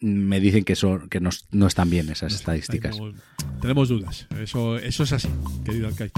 me 0.00 0.38
dicen 0.40 0.64
que 0.64 0.76
son 0.76 1.08
que 1.08 1.20
no, 1.20 1.30
no 1.50 1.66
están 1.66 1.90
bien 1.90 2.08
esas 2.10 2.34
estadísticas. 2.34 2.96
Tenemos, 2.96 3.20
tenemos 3.60 3.88
dudas. 3.88 4.26
Eso, 4.40 4.76
eso 4.78 5.02
es 5.02 5.12
así, 5.12 5.28
querido 5.64 5.88
Arcaich. 5.88 6.12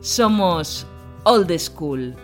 Somos 0.00 0.86
Old 1.24 1.56
School. 1.58 2.16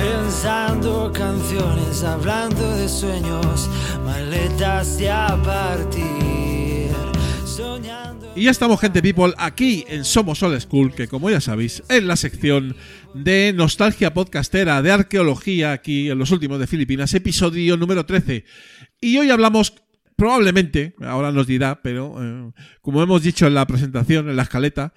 Pensando 0.00 1.12
canciones, 1.12 2.02
hablando 2.02 2.74
de 2.76 2.88
sueños, 2.88 3.68
maletas 4.02 4.98
y 4.98 5.06
a 5.06 5.38
partir, 5.44 6.88
soñando. 7.44 8.32
Y 8.34 8.44
ya 8.44 8.50
estamos, 8.50 8.80
gente 8.80 9.02
people, 9.02 9.34
aquí 9.36 9.84
en 9.88 10.06
Somos 10.06 10.42
Old 10.42 10.58
School, 10.58 10.94
que 10.94 11.06
como 11.06 11.28
ya 11.28 11.42
sabéis, 11.42 11.82
es 11.90 12.02
la 12.02 12.16
sección 12.16 12.76
de 13.12 13.52
nostalgia 13.54 14.14
podcastera, 14.14 14.80
de 14.80 14.90
arqueología, 14.90 15.72
aquí 15.72 16.08
en 16.08 16.18
los 16.18 16.30
últimos 16.30 16.58
de 16.58 16.66
Filipinas, 16.66 17.12
episodio 17.12 17.76
número 17.76 18.06
13. 18.06 18.46
Y 19.02 19.18
hoy 19.18 19.28
hablamos, 19.28 19.74
probablemente, 20.16 20.94
ahora 21.02 21.30
nos 21.30 21.46
dirá, 21.46 21.82
pero 21.82 22.14
eh, 22.22 22.52
como 22.80 23.02
hemos 23.02 23.22
dicho 23.22 23.46
en 23.46 23.52
la 23.52 23.66
presentación, 23.66 24.30
en 24.30 24.36
la 24.36 24.44
escaleta, 24.44 24.94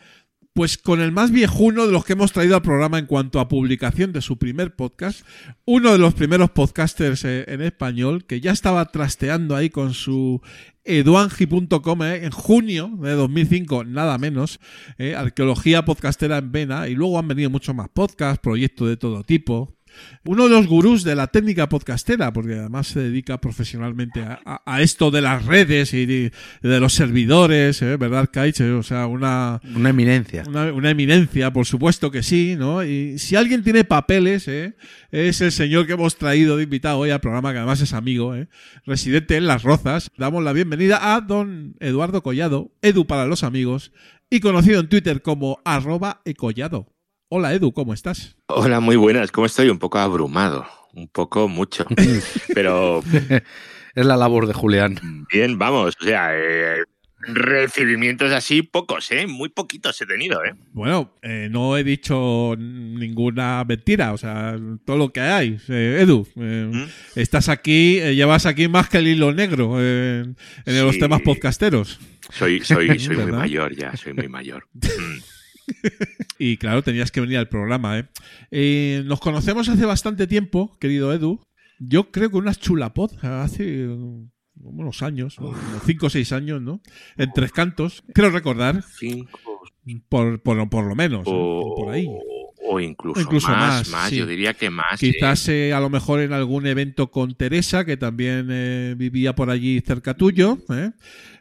pues 0.54 0.78
con 0.78 1.02
el 1.02 1.12
más 1.12 1.32
viejuno 1.32 1.88
de 1.88 1.92
los 1.92 2.06
que 2.06 2.14
hemos 2.14 2.32
traído 2.32 2.56
al 2.56 2.62
programa 2.62 3.00
en 3.00 3.08
cuanto 3.08 3.40
a 3.40 3.48
publicación 3.48 4.14
de 4.14 4.22
su 4.22 4.38
primer 4.38 4.76
podcast, 4.76 5.26
uno 5.66 5.92
de 5.92 5.98
los 5.98 6.14
primeros 6.14 6.52
podcasters 6.52 7.26
eh, 7.26 7.46
en 7.48 7.62
español 7.62 8.26
que 8.26 8.40
ya 8.40 8.52
estaba 8.52 8.86
trasteando 8.92 9.56
ahí 9.56 9.72
con 9.72 9.96
su 9.96 10.42
eduangi.com 10.84 12.04
eh, 12.04 12.26
en 12.26 12.32
junio 12.32 12.92
de 13.02 13.14
2005, 13.14 13.86
nada 13.86 14.20
menos, 14.20 14.60
eh, 15.00 15.16
arqueología 15.16 15.86
podcastera 15.86 16.38
en 16.38 16.52
vena, 16.52 16.88
y 16.88 16.94
luego 16.94 17.18
han 17.18 17.28
venido 17.28 17.50
muchos 17.50 17.74
más 17.74 17.90
podcasts, 17.90 18.40
proyectos 18.40 18.90
de 18.90 18.98
todo 18.98 19.24
tipo. 19.24 19.76
Uno 20.26 20.46
de 20.46 20.50
los 20.52 20.68
gurús 20.68 21.04
de 21.04 21.16
la 21.16 21.28
técnica 21.28 21.70
podcastera, 21.70 22.32
porque 22.34 22.54
además 22.56 22.88
se 22.88 23.00
dedica 23.02 23.40
profesionalmente 23.40 24.22
a, 24.22 24.40
a- 24.46 24.62
a 24.66 24.82
esto 24.82 25.12
de 25.12 25.22
las 25.22 25.46
redes 25.46 25.94
y 25.94 26.06
de, 26.06 26.32
de 26.62 26.80
los 26.80 26.94
servidores, 26.94 27.82
¿eh? 27.82 27.98
¿verdad, 27.98 28.30
Kaich? 28.32 28.60
O 28.62 28.84
sea, 28.84 29.08
una, 29.08 29.60
Una 29.76 29.90
eminencia. 29.90 30.44
una, 30.48 30.72
una 30.74 30.90
eminencia, 30.92 31.52
por 31.52 31.66
supuesto 31.66 32.12
que 32.12 32.24
sí, 32.24 32.56
¿no? 32.58 32.84
Y 32.84 33.20
si 33.20 33.36
alguien 33.36 33.64
tiene 33.64 33.84
papeles, 33.84 34.48
¿eh? 34.48 34.76
es 35.12 35.42
el 35.42 35.52
señor 35.52 35.86
que 35.88 35.94
hemos 35.94 36.18
traído 36.18 36.58
de 36.58 36.64
invitado 36.64 36.98
hoy 37.00 37.10
al 37.10 37.22
programa, 37.22 37.52
que 37.52 37.58
además 37.60 37.82
es 37.82 37.94
amigo, 37.94 38.36
¿eh? 38.36 38.48
residente 38.86 39.36
en 39.38 39.48
Las 39.48 39.64
Rozas. 39.64 40.12
Damos 40.18 40.44
la 40.44 40.54
bienvenida 40.54 41.16
a 41.16 41.22
don 41.22 41.76
Eduardo 41.80 42.24
Collado, 42.24 42.72
Edu 42.82 43.06
para 43.06 43.26
los 43.26 43.44
amigos, 43.44 43.92
y 44.30 44.40
conocido 44.40 44.80
en 44.80 44.90
Twitter 44.90 45.22
como 45.22 45.60
arroba 45.66 46.22
ecollado. 46.26 46.93
Hola 47.36 47.52
Edu, 47.52 47.72
¿cómo 47.74 47.96
estás? 47.96 48.38
Hola, 48.46 48.80
muy 48.80 48.96
buenas. 48.96 49.32
¿Cómo 49.32 49.48
estoy? 49.48 49.68
Un 49.70 49.80
poco 49.80 49.98
abrumado, 49.98 50.68
un 50.94 51.08
poco 51.08 51.48
mucho. 51.48 51.84
Pero 52.54 53.02
Es 53.96 54.06
la 54.06 54.16
labor 54.18 54.46
de 54.46 54.54
Julián. 54.54 55.26
bien, 55.34 55.58
vamos. 55.58 55.96
O 56.00 56.06
sea, 56.06 56.30
eh, 56.32 56.84
recibimientos 57.22 58.32
así 58.32 58.62
pocos, 58.62 59.10
¿eh? 59.10 59.26
Muy 59.26 59.50
poquitos 59.50 60.00
he 60.00 60.06
tenido, 60.06 60.46
¿eh? 60.46 60.54
Bueno, 60.74 61.16
eh, 61.24 61.48
no 61.50 61.76
he 61.76 61.84
dicho 61.84 62.54
ninguna 62.56 63.64
mentira, 63.68 64.14
o 64.14 64.18
sea, 64.20 64.56
todo 64.86 64.98
lo 64.98 65.12
que 65.12 65.22
hay. 65.22 65.58
Eh, 65.70 66.02
Edu, 66.02 66.28
eh, 66.36 66.70
¿Mm? 66.72 67.20
estás 67.20 67.50
aquí, 67.50 67.98
eh, 67.98 68.14
llevas 68.14 68.46
aquí 68.46 68.68
más 68.68 68.90
que 68.90 69.00
el 69.00 69.08
hilo 69.08 69.34
negro 69.34 69.78
eh, 69.80 70.24
en 70.68 70.86
los 70.86 71.00
temas 71.00 71.22
podcasteros. 71.24 72.00
Soy, 72.30 72.60
soy, 72.60 73.00
soy 73.00 73.18
muy 73.18 73.32
mayor 73.32 73.76
ya, 73.76 73.98
soy 73.98 74.14
muy 74.14 74.28
mayor. 74.28 74.68
Mm. 75.68 75.88
Y 76.40 76.58
claro, 76.58 76.84
tenías 76.84 77.12
que 77.12 77.22
venir 77.22 77.38
al 77.38 77.48
programa, 77.50 78.00
¿eh? 78.00 78.06
Eh, 78.52 79.04
Nos 79.06 79.20
conocemos 79.20 79.70
hace 79.70 79.86
bastante 79.86 80.28
tiempo, 80.28 80.78
querido 80.80 81.14
Edu. 81.14 81.42
Yo 81.80 82.12
creo 82.12 82.30
que 82.30 82.38
unas 82.38 82.60
chulapod 82.60 83.12
hace 83.24 83.88
uh, 83.88 84.30
unos 84.56 85.02
años, 85.02 85.38
cinco 85.86 86.08
o 86.08 86.10
seis 86.10 86.32
años, 86.32 86.62
¿no? 86.62 86.82
En 87.18 87.32
tres 87.34 87.52
cantos. 87.52 88.04
Creo 88.14 88.30
recordar, 88.30 88.84
Cinco 89.00 89.40
por, 90.10 90.42
por, 90.42 90.70
por 90.70 90.86
lo 90.86 90.96
menos, 90.96 91.28
¿eh? 91.28 91.32
o, 91.32 91.76
por 91.76 91.94
ahí. 91.94 92.08
o 92.66 92.80
incluso, 92.80 93.20
Incluso 93.20 93.50
más, 93.50 93.90
más, 93.90 94.10
sí. 94.10 94.18
yo 94.18 94.26
diría 94.26 94.54
que 94.54 94.70
más. 94.70 95.02
¿eh? 95.02 95.12
Quizás 95.12 95.50
eh, 95.50 95.74
a 95.74 95.80
lo 95.80 95.90
mejor 95.90 96.22
en 96.22 96.34
algún 96.34 96.66
evento 96.68 97.12
con 97.12 97.36
Teresa, 97.36 97.86
que 97.86 97.98
también 97.98 98.48
eh, 98.50 98.96
vivía 98.98 99.36
por 99.36 99.50
allí 99.50 99.82
cerca 99.82 100.14
tuyo, 100.14 100.58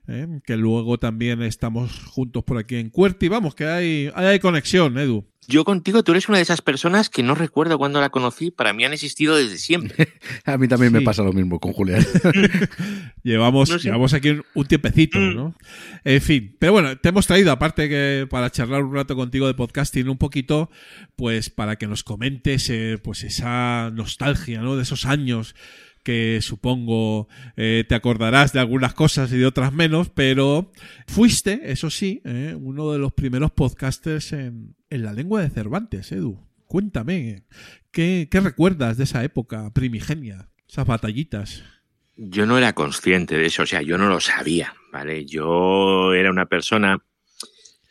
¿eh? 0.09 0.27
Que 0.45 0.57
luego 0.57 0.99
también 0.99 1.43
estamos 1.43 2.01
juntos 2.07 2.45
por 2.45 2.59
aquí 2.59 2.77
en 2.77 2.91
Cuerti. 2.91 3.29
Vamos, 3.29 3.55
que 3.55 3.65
hay, 3.67 4.11
hay, 4.15 4.27
hay 4.27 4.39
conexión, 4.39 4.99
Edu. 4.99 5.27
Yo 5.49 5.65
contigo, 5.65 6.05
tú 6.05 6.13
eres 6.13 6.29
una 6.29 6.39
de 6.39 6.43
esas 6.43 6.63
personas 6.63 7.11
que 7.11 7.25
no 7.25 7.35
recuerdo 7.35 7.77
cuándo 7.77 8.01
la 8.01 8.11
conocí, 8.11 8.53
para 8.53 8.73
mí 8.73 8.85
han 8.85 8.93
existido 8.93 9.35
desde 9.37 9.59
siempre. 9.59 10.07
A 10.45 10.57
mí 10.57 10.69
también 10.69 10.93
me 10.93 11.01
pasa 11.01 11.25
lo 11.25 11.33
mismo 11.33 11.59
con 11.59 11.73
Julián. 11.73 12.07
Llevamos, 13.23 13.69
No 13.71 13.79
sé. 13.79 13.85
llevamos 13.89 14.15
aquí 14.15 14.31
un, 14.31 14.45
un 14.55 14.67
tiempecito, 14.67 15.19
Mm. 15.19 15.35
¿no? 15.35 15.55
En 16.05 16.21
fin, 16.21 16.57
pero 16.59 16.73
bueno, 16.73 16.97
te 16.97 17.09
hemos 17.09 17.27
traído, 17.27 17.51
aparte 17.53 17.89
que 17.89 18.27
para 18.31 18.51
charlar 18.51 18.85
un 18.85 18.95
rato 18.95 19.15
contigo 19.17 19.47
de 19.47 19.55
podcasting 19.55 20.09
un 20.09 20.19
poquito, 20.19 20.71
pues 21.17 21.51
para 21.51 21.77
que 21.77 21.87
nos 21.89 22.05
comentes 22.05 22.69
eh, 22.71 22.99
pues 23.03 23.25
esa 23.25 23.91
nostalgia, 23.93 24.61
¿no? 24.63 24.77
De 24.77 24.83
esos 24.83 25.07
años 25.07 25.55
que 26.03 26.41
supongo 26.43 27.29
eh, 27.57 27.85
te 27.89 27.95
acordarás 27.95 28.53
de 28.53 28.61
algunas 28.61 28.95
cosas 28.95 29.33
y 29.33 29.39
de 29.39 29.47
otras 29.47 29.73
menos, 29.73 30.11
pero 30.11 30.73
fuiste, 31.07 31.61
eso 31.65 31.91
sí, 31.91 32.21
eh, 32.25 32.57
uno 32.59 32.93
de 32.93 32.99
los 32.99 33.13
primeros 33.13 33.51
podcasters 33.53 34.33
en, 34.33 34.75
en 34.91 35.03
la 35.03 35.13
lengua 35.13 35.43
de 35.43 35.51
Cervantes, 35.51 36.13
Edu. 36.13 36.39
Cuéntame, 36.67 37.45
¿qué, 37.91 38.29
¿qué 38.31 38.41
recuerdas 38.41 38.97
de 38.97 39.05
esa 39.05 39.23
época 39.25 39.73
primigenia, 39.73 40.49
esas 40.69 40.87
batallitas? 40.87 41.63
Yo 42.17 42.47
no 42.47 42.59
era 42.59 42.75
consciente 42.75 43.37
de 43.39 43.47
eso, 43.47 43.63
o 43.63 43.67
sea, 43.67 43.83
yo 43.83 43.99
no 43.99 44.09
lo 44.09 44.21
sabía, 44.21 44.75
¿vale? 44.93 45.25
Yo 45.25 46.15
era 46.15 46.31
una 46.31 46.47
persona 46.47 47.03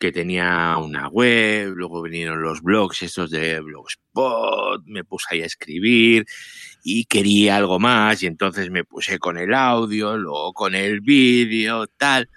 que 0.01 0.11
tenía 0.11 0.77
una 0.77 1.07
web, 1.07 1.73
luego 1.75 2.01
vinieron 2.01 2.41
los 2.41 2.63
blogs 2.63 3.03
estos 3.03 3.29
de 3.29 3.59
Blogspot, 3.59 4.83
me 4.85 5.03
puse 5.03 5.27
ahí 5.29 5.43
a 5.43 5.45
escribir 5.45 6.25
y 6.83 7.05
quería 7.05 7.57
algo 7.57 7.79
más 7.79 8.23
y 8.23 8.27
entonces 8.27 8.69
me 8.71 8.83
puse 8.83 9.19
con 9.19 9.37
el 9.37 9.53
audio, 9.53 10.17
luego 10.17 10.53
con 10.53 10.75
el 10.75 11.01
vídeo, 11.01 11.87
tal, 11.87 12.29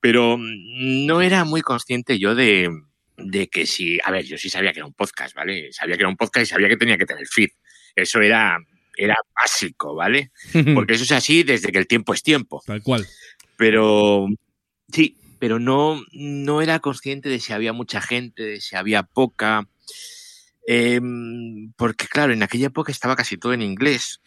pero 0.00 0.36
mm, 0.38 1.06
no 1.06 1.20
era 1.20 1.44
muy 1.44 1.60
consciente 1.62 2.18
yo 2.18 2.34
de, 2.34 2.70
de 3.16 3.48
que 3.48 3.66
si, 3.66 3.98
a 4.04 4.10
ver, 4.10 4.24
yo 4.24 4.38
sí 4.38 4.48
sabía 4.50 4.72
que 4.72 4.80
era 4.80 4.86
un 4.86 4.94
podcast, 4.94 5.34
¿vale? 5.34 5.72
Sabía 5.72 5.96
que 5.96 6.02
era 6.02 6.08
un 6.08 6.16
podcast 6.16 6.44
y 6.44 6.46
sabía 6.46 6.68
que 6.68 6.76
tenía 6.76 6.98
que 6.98 7.06
tener 7.06 7.26
feed. 7.26 7.50
Eso 7.94 8.20
era, 8.20 8.58
era 8.96 9.16
básico, 9.34 9.94
¿vale? 9.94 10.30
Porque 10.74 10.94
eso 10.94 11.04
es 11.04 11.12
así 11.12 11.42
desde 11.42 11.72
que 11.72 11.78
el 11.78 11.86
tiempo 11.86 12.14
es 12.14 12.22
tiempo. 12.22 12.62
Tal 12.66 12.82
cual. 12.82 13.06
Pero 13.56 14.26
sí, 14.92 15.16
pero 15.38 15.58
no, 15.58 16.02
no 16.12 16.62
era 16.62 16.80
consciente 16.80 17.28
de 17.28 17.40
si 17.40 17.52
había 17.52 17.72
mucha 17.72 18.00
gente, 18.00 18.42
de 18.42 18.60
si 18.60 18.76
había 18.76 19.02
poca. 19.02 19.68
Em, 20.66 21.72
porque 21.76 22.06
claro, 22.06 22.32
en 22.32 22.42
aquella 22.42 22.68
época 22.68 22.92
estaba 22.92 23.16
casi 23.16 23.36
todo 23.36 23.52
en 23.52 23.62
inglés. 23.62 24.20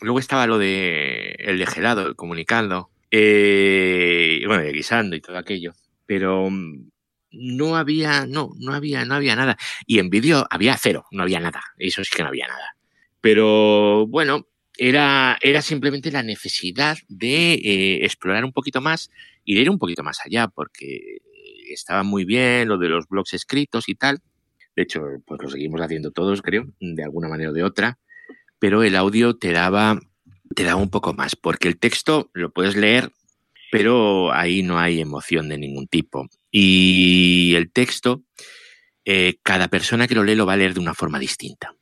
Luego 0.00 0.18
estaba 0.18 0.46
lo 0.46 0.58
de 0.58 1.36
el 1.38 1.58
de 1.58 1.66
gelado, 1.66 2.06
el 2.06 2.16
comunicando, 2.16 2.90
eh, 3.10 4.42
bueno, 4.46 4.62
de 4.62 4.72
guisando 4.72 5.16
y 5.16 5.20
todo 5.20 5.38
aquello. 5.38 5.72
Pero 6.06 6.50
mm, 6.50 6.90
no 7.32 7.76
había, 7.76 8.26
no, 8.26 8.50
no 8.58 8.74
había, 8.74 9.04
no 9.04 9.14
había 9.14 9.36
nada. 9.36 9.56
Y 9.86 9.98
en 9.98 10.10
vídeo 10.10 10.46
había 10.50 10.76
cero, 10.76 11.06
no 11.10 11.22
había 11.22 11.40
nada. 11.40 11.62
Eso 11.78 12.04
sí 12.04 12.10
que 12.14 12.22
no 12.22 12.28
había 12.28 12.48
nada. 12.48 12.76
Pero 13.20 14.06
bueno, 14.08 14.48
era, 14.76 15.38
era 15.40 15.62
simplemente 15.62 16.10
la 16.10 16.22
necesidad 16.22 16.98
de 17.08 17.54
eh, 17.54 18.04
explorar 18.04 18.44
un 18.44 18.52
poquito 18.52 18.80
más 18.80 19.10
y 19.44 19.54
de 19.54 19.62
ir 19.62 19.70
un 19.70 19.78
poquito 19.78 20.02
más 20.02 20.20
allá, 20.24 20.48
porque 20.48 21.18
estaba 21.72 22.02
muy 22.02 22.24
bien 22.24 22.68
lo 22.68 22.78
de 22.78 22.88
los 22.88 23.08
blogs 23.08 23.34
escritos 23.34 23.88
y 23.88 23.94
tal. 23.94 24.20
De 24.76 24.82
hecho, 24.82 25.02
pues 25.26 25.40
lo 25.42 25.50
seguimos 25.50 25.80
haciendo 25.80 26.10
todos, 26.10 26.42
creo, 26.42 26.66
de 26.80 27.04
alguna 27.04 27.28
manera 27.28 27.50
o 27.50 27.52
de 27.52 27.62
otra. 27.62 27.98
Pero 28.58 28.82
el 28.82 28.96
audio 28.96 29.36
te 29.36 29.52
daba, 29.52 30.00
te 30.54 30.64
daba 30.64 30.80
un 30.80 30.90
poco 30.90 31.14
más, 31.14 31.36
porque 31.36 31.68
el 31.68 31.78
texto 31.78 32.30
lo 32.32 32.52
puedes 32.52 32.76
leer, 32.76 33.10
pero 33.70 34.32
ahí 34.32 34.62
no 34.62 34.78
hay 34.78 35.00
emoción 35.00 35.48
de 35.48 35.58
ningún 35.58 35.88
tipo. 35.88 36.28
Y 36.50 37.54
el 37.56 37.70
texto, 37.70 38.22
eh, 39.04 39.38
cada 39.42 39.68
persona 39.68 40.06
que 40.06 40.14
lo 40.14 40.24
lee 40.24 40.34
lo 40.34 40.46
va 40.46 40.54
a 40.54 40.56
leer 40.56 40.74
de 40.74 40.80
una 40.80 40.94
forma 40.94 41.18
distinta. 41.18 41.74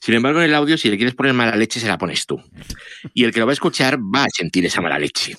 Sin 0.00 0.14
embargo, 0.14 0.40
en 0.40 0.46
el 0.46 0.54
audio, 0.54 0.76
si 0.76 0.90
le 0.90 0.96
quieres 0.96 1.14
poner 1.14 1.32
mala 1.32 1.54
leche, 1.54 1.78
se 1.78 1.86
la 1.86 1.96
pones 1.96 2.26
tú. 2.26 2.42
Y 3.14 3.22
el 3.22 3.32
que 3.32 3.38
lo 3.38 3.46
va 3.46 3.52
a 3.52 3.54
escuchar 3.54 4.00
va 4.00 4.24
a 4.24 4.30
sentir 4.30 4.66
esa 4.66 4.80
mala 4.80 4.98
leche. 4.98 5.36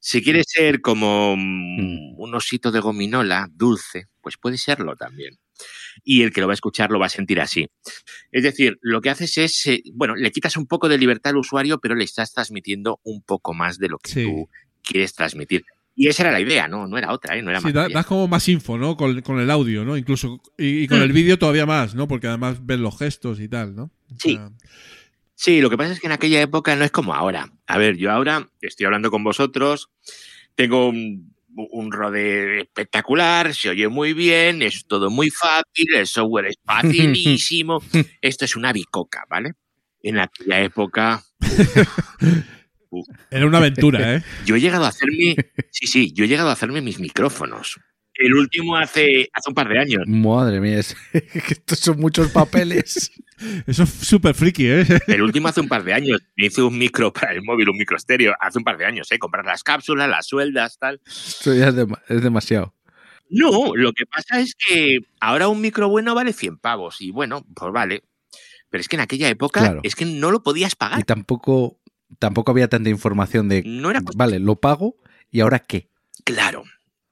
Si 0.00 0.22
quieres 0.22 0.46
ser 0.48 0.80
como 0.80 1.36
mm, 1.36 2.18
un 2.18 2.34
osito 2.34 2.72
de 2.72 2.80
gominola, 2.80 3.46
dulce, 3.52 4.08
pues 4.20 4.36
puede 4.36 4.58
serlo 4.58 4.96
también. 4.96 5.38
Y 6.04 6.22
el 6.22 6.32
que 6.32 6.40
lo 6.40 6.46
va 6.46 6.52
a 6.52 6.54
escuchar 6.54 6.90
lo 6.90 6.98
va 6.98 7.06
a 7.06 7.10
sentir 7.10 7.40
así. 7.40 7.68
Es 8.32 8.42
decir, 8.42 8.78
lo 8.82 9.00
que 9.00 9.10
haces 9.10 9.36
es, 9.38 9.66
eh, 9.66 9.82
bueno, 9.92 10.14
le 10.16 10.30
quitas 10.30 10.56
un 10.56 10.66
poco 10.66 10.88
de 10.88 10.98
libertad 10.98 11.30
al 11.30 11.38
usuario, 11.38 11.78
pero 11.78 11.94
le 11.94 12.04
estás 12.04 12.32
transmitiendo 12.32 13.00
un 13.02 13.22
poco 13.22 13.54
más 13.54 13.78
de 13.78 13.88
lo 13.88 13.98
que 13.98 14.10
Sí. 14.10 14.24
tú 14.24 14.48
quieres 14.82 15.14
transmitir. 15.14 15.64
Y 15.96 16.08
esa 16.08 16.22
era 16.22 16.32
la 16.32 16.40
idea, 16.40 16.66
¿no? 16.68 16.86
No 16.86 16.96
era 16.96 17.12
otra, 17.12 17.36
¿eh? 17.36 17.42
No 17.42 17.50
era 17.50 17.60
Sí, 17.60 17.72
da- 17.72 17.88
das 17.88 18.06
como 18.06 18.26
más 18.28 18.48
info, 18.48 18.78
¿no? 18.78 18.96
Con, 18.96 19.20
con 19.22 19.38
el 19.40 19.50
audio, 19.50 19.84
¿no? 19.84 19.96
Incluso. 19.96 20.40
Y, 20.56 20.84
y 20.84 20.88
con 20.88 21.00
Mm. 21.00 21.02
el 21.02 21.12
vídeo 21.12 21.38
todavía 21.38 21.66
más, 21.66 21.94
¿no? 21.94 22.08
Porque 22.08 22.28
además 22.28 22.64
ves 22.64 22.78
los 22.78 22.96
gestos 22.98 23.38
y 23.40 23.48
tal, 23.48 23.74
¿no? 23.74 23.84
O 23.84 24.16
Sí. 24.18 24.34
sea, 24.36 24.50
Sí, 25.34 25.60
lo 25.62 25.70
que 25.70 25.78
pasa 25.78 25.92
es 25.94 26.00
que 26.00 26.06
en 26.06 26.12
aquella 26.12 26.42
época 26.42 26.76
no 26.76 26.84
es 26.84 26.90
como 26.90 27.14
ahora. 27.14 27.50
A 27.66 27.78
ver, 27.78 27.96
yo 27.96 28.10
ahora 28.12 28.48
estoy 28.60 28.84
hablando 28.84 29.10
con 29.10 29.24
vosotros, 29.24 29.88
tengo 30.54 30.86
un, 30.88 31.29
un 31.54 31.92
rode 31.92 32.60
espectacular, 32.60 33.54
se 33.54 33.70
oye 33.70 33.88
muy 33.88 34.12
bien, 34.12 34.62
es 34.62 34.86
todo 34.86 35.10
muy 35.10 35.30
fácil, 35.30 35.94
el 35.94 36.06
software 36.06 36.46
es 36.46 36.56
facilísimo. 36.64 37.82
Esto 38.20 38.44
es 38.44 38.56
una 38.56 38.72
bicoca, 38.72 39.24
¿vale? 39.28 39.54
En 40.02 40.18
aquella 40.18 40.60
época 40.60 41.22
Era 43.30 43.46
una 43.46 43.58
aventura, 43.58 44.16
¿eh? 44.16 44.22
yo 44.44 44.56
he 44.56 44.60
llegado 44.60 44.84
a 44.84 44.88
hacerme, 44.88 45.36
sí, 45.70 45.86
sí, 45.86 46.12
yo 46.12 46.24
he 46.24 46.28
llegado 46.28 46.48
a 46.50 46.54
hacerme 46.54 46.80
mis 46.80 46.98
micrófonos. 46.98 47.78
El 48.22 48.34
último 48.34 48.76
hace, 48.76 49.28
hace 49.32 49.48
un 49.48 49.54
par 49.54 49.68
de 49.68 49.78
años. 49.78 50.02
Madre 50.06 50.60
mía, 50.60 50.78
es 50.78 50.94
estos 51.50 51.78
son 51.78 51.98
muchos 51.98 52.30
papeles. 52.30 53.10
Eso 53.66 53.84
es 53.84 53.88
súper 53.90 54.34
friki, 54.34 54.66
¿eh? 54.66 54.84
El 55.06 55.22
último 55.22 55.48
hace 55.48 55.60
un 55.62 55.68
par 55.68 55.82
de 55.82 55.94
años. 55.94 56.20
Me 56.36 56.46
hice 56.46 56.60
un 56.62 56.76
micro 56.76 57.10
para 57.12 57.32
el 57.32 57.42
móvil, 57.42 57.70
un 57.70 57.78
micro 57.78 57.96
estéreo, 57.96 58.34
hace 58.38 58.58
un 58.58 58.64
par 58.64 58.76
de 58.76 58.84
años, 58.84 59.10
¿eh? 59.12 59.18
Comprar 59.18 59.46
las 59.46 59.62
cápsulas, 59.64 60.08
las 60.10 60.26
sueldas, 60.26 60.78
tal. 60.78 61.00
Esto 61.06 61.54
ya 61.54 61.68
es, 61.68 61.74
dema- 61.74 62.02
es 62.08 62.22
demasiado. 62.22 62.74
No, 63.30 63.74
lo 63.74 63.92
que 63.94 64.04
pasa 64.04 64.40
es 64.40 64.54
que 64.54 64.98
ahora 65.20 65.48
un 65.48 65.60
micro 65.62 65.88
bueno 65.88 66.14
vale 66.14 66.32
100 66.34 66.58
pavos 66.58 67.00
y 67.00 67.10
bueno, 67.12 67.46
pues 67.54 67.72
vale. 67.72 68.02
Pero 68.68 68.82
es 68.82 68.88
que 68.88 68.96
en 68.96 69.00
aquella 69.00 69.28
época 69.30 69.60
Claro. 69.60 69.80
es 69.84 69.94
que 69.94 70.04
no 70.04 70.30
lo 70.30 70.42
podías 70.42 70.72
Y 70.72 70.76
pagar. 70.76 71.04
tampoco, 71.04 71.80
tampoco 72.18 72.50
había 72.52 72.68
tanta 72.68 72.90
información 72.90 73.48
de, 73.48 73.62
No 73.64 73.90
era 73.90 74.00
posible. 74.00 74.18
vale, 74.18 74.38
lo 74.40 74.56
pago 74.56 74.96
y 75.30 75.40
ahora 75.40 75.60
qué. 75.60 75.88
Claro. 76.24 76.64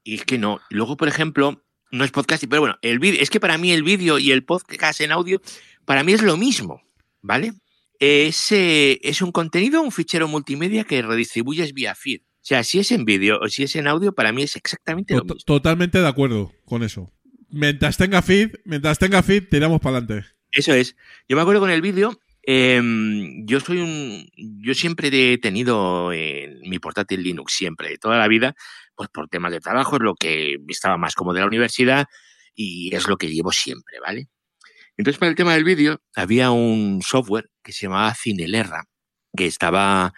Y 0.09 0.15
es 0.15 0.25
que 0.25 0.39
no. 0.39 0.61
Luego, 0.71 0.97
por 0.97 1.09
ejemplo, 1.09 1.63
no 1.91 2.05
es 2.05 2.11
podcast, 2.11 2.45
pero 2.49 2.63
bueno, 2.63 2.79
el 2.81 2.99
vídeo, 2.99 3.21
es 3.21 3.29
que 3.29 3.41
para 3.41 3.59
mí 3.59 3.73
el 3.73 3.83
vídeo 3.83 4.19
y 4.19 4.33
el 4.33 4.43
podcast 4.43 5.03
en 5.03 5.13
audio, 5.13 5.43
para 5.85 6.03
mí 6.03 6.13
es 6.13 6.23
lo 6.23 6.39
mismo. 6.39 6.83
¿vale? 7.21 7.53
Ese 8.01 9.01
es 9.03 9.21
un 9.21 9.33
contenido, 9.33 9.83
un 9.83 9.93
fichero 9.93 10.27
multimedia 10.27 10.85
que 10.85 11.03
redistribuyes 11.03 11.75
vía 11.75 11.95
feed. 11.95 12.21
O 12.23 12.49
sea, 12.49 12.65
si 12.65 12.79
es 12.79 12.91
en 12.91 13.05
vídeo 13.05 13.39
o 13.39 13.49
si 13.49 13.65
es 13.65 13.77
en 13.77 13.87
audio, 13.87 14.15
para 14.15 14.33
mí 14.33 14.43
es 14.43 14.57
exactamente 14.57 15.15
lo 15.15 15.25
mismo. 15.25 15.37
Totalmente 15.45 16.01
de 16.01 16.09
acuerdo 16.09 16.53
con 16.65 16.83
eso. 16.83 17.13
Mientras 17.51 17.99
tenga 17.99 18.23
feed, 18.23 18.53
mientras 18.65 18.99
tenga 18.99 19.23
feed, 19.23 19.49
tiramos 19.51 19.79
para 19.81 19.99
adelante. 19.99 20.27
Eso 20.53 20.73
es. 20.73 20.97
Yo 21.29 21.37
me 21.37 21.43
acuerdo 21.43 21.61
con 21.61 21.71
el 21.71 21.83
vídeo. 21.83 22.19
em, 22.45 23.45
yo 23.45 23.61
soy 23.61 23.79
un. 23.79 24.31
Yo 24.63 24.73
siempre 24.73 25.09
he 25.09 25.37
tenido 25.37 26.15
en 26.15 26.61
mi 26.63 26.79
portátil 26.79 27.23
Linux, 27.23 27.53
siempre, 27.53 27.99
toda 27.99 28.17
la 28.17 28.27
vida, 28.27 28.55
pues 28.99 29.09
por 29.11 29.29
temas 29.29 29.53
de 29.53 29.61
trabajo, 29.61 29.95
es 29.95 30.03
lo 30.03 30.17
que 30.17 30.57
estaba 30.67 30.99
más 30.99 31.15
cómodo 31.15 31.35
de 31.35 31.41
la 31.43 31.47
universidad 31.47 32.07
y 32.53 32.93
es 32.93 33.07
lo 33.07 33.17
que 33.17 33.29
llevo 33.29 33.53
siempre, 33.53 34.01
¿vale? 34.01 34.29
Entonces, 34.97 35.21
para 35.21 35.31
el 35.31 35.37
tema 35.37 35.55
del 35.55 35.63
vídeo, 35.63 36.03
había 36.17 36.51
un 36.51 37.01
software 37.01 37.49
que 37.63 37.73
se 37.73 37.87
llamaba 37.87 38.13
Cinelerra, 38.17 38.89
que 39.37 39.47
estaba 39.47 40.13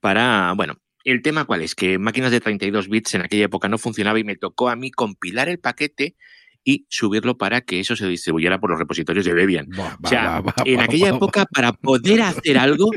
para. 0.00 0.52
Bueno, 0.56 0.74
el 1.04 1.22
tema 1.22 1.44
cuál 1.44 1.62
es, 1.62 1.76
que 1.76 1.96
máquinas 2.00 2.32
de 2.32 2.40
32 2.40 2.88
bits 2.88 3.14
en 3.14 3.22
aquella 3.22 3.44
época 3.44 3.68
no 3.68 3.78
funcionaba 3.78 4.18
y 4.18 4.24
me 4.24 4.34
tocó 4.34 4.68
a 4.68 4.74
mí 4.74 4.90
compilar 4.90 5.48
el 5.48 5.60
paquete 5.60 6.16
y 6.64 6.86
subirlo 6.88 7.38
para 7.38 7.60
que 7.60 7.78
eso 7.78 7.94
se 7.94 8.08
distribuyera 8.08 8.58
por 8.58 8.70
los 8.70 8.80
repositorios 8.80 9.24
de 9.24 9.34
Debian. 9.34 9.68
O 10.02 10.08
sea, 10.08 10.42
en 10.64 10.80
aquella 10.80 11.10
época, 11.10 11.46
para 11.46 11.72
poder 11.72 12.22
hacer 12.22 12.58
algo, 12.58 12.90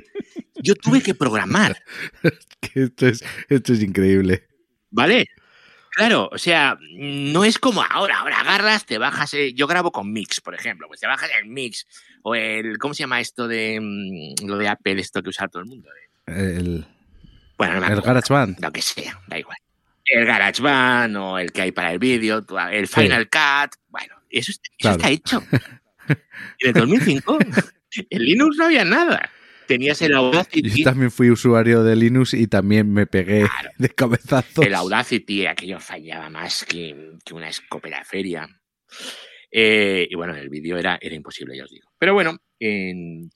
yo 0.63 0.73
tuve 0.73 1.01
que 1.01 1.13
programar, 1.13 1.77
Esto 2.73 3.07
es, 3.07 3.23
esto 3.49 3.73
es 3.73 3.81
increíble. 3.81 4.46
¿Vale? 4.91 5.27
Claro, 5.91 6.29
o 6.31 6.37
sea, 6.37 6.77
no 6.93 7.43
es 7.43 7.57
como 7.57 7.81
ahora, 7.83 8.19
ahora 8.19 8.39
agarras, 8.41 8.85
te 8.85 8.97
bajas, 8.99 9.33
eh, 9.33 9.53
yo 9.53 9.65
grabo 9.65 9.91
con 9.91 10.11
Mix, 10.13 10.41
por 10.41 10.53
ejemplo, 10.53 10.87
pues 10.87 10.99
te 10.99 11.07
bajas 11.07 11.29
el 11.41 11.49
Mix 11.49 11.87
o 12.21 12.35
el, 12.35 12.77
¿cómo 12.77 12.93
se 12.93 12.99
llama 12.99 13.19
esto 13.19 13.47
de 13.47 13.79
mm, 13.81 14.45
lo 14.47 14.57
de 14.57 14.67
Apple, 14.67 14.99
esto 15.01 15.23
que 15.23 15.29
usa 15.29 15.47
todo 15.47 15.63
el 15.63 15.67
mundo? 15.69 15.89
El, 16.27 16.85
Bueno, 17.57 17.75
no 17.75 17.81
me 17.81 17.93
el 17.93 18.01
GarageBand. 18.01 18.59
lo 18.61 18.71
que 18.71 18.81
sea, 18.83 19.19
da 19.27 19.39
igual. 19.39 19.57
El 20.05 20.25
GarageBand 20.25 21.15
o 21.17 21.39
el 21.39 21.51
que 21.51 21.63
hay 21.63 21.71
para 21.71 21.91
el 21.91 21.99
vídeo, 21.99 22.45
el 22.71 22.87
Final 22.87 23.27
Cut, 23.29 23.75
bueno, 23.87 24.15
eso, 24.29 24.51
está- 24.51 24.69
eso 24.69 24.77
Claro. 24.77 24.95
está 24.97 25.09
hecho. 25.09 25.43
En 26.59 26.67
el 26.69 26.73
2005, 26.73 27.37
en 28.09 28.21
Linux 28.23 28.55
no 28.57 28.65
había 28.65 28.85
nada. 28.85 29.29
Tenías 29.67 30.01
el 30.01 30.13
Audacity. 30.15 30.69
Yo 30.69 30.83
también 30.83 31.11
fui 31.11 31.29
usuario 31.29 31.83
de 31.83 31.95
Linux 31.95 32.33
y 32.33 32.47
también 32.47 32.91
me 32.91 33.05
pegué 33.07 33.41
Claro. 33.49 33.69
de 33.77 33.89
cabezazos. 33.89 34.65
El 34.65 34.73
Audacity, 34.75 35.45
aquello 35.45 35.79
fallaba 35.79 36.29
más 36.29 36.63
que, 36.65 37.13
que 37.25 37.33
una 37.33 37.49
escopeta 37.49 38.03
feria. 38.03 38.47
Eh, 39.51 40.07
y 40.09 40.15
bueno, 40.15 40.35
el 40.35 40.49
vídeo 40.49 40.77
era, 40.77 40.97
era 41.01 41.15
imposible, 41.15 41.55
ya 41.57 41.63
os 41.63 41.71
digo. 41.71 41.89
Pero 41.99 42.13
bueno, 42.13 42.37
en- 42.59 43.29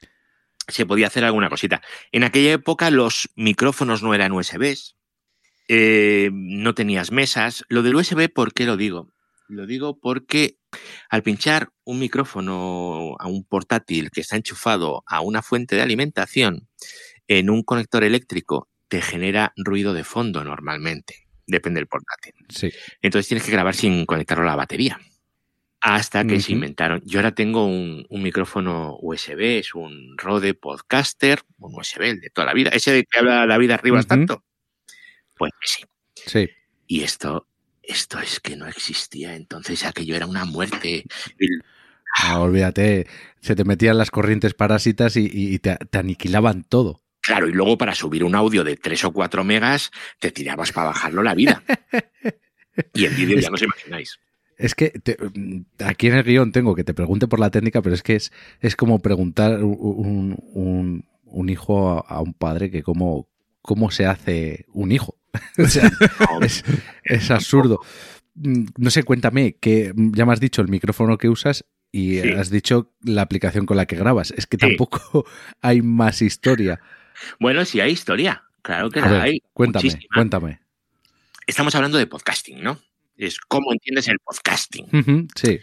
se 0.67 0.85
podía 0.85 1.07
hacer 1.07 1.23
alguna 1.25 1.49
cosita. 1.49 1.81
En 2.11 2.23
aquella 2.23 2.53
época 2.53 2.89
los 2.91 3.29
micrófonos 3.35 4.03
no 4.03 4.13
eran 4.13 4.31
USBs, 4.31 4.95
eh, 5.67 6.29
no 6.31 6.73
tenías 6.75 7.11
mesas. 7.11 7.65
Lo 7.69 7.81
del 7.83 7.95
USB, 7.95 8.29
¿por 8.29 8.53
qué 8.53 8.65
lo 8.65 8.77
digo? 8.77 9.11
Lo 9.47 9.65
digo 9.65 9.99
porque 9.99 10.59
al 11.09 11.23
pinchar 11.23 11.69
un 11.83 11.99
micrófono 11.99 13.15
a 13.19 13.27
un 13.27 13.43
portátil 13.43 14.09
que 14.11 14.21
está 14.21 14.35
enchufado 14.35 15.03
a 15.05 15.21
una 15.21 15.41
fuente 15.41 15.75
de 15.75 15.81
alimentación 15.81 16.67
en 17.27 17.49
un 17.49 17.63
conector 17.63 18.03
eléctrico, 18.03 18.69
te 18.87 19.01
genera 19.01 19.53
ruido 19.55 19.93
de 19.93 20.03
fondo 20.03 20.43
normalmente. 20.43 21.27
Depende 21.47 21.79
del 21.79 21.87
portátil. 21.87 22.33
Sí. 22.49 22.71
Entonces 23.01 23.27
tienes 23.27 23.45
que 23.45 23.51
grabar 23.51 23.75
sin 23.75 24.05
conectarlo 24.05 24.43
a 24.43 24.47
la 24.47 24.55
batería. 24.55 24.99
Hasta 25.83 26.25
que 26.25 26.39
se 26.39 26.51
inventaron. 26.51 27.01
Yo 27.05 27.19
ahora 27.19 27.33
tengo 27.33 27.65
un, 27.65 28.05
un 28.07 28.21
micrófono 28.21 28.97
USB, 29.01 29.57
es 29.59 29.73
un 29.73 30.15
Rode 30.15 30.53
Podcaster, 30.53 31.41
un 31.57 31.73
USB, 31.73 32.01
el 32.01 32.21
de 32.21 32.29
toda 32.29 32.45
la 32.45 32.53
vida. 32.53 32.69
Ese 32.69 32.91
de 32.91 33.03
que 33.03 33.17
habla 33.17 33.47
David 33.47 33.71
Arribas 33.71 34.05
Ujú. 34.05 34.09
tanto. 34.09 34.43
Pues 35.37 35.51
sí. 35.63 35.83
Sí. 36.13 36.49
Y 36.85 37.01
esto, 37.01 37.47
esto 37.91 38.19
es 38.19 38.39
que 38.39 38.55
no 38.55 38.67
existía. 38.67 39.35
Entonces 39.35 39.85
aquello 39.85 40.15
era 40.15 40.25
una 40.25 40.45
muerte. 40.45 41.05
El- 41.37 41.63
No, 42.27 42.41
olvídate. 42.43 43.07
Se 43.41 43.55
te 43.55 43.63
metían 43.63 43.97
las 43.97 44.11
corrientes 44.11 44.53
parásitas 44.53 45.15
y, 45.15 45.29
y 45.31 45.59
te, 45.59 45.75
te 45.77 45.97
aniquilaban 45.97 46.63
todo. 46.63 47.01
Claro, 47.21 47.47
y 47.47 47.53
luego 47.53 47.77
para 47.77 47.93
subir 47.93 48.23
un 48.23 48.33
audio 48.35 48.63
de 48.63 48.75
3 48.77 49.05
o 49.05 49.11
4 49.11 49.43
megas, 49.43 49.91
te 50.19 50.31
tirabas 50.31 50.71
para 50.71 50.87
bajarlo 50.87 51.21
la 51.23 51.35
vida. 51.35 51.63
Y 52.93 53.05
en 53.05 53.15
vídeo 53.15 53.37
ya 53.39 53.49
no 53.49 53.55
os 53.55 53.61
imagináis. 53.61 54.17
Es 54.57 54.75
que 54.75 54.89
te- 54.91 55.17
aquí 55.83 56.07
en 56.07 56.15
el 56.15 56.23
guion 56.23 56.51
tengo 56.51 56.73
que 56.73 56.83
te 56.85 56.93
pregunte 56.93 57.27
por 57.27 57.39
la 57.39 57.49
técnica, 57.51 57.81
pero 57.81 57.93
es 57.93 58.01
que 58.01 58.15
es, 58.15 58.31
es 58.61 58.75
como 58.75 58.99
preguntar 58.99 59.63
un, 59.63 60.37
un- 60.53 61.05
un 61.25 61.49
hijo 61.49 61.91
a, 61.91 61.99
a 61.99 62.21
un 62.21 62.33
padre 62.33 62.71
que 62.71 62.81
cómo, 62.81 63.27
cómo 63.61 63.91
se 63.91 64.05
hace 64.05 64.65
un 64.73 64.91
hijo. 64.91 65.17
o 65.57 65.65
sea, 65.67 65.89
es, 66.41 66.63
es 67.03 67.31
absurdo. 67.31 67.79
Mm, 68.35 68.65
No 68.77 68.89
sé, 68.89 69.03
cuéntame, 69.03 69.55
que 69.59 69.93
ya 69.95 70.25
me 70.25 70.33
has 70.33 70.39
dicho 70.39 70.61
el 70.61 70.67
micrófono 70.67 71.17
que 71.17 71.29
usas 71.29 71.65
y 71.91 72.19
Sí. 72.21 72.29
has 72.31 72.49
dicho 72.49 72.93
la 73.03 73.21
aplicación 73.21 73.65
con 73.65 73.77
la 73.77 73.85
que 73.85 73.95
grabas. 73.97 74.31
Es 74.31 74.47
que 74.47 74.57
Sí. 74.57 74.67
tampoco 74.67 75.25
hay 75.61 75.81
más 75.81 76.21
historia. 76.21 76.79
Bueno, 77.39 77.65
sí 77.65 77.79
hay 77.81 77.91
historia. 77.91 78.43
Claro 78.61 78.89
que 78.89 78.99
A 78.99 79.05
la 79.05 79.11
ver, 79.11 79.21
hay. 79.21 79.39
cuéntame, 79.53 79.83
muchísima. 79.83 80.03
cuéntame. 80.13 80.59
Estamos 81.47 81.73
hablando 81.75 81.97
de 81.97 82.07
podcasting, 82.07 82.61
¿no? 82.63 82.79
Es 83.17 83.39
cómo 83.39 83.71
entiendes 83.73 84.07
el 84.07 84.17
podcasting. 84.23 85.27
Sí, 85.35 85.59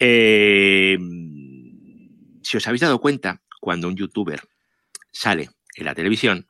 Eh, 0.00 0.96
si 2.42 2.56
os 2.56 2.66
habéis 2.66 2.80
dado 2.80 3.00
cuenta, 3.00 3.42
cuando 3.60 3.86
un 3.88 3.96
youtuber 3.96 4.40
sale 5.12 5.50
en 5.76 5.84
la 5.84 5.94
televisión, 5.94 6.48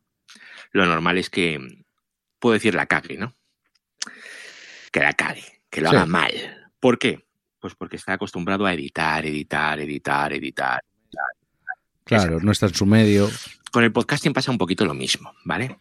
lo 0.73 0.87
normal 0.87 1.19
es 1.19 1.31
que, 1.31 1.59
puedo 2.41 2.55
decir, 2.55 2.75
la 2.75 2.87
cague, 2.87 3.17
¿no? 3.17 3.37
Que 4.91 5.01
la 5.01 5.13
cague, 5.13 5.63
que 5.71 5.81
lo 5.81 5.91
Sí. 5.91 5.97
haga 5.97 6.07
mal. 6.07 6.33
¿Por 6.81 6.99
qué? 6.99 7.27
Pues 7.61 7.75
porque 7.75 7.97
está 7.97 8.15
acostumbrado 8.15 8.67
a 8.67 8.73
editar, 8.75 9.25
editar, 9.25 9.79
editar, 9.81 10.33
editar. 10.33 10.83
claro, 12.05 12.41
no 12.41 12.51
está 12.51 12.67
en 12.67 12.75
su 12.75 12.87
medio. 12.87 13.31
Con 13.71 13.85
el 13.85 13.93
podcasting 13.93 14.33
pasa 14.33 14.51
un 14.51 14.59
poquito 14.59 14.85
lo 14.85 14.95
mismo, 14.95 15.33
¿vale? 15.45 15.79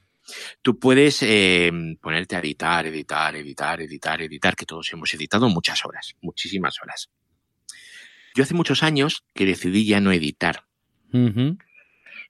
Tú 0.62 0.78
puedes 0.78 1.24
eh, 1.24 1.72
ponerte 2.00 2.36
a 2.36 2.40
editar, 2.40 2.86
editar, 2.86 3.36
editar, 3.36 3.82
editar, 3.82 4.22
editar, 4.22 4.56
que 4.56 4.66
todos 4.68 4.94
hemos 4.94 5.12
editado 5.16 5.50
muchas 5.50 5.84
horas, 5.86 6.14
muchísimas 6.22 6.76
horas. 6.84 7.10
Yo 8.36 8.44
hace 8.44 8.54
muchos 8.54 8.84
años 8.84 9.24
que 9.34 9.46
decidí 9.48 9.86
ya 9.88 10.00
no 10.02 10.12
editar. 10.12 10.66
Ujú, 11.12 11.58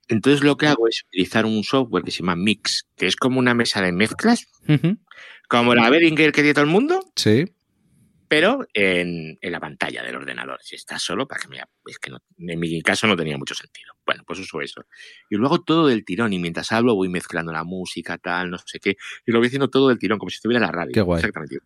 Entonces 0.10 0.44
lo 0.44 0.57
que 0.57 0.68
hago 0.68 0.88
es 0.88 1.03
utilizar 1.07 1.45
un 1.45 1.64
software 1.64 2.03
que 2.03 2.11
se 2.11 2.19
llama 2.19 2.36
Mix, 2.36 2.88
que 2.98 3.07
es 3.07 3.15
como 3.15 3.40
una 3.40 3.53
mesa 3.53 3.81
de 3.81 3.91
mezclas, 3.94 4.48
como 5.48 5.73
la 5.76 5.90
Behringer 5.90 6.31
que 6.31 6.41
tiene 6.41 6.53
todo 6.53 6.65
el 6.65 6.69
mundo, 6.72 6.99
Sí, 7.15 7.45
pero 8.27 8.68
en, 8.76 9.40
en 9.41 9.52
la 9.52 9.60
pantalla 9.60 10.03
del 10.03 10.15
ordenador. 10.15 10.60
Si 10.61 10.76
estás 10.76 11.02
solo, 11.02 11.27
para 11.27 11.41
que 11.41 11.48
me... 11.48 11.57
Es 11.88 11.98
que 11.98 12.11
no- 12.11 12.19
en 12.38 12.60
mi 12.60 12.80
caso 12.84 13.07
no 13.07 13.15
tenía 13.15 13.38
mucho 13.40 13.56
sentido. 13.56 13.94
Bueno, 14.06 14.23
pues 14.26 14.38
uso 14.40 14.61
eso. 14.61 14.86
Y 15.31 15.36
luego 15.38 15.61
todo 15.64 15.88
del 15.88 16.06
tirón, 16.06 16.31
y 16.34 16.38
mientras 16.38 16.72
hablo 16.72 16.94
voy 16.94 17.10
mezclando 17.10 17.52
la 17.52 17.64
música, 17.64 18.19
tal, 18.19 18.52
no 18.52 18.57
sé 18.65 18.80
qué, 18.80 18.98
y 19.26 19.31
lo 19.31 19.40
voy 19.40 19.48
haciendo 19.48 19.69
todo 19.72 19.88
del 19.90 19.98
tirón, 19.98 20.19
como 20.19 20.30
si 20.30 20.36
estuviera 20.36 20.60
en 20.60 20.65
la 20.68 20.72
radio. 20.72 20.91
Qué 20.94 21.02
guay. 21.02 21.19
Exactamente. 21.19 21.57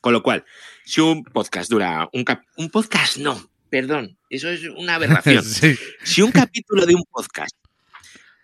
Con 0.00 0.12
lo 0.14 0.22
cual, 0.22 0.44
si 0.86 1.02
un 1.02 1.22
podcast 1.24 1.70
dura... 1.70 2.08
Un, 2.14 2.24
cap- 2.24 2.44
un 2.56 2.70
podcast 2.70 3.18
no, 3.18 3.50
perdón, 3.68 4.18
eso 4.30 4.48
es 4.48 4.62
una 4.76 4.94
aberración. 4.94 5.42
sí. 5.44 5.74
Si 6.02 6.22
un 6.22 6.30
capítulo 6.32 6.86
de 6.86 6.94
un 6.94 7.04
podcast 7.10 7.54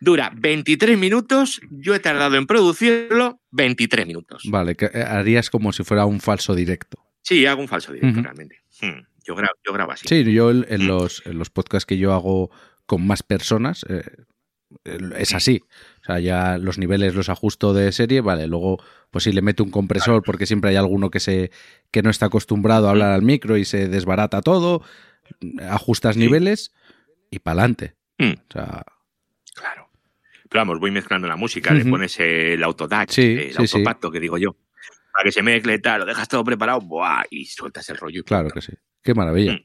dura 0.03 0.33
23 0.37 0.99
minutos, 0.99 1.61
yo 1.71 1.95
he 1.95 2.01
tardado 2.01 2.37
en 2.37 2.47
producirlo 2.47 3.41
23 3.53 4.07
minutos. 4.07 4.43
Vale, 4.49 4.75
que 4.75 4.87
eh, 4.87 5.03
harías 5.03 5.49
como 5.49 5.73
si 5.73 5.85
fuera 5.85 6.05
un 6.07 6.21
falso 6.21 6.55
directo. 6.55 6.99
Sí, 7.23 7.47
hago 7.47 7.61
un 7.63 7.69
falso 7.69 7.93
directo 7.93 8.21
realmente. 8.21 8.57
Hmm, 8.81 9.03
Yo, 9.25 9.37
grabo, 9.37 9.55
yo 9.65 9.73
grabo 9.73 9.93
así. 9.93 10.07
Sí, 10.09 10.25
yo 10.33 10.51
en, 10.51 10.67
en 10.69 10.83
Mm. 10.85 10.89
los, 10.89 11.23
en 11.27 11.39
los 11.39 11.51
podcasts 11.51 11.87
que 11.87 11.97
yo 11.99 12.13
hago 12.13 12.51
con 12.87 13.07
más 13.07 13.23
personas 13.23 13.87
eh, 13.89 14.03
es 15.17 15.35
así. 15.35 15.63
O 16.01 16.05
sea, 16.05 16.19
ya 16.19 16.59
los 16.59 16.79
niveles 16.79 17.15
los 17.15 17.29
ajusto 17.29 17.73
de 17.73 17.93
serie, 17.93 18.21
vale, 18.23 18.49
luego 18.49 18.83
pues 19.13 19.23
sí 19.25 19.33
le 19.33 19.43
meto 19.43 19.63
un 19.63 19.71
compresor 19.71 20.23
porque 20.25 20.47
siempre 20.47 20.71
hay 20.71 20.77
alguno 20.77 21.11
que 21.11 21.21
se 21.21 21.53
que 21.93 22.03
no 22.03 22.11
está 22.11 22.27
acostumbrado 22.27 22.89
a 22.89 22.91
hablar 22.91 23.13
al 23.13 23.23
micro 23.23 23.57
y 23.57 23.65
se 23.65 23.87
desbarata 23.87 24.41
todo, 24.41 24.83
ajustas 25.69 26.15
Sí. 26.17 26.21
niveles 26.21 26.73
y 27.31 27.39
pa'lante. 27.39 27.95
Mm. 28.19 28.33
O 28.33 28.53
sea, 28.53 28.85
Claro. 29.55 29.82
Pero 30.53 30.61
vamos, 30.67 30.79
voy 30.81 30.91
mezclando 30.91 31.27
la 31.27 31.37
música, 31.37 31.73
le 31.73 31.85
pones 31.87 32.21
el 32.21 32.63
autodac, 32.63 33.11
Sí, 33.11 33.23
el 33.23 33.55
sí, 33.55 33.67
sí. 33.67 33.77
autopacto 33.79 34.11
que 34.11 34.21
digo 34.21 34.37
yo, 34.37 34.55
para 35.13 35.25
que 35.25 35.33
se 35.33 35.43
mezcle 35.43 35.79
tal, 35.79 36.01
lo 36.01 36.07
dejas 36.07 36.29
todo 36.29 36.45
preparado, 36.45 36.81
¡buah! 36.83 37.23
y 37.31 37.47
sueltas 37.47 37.89
el 37.89 37.97
rollo. 37.97 38.23
claro 38.25 38.51
que 38.51 38.61
sí. 38.61 38.73
Qué 39.03 39.15
maravilla. 39.15 39.55
Mm. 39.55 39.65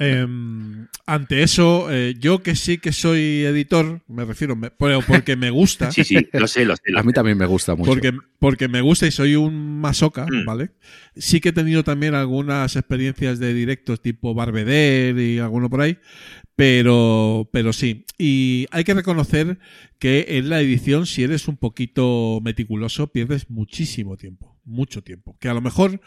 Em, 0.00 0.86
ante 1.06 1.42
eso, 1.42 1.88
eh, 1.90 2.14
yo 2.20 2.40
que 2.40 2.54
sí 2.54 2.78
que 2.78 2.92
soy 2.92 3.44
editor, 3.44 4.00
me 4.06 4.24
refiero, 4.24 4.54
me- 4.54 4.70
pero 4.70 5.00
porque 5.02 5.34
me 5.34 5.50
gusta, 5.50 5.90
Sí, 5.92 6.04
sí, 6.04 6.28
lo 6.32 6.46
sé, 6.46 6.64
lo 6.64 6.76
sé. 6.76 6.82
lo 6.86 6.98
A 7.00 7.02
mí 7.02 7.12
también 7.12 7.36
me 7.36 7.46
gusta 7.46 7.74
mucho. 7.74 7.90
porque, 7.90 8.12
porque 8.38 8.68
me 8.68 8.80
gusta 8.80 9.06
y 9.06 9.10
soy 9.10 9.34
un 9.34 9.80
masoca, 9.80 10.26
Mm. 10.30 10.44
¿vale? 10.44 10.70
Sí 11.16 11.40
que 11.40 11.48
he 11.48 11.52
tenido 11.52 11.82
también 11.82 12.14
algunas 12.14 12.76
experiencias 12.76 13.40
de 13.40 13.52
directos 13.54 14.00
tipo 14.00 14.34
Barbeder 14.34 15.18
y 15.18 15.40
alguno 15.40 15.68
por 15.68 15.80
ahí, 15.80 15.98
Pero, 16.58 17.48
pero 17.52 17.72
sí. 17.72 18.04
Y 18.18 18.66
hay 18.72 18.82
que 18.82 18.92
reconocer 18.92 19.60
que 20.00 20.26
en 20.30 20.48
la 20.48 20.60
edición, 20.60 21.06
si 21.06 21.22
eres 21.22 21.46
un 21.46 21.56
poquito 21.56 22.40
meticuloso, 22.42 23.12
pierdes 23.12 23.48
muchísimo 23.48 24.16
tiempo. 24.16 24.58
Mucho 24.64 25.04
tiempo. 25.04 25.36
Que 25.38 25.48
a 25.48 25.54
lo 25.54 25.60
mejor 25.60 26.00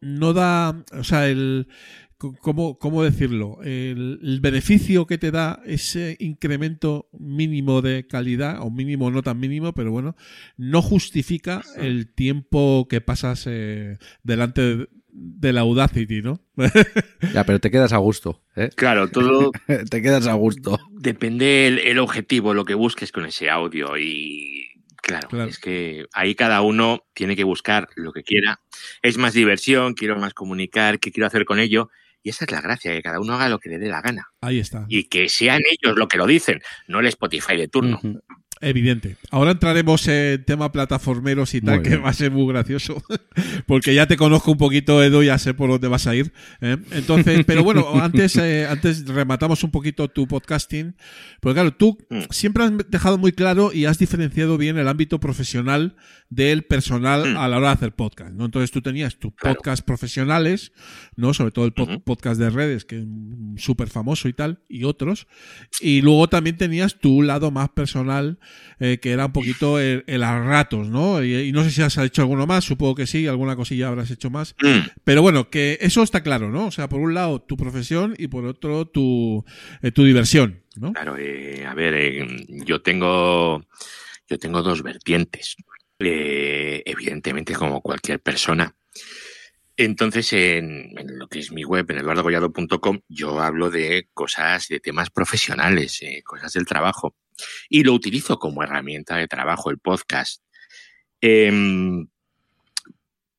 no 0.00 0.32
da. 0.32 0.82
O 0.92 1.04
sea, 1.04 1.28
el. 1.28 1.68
¿Cómo, 2.16 2.78
cómo 2.78 3.04
decirlo? 3.04 3.58
El, 3.62 4.18
el 4.22 4.40
beneficio 4.40 5.06
que 5.06 5.18
te 5.18 5.30
da 5.30 5.60
ese 5.66 6.16
incremento 6.20 7.10
mínimo 7.12 7.82
de 7.82 8.06
calidad, 8.06 8.62
o 8.62 8.70
mínimo 8.70 9.10
no 9.10 9.22
tan 9.22 9.38
mínimo, 9.38 9.74
pero 9.74 9.92
bueno, 9.92 10.16
no 10.56 10.80
justifica 10.80 11.62
el 11.76 12.12
tiempo 12.12 12.88
que 12.88 13.02
pasas 13.02 13.44
eh, 13.46 13.98
delante 14.24 14.62
de, 14.62 14.88
de 15.10 15.52
la 15.52 15.60
Audacity, 15.62 16.22
¿no? 16.22 16.40
Ya, 17.34 17.44
pero 17.44 17.58
te 17.60 17.70
quedas 17.70 17.92
a 17.92 17.96
gusto. 17.98 18.42
¿eh? 18.56 18.70
Claro, 18.76 19.08
todo 19.08 19.50
te 19.90 20.02
quedas 20.02 20.26
a 20.26 20.34
gusto. 20.34 20.78
depende 20.92 21.66
el, 21.66 21.78
el 21.80 21.98
objetivo, 21.98 22.54
lo 22.54 22.64
que 22.64 22.74
busques 22.74 23.12
con 23.12 23.24
ese 23.26 23.50
audio. 23.50 23.96
Y 23.98 24.68
claro, 25.02 25.28
Claro. 25.28 25.50
es 25.50 25.58
que 25.58 26.06
ahí 26.12 26.34
cada 26.34 26.60
uno 26.62 27.04
tiene 27.14 27.36
que 27.36 27.44
buscar 27.44 27.88
lo 27.96 28.12
que 28.12 28.22
quiera. 28.22 28.60
Es 29.02 29.18
más 29.18 29.32
diversión, 29.34 29.94
quiero 29.94 30.16
más 30.18 30.34
comunicar, 30.34 30.98
qué 30.98 31.10
quiero 31.10 31.26
hacer 31.26 31.44
con 31.44 31.58
ello. 31.58 31.90
Y 32.22 32.30
esa 32.30 32.44
es 32.44 32.50
la 32.50 32.60
gracia, 32.60 32.92
que 32.92 33.00
cada 33.02 33.20
uno 33.20 33.34
haga 33.34 33.48
lo 33.48 33.60
que 33.60 33.68
le 33.70 33.78
dé 33.78 33.88
la 33.88 34.02
gana. 34.02 34.26
Ahí 34.40 34.58
está. 34.58 34.84
Y 34.88 35.04
que 35.04 35.28
sean 35.28 35.60
ellos 35.70 35.96
lo 35.96 36.08
que 36.08 36.18
lo 36.18 36.26
dicen, 36.26 36.60
no 36.88 36.98
el 37.00 37.06
Spotify 37.06 37.56
de 37.56 37.68
turno. 37.68 38.00
Evidente. 38.60 39.16
Ahora 39.30 39.52
entraremos 39.52 40.06
en 40.08 40.44
tema 40.44 40.72
plataformeros 40.72 41.54
y 41.54 41.60
tal, 41.60 41.82
que 41.82 41.96
va 41.96 42.08
a 42.10 42.12
ser 42.12 42.30
muy 42.32 42.46
gracioso. 42.52 43.02
Porque 43.66 43.94
ya 43.94 44.06
te 44.06 44.16
conozco 44.16 44.50
un 44.50 44.58
poquito, 44.58 45.02
Edu, 45.02 45.22
ya 45.22 45.38
sé 45.38 45.54
por 45.54 45.70
dónde 45.70 45.86
vas 45.88 46.06
a 46.06 46.14
ir. 46.16 46.32
¿eh? 46.60 46.76
Entonces, 46.92 47.44
pero 47.46 47.62
bueno, 47.62 47.86
antes, 48.02 48.36
eh, 48.36 48.66
antes 48.68 49.06
rematamos 49.06 49.62
un 49.64 49.70
poquito 49.70 50.08
tu 50.08 50.26
podcasting. 50.26 50.96
Porque 51.40 51.54
claro, 51.54 51.72
tú 51.74 51.98
Mm. 52.10 52.20
siempre 52.30 52.64
has 52.64 52.72
dejado 52.90 53.18
muy 53.18 53.32
claro 53.32 53.70
y 53.72 53.84
has 53.84 53.98
diferenciado 53.98 54.56
bien 54.58 54.78
el 54.78 54.88
ámbito 54.88 55.20
profesional 55.20 55.94
del 56.30 56.62
personal 56.64 57.34
Mm. 57.34 57.36
a 57.36 57.48
la 57.48 57.58
hora 57.58 57.68
de 57.68 57.74
hacer 57.74 57.92
podcast. 57.94 58.32
¿no? 58.32 58.44
Entonces 58.46 58.70
tú 58.70 58.80
tenías 58.82 59.16
tus 59.18 59.32
Claro. 59.34 59.56
podcasts 59.56 59.84
profesionales, 59.84 60.72
¿no? 61.16 61.32
Sobre 61.34 61.50
todo 61.52 61.64
el 61.66 61.74
pod- 61.74 62.02
podcast 62.02 62.40
de 62.40 62.50
redes, 62.50 62.84
que 62.84 62.98
es 62.98 63.04
súper 63.62 63.88
famoso 63.88 64.28
y 64.28 64.32
tal, 64.32 64.60
y 64.68 64.84
otros. 64.84 65.26
Y 65.80 66.00
luego 66.02 66.28
también 66.28 66.56
tenías 66.56 66.98
tu 66.98 67.22
lado 67.22 67.50
más 67.50 67.68
personal, 67.70 68.38
eh, 68.80 68.98
que 69.00 69.12
era 69.12 69.26
un 69.26 69.32
poquito 69.32 69.78
el, 69.80 70.04
el 70.06 70.22
a 70.22 70.38
ratos, 70.38 70.88
¿no? 70.88 71.22
Y, 71.22 71.34
y 71.34 71.52
no 71.52 71.64
sé 71.64 71.70
si 71.70 71.82
has 71.82 71.96
hecho 71.98 72.22
alguno 72.22 72.46
más, 72.46 72.64
supongo 72.64 72.94
que 72.94 73.06
sí, 73.06 73.26
alguna 73.26 73.56
cosilla 73.56 73.88
habrás 73.88 74.10
hecho 74.10 74.30
más. 74.30 74.54
Mm, 74.62 74.88
Pero 75.04 75.22
bueno, 75.22 75.50
que 75.50 75.78
eso 75.80 76.02
está 76.02 76.22
claro, 76.22 76.50
¿no? 76.50 76.66
O 76.66 76.70
sea, 76.70 76.88
por 76.88 77.00
un 77.00 77.14
lado 77.14 77.40
tu 77.42 77.56
profesión 77.56 78.14
y 78.18 78.28
por 78.28 78.44
otro 78.44 78.86
tu, 78.86 79.44
eh, 79.82 79.90
tu 79.90 80.04
diversión, 80.04 80.62
¿no? 80.76 80.92
Claro, 80.92 81.16
eh, 81.18 81.64
a 81.66 81.74
ver, 81.74 82.26
yo 82.48 82.80
tengo 82.82 83.64
yo 84.28 84.38
tengo 84.38 84.62
dos 84.62 84.82
vertientes. 84.82 85.56
Evidentemente, 86.00 87.54
como 87.54 87.80
cualquier 87.80 88.20
persona. 88.20 88.74
Entonces, 89.76 90.32
en, 90.32 90.92
en 90.98 91.18
lo 91.18 91.28
que 91.28 91.38
es 91.38 91.52
mi 91.52 91.64
web, 91.64 91.86
en 91.90 91.98
eduardogollado.com, 91.98 93.00
yo 93.08 93.40
hablo 93.40 93.70
de 93.70 94.08
cosas, 94.12 94.66
de 94.68 94.80
temas 94.80 95.10
profesionales, 95.10 96.02
eh, 96.02 96.22
cosas 96.24 96.52
del 96.52 96.66
trabajo. 96.66 97.14
Y 97.68 97.84
lo 97.84 97.92
utilizo 97.92 98.38
como 98.38 98.62
herramienta 98.62 99.16
de 99.16 99.28
trabajo, 99.28 99.70
el 99.70 99.78
podcast. 99.78 100.42
Em, 101.20 102.08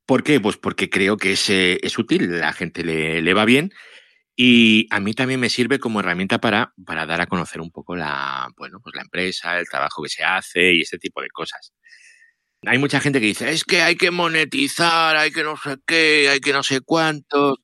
¿Por 0.05 0.23
qué? 0.23 0.39
Pues 0.39 0.57
porque 0.57 0.89
creo 0.89 1.17
que 1.17 1.33
es, 1.33 1.49
es 1.49 1.97
útil, 1.97 2.39
la 2.39 2.53
gente 2.53 2.83
le, 2.83 3.21
le 3.21 3.33
va 3.33 3.45
bien 3.45 3.71
y 4.41 4.87
a 4.91 5.01
mí 5.01 5.13
también 5.13 5.41
me 5.41 5.49
sirve 5.49 5.79
como 5.79 5.99
herramienta 5.99 6.39
para, 6.39 6.73
para 6.85 7.05
dar 7.05 7.19
a 7.19 7.27
conocer 7.27 7.59
un 7.59 7.71
poco 7.71 7.93
la, 7.97 8.47
bueno, 8.55 8.79
pues 8.81 8.95
la 8.95 9.01
empresa, 9.01 9.59
el 9.59 9.67
trabajo 9.67 10.01
que 10.01 10.07
se 10.07 10.23
hace 10.23 10.75
y 10.75 10.81
ese 10.83 10.97
tipo 10.97 11.21
de 11.21 11.27
cosas. 11.27 11.73
Hay 12.65 12.77
mucha 12.77 13.01
gente 13.01 13.19
que 13.19 13.25
dice, 13.25 13.49
es 13.49 13.65
que 13.65 13.81
hay 13.81 13.97
que 13.97 14.11
monetizar, 14.11 15.17
hay 15.17 15.31
que 15.31 15.43
no 15.43 15.57
sé 15.57 15.75
qué, 15.85 16.29
hay 16.29 16.39
que 16.39 16.53
no 16.53 16.63
sé 16.63 16.79
cuánto. 16.79 17.57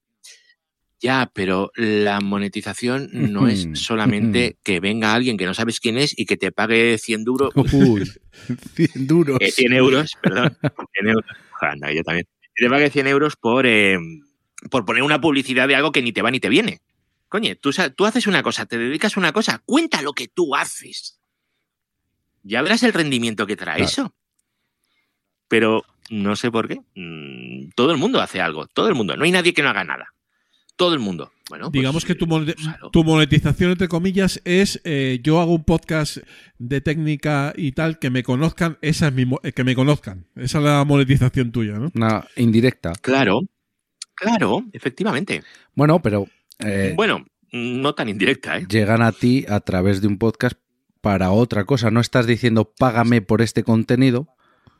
Ya, 1.05 1.29
pero 1.31 1.71
la 1.75 2.19
monetización 2.19 3.09
no 3.11 3.47
es 3.47 3.67
solamente 3.73 4.57
que 4.63 4.79
venga 4.79 5.13
alguien 5.13 5.37
que 5.37 5.45
no 5.45 5.53
sabes 5.53 5.79
quién 5.79 5.99
es 5.99 6.17
y 6.17 6.25
que 6.25 6.35
te 6.35 6.51
pague 6.51 6.97
100 6.97 7.23
duros, 7.23 7.51
Uy, 7.55 8.11
100 8.75 9.05
duros. 9.05 9.37
eh, 9.39 9.51
100 9.51 9.73
euros, 9.73 10.13
perdón, 10.19 10.57
100 10.93 11.07
euros, 11.07 11.25
anda, 11.61 11.91
yo 11.93 12.01
también, 12.01 12.25
que 12.55 12.65
te 12.65 12.69
pague 12.71 12.89
100 12.89 13.05
euros 13.05 13.35
por, 13.35 13.67
eh, 13.67 13.99
por 14.71 14.83
poner 14.83 15.03
una 15.03 15.21
publicidad 15.21 15.67
de 15.67 15.75
algo 15.75 15.91
que 15.91 16.01
ni 16.01 16.11
te 16.11 16.23
va 16.23 16.31
ni 16.31 16.39
te 16.39 16.49
viene. 16.49 16.79
Coño, 17.29 17.55
tú, 17.61 17.69
tú 17.95 18.05
haces 18.07 18.25
una 18.25 18.41
cosa, 18.41 18.65
te 18.65 18.79
dedicas 18.79 19.15
a 19.15 19.19
una 19.19 19.31
cosa, 19.31 19.61
cuenta 19.63 20.01
lo 20.01 20.13
que 20.13 20.27
tú 20.27 20.55
haces. 20.55 21.19
Ya 22.41 22.63
verás 22.63 22.81
el 22.81 22.93
rendimiento 22.93 23.45
que 23.45 23.55
trae 23.55 23.75
Claro. 23.77 23.89
eso. 23.91 24.15
Pero 25.47 25.83
no 26.09 26.35
sé 26.35 26.49
por 26.49 26.67
qué. 26.67 26.79
mm, 26.95 27.69
Todo 27.75 27.91
el 27.91 27.97
mundo 27.99 28.21
hace 28.21 28.41
algo, 28.41 28.65
todo 28.65 28.87
el 28.87 28.95
mundo. 28.95 29.15
No 29.15 29.23
hay 29.25 29.31
nadie 29.31 29.53
que 29.53 29.61
no 29.61 29.69
haga 29.69 29.83
nada. 29.83 30.14
Todo 30.77 30.93
el 30.93 30.99
mundo. 30.99 31.31
Bueno, 31.49 31.65
pues, 31.65 31.73
Digamos 31.73 32.03
que 32.05 32.15
tu, 32.15 32.27
mon- 32.27 32.45
pues, 32.45 32.55
claro. 32.57 32.89
tu 32.89 33.03
monetización, 33.03 33.71
entre 33.71 33.87
comillas, 33.87 34.41
es 34.45 34.81
eh, 34.83 35.19
yo 35.23 35.39
hago 35.39 35.53
un 35.53 35.63
podcast 35.63 36.17
de 36.57 36.81
técnica 36.81 37.53
y 37.55 37.71
tal, 37.71 37.99
que 37.99 38.09
me 38.09 38.23
conozcan, 38.23 38.77
esa 38.81 39.07
es 39.07 39.13
mi 39.13 39.25
mo- 39.25 39.39
eh, 39.43 39.51
que 39.53 39.63
me 39.63 39.75
conozcan. 39.75 40.25
Esa 40.35 40.57
es 40.57 40.63
la 40.63 40.83
monetización 40.83 41.51
tuya, 41.51 41.73
¿no? 41.73 41.91
Una 41.95 42.25
indirecta. 42.35 42.93
Claro, 43.01 43.41
claro, 44.15 44.63
efectivamente. 44.73 45.43
Bueno, 45.75 46.01
pero 46.01 46.27
eh, 46.59 46.93
Bueno, 46.95 47.25
no 47.51 47.93
tan 47.95 48.09
indirecta, 48.09 48.57
¿eh? 48.57 48.65
llegan 48.69 49.01
a 49.01 49.11
ti 49.11 49.45
a 49.47 49.59
través 49.61 50.01
de 50.01 50.07
un 50.07 50.17
podcast 50.17 50.57
para 51.01 51.31
otra 51.31 51.63
cosa. 51.65 51.91
No 51.91 51.99
estás 52.01 52.25
diciendo 52.27 52.73
págame 52.77 53.21
por 53.21 53.41
este 53.41 53.63
contenido, 53.63 54.27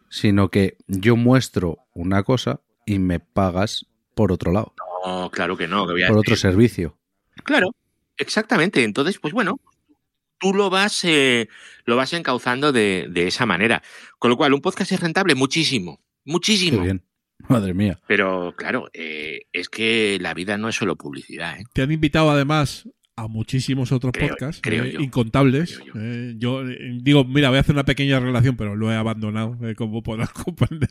sino 0.10 0.50
que 0.50 0.78
yo 0.88 1.16
muestro 1.16 1.78
una 1.94 2.24
cosa 2.24 2.60
y 2.86 3.00
me 3.00 3.20
pagas 3.20 3.86
por 4.16 4.32
otro 4.32 4.52
lado, 4.54 4.74
No, 5.06 5.30
claro 5.32 5.56
que 5.58 5.68
no. 5.68 5.86
que 5.86 5.94
voy 5.94 6.04
a 6.04 6.08
por 6.08 6.20
otro 6.20 6.36
servicio. 6.36 6.98
Claro, 7.44 7.76
exactamente. 8.18 8.84
Entonces, 8.84 9.20
pues 9.20 9.34
bueno, 9.34 9.60
tú 10.40 10.54
lo 10.54 10.70
vas, 10.70 11.04
eh, 11.04 11.48
lo 11.86 11.96
vas 11.96 12.14
encauzando 12.14 12.72
de, 12.72 13.08
de 13.10 13.28
esa 13.28 13.46
manera. 13.46 13.84
Con 14.20 14.32
lo 14.32 14.38
cual, 14.38 14.54
un 14.54 14.62
podcast 14.62 14.92
es 14.92 15.00
rentable 15.00 15.36
muchísimo, 15.36 15.98
Qué 16.26 16.32
muchísimo. 16.32 16.82
bien. 16.82 17.04
Madre 17.50 17.74
mía. 17.74 18.00
Pero 18.08 18.56
claro, 18.58 18.90
eh, 18.94 19.42
es 19.52 19.70
que 19.70 20.18
la 20.22 20.34
vida 20.34 20.58
no 20.58 20.70
es 20.70 20.76
solo 20.76 20.96
publicidad. 20.96 21.60
¿eh? 21.60 21.66
Te 21.74 21.82
han 21.84 21.92
invitado 21.92 22.32
además 22.32 22.90
a 23.18 23.30
muchísimos 23.30 23.94
otros 23.94 24.12
Creo- 24.12 24.28
podcasts, 24.30 24.62
creo 24.62 24.84
eh, 24.84 24.96
incontables. 25.00 25.80
Creo 25.80 25.94
yo. 25.94 26.02
Eh, 26.02 26.36
yo 26.38 26.70
eh, 26.70 26.98
digo, 27.02 27.24
mira, 27.24 27.48
voy 27.48 27.58
a 27.58 27.62
hacer 27.62 27.74
una 27.74 27.86
pequeña 27.86 28.20
relación, 28.20 28.58
pero 28.58 28.76
lo 28.76 28.92
he 28.92 28.96
abandonado, 28.96 29.58
como 29.78 30.04
podrás 30.04 30.30
comprender, 30.34 30.90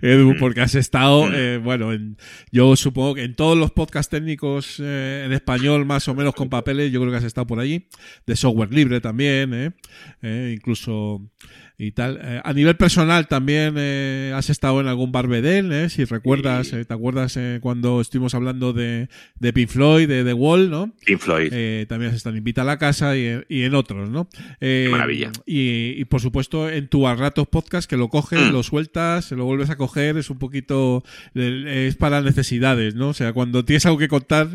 Edu, 0.00 0.32
Mm. 0.34 0.38
porque 0.38 0.62
has 0.62 0.74
estado, 0.74 1.26
Mm. 1.26 1.62
bueno, 1.62 1.92
en- 1.92 2.16
yo 2.50 2.74
supongo 2.76 3.14
que 3.14 3.24
en 3.24 3.34
todos 3.34 3.58
los 3.58 3.72
podcasts 3.72 4.10
técnicos 4.10 4.80
en 4.80 5.32
español, 5.32 5.84
más 5.84 6.08
o 6.08 6.14
menos 6.14 6.34
con 6.34 6.48
papeles, 6.48 6.90
yo 6.90 7.00
creo 7.00 7.10
que 7.12 7.18
has 7.18 7.24
estado 7.24 7.46
por 7.46 7.60
allí, 7.60 7.88
de 8.26 8.36
software 8.36 8.72
libre 8.72 9.00
también, 9.02 9.74
incluso 10.22 11.30
y 11.78 11.92
tal. 11.92 12.18
Eh, 12.22 12.40
a 12.42 12.52
nivel 12.54 12.76
personal 12.76 13.28
también 13.28 13.74
eh, 13.76 14.32
has 14.34 14.48
estado 14.48 14.80
en 14.80 14.86
algún 14.86 15.12
barbedel, 15.12 15.70
eh, 15.72 15.90
si 15.90 16.04
recuerdas, 16.04 16.68
Sí. 16.68 16.76
eh, 16.76 16.84
¿te 16.86 16.94
acuerdas 16.94 17.38
cuando 17.60 18.00
estuvimos 18.00 18.34
hablando 18.34 18.72
de, 18.72 19.08
de 19.38 19.52
Pink 19.52 19.68
Floyd, 19.68 20.08
de 20.08 20.24
The 20.24 20.32
Wall, 20.32 20.70
¿no? 20.70 20.94
Pink 21.04 21.18
Floyd. 21.20 21.52
También 21.86 22.10
has 22.10 22.16
estado 22.16 22.34
en 22.34 22.38
Invita 22.38 22.62
a 22.62 22.64
la 22.64 22.78
Casa 22.78 23.16
y, 23.16 23.42
y 23.48 23.62
en 23.64 23.74
otros, 23.74 24.08
¿no? 24.08 24.28
Qué 24.60 24.88
maravilla. 24.90 25.30
Y, 25.44 25.94
y, 26.00 26.04
por 26.06 26.20
supuesto 26.20 26.70
en 26.70 26.88
tu 26.88 27.06
a 27.06 27.14
ratos 27.14 27.46
podcast 27.48 27.88
que 27.88 27.96
lo 27.96 28.08
coges, 28.08 28.40
Mm. 28.40 28.52
lo 28.52 28.62
sueltas, 28.62 29.30
lo 29.32 29.44
vuelves 29.44 29.70
a 29.70 29.76
coger, 29.76 30.16
es 30.16 30.30
un 30.30 30.38
poquito, 30.38 31.04
es 31.34 31.96
para 31.96 32.20
necesidades, 32.22 32.94
¿no? 32.94 33.08
O 33.08 33.14
sea, 33.14 33.32
cuando 33.32 33.64
tienes 33.64 33.84
algo 33.86 33.98
que 33.98 34.08
contar, 34.08 34.48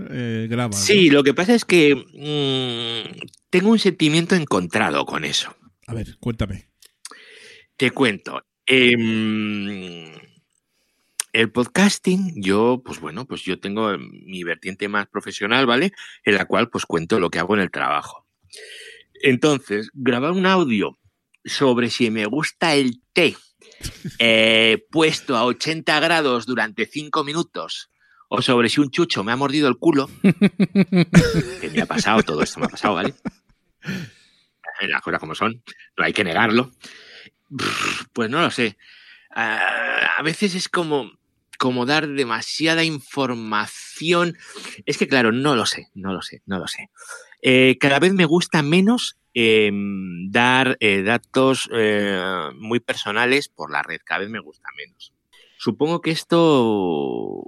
grabas. 0.49 0.77
¿no? 0.80 0.85
Sí, 0.85 1.10
lo 1.10 1.23
que 1.23 1.34
pasa 1.34 1.53
es 1.53 1.65
que 1.65 1.95
mm, 1.95 3.27
tengo 3.49 3.69
un 3.69 3.80
sentimiento 3.80 4.35
encontrado 4.35 5.06
con 5.06 5.23
eso. 5.26 5.56
A 5.88 5.93
ver, 5.93 6.15
cuéntame. 6.19 6.70
Te 7.82 7.90
cuento. 7.90 8.45
em, 8.68 10.14
el 11.34 11.52
podcasting, 11.52 12.40
yo, 12.40 12.84
pues 12.86 12.99
bueno, 12.99 13.26
pues 13.26 13.41
yo 13.41 13.60
tengo 13.60 13.98
mi 13.98 14.44
vertiente 14.44 14.88
más 14.88 15.08
profesional, 15.08 15.66
¿vale? 15.66 15.91
En 16.24 16.36
la 16.36 16.45
cual 16.45 16.70
pues 16.70 16.86
cuento 16.86 17.20
lo 17.20 17.32
que 17.32 17.40
hago 17.40 17.56
en 17.56 17.62
el 17.62 17.72
trabajo. 17.72 18.28
Entonces, 19.24 19.90
grabar 19.95 20.34
un 20.34 20.45
audio 20.45 20.99
sobre 21.44 21.90
si 21.90 22.12
me 22.12 22.28
gusta 22.28 22.76
el 22.76 23.02
té 23.14 23.36
eh, 24.20 24.86
puesto 24.91 25.36
a 25.36 25.45
80 25.45 25.99
grados 26.02 26.45
durante 26.45 26.86
5 26.86 27.24
minutos 27.24 27.90
o 28.30 28.44
sobre 28.44 28.70
si 28.70 28.80
un 28.80 28.91
chucho 28.91 29.24
me 29.24 29.32
ha 29.32 29.36
mordido 29.36 29.68
el 29.68 29.78
culo, 29.80 30.08
que 30.22 31.72
me 31.74 31.82
ha 31.82 31.88
pasado, 31.88 32.22
todo 32.22 32.44
esto 32.44 32.60
me 32.60 32.68
ha 32.68 32.70
pasado, 32.70 32.94
¿vale? 32.94 33.16
Las 34.88 35.02
cosas 35.02 35.20
como 35.20 35.34
son, 35.34 35.64
no 35.98 36.03
hay 36.03 36.14
que 36.14 36.24
negarlo. 36.24 36.70
Pues 38.14 38.30
no 38.30 38.41
lo 38.41 38.52
sé. 38.52 38.78
A 39.34 40.22
veces 40.23 40.56
es 40.56 40.68
como, 40.68 41.11
como 41.57 41.86
dar 41.86 42.07
demasiada 42.07 42.84
información. 42.84 44.38
Es 44.86 44.98
que, 44.98 45.07
claro, 45.07 45.32
no 45.32 45.56
lo 45.56 45.65
sé, 45.65 45.90
no 45.94 46.14
lo 46.14 46.22
sé, 46.22 46.41
no 46.45 46.60
lo 46.60 46.68
sé. 46.68 46.90
Eh, 47.41 47.78
cada 47.80 47.99
vez 47.99 48.14
me 48.14 48.26
gusta 48.26 48.61
menos 48.61 49.18
eh, 49.34 49.72
dar 50.30 50.76
eh, 50.82 51.03
datos 51.03 51.69
eh, 51.72 52.19
muy 52.56 52.82
personales 52.82 53.48
por 53.48 53.72
la 53.72 53.82
red, 53.82 54.02
cada 54.03 54.22
vez 54.22 54.30
me 54.30 54.40
gusta 54.40 54.68
menos. 54.76 55.14
Supongo 55.57 56.02
que 56.02 56.11
esto, 56.11 57.44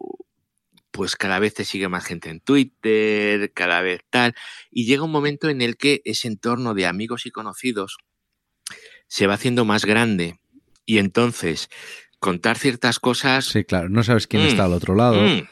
pues 0.92 1.16
cada 1.16 1.40
vez 1.40 1.56
te 1.56 1.66
sigue 1.66 1.90
más 1.90 2.06
gente 2.06 2.30
en 2.30 2.40
Twitter, 2.40 3.52
cada 3.54 3.82
vez 3.82 4.02
tal, 4.10 4.36
y 4.72 4.86
llega 4.86 5.04
un 5.04 5.12
momento 5.12 5.50
en 5.50 5.62
el 5.62 5.76
que 5.76 6.02
ese 6.06 6.28
entorno 6.28 6.74
de 6.74 6.86
amigos 6.86 7.26
y 7.26 7.32
conocidos 7.32 7.98
se 9.14 9.28
va 9.28 9.36
haciendo 9.36 9.64
más 9.64 9.86
grande 9.86 10.40
y 10.88 10.98
entonces 10.98 11.70
contar 12.18 12.58
ciertas 12.58 13.00
cosas... 13.00 13.46
Sí, 13.46 13.64
claro, 13.64 13.88
no 13.90 14.02
sabes 14.04 14.26
quién 14.26 14.42
Mm. 14.44 14.48
está 14.48 14.64
al 14.66 14.74
otro 14.74 14.96
lado. 14.96 15.22
Mm, 15.22 15.44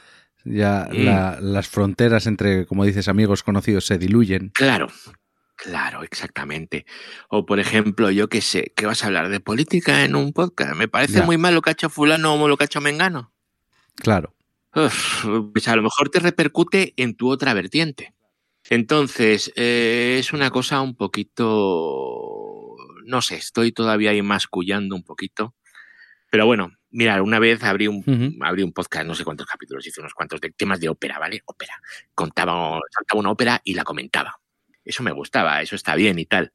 Ya 0.43 0.87
Mm. 0.91 1.03
la- 1.05 1.37
las 1.39 1.67
fronteras 1.67 2.25
entre, 2.25 2.65
como 2.65 2.83
dices, 2.85 3.07
amigos 3.07 3.43
conocidos 3.43 3.85
se 3.85 3.99
diluyen. 3.99 4.49
Claro, 4.55 4.87
claro, 5.55 6.01
exactamente. 6.01 6.87
O 7.29 7.45
por 7.45 7.59
ejemplo, 7.59 8.09
yo 8.09 8.27
qué 8.29 8.41
sé, 8.41 8.73
¿qué 8.75 8.87
vas 8.87 9.03
a 9.03 9.07
hablar 9.07 9.29
de 9.29 9.39
política 9.39 10.03
en 10.03 10.15
un 10.15 10.33
podcast? 10.33 10.73
Me 10.75 10.87
parece 10.87 11.19
Ya. 11.19 11.23
muy 11.25 11.37
mal 11.37 11.53
lo 11.53 11.61
que 11.61 11.69
ha 11.69 11.73
hecho 11.73 11.91
fulano 11.91 12.33
o 12.33 12.47
lo 12.47 12.57
que 12.57 12.63
ha 12.63 12.65
hecho 12.65 12.81
Mengano. 12.81 13.31
Claro. 13.97 14.33
Uf, 14.73 15.25
pues 15.53 15.67
a 15.67 15.75
lo 15.75 15.83
mejor 15.83 16.09
te 16.09 16.19
repercute 16.19 16.95
en 16.97 17.13
tu 17.13 17.29
otra 17.29 17.53
vertiente. 17.53 18.15
Entonces, 18.71 19.51
eh, 19.55 20.17
es 20.19 20.33
una 20.33 20.49
cosa 20.49 20.81
un 20.81 20.95
poquito, 20.95 22.40
no 23.05 23.21
sé, 23.21 23.35
estoy 23.35 23.71
todavía 23.71 24.11
ahí 24.11 24.21
mascullando 24.21 24.95
un 24.95 25.03
poquito. 25.03 25.55
Pero 26.29 26.45
bueno, 26.45 26.71
mira, 26.89 27.21
una 27.21 27.39
vez 27.39 27.63
abrí 27.63 27.87
un, 27.87 28.37
abrí 28.41 28.63
un 28.63 28.71
podcast, 28.71 29.05
no 29.05 29.15
sé 29.15 29.23
cuántos 29.23 29.47
capítulos, 29.47 29.85
hice 29.85 29.99
unos 29.99 30.13
cuantos 30.13 30.39
de 30.39 30.51
temas 30.51 30.79
de 30.79 30.89
ópera, 30.89 31.19
¿vale? 31.19 31.41
Ópera. 31.45 31.73
Contaba, 32.15 32.79
saltaba 32.89 33.19
una 33.19 33.31
ópera 33.31 33.61
y 33.63 33.73
la 33.73 33.83
comentaba. 33.83 34.39
Eso 34.83 35.03
me 35.03 35.11
gustaba, 35.11 35.61
eso 35.61 35.75
está 35.75 35.95
bien 35.95 36.19
y 36.19 36.25
tal. 36.25 36.53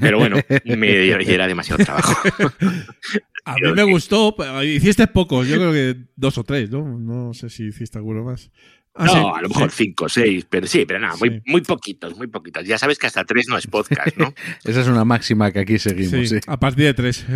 Pero 0.00 0.18
bueno, 0.18 0.36
me 0.64 1.08
era 1.08 1.46
demasiado 1.46 1.84
trabajo. 1.84 2.14
A 3.44 3.56
mí 3.56 3.72
me 3.74 3.82
gustó, 3.82 4.36
hiciste 4.62 5.08
pocos, 5.08 5.48
yo 5.48 5.56
creo 5.56 5.72
que 5.72 5.96
dos 6.14 6.38
o 6.38 6.44
tres, 6.44 6.70
¿no? 6.70 6.96
No 6.98 7.34
sé 7.34 7.50
si 7.50 7.64
hiciste 7.64 7.98
alguno 7.98 8.22
más. 8.22 8.52
Ah, 8.94 9.06
no, 9.06 9.12
sí, 9.12 9.18
a 9.18 9.40
lo 9.42 9.48
mejor 9.48 9.70
sí. 9.70 9.84
cinco 9.84 10.04
o 10.04 10.08
seis, 10.08 10.46
pero 10.48 10.66
sí, 10.66 10.84
pero 10.86 11.00
nada, 11.00 11.14
Sí. 11.14 11.20
muy, 11.30 11.42
muy 11.46 11.60
poquitos, 11.62 12.16
muy 12.16 12.26
poquitos. 12.26 12.64
Ya 12.66 12.76
sabes 12.76 12.98
que 12.98 13.06
hasta 13.06 13.24
tres 13.24 13.46
no 13.48 13.56
es 13.56 13.66
podcast, 13.66 14.16
¿no? 14.18 14.34
Esa 14.64 14.82
es 14.82 14.86
una 14.88 15.04
máxima 15.04 15.50
que 15.50 15.60
aquí 15.60 15.78
seguimos. 15.78 16.10
Sí, 16.10 16.26
Sí. 16.26 16.40
a 16.46 16.58
partir 16.60 16.84
de 16.84 16.94
tres. 16.94 17.24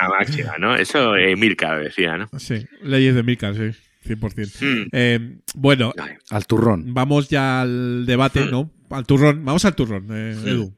Una 0.00 0.08
máxima, 0.18 0.54
¿no? 0.58 0.74
Eso 0.74 1.16
eh, 1.16 1.36
Milka 1.36 1.76
decía, 1.76 2.16
¿no? 2.16 2.26
sí, 2.38 2.66
leyes 2.82 3.14
de 3.14 3.22
Milka, 3.22 3.52
sí, 3.54 3.70
100%. 4.08 4.56
Mm. 4.60 4.88
Eh, 4.92 5.36
bueno, 5.54 5.92
Al 6.30 6.46
turrón. 6.46 6.94
vamos 6.94 7.28
ya 7.28 7.60
al 7.60 8.06
debate, 8.06 8.40
Hmm. 8.46 8.50
¿no? 8.50 8.70
Al 8.90 9.04
turrón. 9.06 9.44
Vamos 9.44 9.64
al 9.66 9.74
turrón, 9.74 10.06
eh. 10.10 10.32
Edu. 10.46 10.74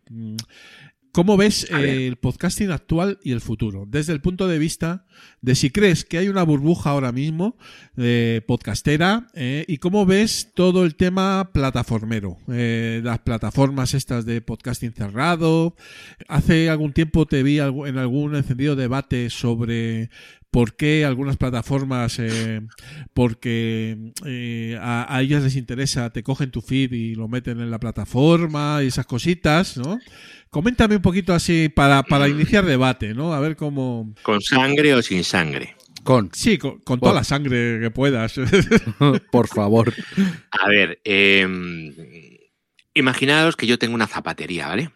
¿Cómo 1.14 1.36
ves 1.36 1.70
eh, 1.70 2.08
el 2.08 2.16
podcasting 2.16 2.72
actual 2.72 3.20
y 3.22 3.30
el 3.30 3.40
futuro? 3.40 3.84
Desde 3.86 4.12
el 4.12 4.20
punto 4.20 4.48
de 4.48 4.58
vista 4.58 5.06
de 5.42 5.54
si 5.54 5.70
crees 5.70 6.04
que 6.04 6.18
hay 6.18 6.26
una 6.26 6.42
burbuja 6.42 6.90
ahora 6.90 7.12
mismo 7.12 7.56
de 7.94 8.42
podcastera 8.48 9.28
eh, 9.32 9.64
y 9.68 9.76
cómo 9.76 10.06
ves 10.06 10.50
todo 10.56 10.84
el 10.84 10.96
tema 10.96 11.52
plataformero, 11.54 12.38
eh, 12.48 13.00
las 13.04 13.20
plataformas 13.20 13.94
estas 13.94 14.26
de 14.26 14.40
podcasting 14.40 14.92
cerrado. 14.92 15.76
Hace 16.26 16.68
algún 16.68 16.92
tiempo 16.92 17.26
te 17.26 17.44
vi 17.44 17.60
en 17.60 17.96
algún 17.96 18.34
encendido 18.34 18.74
debate 18.74 19.30
sobre 19.30 20.10
por 20.54 20.76
qué 20.76 21.04
algunas 21.04 21.36
plataformas, 21.36 22.20
eh, 22.20 22.60
porque 23.12 24.12
eh, 24.24 24.78
a, 24.80 25.12
a 25.12 25.20
ellas 25.20 25.42
les 25.42 25.56
interesa, 25.56 26.10
te 26.10 26.22
cogen 26.22 26.52
tu 26.52 26.60
feed 26.60 26.92
y 26.92 27.16
lo 27.16 27.26
meten 27.26 27.58
en 27.58 27.72
la 27.72 27.80
plataforma 27.80 28.78
y 28.80 28.86
esas 28.86 29.04
cositas, 29.04 29.76
¿no? 29.76 29.98
Coméntame 30.54 30.94
un 30.94 31.02
poquito 31.02 31.34
así 31.34 31.68
para, 31.68 32.04
para 32.04 32.28
iniciar 32.28 32.64
debate, 32.64 33.12
¿no? 33.12 33.34
A 33.34 33.40
ver 33.40 33.56
cómo... 33.56 34.14
¿Con 34.22 34.40
sangre 34.40 34.94
o 34.94 35.02
sin 35.02 35.24
sangre? 35.24 35.74
Con, 36.04 36.30
Sí, 36.32 36.58
con, 36.58 36.78
con 36.78 37.00
toda 37.00 37.12
la 37.12 37.24
sangre 37.24 37.80
que 37.80 37.90
puedas. 37.90 38.36
por 39.32 39.48
favor. 39.48 39.92
A 40.52 40.68
ver, 40.68 41.00
eh, 41.02 41.44
imaginaos 42.94 43.56
que 43.56 43.66
yo 43.66 43.80
tengo 43.80 43.96
una 43.96 44.06
zapatería, 44.06 44.68
¿vale? 44.68 44.92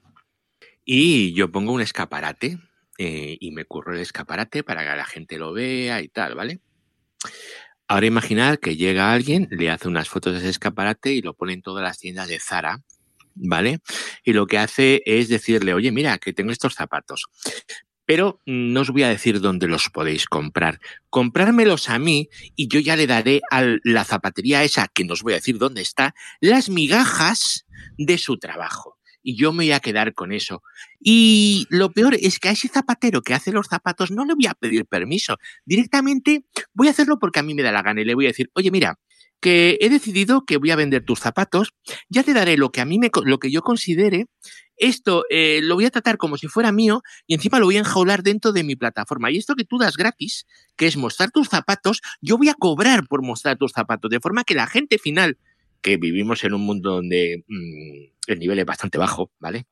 Y 0.85 1.33
yo 1.33 1.51
pongo 1.51 1.73
un 1.73 1.81
escaparate 1.81 2.61
eh, 2.97 3.37
y 3.41 3.51
me 3.51 3.65
curro 3.65 3.95
el 3.95 4.01
escaparate 4.01 4.63
para 4.63 4.89
que 4.89 4.97
la 4.97 5.07
gente 5.07 5.39
lo 5.39 5.53
vea 5.53 6.01
y 6.03 6.09
tal, 6.09 6.37
¿vale? 6.37 6.61
Ahora 7.89 8.07
imaginad 8.07 8.59
que 8.61 8.77
llega 8.77 9.13
alguien, 9.13 9.49
le 9.51 9.71
hace 9.71 9.89
unas 9.89 10.09
fotos 10.09 10.35
de 10.35 10.39
ese 10.39 10.51
escaparate 10.51 11.15
y 11.15 11.21
lo 11.21 11.35
pone 11.35 11.55
en 11.55 11.63
todas 11.63 11.83
las 11.83 11.99
tiendas 11.99 12.29
de 12.29 12.39
Zara, 12.39 12.85
¿vale? 13.41 13.81
Y 14.25 14.33
lo 14.33 14.47
que 14.47 14.59
hace 14.59 15.03
es 15.07 15.29
decirle, 15.29 15.75
oye, 15.75 15.93
mira, 15.93 16.19
que 16.19 16.33
tengo 16.33 16.53
estos 16.53 16.75
zapatos. 16.75 17.27
Pero 18.05 18.41
no 18.47 18.81
os 18.81 18.91
voy 18.91 19.03
a 19.03 19.09
decir 19.09 19.41
dónde 19.41 19.69
los 19.69 19.91
podéis 19.91 20.27
comprar. 20.27 20.81
Comprármelos 21.11 21.91
a 21.91 21.99
mí 21.99 22.29
y 22.57 22.69
yo 22.69 22.81
ya 22.81 22.97
le 22.97 23.07
daré 23.07 23.43
a 23.51 23.65
la 23.85 24.05
zapatería 24.05 24.65
esa, 24.65 24.89
que 24.89 25.05
no 25.05 25.13
os 25.13 25.23
voy 25.23 25.35
a 25.35 25.37
decir 25.37 25.59
dónde 25.59 25.83
está, 25.83 26.15
las 26.41 26.71
migajas 26.71 27.67
de 27.99 28.17
su 28.17 28.39
trabajo. 28.39 28.97
Y 29.23 29.37
yo 29.37 29.53
me 29.53 29.65
voy 29.65 29.73
a 29.73 29.81
quedar 29.81 30.15
con 30.15 30.33
eso. 30.33 30.63
Y 31.01 31.67
lo 31.69 31.93
peor 31.93 32.15
es 32.15 32.39
que 32.39 32.49
a 32.49 32.53
ese 32.53 32.69
zapatero 32.69 33.21
que 33.21 33.35
hace 33.35 33.53
los 33.53 33.67
zapatos 33.67 34.11
no 34.11 34.25
le 34.25 34.35
voy 34.35 34.47
a 34.47 34.55
pedir 34.55 34.87
permiso. 34.87 35.37
Directamente 35.67 36.47
voy 36.73 36.89
a 36.89 36.93
hacerlo 36.93 37.19
porque 37.19 37.41
a 37.41 37.43
mí 37.43 37.53
me 37.55 37.63
da 37.63 37.73
la 37.73 37.83
gana 37.83 38.01
y 38.01 38.05
le 38.07 38.15
voy 38.15 38.25
a 38.25 38.29
decir, 38.29 38.51
oye, 38.55 38.71
mira, 38.71 38.99
que 39.41 39.79
he 39.81 39.89
decidido 39.89 40.45
que 40.45 40.57
voy 40.57 40.71
a 40.71 40.77
vender 40.77 41.05
tus 41.05 41.21
zapatos, 41.21 41.75
ya 42.09 42.23
te 42.23 42.35
daré 42.35 42.57
lo 42.57 42.71
que 42.71 42.81
a 42.81 42.85
mí 42.85 42.99
me, 42.99 43.11
lo 43.25 43.39
que 43.39 43.51
yo 43.51 43.63
considere. 43.63 44.27
Esto 44.77 45.25
eh, 45.31 45.61
lo 45.63 45.75
voy 45.75 45.87
a 45.87 45.91
tratar 45.91 46.19
como 46.19 46.37
si 46.37 46.47
fuera 46.47 46.71
mío 46.71 47.03
y 47.27 47.35
encima 47.35 47.59
lo 47.59 47.67
voy 47.67 47.77
a 47.77 47.81
enjaular 47.81 48.23
dentro 48.23 48.53
de 48.53 48.63
mi 48.63 48.77
plataforma. 48.77 49.31
Y 49.31 49.37
esto 49.39 49.55
que 49.55 49.65
tú 49.65 49.79
das 49.79 49.97
gratis, 49.97 50.47
que 50.77 50.87
es 50.87 50.97
mostrar 50.97 51.31
tus 51.31 51.49
zapatos, 51.49 52.01
yo 52.21 52.39
voy 52.39 52.49
a 52.49 52.55
cobrar 52.55 53.07
por 53.09 53.23
mostrar 53.23 53.57
tus 53.57 53.73
zapatos, 53.73 54.11
de 54.11 54.21
forma 54.21 54.45
que 54.45 54.55
la 54.55 54.67
gente 54.67 54.99
final, 54.99 55.39
que 55.83 55.97
vivimos 55.97 56.45
en 56.45 56.55
un 56.55 56.63
mundo 56.63 56.95
donde 56.97 57.45
mm, 57.49 58.31
el 58.33 58.39
nivel 58.39 58.59
es 58.59 58.67
bastante 58.67 58.99
bajo, 58.99 59.33
¿vale? 59.41 59.67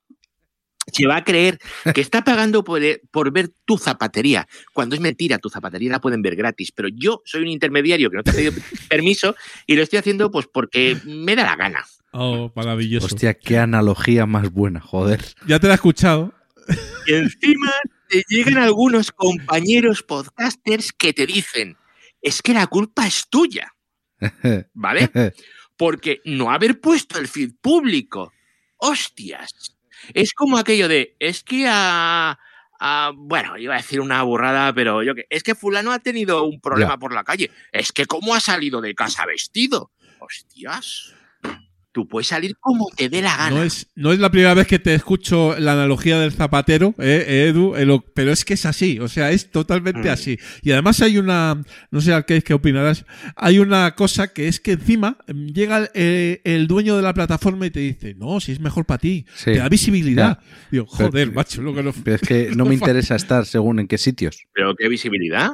Se 0.93 1.07
va 1.07 1.17
a 1.17 1.25
creer 1.25 1.59
que 1.95 2.01
está 2.01 2.23
pagando 2.23 2.63
por, 2.63 2.83
eh, 2.83 3.03
por 3.11 3.33
ver 3.33 3.51
tu 3.65 3.77
zapatería, 3.77 4.47
cuando 4.73 4.95
es 4.95 5.01
mentira, 5.01 5.39
tu 5.39 5.49
zapatería 5.49 5.91
la 5.91 6.01
pueden 6.01 6.23
ver 6.23 6.37
gratis, 6.37 6.73
pero 6.73 6.89
yo 6.89 7.23
soy 7.25 7.43
un 7.43 7.49
intermediario 7.49 8.11
que 8.11 8.17
no 8.17 8.23
te 8.23 8.31
ha 8.31 8.35
pedido 8.35 8.53
permiso 8.89 9.35
y 9.67 9.75
lo 9.75 9.83
estoy 9.83 9.99
haciendo 9.99 10.31
pues 10.31 10.47
porque 10.47 10.97
me 11.05 11.35
da 11.35 11.45
la 11.45 11.57
gana. 11.57 11.85
oh, 12.13 12.53
maravilloso. 12.55 13.07
Hostia, 13.07 13.35
qué 13.35 13.59
analogía 13.59 14.27
más 14.27 14.51
buena, 14.53 14.81
joder. 14.81 15.25
Ya 15.47 15.59
te 15.59 15.67
la 15.67 15.75
he 15.75 15.77
escuchado. 15.77 16.33
Y 17.07 17.15
encima 17.15 17.73
te 18.09 18.23
llegan 18.29 18.59
algunos 18.59 19.13
compañeros 19.13 20.03
podcasters 20.03 20.93
que 20.93 21.13
te 21.13 21.27
dicen, 21.27 21.77
es 22.23 22.43
que 22.43 22.55
la 22.55 22.67
culpa 22.67 23.07
es 23.07 23.29
tuya, 23.29 23.75
¿vale? 24.75 25.11
Porque 25.77 26.21
no 26.25 26.51
haber 26.51 26.81
puesto 26.81 27.19
el 27.19 27.29
feed 27.29 27.53
público. 27.61 28.33
Hostias. 28.79 29.76
Es 30.15 30.33
como 30.33 30.59
aquello 30.59 30.89
de, 30.89 31.17
es 31.19 31.43
que 31.43 31.67
a... 31.69 32.39
a- 32.81 33.13
bueno, 33.15 33.57
iba 33.59 33.75
a 33.75 33.79
decir 33.79 34.01
una 34.01 34.23
burrada, 34.23 34.73
pero 34.75 35.03
yo 35.03 35.15
que... 35.15 35.27
Es 35.31 35.43
que 35.43 35.55
fulano 35.55 35.93
ha 35.93 35.99
tenido 35.99 36.45
un 36.45 36.61
problema 36.61 36.93
Ya. 36.95 36.99
por 36.99 37.13
la 37.15 37.25
calle. 37.25 37.51
Es 37.73 37.93
que 37.93 38.07
cómo 38.07 38.35
ha 38.35 38.41
salido 38.41 38.81
de 38.81 38.95
casa 38.95 39.27
vestido. 39.27 39.91
Hostias. 40.19 41.15
Tú 41.97 42.07
puedes 42.07 42.27
salir 42.27 42.57
como 42.61 42.89
te 42.95 43.09
dé 43.09 43.23
la 43.23 43.35
gana. 43.39 43.57
No 43.57 43.63
es, 43.63 43.87
no 43.95 44.13
es 44.13 44.19
la 44.19 44.29
primera 44.31 44.53
vez 44.53 44.67
que 44.67 44.79
te 44.79 44.95
escucho 44.95 45.59
la 45.59 45.73
analogía 45.73 46.21
del 46.21 46.31
zapatero, 46.31 46.95
eh, 46.99 47.47
Edu, 47.49 47.75
eh, 47.75 47.87
lo- 47.87 48.03
pero 48.15 48.33
es 48.33 48.45
que 48.45 48.53
es 48.53 48.67
así, 48.67 48.99
o 49.01 49.09
sea, 49.09 49.31
es 49.31 49.51
totalmente 49.51 50.11
Mm. 50.11 50.13
así. 50.13 50.39
Y 50.61 50.73
además 50.73 51.01
hay 51.01 51.17
una, 51.17 51.63
no 51.91 52.01
sé 52.03 52.13
qué, 52.27 52.43
qué 52.43 52.53
opinarás, 52.53 53.07
hay 53.35 53.61
una 53.61 53.95
cosa 53.95 54.31
que 54.31 54.47
es 54.47 54.61
que 54.61 54.73
encima 54.73 55.17
mm, 55.27 55.47
llega 55.55 55.79
el, 55.79 55.89
eh, 55.95 56.41
el 56.45 56.67
dueño 56.67 56.97
de 56.97 57.03
la 57.03 57.15
plataforma 57.15 57.65
y 57.67 57.71
te 57.71 57.81
dice, 57.81 58.15
no, 58.15 58.41
si 58.41 58.53
es 58.53 58.61
mejor 58.61 58.85
para 58.85 58.99
ti, 58.99 59.25
Sí. 59.35 59.53
te 59.53 59.59
da 59.61 59.71
visibilidad. 59.71 60.39
Digo, 60.71 60.85
Pero- 60.99 61.09
joder, 61.09 61.33
macho, 61.33 61.63
lo 61.63 61.75
que 61.75 61.83
no... 61.83 61.95
Pero 62.05 62.17
es 62.17 62.29
que 62.29 62.51
no 62.61 62.67
me 62.67 62.75
interesa 62.75 63.17
estar 63.17 63.47
según 63.47 63.79
en 63.81 63.89
qué 63.89 63.97
sitios. 63.97 64.37
Pero 64.53 64.75
qué 64.77 64.87
visibilidad. 64.91 65.53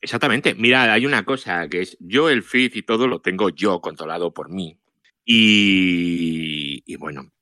Exactamente. 0.00 0.54
Mira, 0.54 0.90
hay 0.90 1.04
una 1.04 1.24
cosa 1.26 1.68
que 1.68 1.82
es, 1.82 1.98
yo 2.00 2.30
el 2.30 2.42
feed 2.42 2.72
y 2.76 2.82
todo 2.82 3.06
lo 3.08 3.20
tengo 3.20 3.50
yo 3.50 3.80
controlado 3.82 4.32
por 4.32 4.48
mí. 4.50 4.78
Y, 5.24 6.82
y 6.84 6.96
bueno, 6.96 7.32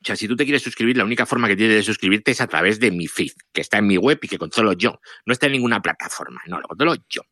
o 0.00 0.04
sea, 0.04 0.16
si 0.16 0.28
tú 0.28 0.36
te 0.36 0.44
quieres 0.44 0.62
suscribir, 0.62 0.96
la 0.96 1.04
única 1.04 1.26
forma 1.26 1.48
que 1.48 1.56
tienes 1.56 1.76
de 1.76 1.82
suscribirte 1.82 2.30
es 2.30 2.40
a 2.40 2.46
través 2.46 2.78
de 2.78 2.90
mi 2.90 3.08
feed, 3.08 3.32
que 3.52 3.60
está 3.60 3.78
en 3.78 3.86
mi 3.88 3.96
web 3.96 4.18
y 4.22 4.28
que 4.28 4.38
controlo 4.38 4.72
yo. 4.72 5.00
No 5.26 5.32
está 5.32 5.46
en 5.46 5.52
ninguna 5.52 5.82
plataforma, 5.82 6.40
no, 6.46 6.60
lo 6.60 6.68
controlo 6.68 6.94
yo. 7.08 7.22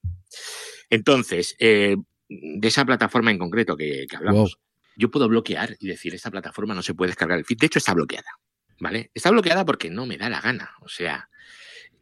Entonces, 0.91 1.55
eh, 1.61 1.97
de 2.29 2.69
esa 2.69 2.85
plataforma 2.85 3.31
en 3.31 3.39
concreto 3.39 3.77
que, 3.77 4.07
que 4.09 4.17
hablamos, 4.17 4.59
yo 4.97 5.11
puedo 5.11 5.29
bloquear 5.29 5.77
y 5.79 5.87
decir, 5.87 6.15
esta 6.15 6.31
plataforma 6.31 6.75
no 6.75 6.83
se 6.83 6.95
puede 6.95 7.11
descargar 7.11 7.39
el 7.39 7.45
feed. 7.45 7.59
De 7.59 7.67
hecho, 7.67 7.79
está 7.79 7.95
bloqueada, 7.95 8.31
¿vale? 8.81 9.11
Está 9.15 9.31
bloqueada 9.31 9.65
porque 9.65 9.91
no 9.91 10.07
me 10.07 10.19
da 10.19 10.29
la 10.29 10.41
gana. 10.41 10.73
O 10.81 10.89
sea, 10.89 11.29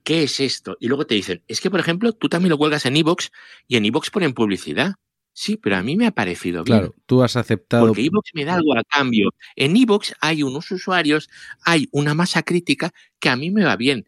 ¿qué 0.02 0.22
es 0.22 0.40
esto? 0.40 0.76
Y 0.80 0.88
luego 0.88 1.06
te 1.06 1.14
dicen, 1.14 1.42
es 1.46 1.60
que, 1.60 1.70
por 1.70 1.80
ejemplo, 1.80 2.12
tú 2.12 2.28
también 2.28 2.50
lo 2.50 2.58
cuelgas 2.58 2.86
en 2.86 2.96
iVoox 2.96 3.28
y 3.68 3.76
en 3.76 3.84
iVoox 3.84 4.10
ponen 4.10 4.32
publicidad. 4.32 4.94
Sí, 5.36 5.56
pero 5.56 5.76
a 5.76 5.82
mí 5.82 5.96
me 5.96 6.06
ha 6.06 6.12
parecido 6.12 6.62
bien. 6.62 6.78
Claro, 6.78 6.94
tú 7.06 7.22
has 7.24 7.34
aceptado. 7.34 7.88
Porque 7.88 8.04
Evox 8.06 8.30
me 8.34 8.44
da 8.44 8.54
algo 8.54 8.78
a 8.78 8.84
cambio. 8.84 9.30
En 9.56 9.76
Evox 9.76 10.14
hay 10.20 10.44
unos 10.44 10.70
usuarios, 10.70 11.28
hay 11.64 11.88
una 11.90 12.14
masa 12.14 12.44
crítica 12.44 12.94
que 13.18 13.28
a 13.28 13.36
mí 13.36 13.50
me 13.50 13.64
va 13.64 13.76
bien. 13.76 14.06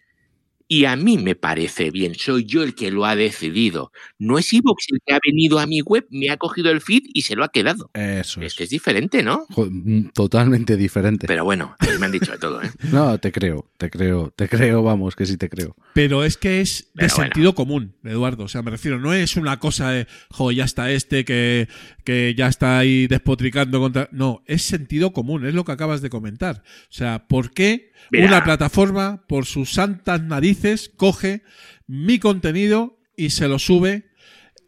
Y 0.69 0.85
a 0.87 0.97
mí 0.97 1.17
me 1.17 1.37
parece 1.37 1.91
bien, 1.93 2.15
soy 2.17 2.45
yo 2.45 2.63
el 2.65 2.75
que 2.75 2.91
lo 2.91 3.05
ha 3.05 3.15
decidido. 3.15 3.93
No 4.19 4.37
es 4.37 4.53
Evox 4.53 4.87
el 4.93 4.99
que 5.07 5.15
ha 5.15 5.21
venido 5.25 5.61
a 5.61 5.67
mi 5.67 5.81
web, 5.81 6.07
me 6.11 6.29
ha 6.31 6.37
cogido 6.37 6.71
el 6.73 6.81
feed 6.81 7.03
y 7.15 7.23
se 7.23 7.37
lo 7.37 7.45
ha 7.45 7.51
quedado. 7.51 7.89
Eso 7.95 8.41
Es 8.41 8.47
es. 8.53 8.55
que 8.55 8.65
es 8.65 8.71
diferente, 8.71 9.23
¿no? 9.23 9.47
Mm, 9.57 10.09
Totalmente 10.13 10.77
diferente. 10.77 11.29
Pero 11.29 11.45
bueno, 11.45 11.77
a 11.79 11.87
mí 11.87 11.93
me 12.01 12.07
han 12.07 12.13
dicho 12.13 12.33
de 12.33 12.39
todo, 12.39 12.61
¿eh? 12.63 12.71
No, 12.93 13.19
te 13.19 13.31
creo, 13.31 13.71
te 13.79 13.91
creo, 13.91 14.33
te 14.35 14.49
creo, 14.49 14.83
vamos, 14.83 15.15
que 15.15 15.25
sí 15.27 15.37
te 15.37 15.49
creo. 15.49 15.77
Pero 15.95 16.25
es 16.25 16.37
que 16.37 16.61
es 16.61 16.91
de 16.95 17.07
bueno. 17.07 17.15
sentido 17.15 17.55
común, 17.55 17.95
Eduardo. 18.03 18.45
O 18.45 18.49
sea, 18.49 18.63
me 18.63 18.73
refiero, 18.73 18.99
no 18.99 19.13
es 19.15 19.37
una 19.37 19.61
cosa 19.61 19.91
de, 19.93 20.09
jo, 20.31 20.51
ya 20.51 20.65
está 20.65 20.91
este 20.91 21.25
que, 21.25 21.69
que 22.05 22.35
ya 22.37 22.49
está 22.49 22.79
ahí 22.79 23.07
despotricando 23.07 23.79
contra. 23.79 24.09
No, 24.11 24.43
es 24.47 24.63
sentido 24.63 25.13
común, 25.13 25.47
es 25.47 25.55
lo 25.55 25.65
que 25.65 25.73
acabas 25.73 26.03
de 26.03 26.11
comentar. 26.11 26.65
O 26.67 26.93
sea, 26.93 27.29
¿por 27.29 27.53
qué 27.53 27.93
Mira. 28.11 28.27
una 28.27 28.45
plataforma, 28.45 29.25
por 29.27 29.47
sus 29.47 29.73
santas 29.73 30.23
narices, 30.23 30.91
coge 30.97 31.43
mi 31.87 32.19
contenido 32.19 32.99
y 33.17 33.31
se 33.31 33.49
lo 33.49 33.59
sube? 33.59 34.05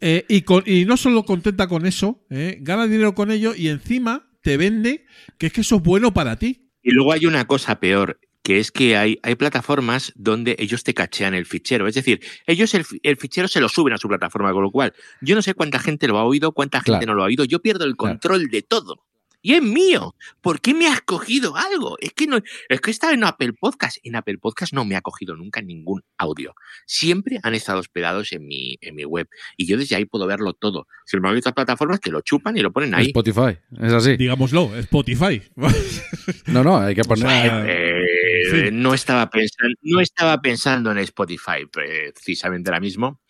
eh, 0.01 0.23
y, 0.29 0.43
con- 0.43 0.63
y 0.65 0.85
no 0.85 0.95
solo 0.95 1.25
contenta 1.25 1.67
con 1.67 1.85
eso, 1.85 2.25
eh, 2.29 2.57
gana 2.61 2.87
dinero 2.87 3.13
con 3.15 3.31
ello 3.31 3.53
y 3.53 3.67
encima 3.67 4.29
te 4.41 4.55
vende 4.55 5.03
que 5.37 5.47
es 5.47 5.51
que 5.53 5.59
eso 5.61 5.75
es 5.75 5.83
bueno 5.83 6.13
para 6.13 6.37
ti. 6.37 6.71
Y 6.81 6.91
luego 6.91 7.11
hay 7.11 7.25
una 7.25 7.45
cosa 7.47 7.81
peor, 7.81 8.17
que 8.41 8.59
es 8.59 8.71
que 8.71 8.95
hay, 8.95 9.19
hay 9.23 9.35
plataformas 9.35 10.13
donde 10.15 10.55
ellos 10.57 10.85
te 10.85 10.93
cachean 10.93 11.33
el 11.33 11.45
fichero. 11.45 11.85
Es 11.85 11.95
decir, 11.95 12.21
ellos 12.47 12.73
el, 12.75 12.85
el 13.03 13.17
fichero 13.17 13.49
se 13.49 13.59
lo 13.59 13.67
suben 13.67 13.93
a 13.93 13.97
su 13.97 14.07
plataforma, 14.07 14.53
con 14.53 14.63
lo 14.63 14.71
cual 14.71 14.93
yo 15.21 15.35
no 15.35 15.41
sé 15.41 15.53
cuánta 15.53 15.79
gente 15.79 16.07
lo 16.07 16.17
ha 16.17 16.23
oído, 16.23 16.53
cuánta 16.53 16.77
gente 16.79 16.91
Claro. 16.99 17.05
no 17.07 17.13
lo 17.15 17.23
ha 17.23 17.25
oído. 17.25 17.43
Yo 17.43 17.59
pierdo 17.61 17.83
el 17.83 17.97
Claro. 17.97 18.13
control 18.13 18.47
de 18.47 18.61
todo. 18.61 19.03
Y 19.41 19.53
es 19.53 19.61
mío. 19.63 20.15
¿Por 20.41 20.59
qué 20.59 20.73
me 20.73 20.87
has 20.87 21.01
cogido 21.01 21.55
algo? 21.55 21.97
Es 21.99 22.13
que 22.13 22.27
no, 22.27 22.39
es 22.67 22.81
que 22.81 22.91
estaba 22.91 23.13
en 23.13 23.23
Apple 23.23 23.53
Podcast. 23.53 23.97
En 24.03 24.15
Apple 24.15 24.37
Podcast 24.37 24.73
no 24.73 24.83
me 24.85 24.95
ha 24.95 25.01
cogido 25.01 25.35
nunca 25.35 25.61
ningún 25.61 26.03
audio. 26.17 26.53
Siempre 26.85 27.39
han 27.43 27.55
estado 27.55 27.79
hospedados 27.79 28.31
en 28.33 28.45
mi, 28.45 28.77
en 28.81 28.95
mi 28.95 29.05
web. 29.05 29.29
Y 29.55 29.65
yo 29.65 29.77
desde 29.77 29.95
ahí 29.95 30.05
puedo 30.05 30.27
verlo 30.27 30.53
todo. 30.53 30.87
Si 31.05 31.17
me 31.19 31.29
otras 31.29 31.53
plataformas 31.53 31.99
que 31.99 32.11
lo 32.11 32.21
chupan 32.21 32.57
y 32.57 32.61
lo 32.61 32.71
ponen 32.71 32.95
ahí. 32.95 33.07
Spotify, 33.07 33.57
es 33.81 33.93
así. 33.93 34.17
Digámoslo, 34.17 34.75
Spotify. 34.77 35.41
No, 36.47 36.63
no, 36.63 36.77
hay 36.77 36.95
que 36.95 37.03
poner. 37.03 37.27
sea, 37.27 37.65
Eh, 37.67 38.43
sí. 38.51 38.69
no, 38.71 38.93
estaba 38.93 39.29
pensando, 39.29 39.75
no 39.81 39.99
estaba 39.99 40.41
pensando 40.41 40.91
en 40.91 40.97
Spotify 40.99 41.65
precisamente 41.71 42.69
ahora 42.69 42.79
mismo. 42.79 43.21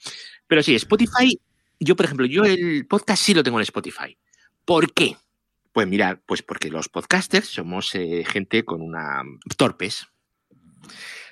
Pero 0.48 0.64
sí, 0.64 0.76
Spotify, 0.76 1.40
yo 1.80 1.95
por 1.95 2.06
ejemplo, 2.06 2.26
yo 2.26 2.44
el 2.44 2.86
podcast 2.88 3.23
sí 3.23 3.34
lo 3.34 3.44
tengo 3.44 3.60
en 3.60 3.64
Spotify. 3.64 4.18
¿Por 4.65 4.94
qué? 4.94 5.15
Pues 5.72 5.88
mirad, 5.88 6.20
pues 6.26 6.41
porque 6.41 6.70
los 6.70 6.90
podcasters 6.90 7.48
somos 7.48 7.94
eh, 7.96 8.24
gente 8.28 8.66
con 8.66 8.82
una 8.82 9.22
torpes, 9.58 10.08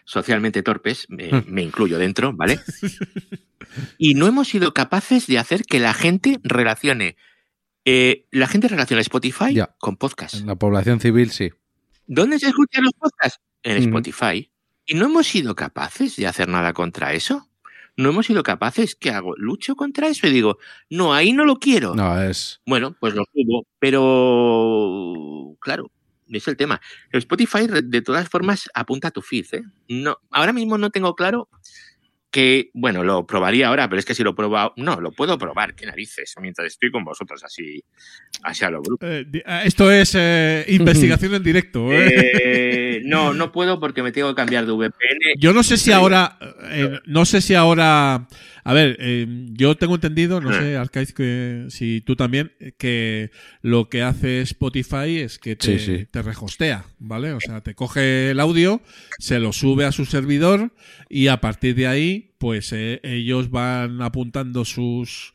socialmente 0.06 0.64
torpes, 0.64 1.06
me, 1.10 1.30
Hmm. 1.32 1.44
me 1.48 1.62
incluyo 1.64 1.98
dentro, 1.98 2.34
¿vale? 2.34 2.60
Y 3.98 4.14
no 4.14 4.28
hemos 4.28 4.48
sido 4.48 4.74
capaces 4.74 5.28
de 5.28 5.38
hacer 5.40 5.64
que 5.64 5.80
la 5.80 5.94
gente 5.94 6.40
relacione, 6.44 7.18
eh, 7.86 8.26
la 8.32 8.48
gente 8.48 8.68
relaciona 8.70 9.02
Spotify 9.02 9.54
Ya. 9.54 9.76
con 9.80 9.98
podcast. 9.98 10.36
En 10.36 10.48
la 10.48 10.56
población 10.56 11.00
civil, 11.00 11.32
sí. 11.32 11.50
¿Dónde 12.06 12.40
se 12.40 12.48
escuchan 12.48 12.84
los 12.86 12.94
podcasts? 12.94 13.42
En 13.64 13.78
Ujú. 13.78 13.84
Spotify. 13.98 14.50
Y 14.86 14.96
no 14.96 15.08
hemos 15.08 15.28
sido 15.28 15.56
capaces 15.56 16.16
de 16.16 16.28
hacer 16.28 16.48
nada 16.48 16.72
contra 16.74 17.14
eso. 17.14 17.47
No 17.98 18.10
hemos 18.10 18.28
sido 18.28 18.44
capaces. 18.44 18.96
¿Qué 18.96 19.10
hago? 19.10 19.36
¿Lucho 19.38 19.76
contra 19.76 20.08
eso? 20.08 20.28
Y 20.28 20.32
digo, 20.32 20.60
no, 20.90 21.14
ahí 21.14 21.34
no 21.34 21.46
lo 21.46 21.58
quiero. 21.58 21.96
No, 21.96 22.22
es. 22.22 22.62
Bueno, 22.66 22.96
pues 23.00 23.16
lo 23.16 23.26
subo. 23.34 23.66
Pero, 23.80 25.58
claro, 25.60 25.92
es 26.30 26.48
el 26.48 26.58
tema. 26.58 26.80
El 27.12 27.20
Spotify, 27.20 27.68
de 27.68 28.02
todas 28.02 28.30
formas, 28.30 28.70
apunta 28.74 29.08
a 29.10 29.12
tu 29.12 29.22
feed. 29.22 29.46
¿eh? 29.54 29.64
No, 29.90 30.20
ahora 30.32 30.54
mismo 30.54 30.78
no 30.78 30.92
tengo 30.92 31.16
claro 31.16 31.50
que, 32.38 32.70
bueno, 32.76 33.02
lo 33.02 33.26
probaría 33.26 33.68
ahora, 33.68 33.90
pero 33.90 34.00
es 34.00 34.06
que 34.06 34.14
si 34.14 34.22
lo 34.22 34.36
pruebo, 34.36 34.72
no, 34.76 35.02
lo 35.02 35.12
puedo 35.12 35.40
probar, 35.40 35.74
qué 35.74 35.88
narices, 35.88 36.36
mientras 36.40 36.68
estoy 36.68 36.92
con 36.92 37.04
vosotros 37.04 37.44
así, 37.44 37.84
así 38.44 38.64
a 38.64 38.70
lo 38.70 38.84
bruto. 38.84 39.08
Eh, 39.08 39.26
ah, 39.44 39.64
esto 39.64 39.92
es 39.92 40.14
eh, 40.14 40.64
investigación 40.70 41.34
en 41.34 41.42
directo. 41.42 41.92
¿eh? 41.92 42.32
Eh, 42.44 43.02
no, 43.06 43.34
no 43.34 43.52
puedo 43.52 43.80
porque 43.80 44.04
me 44.04 44.12
tengo 44.12 44.30
que 44.30 44.36
cambiar 44.36 44.68
de 44.68 44.72
VPN. 44.72 45.40
Yo 45.40 45.52
no 45.52 45.64
sé 45.64 45.78
si 45.78 45.92
ahora, 45.92 46.38
no 47.08 47.26
sé 47.26 47.42
si 47.42 47.56
ahora, 47.56 48.28
a 48.70 48.74
ver, 48.74 48.98
eh, 49.00 49.26
yo 49.54 49.76
tengo 49.76 49.96
entendido, 49.96 50.42
no 50.42 50.52
sé, 50.52 50.76
Arcaiz, 50.76 51.14
que 51.14 51.68
si 51.70 52.02
tú 52.02 52.18
también, 52.18 52.52
eh, 52.60 52.74
que 52.78 53.32
lo 53.62 53.88
que 53.88 54.02
hace 54.02 54.42
Spotify 54.42 55.20
es 55.20 55.40
que 55.40 55.56
te, 55.56 55.80
Sí, 55.80 55.86
sí. 56.00 56.06
te 56.12 56.22
rehostea, 56.22 56.84
¿vale? 57.00 57.32
O 57.32 57.40
sea, 57.40 57.62
te 57.62 57.76
coge 57.76 58.32
el 58.32 58.40
audio, 58.42 58.82
se 59.20 59.40
lo 59.40 59.54
sube 59.54 59.86
a 59.86 59.92
su 59.94 60.04
servidor 60.06 60.74
y 61.10 61.28
a 61.28 61.40
partir 61.40 61.76
de 61.76 61.88
ahí, 61.88 62.32
pues 62.40 62.74
eh, 62.74 63.00
ellos 63.04 63.50
van 63.52 64.02
apuntando 64.02 64.66
sus 64.66 65.34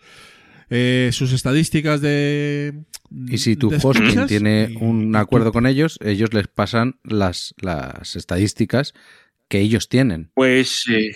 eh, 0.68 1.10
sus 1.12 1.32
estadísticas 1.32 2.00
de 2.00 2.84
Y 3.28 3.38
si 3.38 3.56
tu 3.56 3.70
hosting 3.82 4.26
tiene 4.26 4.74
un 4.80 5.14
acuerdo 5.16 5.46
tú- 5.48 5.52
con 5.54 5.66
ellos, 5.66 5.98
ellos 6.02 6.32
les 6.34 6.48
pasan 6.48 6.96
las, 7.04 7.54
las 7.60 8.14
estadísticas 8.16 8.94
que 9.48 9.60
ellos 9.60 9.88
tienen. 9.90 10.30
Pues, 10.34 10.84
eh, 10.88 11.12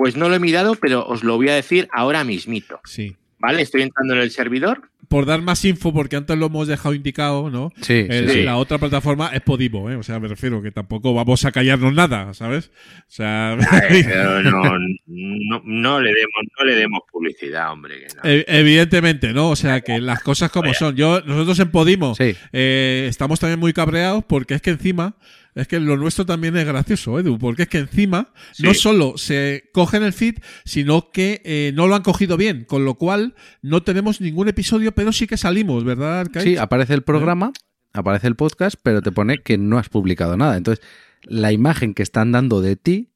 pues 0.00 0.16
no 0.16 0.30
lo 0.30 0.34
he 0.34 0.40
mirado, 0.40 0.76
pero 0.76 1.06
os 1.06 1.22
lo 1.22 1.36
voy 1.36 1.50
a 1.50 1.54
decir 1.54 1.86
ahora 1.92 2.24
mismito. 2.24 2.80
Sí. 2.84 3.16
¿Vale? 3.38 3.60
Estoy 3.60 3.82
entrando 3.82 4.14
en 4.14 4.20
el 4.20 4.30
servidor. 4.30 4.82
Por 5.08 5.26
dar 5.26 5.42
más 5.42 5.62
info, 5.66 5.92
porque 5.92 6.16
antes 6.16 6.38
lo 6.38 6.46
hemos 6.46 6.68
dejado 6.68 6.94
indicado, 6.94 7.50
¿no? 7.50 7.70
Sí, 7.82 8.06
El- 8.08 8.30
sí. 8.30 8.42
La 8.44 8.56
otra 8.56 8.78
plataforma 8.78 9.28
es 9.34 9.42
Podimo, 9.42 9.90
¿eh? 9.90 9.96
O 9.96 10.02
sea, 10.02 10.18
me 10.20 10.28
refiero 10.28 10.62
que 10.62 10.70
tampoco 10.70 11.12
vamos 11.12 11.44
a 11.44 11.52
callarnos 11.52 11.92
nada, 11.92 12.32
¿sabes? 12.32 12.70
O 13.00 13.04
sea, 13.08 13.58
Eh, 13.90 14.04
pero 14.06 14.42
no, 14.42 14.62
no, 15.06 15.62
no 15.64 16.00
le 16.00 16.10
demos, 16.14 16.42
no 16.58 16.64
le 16.64 16.76
demos 16.76 17.00
publicidad, 17.12 17.72
hombre. 17.72 18.06
que 18.06 18.06
no. 18.14 18.20
e- 18.24 18.44
evidentemente, 18.48 19.32
¿no? 19.34 19.50
O 19.50 19.56
sea, 19.56 19.80
que 19.82 20.00
las 20.00 20.22
cosas 20.22 20.50
como 20.50 20.72
son. 20.72 20.94
Yo, 20.96 21.20
nosotros 21.26 21.58
en 21.58 21.70
Podimo 21.70 22.14
Sí. 22.14 22.34
eh, 22.52 23.06
estamos 23.10 23.38
también 23.40 23.58
muy 23.60 23.72
cabreados 23.74 24.24
porque 24.26 24.54
es 24.54 24.62
que 24.62 24.70
encima, 24.70 25.16
es 25.54 25.66
que 25.68 25.80
lo 25.80 25.96
nuestro 25.96 26.24
también 26.26 26.56
es 26.56 26.64
gracioso, 26.66 27.18
Edu, 27.18 27.38
porque 27.38 27.62
es 27.62 27.68
que 27.68 27.78
encima 27.78 28.32
Sí. 28.52 28.62
no 28.62 28.74
solo 28.74 29.14
se 29.18 29.64
cogen 29.72 30.02
el 30.02 30.12
feed, 30.12 30.36
sino 30.64 31.10
que 31.10 31.42
eh, 31.44 31.72
no 31.74 31.86
lo 31.88 31.94
han 31.94 32.02
cogido 32.02 32.36
bien, 32.36 32.64
con 32.64 32.84
lo 32.84 32.94
cual 32.94 33.34
no 33.62 33.82
tenemos 33.82 34.20
ningún 34.20 34.48
episodio, 34.48 34.92
pero 34.92 35.12
sí 35.12 35.26
que 35.26 35.36
salimos, 35.36 35.84
¿verdad, 35.84 36.20
Arcaiz? 36.20 36.44
Sí, 36.44 36.56
aparece 36.56 36.94
el 36.94 37.02
programa, 37.02 37.52
aparece 37.92 38.26
el 38.28 38.36
podcast, 38.36 38.76
pero 38.82 39.02
te 39.02 39.12
pone 39.12 39.38
que 39.38 39.58
no 39.58 39.78
has 39.78 39.88
publicado 39.88 40.36
nada. 40.36 40.56
Entonces, 40.56 40.84
la 41.24 41.52
imagen 41.52 41.94
que 41.94 42.02
están 42.02 42.32
dando 42.32 42.60
de 42.60 42.76
ti 42.76 43.10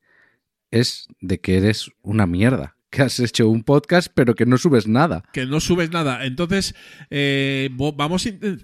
es 0.71 1.07
de 1.21 1.41
que 1.41 1.57
eres 1.57 1.91
una 2.03 2.27
mierda. 2.27 2.77
Que 2.91 3.03
has 3.03 3.19
hecho 3.19 3.49
un 3.49 3.65
podcast, 3.65 4.09
pero 4.15 4.35
que 4.37 4.47
no 4.47 4.57
subes 4.59 4.87
nada. 4.87 5.25
que 5.33 5.47
no 5.47 5.59
subes 5.61 5.91
nada. 5.91 6.25
Entonces, 6.27 6.75
eh, 7.11 7.69
vamos, 7.73 8.27
a 8.27 8.29
inten- 8.31 8.63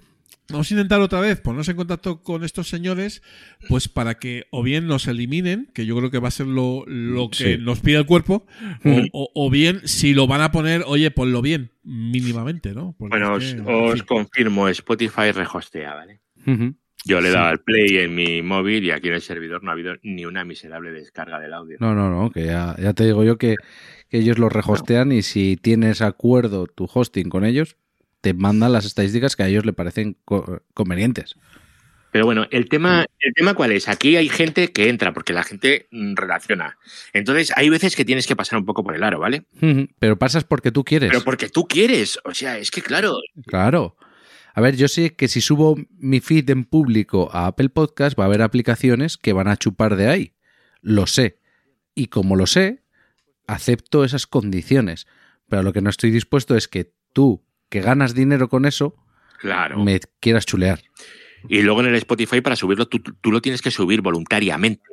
vamos 0.51 0.69
a 0.69 0.73
intentar 0.73 1.01
otra 1.01 1.19
vez 1.19 1.39
ponernos 1.41 1.67
en 1.69 1.75
contacto 1.75 2.21
con 2.21 2.43
estos 2.43 2.67
señores, 2.69 3.21
pues 3.69 3.87
para 3.87 4.15
que 4.19 4.45
o 4.51 4.61
bien 4.63 4.87
nos 4.87 5.07
eliminen, 5.07 5.69
que 5.73 5.85
yo 5.85 5.95
creo 5.97 6.11
que 6.11 6.19
va 6.19 6.27
a 6.27 6.31
ser 6.31 6.47
lo, 6.47 6.83
lo 6.87 7.29
que 7.29 7.55
Sí. 7.55 7.57
nos 7.59 7.79
pide 7.79 7.97
el 7.97 8.05
cuerpo, 8.05 8.45
o, 8.85 9.01
o- 9.13 9.31
o 9.33 9.49
bien 9.49 9.81
si 9.85 10.13
lo 10.13 10.27
van 10.27 10.41
a 10.41 10.51
poner, 10.51 10.83
oye, 10.85 11.09
ponlo 11.11 11.41
bien, 11.41 11.71
mínimamente, 11.83 12.73
¿no? 12.73 12.95
Porque 12.97 13.17
Bueno, 13.17 13.37
es 13.37 13.55
os, 13.65 14.01
que, 14.01 14.05
confirmo, 14.07 14.67
Spotify 14.69 15.31
rehostea, 15.31 15.93
¿vale? 15.95 16.21
Yo 17.03 17.19
le 17.19 17.29
he 17.29 17.31
Sí. 17.31 17.35
dado 17.37 17.47
al 17.49 17.59
play 17.61 17.97
en 17.97 18.13
mi 18.13 18.41
móvil 18.43 18.83
y 18.83 18.91
aquí 18.91 19.07
en 19.07 19.15
el 19.15 19.21
servidor 19.21 19.63
no 19.63 19.71
ha 19.71 19.73
habido 19.73 19.95
ni 20.03 20.25
una 20.25 20.45
miserable 20.45 20.91
descarga 20.91 21.39
del 21.39 21.53
audio. 21.53 21.77
No, 21.79 21.95
no, 21.95 22.09
no, 22.11 22.29
que 22.29 22.45
ya, 22.45 22.75
ya 22.79 22.93
te 22.93 23.05
digo 23.05 23.23
yo 23.23 23.37
que, 23.39 23.55
que 24.09 24.19
ellos 24.19 24.37
lo 24.37 24.49
rehostean 24.49 25.11
y 25.11 25.23
si 25.23 25.57
tienes 25.57 26.01
acuerdo 26.03 26.67
tu 26.67 26.87
hosting 26.93 27.29
con 27.29 27.43
ellos, 27.43 27.75
te 28.21 28.33
mandan 28.33 28.71
las 28.73 28.85
estadísticas 28.85 29.35
que 29.35 29.43
a 29.43 29.47
ellos 29.47 29.65
le 29.65 29.73
parecen 29.73 30.17
co- 30.25 30.61
convenientes. 30.73 31.35
Pero 32.11 32.25
bueno, 32.25 32.45
el 32.51 32.67
tema, 32.67 33.05
el 33.19 33.33
tema 33.33 33.53
cuál 33.53 33.71
es? 33.71 33.87
Aquí 33.87 34.17
hay 34.17 34.27
gente 34.27 34.71
que 34.73 34.89
entra 34.89 35.13
porque 35.13 35.31
la 35.31 35.43
gente 35.43 35.87
mm, 35.91 36.15
relaciona. 36.15 36.77
Entonces 37.13 37.53
hay 37.55 37.69
veces 37.69 37.95
que 37.95 38.03
tienes 38.03 38.27
que 38.27 38.35
pasar 38.35 38.59
un 38.59 38.65
poco 38.65 38.83
por 38.83 38.95
el 38.95 39.03
aro, 39.03 39.19
¿vale? 39.19 39.45
Pero 39.97 40.19
pasas 40.19 40.43
porque 40.43 40.71
tú 40.71 40.83
quieres. 40.83 41.09
Pero 41.09 41.23
porque 41.23 41.47
tú 41.47 41.67
quieres. 41.67 42.19
O 42.25 42.33
sea, 42.33 42.57
es 42.57 42.69
que 42.69 42.81
claro, 42.81 43.15
Claro. 43.47 43.95
A 44.53 44.59
ver, 44.59 44.75
yo 44.75 44.89
sé 44.89 45.15
que 45.15 45.29
si 45.29 45.39
subo 45.39 45.77
mi 45.97 46.19
feed 46.19 46.49
en 46.49 46.65
público 46.65 47.29
a 47.31 47.47
Apple 47.47 47.69
Podcast 47.69 48.19
va 48.19 48.25
a 48.25 48.27
haber 48.27 48.41
aplicaciones 48.41 49.15
que 49.17 49.31
van 49.31 49.47
a 49.47 49.55
chupar 49.55 49.95
de 49.95 50.09
ahí. 50.09 50.33
Lo 50.81 51.07
sé. 51.07 51.39
Y 51.95 52.07
como 52.07 52.35
lo 52.35 52.45
sé, 52.45 52.83
acepto 53.47 54.03
esas 54.03 54.27
condiciones. 54.27 55.07
Pero 55.47 55.63
lo 55.63 55.71
que 55.71 55.79
no 55.81 55.89
estoy 55.89 56.11
dispuesto 56.11 56.57
es 56.57 56.67
que 56.67 56.91
tú, 57.13 57.41
que 57.71 57.81
ganas 57.81 58.13
dinero 58.13 58.49
con 58.49 58.65
eso, 58.65 58.95
claro. 59.39 59.83
me 59.83 59.99
quieras 60.19 60.45
chulear. 60.45 60.81
Y 61.49 61.61
luego 61.63 61.79
en 61.81 61.87
el 61.87 61.95
Spotify 61.95 62.41
para 62.41 62.55
subirlo 62.55 62.87
tú, 62.87 62.99
tú 62.99 63.31
lo 63.31 63.41
tienes 63.41 63.63
que 63.63 63.71
subir 63.71 64.01
voluntariamente. 64.01 64.83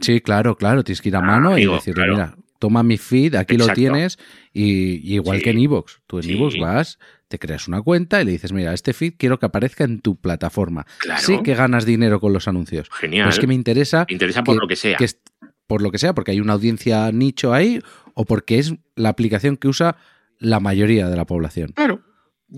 Sí, 0.00 0.20
claro, 0.20 0.56
claro. 0.56 0.84
Tienes 0.84 1.02
que 1.02 1.08
ir 1.08 1.16
a 1.16 1.18
Ah, 1.18 1.22
mano 1.22 1.58
y 1.58 1.66
decirle, 1.66 1.94
claro. 1.94 2.12
mira, 2.14 2.36
toma 2.60 2.82
mi 2.82 2.96
feed, 2.98 3.34
aquí 3.34 3.56
lo 3.56 3.66
tienes, 3.68 4.18
y, 4.52 4.96
y 5.10 5.14
igual 5.14 5.38
Sí. 5.38 5.44
que 5.44 5.50
en 5.50 5.58
Evox. 5.58 6.00
Tú 6.06 6.18
en 6.18 6.22
Sí. 6.24 6.32
Evox 6.34 6.58
vas, 6.60 6.98
te 7.28 7.38
creas 7.38 7.66
una 7.68 7.82
cuenta 7.82 8.20
y 8.22 8.24
le 8.26 8.32
dices, 8.32 8.52
mira, 8.52 8.72
este 8.74 8.92
feed 8.92 9.14
quiero 9.18 9.38
que 9.38 9.46
aparezca 9.46 9.84
en 9.84 10.00
tu 10.00 10.16
plataforma. 10.20 10.86
Claro. 10.98 11.20
Sé 11.20 11.42
que 11.42 11.54
ganas 11.54 11.84
dinero 11.86 12.20
con 12.20 12.32
los 12.32 12.46
anuncios. 12.48 12.88
Genial. 12.92 13.24
Pero 13.24 13.30
es 13.30 13.38
que 13.40 13.46
me 13.46 13.54
interesa 13.54 14.04
Me 14.08 14.14
interesa 14.14 14.44
por 14.44 14.56
lo 14.60 14.68
que 14.68 14.76
sea. 14.76 14.96
que 14.96 15.04
es- 15.06 15.20
por 15.66 15.82
lo 15.82 15.90
que 15.90 15.98
sea, 15.98 16.14
porque 16.14 16.32
hay 16.32 16.40
una 16.40 16.52
audiencia 16.52 17.10
nicho 17.12 17.52
ahí 17.54 17.80
o 18.14 18.24
porque 18.24 18.58
es 18.58 18.74
la 18.96 19.08
aplicación 19.08 19.56
que 19.56 19.68
usa 19.68 19.96
la 20.38 20.58
mayoría 20.60 21.08
de 21.08 21.16
la 21.16 21.24
población. 21.26 21.72
Claro. 21.74 22.02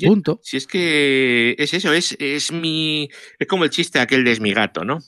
Punto. 0.00 0.40
Si 0.42 0.56
es 0.56 0.66
que 0.66 1.54
es 1.58 1.74
eso, 1.74 1.92
es, 1.92 2.16
es 2.18 2.50
mi. 2.52 3.10
Es 3.38 3.46
como 3.46 3.64
el 3.64 3.70
chiste 3.70 3.98
aquel 3.98 4.24
de 4.24 4.32
es 4.32 4.40
mi 4.40 4.52
gato, 4.52 4.84
¿no? 4.84 4.98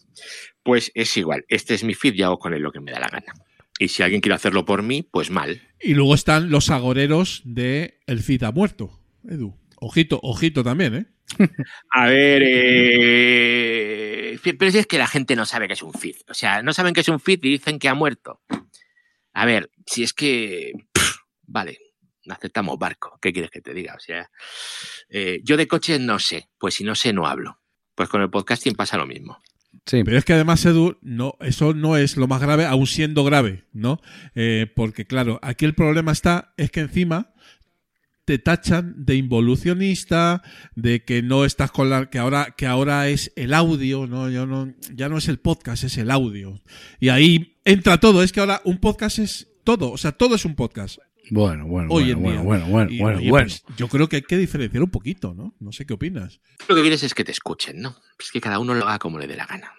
Pues 0.62 0.92
es 0.94 1.16
igual. 1.16 1.44
Este 1.48 1.74
es 1.74 1.84
mi 1.84 1.94
feed 1.94 2.14
y 2.14 2.22
hago 2.22 2.38
con 2.38 2.54
él 2.54 2.62
lo 2.62 2.72
que 2.72 2.80
me 2.80 2.92
da 2.92 3.00
la 3.00 3.08
gana. 3.08 3.32
Y 3.78 3.88
si 3.88 4.02
alguien 4.02 4.20
quiere 4.20 4.34
hacerlo 4.36 4.64
por 4.64 4.82
mí, 4.82 5.02
pues 5.02 5.30
mal. 5.30 5.62
Y 5.80 5.94
luego 5.94 6.14
están 6.14 6.50
los 6.50 6.70
agoreros 6.70 7.42
de 7.44 8.00
El 8.06 8.22
Cid 8.22 8.44
ha 8.44 8.52
muerto, 8.52 9.00
Edu. 9.28 9.58
Ojito, 9.76 10.20
ojito 10.22 10.62
también, 10.62 10.94
¿eh? 10.94 11.06
A 11.90 12.06
ver, 12.06 12.42
eh, 12.44 14.38
pero 14.58 14.70
si 14.70 14.78
es 14.78 14.86
que 14.86 14.98
la 14.98 15.08
gente 15.08 15.34
no 15.36 15.46
sabe 15.46 15.66
que 15.66 15.72
es 15.74 15.82
un 15.82 15.92
feed. 15.92 16.16
O 16.28 16.34
sea, 16.34 16.62
no 16.62 16.72
saben 16.72 16.94
que 16.94 17.00
es 17.00 17.08
un 17.08 17.20
feed 17.20 17.40
y 17.42 17.50
dicen 17.50 17.78
que 17.78 17.88
ha 17.88 17.94
muerto. 17.94 18.40
A 19.32 19.46
ver, 19.46 19.70
si 19.86 20.02
es 20.02 20.12
que. 20.12 20.72
pff, 20.92 21.16
vale, 21.46 21.78
aceptamos 22.28 22.78
barco. 22.78 23.18
¿Qué 23.20 23.32
quieres 23.32 23.50
que 23.50 23.60
te 23.60 23.74
diga? 23.74 23.94
O 23.94 24.00
sea, 24.00 24.30
eh, 25.08 25.40
yo 25.42 25.56
de 25.56 25.68
coches 25.68 26.00
no 26.00 26.18
sé. 26.18 26.48
Pues 26.58 26.74
si 26.74 26.84
no 26.84 26.94
sé, 26.94 27.12
no 27.12 27.26
hablo. 27.26 27.60
Pues 27.94 28.08
con 28.08 28.22
el 28.22 28.30
podcasting 28.30 28.74
pasa 28.74 28.96
lo 28.96 29.06
mismo. 29.06 29.40
Sí, 29.86 30.02
Pero 30.04 30.16
es 30.16 30.24
que 30.24 30.32
además, 30.32 30.64
Edu, 30.64 30.96
no, 31.02 31.36
eso 31.40 31.74
no 31.74 31.96
es 31.96 32.16
lo 32.16 32.26
más 32.26 32.40
grave, 32.40 32.64
aun 32.64 32.86
siendo 32.86 33.24
grave, 33.24 33.64
¿no? 33.72 34.00
Eh, 34.34 34.70
porque, 34.74 35.04
claro, 35.04 35.38
aquí 35.42 35.64
el 35.64 35.74
problema 35.74 36.12
está, 36.12 36.54
es 36.56 36.70
que 36.70 36.80
encima 36.80 37.34
te 38.24 38.38
tachan 38.38 39.04
de 39.04 39.16
involucionista, 39.16 40.42
de 40.74 41.04
que 41.04 41.22
no 41.22 41.44
estás 41.44 41.70
con 41.70 41.90
la. 41.90 42.08
que 42.08 42.18
ahora, 42.18 42.54
que 42.56 42.66
ahora 42.66 43.08
es 43.08 43.32
el 43.36 43.52
audio, 43.52 44.06
¿no? 44.06 44.30
Ya 44.30 44.46
no, 44.46 44.72
ya 44.94 45.08
no 45.08 45.18
es 45.18 45.28
el 45.28 45.38
podcast, 45.38 45.84
es 45.84 45.98
el 45.98 46.10
audio. 46.10 46.62
Y 47.00 47.10
ahí 47.10 47.58
entra 47.64 48.00
todo, 48.00 48.22
es 48.22 48.32
que 48.32 48.40
ahora 48.40 48.62
un 48.64 48.78
podcast 48.78 49.18
es 49.18 49.48
todo, 49.64 49.90
o 49.90 49.98
sea, 49.98 50.12
todo 50.12 50.34
es 50.34 50.44
un 50.44 50.54
podcast. 50.54 50.98
Bueno, 51.30 51.66
bueno, 51.66 51.88
Hoy 51.92 52.12
bueno, 52.12 52.16
en 52.16 52.22
bueno, 52.22 52.36
día. 52.36 52.42
bueno, 52.44 52.66
bueno, 52.66 52.90
Y, 52.90 52.98
bueno, 53.00 53.18
oye, 53.18 53.30
bueno. 53.30 53.46
pues, 53.46 53.64
yo 53.76 53.88
creo 53.88 54.08
que 54.08 54.16
hay 54.16 54.22
que 54.22 54.36
diferenciar 54.36 54.82
un 54.82 54.90
poquito, 54.90 55.34
¿no? 55.34 55.54
No 55.60 55.72
sé 55.72 55.86
qué 55.86 55.94
opinas. 55.94 56.40
Lo 56.68 56.74
que 56.74 56.80
quieres 56.82 57.02
es 57.02 57.14
que 57.14 57.24
te 57.24 57.32
escuchen, 57.32 57.80
¿no? 57.80 57.96
Es 58.18 58.30
que 58.30 58.40
cada 58.40 58.58
uno 58.58 58.74
lo 58.74 58.86
haga 58.86 58.98
como 58.98 59.18
le 59.18 59.26
dé 59.26 59.36
la 59.36 59.46
gana. 59.46 59.72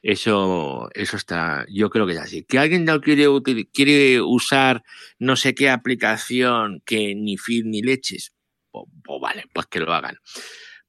Eso, 0.00 0.88
eso 0.94 1.16
está, 1.16 1.66
yo 1.68 1.90
creo 1.90 2.06
que 2.06 2.12
es 2.12 2.18
así. 2.18 2.44
Que 2.44 2.58
alguien 2.58 2.84
no 2.84 3.00
quiere, 3.00 3.26
quiere 3.72 4.20
usar 4.20 4.84
no 5.18 5.34
sé 5.34 5.54
qué 5.54 5.70
aplicación 5.70 6.82
que 6.86 7.14
ni 7.16 7.36
feed 7.36 7.64
ni 7.64 7.82
leches, 7.82 8.32
pues, 8.70 8.84
pues 9.04 9.20
vale, 9.20 9.44
pues 9.52 9.66
que 9.66 9.80
lo 9.80 9.92
hagan. 9.92 10.16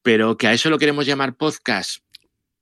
Pero 0.04 0.38
que 0.38 0.48
a 0.48 0.54
eso 0.54 0.70
lo 0.70 0.78
queremos 0.78 1.06
llamar 1.08 1.36
podcast, 1.38 2.04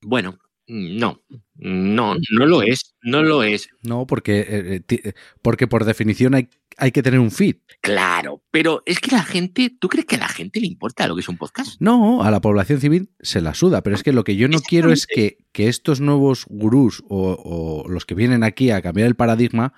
bueno, 0.01 0.39
no, 0.67 1.21
no, 1.55 2.15
no 2.31 2.45
lo 2.45 2.61
es, 2.61 2.95
no 3.01 3.23
lo 3.23 3.43
es. 3.43 3.69
No, 3.83 4.07
porque, 4.07 4.39
eh, 4.39 4.81
eh, 4.89 5.01
eh, 5.03 5.13
porque 5.41 5.67
por 5.67 5.85
definición 5.85 6.33
hay, 6.33 6.49
hay 6.77 6.91
que 6.91 7.03
tener 7.03 7.19
un 7.19 7.31
feed. 7.31 7.57
Claro, 7.81 8.43
pero 8.51 8.83
es 8.85 8.99
que 8.99 9.11
la 9.11 9.23
gente, 9.23 9.75
¿tú 9.79 9.89
crees 9.89 10.05
que 10.05 10.15
a 10.15 10.19
la 10.19 10.27
gente 10.27 10.59
le 10.59 10.67
importa 10.67 11.07
lo 11.07 11.15
que 11.15 11.21
es 11.21 11.29
un 11.29 11.37
podcast? 11.37 11.81
No, 11.81 12.23
a 12.23 12.31
la 12.31 12.41
población 12.41 12.79
civil 12.79 13.09
se 13.19 13.41
la 13.41 13.53
suda, 13.53 13.81
pero 13.81 13.95
es 13.95 14.03
que 14.03 14.13
lo 14.13 14.23
que 14.23 14.35
yo 14.35 14.47
no 14.47 14.59
quiero 14.59 14.91
es 14.91 15.07
que, 15.07 15.37
que 15.51 15.67
estos 15.67 16.01
nuevos 16.01 16.45
gurús 16.47 17.03
o, 17.09 17.83
o 17.85 17.89
los 17.89 18.05
que 18.05 18.15
vienen 18.15 18.43
aquí 18.43 18.71
a 18.71 18.81
cambiar 18.81 19.07
el 19.07 19.15
paradigma 19.15 19.73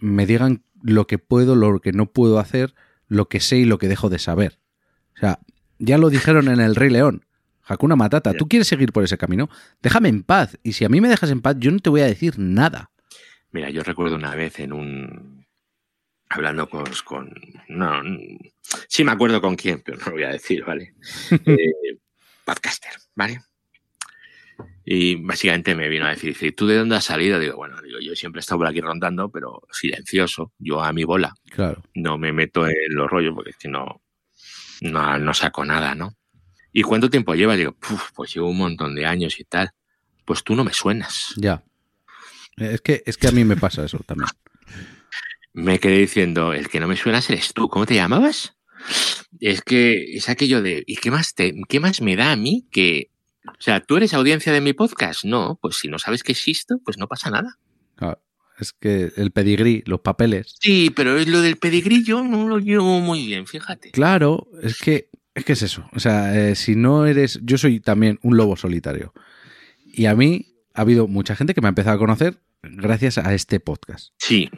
me 0.00 0.26
digan 0.26 0.64
lo 0.82 1.06
que 1.06 1.18
puedo, 1.18 1.56
lo 1.56 1.80
que 1.80 1.92
no 1.92 2.06
puedo 2.06 2.38
hacer, 2.38 2.74
lo 3.06 3.28
que 3.28 3.40
sé 3.40 3.58
y 3.58 3.64
lo 3.64 3.78
que 3.78 3.88
dejo 3.88 4.08
de 4.08 4.18
saber. 4.18 4.58
O 5.16 5.20
sea, 5.20 5.40
ya 5.78 5.98
lo 5.98 6.10
dijeron 6.10 6.48
en 6.48 6.60
el 6.60 6.76
Rey 6.76 6.90
León. 6.90 7.26
Hakuna 7.64 7.94
Matata, 7.94 8.34
¿tú 8.34 8.48
quieres 8.48 8.66
seguir 8.66 8.92
por 8.92 9.04
ese 9.04 9.18
camino? 9.18 9.48
Déjame 9.80 10.08
en 10.08 10.22
paz. 10.22 10.58
Y 10.62 10.72
si 10.72 10.84
a 10.84 10.88
mí 10.88 11.00
me 11.00 11.08
dejas 11.08 11.30
en 11.30 11.40
paz, 11.40 11.56
yo 11.58 11.70
no 11.70 11.78
te 11.78 11.90
voy 11.90 12.00
a 12.00 12.06
decir 12.06 12.38
nada. 12.38 12.90
Mira, 13.52 13.70
yo 13.70 13.82
recuerdo 13.82 14.16
una 14.16 14.34
vez 14.34 14.58
en 14.60 14.72
un. 14.72 15.39
Hablando 16.30 16.68
con. 16.68 16.84
con 17.04 17.30
no, 17.68 18.02
sí 18.88 19.04
me 19.04 19.12
acuerdo 19.12 19.40
con 19.40 19.56
quién, 19.56 19.82
pero 19.84 19.98
no 19.98 20.06
lo 20.06 20.12
voy 20.12 20.22
a 20.22 20.30
decir, 20.30 20.64
¿vale? 20.64 20.94
Eh, 21.46 21.98
podcaster, 22.44 22.92
¿vale? 23.14 23.40
Y 24.84 25.14
básicamente 25.16 25.74
me 25.74 25.88
vino 25.88 26.06
a 26.06 26.10
decir, 26.10 26.30
dice, 26.32 26.52
¿tú 26.52 26.66
de 26.66 26.76
dónde 26.76 26.96
has 26.96 27.04
salido? 27.04 27.38
Digo, 27.38 27.56
bueno, 27.56 27.80
digo, 27.80 27.98
yo 28.00 28.14
siempre 28.16 28.38
he 28.38 28.42
estado 28.42 28.58
por 28.58 28.66
aquí 28.66 28.80
rondando, 28.80 29.30
pero 29.30 29.62
silencioso, 29.70 30.52
yo 30.58 30.82
a 30.82 30.92
mi 30.92 31.04
bola, 31.04 31.32
Claro. 31.50 31.82
no 31.94 32.18
me 32.18 32.32
meto 32.32 32.66
en 32.66 32.74
los 32.90 33.08
rollos 33.10 33.34
porque 33.34 33.50
es 33.50 33.56
que 33.56 33.68
no, 33.68 34.02
no, 34.80 35.18
no 35.18 35.34
saco 35.34 35.64
nada, 35.64 35.94
¿no? 35.94 36.16
¿Y 36.72 36.82
cuánto 36.82 37.08
tiempo 37.10 37.34
lleva? 37.34 37.56
Digo, 37.56 37.72
"Puf, 37.72 38.10
pues 38.14 38.34
llevo 38.34 38.48
un 38.50 38.58
montón 38.58 38.94
de 38.94 39.04
años 39.06 39.38
y 39.40 39.44
tal. 39.44 39.70
Pues 40.24 40.42
tú 40.44 40.54
no 40.54 40.62
me 40.64 40.72
suenas. 40.72 41.32
Ya. 41.36 41.62
Es 42.56 42.80
que, 42.80 43.02
es 43.06 43.16
que 43.16 43.28
a 43.28 43.32
mí 43.32 43.44
me 43.44 43.56
pasa 43.56 43.84
eso 43.84 43.98
también. 44.06 44.28
me 45.52 45.78
quedé 45.78 45.98
diciendo, 45.98 46.52
el 46.52 46.68
que 46.68 46.80
no 46.80 46.88
me 46.88 46.96
suenas 46.96 47.28
eres 47.30 47.52
tú. 47.52 47.68
¿Cómo 47.68 47.86
te 47.86 47.94
llamabas? 47.94 48.54
Es 49.40 49.62
que 49.62 50.16
es 50.16 50.28
aquello 50.28 50.62
de, 50.62 50.84
¿y 50.86 50.96
qué 50.96 51.10
más, 51.10 51.34
te, 51.34 51.54
qué 51.68 51.80
más 51.80 52.00
me 52.00 52.16
da 52.16 52.32
a 52.32 52.36
mí 52.36 52.66
que... 52.70 53.10
O 53.46 53.62
sea, 53.62 53.80
¿tú 53.80 53.96
eres 53.96 54.14
audiencia 54.14 54.52
de 54.52 54.60
mi 54.60 54.72
podcast? 54.74 55.24
No, 55.24 55.58
pues 55.60 55.76
si 55.76 55.88
no 55.88 55.98
sabes 55.98 56.22
que 56.22 56.32
existo, 56.32 56.78
pues 56.84 56.98
no 56.98 57.08
pasa 57.08 57.30
nada. 57.30 57.58
Claro. 57.96 58.22
Es 58.58 58.74
que 58.74 59.10
el 59.16 59.30
pedigrí, 59.30 59.82
los 59.86 60.00
papeles. 60.00 60.56
Sí, 60.60 60.90
pero 60.94 61.16
es 61.16 61.26
lo 61.26 61.40
del 61.40 61.56
pedigrillo 61.56 62.22
no 62.22 62.46
lo 62.46 62.58
llevo 62.58 63.00
muy 63.00 63.26
bien, 63.26 63.46
fíjate. 63.46 63.90
Claro, 63.90 64.48
es 64.62 64.78
que 64.78 65.08
es 65.34 65.44
que 65.44 65.54
es 65.54 65.62
eso. 65.62 65.88
O 65.92 66.00
sea, 66.00 66.36
eh, 66.38 66.54
si 66.54 66.76
no 66.76 67.06
eres. 67.06 67.40
Yo 67.42 67.56
soy 67.56 67.80
también 67.80 68.18
un 68.22 68.36
lobo 68.36 68.56
solitario. 68.56 69.14
Y 69.86 70.06
a 70.06 70.14
mí 70.14 70.54
ha 70.74 70.82
habido 70.82 71.08
mucha 71.08 71.34
gente 71.36 71.54
que 71.54 71.62
me 71.62 71.68
ha 71.68 71.70
empezado 71.70 71.96
a 71.96 71.98
conocer 71.98 72.42
gracias 72.62 73.16
a 73.16 73.32
este 73.32 73.60
podcast. 73.60 74.12
Sí, 74.18 74.50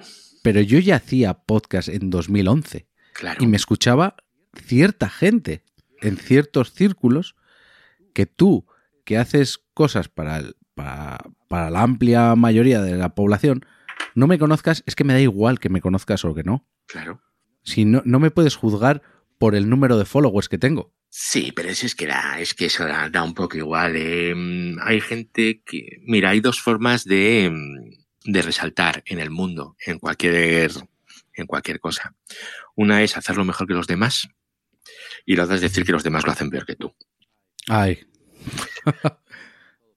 Pero 0.43 0.61
yo 0.61 0.79
ya 0.79 0.97
hacía 0.97 1.35
podcast 1.35 1.89
en 1.89 2.11
2011 2.11 2.87
claro. 3.15 3.43
y 3.43 3.47
me 3.47 3.57
escuchaba 3.57 4.17
cierta 4.55 5.09
gente 5.09 5.65
en 6.01 6.17
ciertos 6.17 6.73
círculos 6.73 7.37
que 8.13 8.27
tú, 8.27 8.67
que 9.05 9.17
haces 9.19 9.59
cosas 9.75 10.09
para, 10.09 10.39
el- 10.39 10.57
para, 10.75 11.19
para 11.49 11.71
la 11.71 11.83
amplia 11.83 12.35
mayoría 12.35 12.81
de 12.83 12.97
la 12.97 13.15
población, 13.15 13.65
no 14.15 14.27
me 14.27 14.39
conozcas, 14.39 14.83
es 14.87 14.95
que 14.97 15.05
me 15.05 15.13
da 15.15 15.21
igual 15.21 15.59
que 15.61 15.69
me 15.69 15.81
conozcas 15.81 16.25
o 16.25 16.35
que 16.35 16.43
no. 16.43 16.69
Claro. 16.87 17.23
Si 17.63 17.85
no, 17.85 18.03
no 18.05 18.19
me 18.19 18.31
puedes 18.31 18.57
juzgar 18.57 19.03
por 19.39 19.55
el 19.55 19.69
número 19.71 19.97
de 19.97 20.05
followers 20.05 20.49
que 20.49 20.59
tengo. 20.59 20.93
Sí, 21.09 21.53
pero 21.55 21.69
eso 21.69 21.87
es 21.87 21.95
que 21.95 22.07
da, 22.07 22.41
es 22.41 22.55
que 22.55 22.67
eso 22.67 22.85
da, 22.85 23.09
da 23.11 23.23
un 23.23 23.35
poco 23.35 23.57
igual. 23.57 23.95
eh. 23.97 24.35
Hay 24.83 25.01
gente 25.01 25.63
que, 25.65 25.99
mira, 26.07 26.31
hay 26.31 26.41
dos 26.41 26.61
formas 26.61 27.05
de, 27.05 27.51
mm, 27.53 28.02
de 28.25 28.43
resaltar 28.43 29.03
en 29.07 29.19
el 29.19 29.31
mundo, 29.31 29.77
en 29.87 29.99
cualquier, 29.99 30.71
en 31.35 31.47
cualquier 31.47 31.81
cosa. 31.81 32.15
Una 32.77 33.03
es 33.03 33.17
hacerlo 33.17 33.45
mejor 33.45 33.67
que 33.67 33.75
los 33.75 33.87
demás 33.87 34.29
y 35.27 35.37
la 35.37 35.45
otra 35.45 35.57
es 35.57 35.61
decir 35.63 35.85
que 35.85 35.93
los 35.93 36.03
demás 36.03 36.25
lo 36.27 36.33
hacen 36.33 36.51
peor 36.51 36.67
que 36.67 36.77
tú. 36.77 36.95
Ay, 37.69 38.01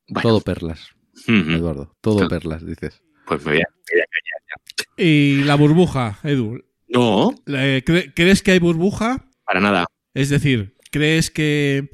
Bueno, 0.08 0.22
todo 0.30 0.42
perlas, 0.42 0.90
Eduardo. 1.28 1.96
Todo 2.02 2.18
Todo. 2.20 2.28
perlas, 2.30 2.66
dices. 2.66 3.02
pues 3.26 3.44
me 3.44 3.54
voy 3.54 3.62
a, 3.62 3.66
me 3.66 3.94
voy 3.94 4.02
a 4.02 4.06
callar. 4.06 4.88
Y 4.98 5.44
la 5.44 5.56
burbuja, 5.56 6.20
Edu. 6.24 6.64
No, 6.88 7.32
Eh, 7.48 7.82
cre- 7.86 8.14
¿Crees 8.16 8.44
que 8.44 8.52
hay 8.52 8.60
burbuja? 8.60 9.28
para 9.46 9.60
nada. 9.60 9.86
Es 10.14 10.30
decir, 10.30 10.76
¿crees 10.92 11.32
que 11.32 11.90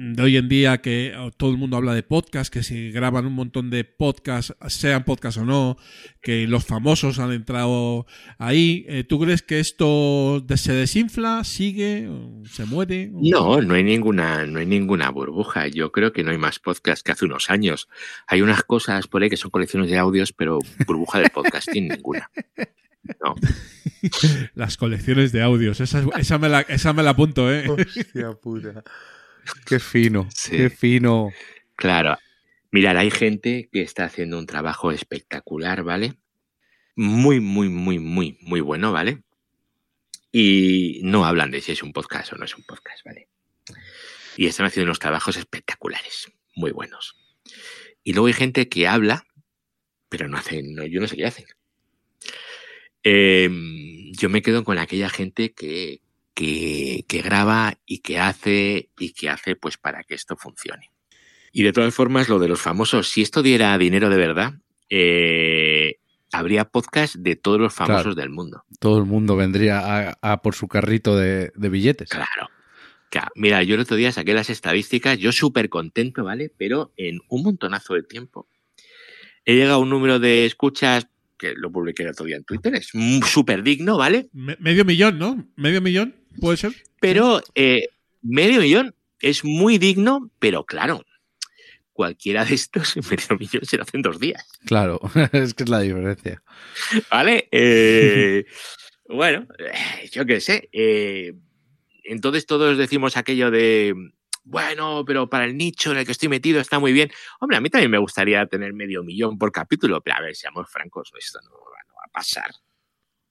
de 0.00 0.22
hoy 0.22 0.36
en 0.36 0.48
día 0.48 0.78
que 0.78 1.12
todo 1.36 1.50
el 1.50 1.56
mundo 1.56 1.76
habla 1.76 1.92
de 1.92 2.04
podcast, 2.04 2.52
que 2.52 2.62
se 2.62 2.90
graban 2.90 3.26
un 3.26 3.32
montón 3.32 3.68
de 3.68 3.82
podcasts, 3.82 4.54
sean 4.68 5.02
podcasts 5.04 5.40
o 5.40 5.44
no, 5.44 5.76
que 6.22 6.46
los 6.46 6.64
famosos 6.64 7.18
han 7.18 7.32
entrado 7.32 8.06
ahí, 8.38 8.84
eh, 8.88 9.02
¿tú 9.02 9.18
crees 9.18 9.42
que 9.42 9.58
esto 9.58 10.40
de- 10.46 10.56
se 10.56 10.72
desinfla, 10.72 11.42
sigue, 11.42 12.08
se 12.48 12.64
muere? 12.64 13.10
No, 13.12 13.60
no 13.60 13.74
hay 13.74 13.82
ninguna, 13.82 14.46
no 14.46 14.60
hay 14.60 14.66
ninguna 14.66 15.10
burbuja. 15.10 15.66
Yo 15.66 15.90
creo 15.90 16.12
que 16.12 16.22
no 16.22 16.30
hay 16.30 16.38
más 16.38 16.60
podcast 16.60 17.04
que 17.04 17.10
hace 17.12 17.24
unos 17.24 17.50
años. 17.50 17.88
Hay 18.28 18.40
unas 18.40 18.62
cosas 18.62 19.08
por 19.08 19.22
ahí 19.22 19.30
que 19.30 19.36
son 19.36 19.50
colecciones 19.50 19.90
de 19.90 19.98
audios, 19.98 20.32
pero 20.32 20.60
burbuja 20.86 21.18
del 21.18 21.30
podcasting 21.30 21.88
ninguna. 21.88 22.30
No. 23.24 23.34
Las 24.54 24.76
colecciones 24.76 25.32
de 25.32 25.42
audios, 25.42 25.80
esa, 25.80 25.98
es- 26.00 26.06
esa, 26.18 26.38
me, 26.38 26.48
la, 26.48 26.60
esa 26.60 26.92
me 26.92 27.02
la 27.02 27.10
apunto, 27.10 27.52
¿eh? 27.52 27.66
Hostia 27.68 28.32
puta. 28.32 28.84
Qué 29.66 29.78
fino, 29.78 30.28
Sí. 30.34 30.56
qué 30.56 30.70
fino. 30.70 31.30
Claro. 31.76 32.16
Mirad, 32.70 32.96
hay 32.98 33.10
gente 33.10 33.68
que 33.72 33.82
está 33.82 34.04
haciendo 34.04 34.38
un 34.38 34.46
trabajo 34.46 34.92
espectacular, 34.92 35.82
¿vale? 35.82 36.14
Muy, 36.96 37.40
muy, 37.40 37.68
muy, 37.68 37.98
muy, 37.98 38.36
muy 38.42 38.60
bueno, 38.60 38.92
¿vale? 38.92 39.22
Y 40.32 41.00
no 41.04 41.24
hablan 41.24 41.50
de 41.50 41.60
si 41.62 41.72
es 41.72 41.82
un 41.82 41.92
podcast 41.92 42.32
o 42.32 42.36
no 42.36 42.44
es 42.44 42.54
un 42.56 42.64
podcast, 42.64 43.04
¿vale? 43.04 43.28
Y 44.36 44.46
están 44.46 44.66
haciendo 44.66 44.88
unos 44.88 44.98
trabajos 44.98 45.36
espectaculares, 45.36 46.30
muy 46.54 46.70
buenos. 46.72 47.16
Y 48.04 48.12
luego 48.12 48.26
hay 48.26 48.34
gente 48.34 48.68
que 48.68 48.86
habla, 48.86 49.26
pero 50.08 50.28
no 50.28 50.36
hacen, 50.36 50.74
no, 50.74 50.84
yo 50.86 51.00
no 51.00 51.08
sé 51.08 51.16
qué 51.16 51.26
hacen. 51.26 51.46
Eh, 53.04 53.48
yo 54.12 54.28
me 54.28 54.42
quedo 54.42 54.64
con 54.64 54.78
aquella 54.78 55.08
gente 55.08 55.52
que, 55.52 56.00
que, 56.38 57.04
que 57.08 57.20
graba 57.20 57.74
y 57.84 57.98
que 57.98 58.20
hace 58.20 58.90
y 58.96 59.12
que 59.12 59.28
hace 59.28 59.56
pues 59.56 59.76
para 59.76 60.04
que 60.04 60.14
esto 60.14 60.36
funcione. 60.36 60.92
Y 61.50 61.64
de 61.64 61.72
todas 61.72 61.92
formas, 61.92 62.28
lo 62.28 62.38
de 62.38 62.46
los 62.46 62.60
famosos, 62.60 63.08
si 63.08 63.22
esto 63.22 63.42
diera 63.42 63.76
dinero 63.76 64.08
de 64.08 64.16
verdad, 64.16 64.52
eh, 64.88 65.98
habría 66.30 66.66
podcast 66.66 67.16
de 67.16 67.34
todos 67.34 67.58
los 67.58 67.74
famosos 67.74 68.02
Claro. 68.02 68.14
del 68.14 68.30
mundo. 68.30 68.62
Todo 68.78 68.98
el 68.98 69.04
mundo 69.04 69.34
vendría 69.34 69.80
a, 70.10 70.18
a 70.22 70.40
por 70.42 70.54
su 70.54 70.68
carrito 70.68 71.16
de, 71.16 71.50
de 71.56 71.68
billetes. 71.68 72.08
Claro. 72.10 72.48
Claro. 73.10 73.28
Mira, 73.34 73.64
yo 73.64 73.74
el 73.74 73.80
otro 73.80 73.96
día 73.96 74.12
saqué 74.12 74.32
las 74.32 74.48
estadísticas, 74.50 75.18
yo 75.18 75.32
súper 75.32 75.68
contento, 75.70 76.22
¿vale? 76.22 76.52
Pero 76.56 76.92
en 76.96 77.18
un 77.28 77.42
montonazo 77.42 77.94
de 77.94 78.04
tiempo 78.04 78.48
he 79.44 79.54
llegado 79.56 79.76
a 79.76 79.78
un 79.78 79.90
número 79.90 80.20
de 80.20 80.46
escuchas 80.46 81.08
que 81.38 81.54
lo 81.56 81.70
publiqué 81.70 82.02
el 82.02 82.10
otro 82.10 82.26
día 82.26 82.36
en 82.36 82.44
Twitter, 82.44 82.74
es 82.74 82.90
súper 83.30 83.62
digno, 83.62 83.96
¿vale? 83.96 84.28
Me- 84.32 84.56
medio 84.60 84.84
millón, 84.84 85.18
¿no? 85.18 85.46
Medio 85.56 85.80
millón, 85.80 86.14
puede 86.40 86.56
ser. 86.56 86.72
Pero 87.00 87.40
eh, 87.54 87.88
medio 88.22 88.60
millón 88.60 88.94
es 89.20 89.44
muy 89.44 89.78
digno, 89.78 90.30
pero 90.38 90.64
claro, 90.64 91.04
cualquiera 91.92 92.44
de 92.44 92.54
estos 92.54 92.96
medio 93.10 93.38
millón 93.38 93.64
se 93.64 93.76
lo 93.76 93.82
hace 93.84 93.96
en 93.96 94.02
dos 94.02 94.18
días. 94.20 94.44
Claro, 94.66 95.00
es 95.32 95.54
que 95.54 95.62
es 95.64 95.68
la 95.68 95.80
diferencia. 95.80 96.42
¿Vale? 97.10 97.48
Eh, 97.50 98.44
bueno, 99.08 99.46
eh, 99.58 100.08
yo 100.12 100.26
qué 100.26 100.40
sé. 100.40 100.68
eh, 100.72 101.34
entonces 102.04 102.46
todos 102.46 102.78
decimos 102.78 103.16
aquello 103.16 103.50
de, 103.50 103.94
bueno, 104.48 105.04
pero 105.06 105.28
para 105.28 105.44
el 105.44 105.56
nicho 105.56 105.92
en 105.92 105.98
el 105.98 106.06
que 106.06 106.12
estoy 106.12 106.28
metido 106.28 106.60
está 106.60 106.78
muy 106.78 106.92
bien. 106.92 107.10
Hombre, 107.40 107.56
a 107.56 107.60
mí 107.60 107.68
también 107.70 107.90
me 107.90 107.98
gustaría 107.98 108.46
tener 108.46 108.72
medio 108.72 109.02
millón 109.02 109.38
por 109.38 109.52
capítulo, 109.52 110.00
pero 110.00 110.16
a 110.16 110.20
ver, 110.22 110.34
seamos 110.34 110.70
francos, 110.70 111.12
esto 111.18 111.38
no, 111.44 111.50
va- 111.50 111.84
no 111.88 111.94
va 111.94 112.02
a 112.06 112.10
pasar. 112.12 112.50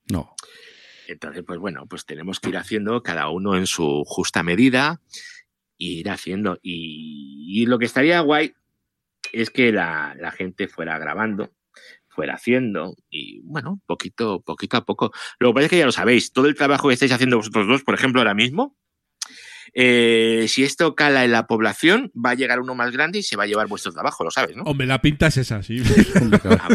No. 0.10 0.36
Entonces, 1.08 1.44
pues 1.46 1.60
bueno, 1.60 1.86
pues 1.88 2.06
tenemos 2.06 2.40
que 2.40 2.50
ir 2.50 2.58
haciendo 2.58 3.02
cada 3.02 3.30
uno 3.30 3.58
en 3.58 3.66
su 3.68 4.04
justa 4.06 4.44
medida, 4.44 5.02
ir 5.78 6.10
haciendo. 6.10 6.60
Y, 6.62 7.46
y 7.62 7.66
lo 7.66 7.80
que 7.80 7.86
estaría 7.86 8.20
guay 8.22 8.54
es 9.34 9.50
que 9.50 9.72
la, 9.72 10.16
la 10.20 10.32
gente 10.32 10.68
fuera 10.68 10.98
grabando, 11.00 11.52
fuera 12.08 12.36
haciendo, 12.36 12.96
y 13.10 13.42
bueno, 13.44 13.82
poquito, 13.86 14.42
poquito 14.42 14.78
a 14.78 14.86
poco. 14.86 15.12
Lo 15.40 15.50
que 15.50 15.54
pasa 15.56 15.66
es 15.66 15.70
que 15.72 15.78
ya 15.80 15.86
lo 15.86 15.92
sabéis, 15.92 16.32
todo 16.32 16.48
el 16.48 16.56
trabajo 16.56 16.88
que 16.88 16.94
estáis 16.94 17.12
haciendo 17.12 17.38
vosotros 17.38 17.68
dos, 17.68 17.84
por 17.84 17.96
ejemplo, 17.96 18.22
ahora 18.22 18.34
mismo, 18.34 18.77
eh, 19.80 20.48
si 20.48 20.64
esto 20.64 20.96
cala 20.96 21.24
en 21.24 21.32
la 21.32 21.46
población, 21.46 22.12
va 22.14 22.32
a 22.32 22.34
llegar 22.34 22.60
uno 22.60 22.74
más 22.74 22.92
grande 22.92 23.20
y 23.20 23.24
se 23.24 23.36
va 23.36 23.44
a 23.44 23.46
llevar 23.46 23.68
vuestro 23.68 23.92
trabajo, 23.92 24.24
lo 24.24 24.32
sabes, 24.32 24.56
¿no? 24.56 24.64
Hombre, 24.64 24.88
la 24.88 25.02
pinta 25.02 25.28
es 25.28 25.38
esa, 25.38 25.62
sí. 25.62 25.84
Ah. 26.60 26.70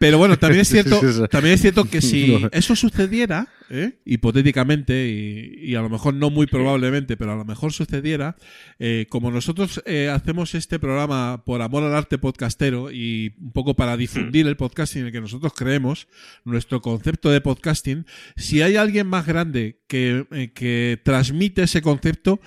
Pero 0.00 0.16
bueno, 0.16 0.38
también 0.38 0.62
es 0.62 0.68
cierto, 0.70 1.28
también 1.28 1.56
es 1.56 1.60
cierto 1.60 1.84
que 1.84 2.00
si 2.00 2.34
eso 2.52 2.74
sucediera, 2.74 3.48
¿eh? 3.68 3.98
hipotéticamente, 4.06 5.06
y, 5.06 5.72
y 5.72 5.74
a 5.74 5.82
lo 5.82 5.90
mejor 5.90 6.14
no 6.14 6.30
muy 6.30 6.46
probablemente, 6.46 7.18
pero 7.18 7.32
a 7.32 7.36
lo 7.36 7.44
mejor 7.44 7.74
sucediera, 7.74 8.34
eh, 8.78 9.04
como 9.10 9.30
nosotros 9.30 9.82
eh, 9.84 10.08
hacemos 10.08 10.54
este 10.54 10.78
programa 10.78 11.44
por 11.44 11.60
amor 11.60 11.82
al 11.82 11.94
arte 11.94 12.16
podcastero 12.16 12.90
y 12.90 13.34
un 13.38 13.52
poco 13.52 13.76
para 13.76 13.98
difundir 13.98 14.46
el 14.46 14.56
podcasting 14.56 15.02
en 15.02 15.06
el 15.08 15.12
que 15.12 15.20
nosotros 15.20 15.52
creemos, 15.54 16.08
nuestro 16.46 16.80
concepto 16.80 17.30
de 17.30 17.42
podcasting, 17.42 18.06
si 18.36 18.62
hay 18.62 18.76
alguien 18.76 19.06
más 19.06 19.26
grande 19.26 19.80
que, 19.86 20.24
eh, 20.30 20.50
que 20.54 20.98
transmite 21.04 21.64
ese 21.64 21.82
concepto, 21.82 22.40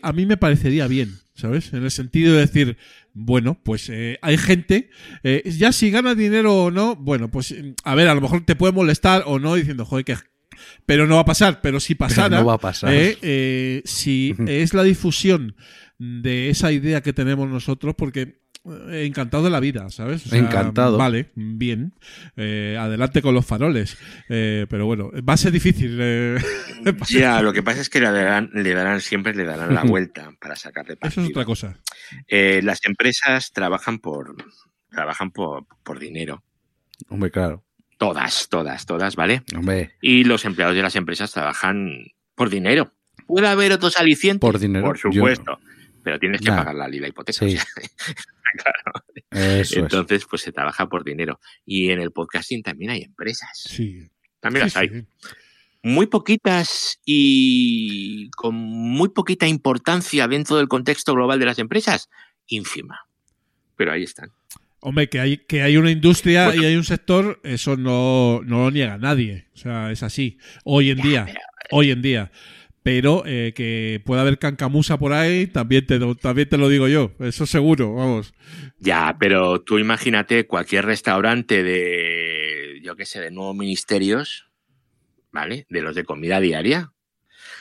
a 0.00 0.12
mí 0.14 0.24
me 0.24 0.38
parecería 0.38 0.86
bien. 0.86 1.18
¿Sabes? 1.34 1.74
En 1.74 1.84
el 1.84 1.90
sentido 1.90 2.32
de 2.32 2.40
decir, 2.40 2.78
bueno, 3.18 3.58
pues 3.62 3.88
eh, 3.88 4.18
hay 4.20 4.36
gente, 4.36 4.90
eh, 5.22 5.42
ya 5.46 5.72
si 5.72 5.90
gana 5.90 6.14
dinero 6.14 6.64
o 6.64 6.70
no, 6.70 6.96
bueno, 6.96 7.30
pues 7.30 7.50
mm, 7.50 7.70
a 7.82 7.94
ver, 7.94 8.08
a 8.08 8.14
lo 8.14 8.20
mejor 8.20 8.44
te 8.44 8.56
puede 8.56 8.74
molestar 8.74 9.22
o 9.24 9.38
no 9.38 9.54
diciendo, 9.54 9.86
joder, 9.86 10.04
que... 10.04 10.16
Pero 10.84 11.06
no 11.06 11.14
va 11.14 11.22
a 11.22 11.26
pasar, 11.26 11.60
pero 11.62 11.80
si 11.80 11.94
pasara, 11.94 12.38
no 12.40 12.44
va 12.44 12.54
a 12.54 12.58
pasar. 12.58 12.92
eh, 12.92 13.16
eh, 13.22 13.82
si 13.86 14.34
es 14.46 14.74
la 14.74 14.82
difusión 14.82 15.56
de 15.98 16.50
esa 16.50 16.72
idea 16.72 17.02
que 17.02 17.14
tenemos 17.14 17.48
nosotros, 17.48 17.94
porque 17.96 18.40
encantado 18.90 19.44
de 19.44 19.50
la 19.50 19.60
vida, 19.60 19.88
¿sabes? 19.90 20.30
O 20.32 20.36
Encantado. 20.36 20.96
Vale, 20.98 21.30
bien. 21.34 21.92
Eh, 22.36 22.76
adelante 22.78 23.22
con 23.22 23.34
los 23.34 23.44
faroles. 23.46 23.96
Eh, 24.28 24.66
pero 24.68 24.86
bueno, 24.86 25.10
va 25.28 25.34
a 25.34 25.36
ser 25.36 25.52
difícil. 25.52 25.98
eh, 26.00 26.36
Ya, 27.08 27.42
lo 27.42 27.52
que 27.52 27.62
pasa 27.62 27.80
es 27.80 27.88
que 27.88 28.00
le 28.00 28.10
darán, 28.10 28.50
le 28.52 28.74
darán 28.74 29.00
siempre 29.00 29.34
le 29.34 29.44
darán 29.44 29.74
la 29.74 29.82
vuelta 29.84 30.32
para 30.40 30.56
sacarle 30.56 30.92
eso 30.94 31.00
partido. 31.00 31.22
es 31.24 31.30
otra 31.30 31.44
cosa. 31.44 31.78
Eh, 32.28 32.60
las 32.62 32.84
empresas 32.84 33.52
trabajan 33.52 33.98
por 33.98 34.34
trabajan 34.90 35.30
por, 35.30 35.66
por 35.82 35.98
dinero. 35.98 36.42
Hombre, 37.08 37.30
claro. 37.30 37.62
Todas, 37.98 38.48
todas, 38.48 38.84
todas, 38.86 39.16
¿vale? 39.16 39.42
Hombre, 39.56 39.92
Y 40.00 40.24
los 40.24 40.44
empleados 40.44 40.74
de 40.76 40.82
las 40.82 40.96
empresas 40.96 41.32
trabajan 41.32 42.06
por 42.34 42.50
dinero. 42.50 42.92
¿Puede 43.26 43.48
haber 43.48 43.72
otros 43.72 43.96
alicientes? 43.98 44.40
Por 44.40 44.58
dinero, 44.58 44.86
Por 44.86 44.96
yo- 44.96 45.12
supuesto. 45.12 45.58
Pero 46.04 46.18
tienes 46.20 46.40
que 46.40 46.50
Nah. 46.50 46.58
pagar 46.58 46.74
la, 46.76 46.88
la 46.88 47.08
hipoteca. 47.08 47.38
Sí. 47.38 47.46
o 47.46 47.48
sea, 47.58 47.64
claro. 48.56 49.04
eso 49.30 49.78
Entonces, 49.80 50.24
pues 50.28 50.42
se 50.42 50.52
trabaja 50.52 50.88
por 50.88 51.04
dinero. 51.04 51.40
Y 51.64 51.90
en 51.90 52.00
el 52.00 52.10
podcasting 52.12 52.62
también 52.62 52.90
hay 52.90 53.02
empresas. 53.02 53.50
Sí. 53.64 54.08
También 54.40 54.64
las 54.66 54.76
hay. 54.76 54.88
sí. 54.88 55.06
Muy 55.82 56.06
poquitas 56.06 56.98
y 57.04 58.28
con 58.30 58.54
muy 58.56 59.08
poquita 59.10 59.46
importancia 59.46 60.26
dentro 60.26 60.56
del 60.56 60.66
contexto 60.68 61.14
global 61.14 61.38
de 61.38 61.46
las 61.46 61.58
empresas. 61.60 62.08
Ínfima. 62.46 63.06
Pero 63.76 63.92
ahí 63.92 64.02
están. 64.02 64.32
Hombre, 64.80 65.08
que 65.08 65.20
hay, 65.20 65.38
que 65.38 65.62
hay 65.62 65.76
una 65.76 65.90
industria 65.90 66.46
Bueno. 66.46 66.62
y 66.62 66.66
hay 66.66 66.76
un 66.76 66.84
sector, 66.84 67.40
eso 67.44 67.76
no, 67.76 68.40
no 68.44 68.64
lo 68.64 68.70
niega 68.70 68.98
nadie. 68.98 69.46
O 69.54 69.58
sea, 69.58 69.90
es 69.92 70.02
así. 70.02 70.38
Hoy 70.64 70.90
en 70.90 71.00
día. 71.00 71.24
pero- 71.26 71.38
Hoy 71.70 71.90
en 71.90 72.02
día. 72.02 72.30
Pero 72.86 73.24
eh, 73.26 73.52
que 73.52 74.00
pueda 74.04 74.20
haber 74.20 74.38
cancamusa 74.38 74.96
por 74.96 75.12
ahí, 75.12 75.48
también 75.48 75.84
te, 75.86 75.98
lo- 75.98 76.14
también 76.14 76.48
te 76.48 76.56
lo 76.56 76.68
digo 76.68 76.86
yo. 76.86 77.10
Eso 77.18 77.44
seguro, 77.44 77.92
vamos. 77.94 78.32
Ya, 78.78 79.16
pero 79.18 79.60
tú 79.60 79.80
imagínate 79.80 80.46
cualquier 80.46 80.84
restaurante 80.86 81.64
de, 81.64 82.78
yo 82.84 82.94
qué 82.94 83.04
sé, 83.04 83.18
de 83.20 83.32
nuevos 83.32 83.56
ministerios, 83.56 84.46
¿vale? 85.32 85.66
De 85.68 85.82
los 85.82 85.96
de 85.96 86.04
comida 86.04 86.38
diaria. 86.38 86.92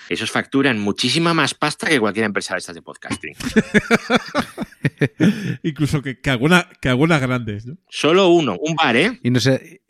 Esos 0.10 0.30
facturan 0.30 0.78
muchísima 0.80 1.34
más 1.34 1.56
pasta 1.56 1.88
que 1.90 2.00
cualquier 2.00 2.28
empresa 2.28 2.54
de 2.54 2.60
estas 2.60 2.76
de 2.76 2.84
podcasting. 2.84 3.34
Incluso 5.64 6.04
que, 6.04 6.22
que, 6.22 6.30
alguna, 6.30 6.70
que 6.80 6.90
algunas 6.90 7.20
grandes, 7.20 7.66
¿no? 7.66 7.78
Solo 7.90 8.28
uno, 8.28 8.58
un 8.60 8.76
bar, 8.76 8.96
¿eh? 8.96 9.20
Y 9.24 9.32
no 9.32 9.40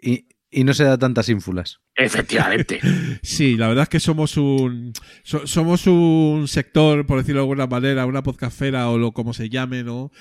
y, 0.01 0.27
y 0.55 0.63
no 0.63 0.73
se 0.73 0.83
da 0.85 0.97
tantas 0.97 1.29
ínfulas. 1.29 1.79
Efectivamente. 1.95 2.79
Sí, 3.21 3.57
la 3.57 3.67
verdad 3.67 3.83
es 3.83 3.89
que 3.89 3.99
somos 3.99 4.37
un 4.37 4.93
so- 5.23 5.45
somos 5.47 5.87
un 5.87 6.47
sector, 6.47 7.05
por 7.05 7.17
decirlo 7.17 7.41
de 7.41 7.43
alguna 7.43 7.67
manera, 7.67 8.05
una 8.05 8.23
podcastera 8.23 8.89
o 8.89 8.97
lo 8.97 9.11
como 9.13 9.33
se 9.33 9.49
llame, 9.49 9.83
¿no? 9.83 10.11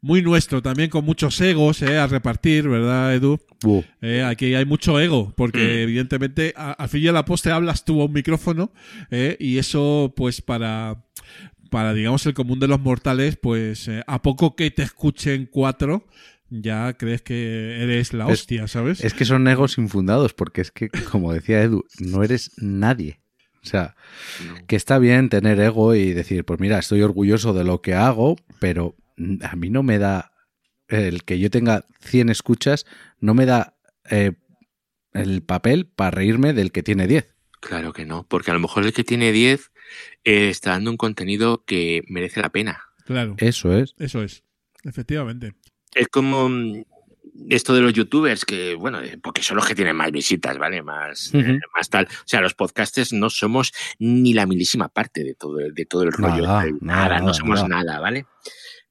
Muy 0.00 0.22
nuestro, 0.22 0.60
también 0.62 0.90
con 0.90 1.04
muchos 1.04 1.40
egos 1.40 1.80
eh, 1.82 1.98
a 1.98 2.06
repartir, 2.06 2.68
¿verdad, 2.68 3.14
Edu? 3.14 3.38
Uh, 3.64 3.82
Eh, 4.02 4.22
aquí 4.22 4.54
hay 4.54 4.64
mucho 4.64 4.98
ego, 5.00 5.32
porque 5.36 5.58
Mm. 5.58 5.82
evidentemente 5.84 6.52
a- 6.56 6.72
al 6.72 6.88
fin 6.88 7.02
y 7.04 7.08
a 7.08 7.12
la 7.12 7.24
poste 7.24 7.50
hablas 7.50 7.84
tú 7.84 8.00
a 8.02 8.06
un 8.06 8.12
micrófono 8.12 8.72
eh, 9.10 9.36
y 9.40 9.58
eso 9.58 10.12
pues 10.16 10.40
para, 10.42 11.04
para 11.70 11.92
digamos 11.94 12.24
el 12.26 12.34
común 12.34 12.60
de 12.60 12.68
los 12.68 12.80
mortales, 12.80 13.36
pues 13.36 13.88
eh, 13.88 14.02
a 14.06 14.20
poco 14.22 14.56
que 14.56 14.70
te 14.70 14.82
escuchen 14.82 15.48
cuatro, 15.50 16.06
ya 16.62 16.92
crees 16.94 17.22
que 17.22 17.82
eres 17.82 18.12
la 18.12 18.26
Es- 18.26 18.40
hostia, 18.40 18.68
¿sabes? 18.68 19.02
es 19.04 19.14
que 19.14 19.24
son 19.24 19.46
egos 19.48 19.78
infundados, 19.78 20.34
porque 20.34 20.60
es 20.60 20.70
que, 20.70 20.88
como 21.10 21.32
decía 21.32 21.62
Edu, 21.62 21.84
no 21.98 22.22
eres 22.22 22.52
nadie. 22.58 23.20
O 23.62 23.66
sea, 23.66 23.96
que 24.66 24.76
está 24.76 24.98
bien 24.98 25.30
tener 25.30 25.58
ego 25.58 25.94
y 25.94 26.12
decir, 26.12 26.44
pues 26.44 26.60
mira, 26.60 26.78
estoy 26.78 27.00
orgulloso 27.00 27.54
de 27.54 27.64
lo 27.64 27.80
que 27.80 27.94
hago, 27.94 28.36
pero 28.60 28.94
a 29.42 29.56
mí 29.56 29.70
no 29.70 29.82
me 29.82 29.98
da 29.98 30.32
el 30.88 31.24
que 31.24 31.38
yo 31.38 31.48
tenga 31.50 31.86
100 32.00 32.28
escuchas, 32.28 32.84
no 33.20 33.32
me 33.32 33.46
da 33.46 33.74
eh, 34.10 34.32
el 35.14 35.42
papel 35.42 35.86
para 35.86 36.10
reírme 36.10 36.52
del 36.52 36.72
que 36.72 36.82
tiene 36.82 37.06
10. 37.06 37.26
Claro 37.60 37.94
que 37.94 38.04
no, 38.04 38.26
porque 38.28 38.50
a 38.50 38.54
lo 38.54 38.60
mejor 38.60 38.84
el 38.84 38.92
que 38.92 39.02
tiene 39.04 39.32
10 39.32 39.70
eh, 40.24 40.50
está 40.50 40.72
dando 40.72 40.90
un 40.90 40.98
contenido 40.98 41.64
que 41.64 42.02
merece 42.08 42.42
la 42.42 42.50
pena. 42.50 42.82
Claro, 43.06 43.34
Eso 43.38 43.74
es. 43.78 43.94
eso 43.98 44.22
es, 44.22 44.44
efectivamente. 44.82 45.54
Es 45.94 46.08
como 46.08 46.48
mm, 46.48 46.82
esto 47.48 47.74
de 47.74 47.80
los 47.80 47.92
youtubers, 47.92 48.44
que, 48.44 48.74
bueno, 48.74 49.00
eh, 49.00 49.18
porque 49.22 49.42
son 49.42 49.56
los 49.56 49.66
que 49.66 49.74
tienen 49.74 49.96
más 49.96 50.10
visitas, 50.10 50.56
¿vale? 50.58 50.82
Más, 50.82 51.32
eh, 51.34 51.58
más 51.74 51.88
tal. 51.88 52.06
O 52.06 52.26
sea, 52.26 52.40
los 52.40 52.54
podcasters 52.54 53.12
no 53.12 53.30
somos 53.30 53.72
ni 53.98 54.32
la 54.32 54.46
milísima 54.46 54.88
parte 54.88 55.24
de 55.24 55.34
todo, 55.34 55.56
de 55.56 55.86
todo 55.86 56.02
el 56.04 56.12
rollo. 56.12 56.42
Nada, 56.42 56.64
nada, 56.80 57.08
nada, 57.08 57.20
no 57.20 57.34
somos 57.34 57.62
nada. 57.68 57.84
nada, 57.84 58.00
¿vale? 58.00 58.26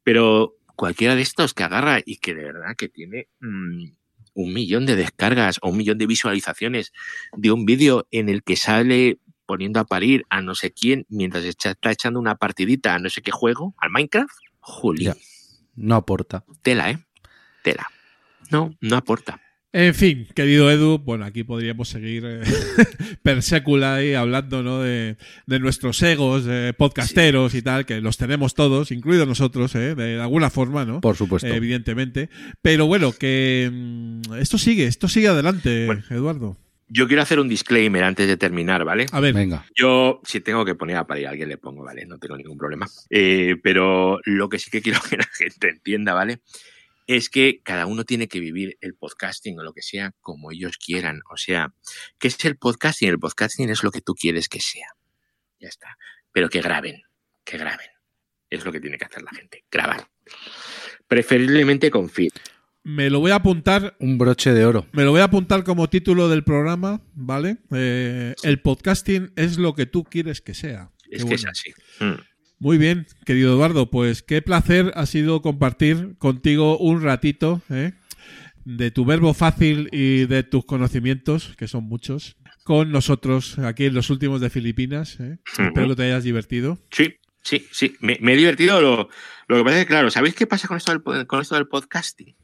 Pero 0.04 0.58
cualquiera 0.76 1.16
de 1.16 1.22
estos 1.22 1.54
que 1.54 1.64
agarra 1.64 2.00
y 2.04 2.18
que 2.18 2.34
de 2.34 2.44
verdad 2.44 2.76
que 2.78 2.90
tiene 2.90 3.28
mm, 3.40 3.86
un 4.34 4.54
millón 4.54 4.86
de 4.86 4.96
descargas 4.96 5.60
o 5.62 5.70
un 5.70 5.78
millón 5.78 5.98
de 5.98 6.08
visualizaciones 6.08 6.92
de 7.34 7.52
un 7.52 7.66
vídeo 7.66 8.08
en 8.12 8.30
el 8.30 8.44
que 8.44 8.56
sale 8.56 9.20
poniendo 9.46 9.80
a 9.80 9.86
parir 9.86 10.26
a 10.30 10.42
no 10.42 10.56
sé 10.56 10.72
quién 10.72 11.06
mientras 11.10 11.44
está 11.44 11.92
echando 11.92 12.20
una 12.20 12.36
partidita 12.36 12.96
a 12.96 13.00
no 13.00 13.10
sé 13.10 13.22
qué 13.22 13.32
juego, 13.32 13.76
al 13.78 13.92
Minecraft, 13.92 14.34
Juli, 14.60 15.06
Ya. 15.06 15.16
No 15.76 15.96
aporta. 15.96 16.46
tela, 16.62 16.92
¿eh? 16.92 17.00
Tela. 17.64 17.88
No, 18.52 18.76
no 18.82 18.98
aporta. 18.98 19.40
En 19.76 19.96
fin, 19.96 20.28
querido 20.36 20.70
Edu, 20.70 21.00
bueno, 21.00 21.26
aquí 21.26 21.44
podríamos 21.44 21.90
seguir 21.90 22.24
eh, 22.28 22.42
per 23.24 23.40
y 24.04 24.14
hablando 24.14 24.62
¿no? 24.62 24.82
de, 24.82 25.18
de 25.48 25.60
nuestros 25.60 26.00
egos 26.04 26.44
eh, 26.48 26.74
podcasteros 26.78 27.56
y 27.56 27.64
tal, 27.64 27.88
que 27.88 28.00
los 28.00 28.18
tenemos 28.18 28.54
todos, 28.54 28.92
incluidos 28.92 29.28
nosotros, 29.28 29.74
¿eh? 29.74 29.96
de 29.96 30.22
alguna 30.22 30.52
forma, 30.52 30.86
¿no? 30.86 31.02
Por 31.02 31.16
supuesto. 31.16 31.48
Eh, 31.48 31.56
evidentemente. 31.56 32.30
Pero 32.62 32.86
bueno, 32.86 33.14
que 33.14 33.72
mm, 33.74 34.36
esto 34.36 34.60
sigue, 34.60 34.86
esto 34.86 35.08
sigue 35.08 35.30
adelante, 35.30 35.88
Bueno. 35.88 36.04
Eduardo. 36.12 36.58
Yo 36.88 37.08
quiero 37.08 37.22
hacer 37.22 37.40
un 37.40 37.48
disclaimer 37.48 38.04
antes 38.04 38.28
de 38.28 38.38
terminar, 38.38 38.84
¿vale? 38.86 39.06
A 39.12 39.20
ver, 39.20 39.34
Venga. 39.34 39.66
Yo, 39.76 40.22
si 40.24 40.42
tengo 40.42 40.66
que 40.66 40.76
poner 40.76 40.98
a 40.98 41.08
parir 41.08 41.28
a 41.28 41.32
alguien, 41.32 41.50
le 41.50 41.58
pongo, 41.58 41.84
¿vale? 41.84 42.06
No 42.06 42.18
tengo 42.20 42.38
ningún 42.38 42.58
problema. 42.58 42.88
Eh, 43.10 43.56
pero 43.64 44.20
lo 44.26 44.50
que 44.50 44.60
sí 44.60 44.70
que 44.70 44.82
quiero 44.82 45.00
que 45.10 45.18
la 45.18 45.28
gente 45.34 45.70
entienda, 45.70 46.14
¿vale? 46.14 46.42
Es 47.06 47.30
que 47.30 47.62
cada 47.64 47.86
uno 47.86 48.06
tiene 48.06 48.28
que 48.28 48.40
vivir 48.40 48.78
el 48.80 48.96
podcasting 48.96 49.60
o 49.60 49.64
lo 49.64 49.74
que 49.74 49.82
sea 49.82 50.14
como 50.22 50.52
ellos 50.52 50.78
quieran. 50.78 51.22
O 51.30 51.38
sea, 51.38 51.74
¿qué 52.18 52.30
es 52.30 52.46
el 52.46 52.58
podcasting? 52.58 53.10
El 53.10 53.20
podcasting 53.20 53.70
es 53.70 53.84
lo 53.84 53.92
que 53.92 54.02
tú 54.02 54.14
quieres 54.14 54.48
que 54.48 54.62
sea. 54.62 54.88
Ya 55.60 55.68
está. 55.68 55.98
Pero 56.32 56.50
que 56.50 56.62
graben, 56.62 57.02
que 57.44 57.58
graben. 57.58 57.88
Es 58.50 58.64
lo 58.64 58.72
que 58.72 58.80
tiene 58.80 58.98
que 58.98 59.06
hacer 59.06 59.24
la 59.24 59.32
gente, 59.32 59.66
grabar. 59.72 60.08
Preferiblemente 61.08 61.92
con 61.92 62.10
feed. 62.10 62.32
Me 62.84 63.10
lo 63.10 63.20
voy 63.20 63.32
a 63.32 63.36
apuntar 63.36 63.96
Un 64.00 64.18
broche 64.18 64.54
de 64.54 64.66
oro. 64.66 64.86
Me 64.92 65.04
lo 65.04 65.12
voy 65.12 65.22
a 65.22 65.26
apuntar 65.26 65.64
como 65.64 65.90
título 65.90 66.30
del 66.30 66.44
programa, 66.44 67.02
¿vale? 67.16 67.58
Eh, 67.72 68.36
el 68.44 68.60
podcasting 68.62 69.32
es 69.36 69.58
lo 69.58 69.74
que 69.74 69.86
tú 69.86 70.04
quieres 70.04 70.42
que 70.42 70.54
sea. 70.54 70.92
Es 71.10 71.24
Qué 71.24 71.30
que 71.30 71.36
es 71.36 71.46
así. 71.46 71.72
Mm. 72.00 72.20
Muy 72.60 72.78
bien, 72.78 73.08
querido 73.26 73.54
Eduardo, 73.54 73.90
pues 73.92 74.24
qué 74.24 74.42
placer 74.42 74.92
ha 74.96 75.06
sido 75.06 75.42
compartir 75.42 76.16
contigo 76.18 76.78
un 76.78 77.02
ratito 77.02 77.62
¿eh? 77.70 77.92
de 78.64 78.90
tu 78.92 79.04
verbo 79.06 79.34
fácil 79.34 79.90
y 79.92 80.26
de 80.28 80.44
tus 80.44 80.64
conocimientos, 80.66 81.56
que 81.58 81.68
son 81.68 81.84
muchos, 81.84 82.38
con 82.64 82.92
nosotros 82.92 83.60
aquí 83.60 83.86
en 83.86 83.94
los 83.94 84.10
últimos 84.10 84.40
de 84.40 84.50
Filipinas. 84.50 85.20
¿eh? 85.20 85.40
Espero 85.58 85.90
que 85.90 85.96
te 85.96 86.04
hayas 86.04 86.24
divertido. 86.24 86.80
Sí, 86.92 87.16
sí, 87.42 87.66
sí. 87.72 87.96
Me, 88.00 88.18
me 88.22 88.34
he 88.34 88.38
divertido. 88.38 88.80
Lo, 88.82 89.10
lo 89.50 89.58
que 89.58 89.64
pasa 89.66 89.80
es 89.80 89.84
que, 89.84 89.90
claro, 89.90 90.10
¿sabéis 90.10 90.36
qué 90.36 90.48
pasa 90.48 90.68
con 90.70 90.78
esto, 90.78 90.92
del, 90.94 91.02
po- 91.02 91.28
con 91.28 91.42
esto 91.42 91.56
del 91.56 91.68
podcasting? 91.68 92.36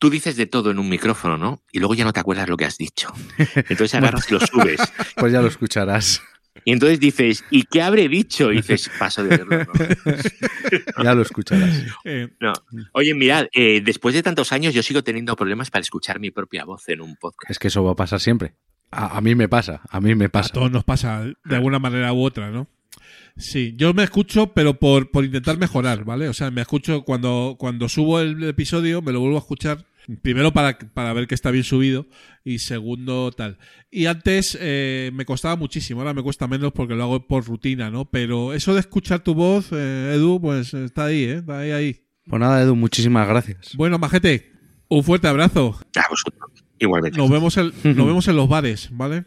Tú 0.00 0.10
dices 0.10 0.34
de 0.34 0.46
todo 0.46 0.72
en 0.72 0.80
un 0.80 0.88
micrófono, 0.88 1.38
¿no? 1.38 1.62
Y 1.70 1.78
luego 1.78 1.94
ya 1.94 2.04
no 2.04 2.12
te 2.12 2.18
acuerdas 2.18 2.48
lo 2.48 2.56
que 2.56 2.64
has 2.64 2.76
dicho. 2.78 3.12
Entonces 3.54 3.94
agarras 3.94 4.28
y 4.30 4.34
lo 4.34 4.40
subes. 4.40 4.80
Pues 5.16 5.32
ya 5.32 5.40
lo 5.40 5.46
escucharás. 5.48 6.20
Y 6.64 6.72
entonces 6.72 6.98
dices, 6.98 7.44
¿y 7.50 7.62
qué 7.62 7.80
habré 7.80 8.08
dicho? 8.08 8.50
Y 8.52 8.56
dices, 8.56 8.90
paso 8.98 9.22
de 9.22 9.36
verlo. 9.36 9.58
¿no? 9.58 9.72
Ya 11.04 11.14
lo 11.14 11.22
escucharás. 11.22 11.84
Eh, 12.04 12.28
No. 12.40 12.52
Oye, 12.92 13.14
mirad, 13.14 13.46
eh, 13.52 13.80
después 13.84 14.14
de 14.14 14.22
tantos 14.22 14.50
años 14.52 14.74
yo 14.74 14.82
sigo 14.82 15.04
teniendo 15.04 15.36
problemas 15.36 15.70
para 15.70 15.82
escuchar 15.82 16.18
mi 16.18 16.30
propia 16.32 16.64
voz 16.64 16.88
en 16.88 17.00
un 17.02 17.16
podcast. 17.16 17.50
Es 17.50 17.58
que 17.58 17.68
eso 17.68 17.84
va 17.84 17.92
a 17.92 17.96
pasar 17.96 18.20
siempre. 18.20 18.54
A, 18.90 19.16
a 19.18 19.20
mí 19.20 19.34
me 19.36 19.48
pasa, 19.48 19.82
a 19.88 20.00
mí 20.00 20.14
me 20.16 20.24
a 20.24 20.28
pasa. 20.30 20.52
todos 20.52 20.70
nos 20.70 20.82
pasa 20.84 21.22
de 21.44 21.54
alguna 21.56 21.78
manera 21.78 22.12
u 22.12 22.22
otra, 22.24 22.50
¿no? 22.50 22.66
Sí, 23.36 23.74
yo 23.76 23.94
me 23.94 24.02
escucho, 24.02 24.52
pero 24.52 24.74
por, 24.78 25.10
por 25.10 25.24
intentar 25.24 25.56
mejorar, 25.56 26.04
¿vale? 26.04 26.28
O 26.28 26.32
sea, 26.34 26.50
me 26.50 26.60
escucho 26.62 27.02
cuando, 27.04 27.54
cuando 27.58 27.88
subo 27.88 28.20
el 28.20 28.42
episodio, 28.44 29.00
me 29.02 29.12
lo 29.12 29.20
vuelvo 29.20 29.36
a 29.36 29.40
escuchar. 29.40 29.86
Primero 30.22 30.52
para, 30.52 30.78
para 30.78 31.12
ver 31.12 31.26
que 31.26 31.34
está 31.34 31.50
bien 31.50 31.64
subido 31.64 32.06
y 32.44 32.58
segundo 32.58 33.30
tal. 33.32 33.58
Y 33.90 34.06
antes 34.06 34.56
eh, 34.60 35.10
me 35.14 35.24
costaba 35.24 35.56
muchísimo, 35.56 36.00
ahora 36.00 36.14
me 36.14 36.22
cuesta 36.22 36.46
menos 36.46 36.72
porque 36.72 36.94
lo 36.94 37.04
hago 37.04 37.26
por 37.26 37.44
rutina, 37.44 37.90
¿no? 37.90 38.10
Pero 38.10 38.52
eso 38.52 38.74
de 38.74 38.80
escuchar 38.80 39.20
tu 39.20 39.34
voz, 39.34 39.70
eh, 39.72 40.12
Edu, 40.14 40.40
pues 40.40 40.74
está 40.74 41.06
ahí, 41.06 41.24
¿eh? 41.24 41.36
Está 41.38 41.58
ahí, 41.60 41.70
ahí. 41.70 42.06
Pues 42.26 42.40
nada, 42.40 42.62
Edu, 42.62 42.76
muchísimas 42.76 43.28
gracias. 43.28 43.74
Bueno, 43.76 43.98
Majete, 43.98 44.52
un 44.88 45.04
fuerte 45.04 45.28
abrazo. 45.28 45.78
A 45.96 46.08
vosotros. 46.08 46.50
Igualmente. 46.78 47.18
Nos 47.18 47.30
vemos 47.30 47.56
en, 47.56 47.72
nos 47.84 48.06
vemos 48.06 48.26
en 48.28 48.36
los 48.36 48.48
bares, 48.48 48.88
¿vale? 48.92 49.24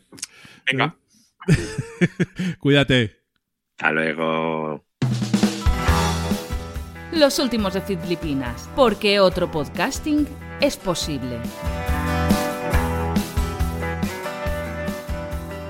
Venga. 0.70 0.98
Cuídate. 2.60 3.22
Hasta 3.78 3.92
luego. 3.92 4.86
Los 7.12 7.38
últimos 7.38 7.76
de 7.76 7.82
Filipinas, 7.82 8.70
porque 8.76 9.20
otro 9.20 9.52
podcasting 9.52 10.26
es 10.62 10.78
posible. 10.78 11.40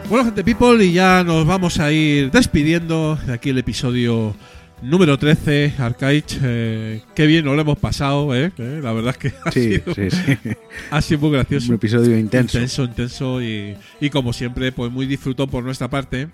Bueno, 0.09 0.25
gente 0.25 0.43
people, 0.43 0.83
y 0.83 0.93
ya 0.93 1.23
nos 1.23 1.45
vamos 1.47 1.79
a 1.79 1.91
ir 1.91 2.29
despidiendo 2.29 3.17
de 3.25 3.33
aquí 3.33 3.49
el 3.49 3.57
episodio 3.57 4.35
número 4.81 5.17
13, 5.17 5.73
Arcaich. 5.79 6.37
Eh, 6.43 7.01
qué 7.15 7.25
bien 7.25 7.45
nos 7.45 7.55
lo 7.55 7.61
hemos 7.61 7.79
pasado, 7.79 8.35
¿eh? 8.35 8.51
Eh, 8.57 8.79
La 8.83 8.91
verdad 8.93 9.15
es 9.17 9.17
que 9.17 9.37
ha, 9.45 9.51
Sí, 9.51 9.75
sido, 9.75 9.95
sí, 9.95 10.09
sí. 10.11 10.37
ha 10.91 11.01
sido 11.01 11.19
muy 11.21 11.31
gracioso. 11.31 11.69
Un 11.69 11.75
episodio 11.75 12.17
intenso. 12.17 12.57
Intenso, 12.57 12.83
intenso 12.83 13.41
y, 13.41 13.75
y 14.01 14.09
como 14.11 14.33
siempre, 14.33 14.71
pues 14.71 14.91
muy 14.91 15.07
disfrutón 15.07 15.49
por 15.49 15.63
nuestra 15.63 15.89
parte. 15.89 16.27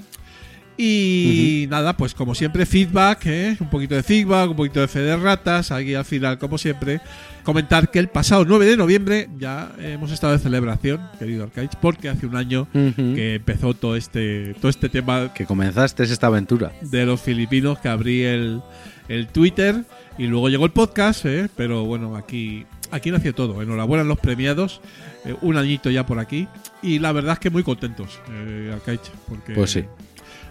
Y 0.81 1.67
nada, 1.69 1.97
pues 1.97 2.13
como 2.13 2.33
siempre, 2.33 2.65
feedback, 2.65 3.25
¿eh? 3.25 3.57
un 3.59 3.69
poquito 3.69 3.95
de 3.95 4.03
feedback, 4.03 4.49
un 4.49 4.55
poquito 4.55 4.79
de 4.79 4.87
fe 4.87 4.99
de 4.99 5.17
ratas. 5.17 5.71
Aquí 5.71 5.93
al 5.93 6.05
final, 6.05 6.39
como 6.39 6.57
siempre, 6.57 7.01
comentar 7.43 7.91
que 7.91 7.99
el 7.99 8.07
pasado 8.07 8.45
9 8.45 8.65
de 8.65 8.77
noviembre 8.77 9.27
ya 9.37 9.73
hemos 9.79 10.09
estado 10.11 10.31
de 10.33 10.39
celebración, 10.39 11.01
querido 11.19 11.43
Arcaich, 11.43 11.75
porque 11.81 12.07
hace 12.07 12.25
un 12.25 12.37
año 12.37 12.65
que 12.71 13.35
empezó 13.35 13.73
todo 13.73 13.97
este, 13.97 14.53
todo 14.61 14.69
este 14.69 14.87
tema 14.87 15.33
Que 15.33 15.45
comenzaste 15.45 16.03
esta 16.03 16.27
aventura. 16.27 16.71
de 16.81 17.05
los 17.05 17.19
filipinos, 17.19 17.77
que 17.79 17.89
abrí 17.89 18.23
el, 18.23 18.61
el 19.09 19.27
Twitter 19.27 19.83
y 20.17 20.27
luego 20.27 20.47
llegó 20.47 20.65
el 20.65 20.71
podcast, 20.71 21.25
¿eh? 21.25 21.49
pero 21.57 21.83
bueno, 21.83 22.15
aquí, 22.15 22.65
aquí 22.91 23.11
nació 23.11 23.35
todo. 23.35 23.61
Enhorabuena 23.61 24.03
a 24.03 24.07
los 24.07 24.19
premiados, 24.19 24.79
eh, 25.25 25.35
un 25.41 25.57
añito 25.57 25.89
ya 25.89 26.05
por 26.05 26.19
aquí 26.19 26.47
y 26.81 26.99
la 26.99 27.11
verdad 27.11 27.33
es 27.33 27.39
que 27.39 27.49
muy 27.49 27.63
contentos, 27.63 28.19
eh, 28.31 28.71
Arcaich, 28.73 29.01
porque 29.27 29.53
Pues 29.53 29.71
sí. 29.71 29.83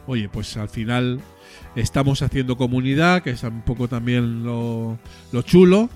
Oye, 0.09 0.28
pues 0.28 0.56
al 0.56 0.68
final 0.68 1.20
estamos 1.76 2.22
haciendo 2.22 2.56
comunidad, 2.56 3.22
que 3.22 3.30
es 3.30 3.43
un 3.44 3.62
poco 3.62 3.86
también 3.86 4.43
lo, 4.43 4.98
lo 5.30 5.43
chulo, 5.43 5.89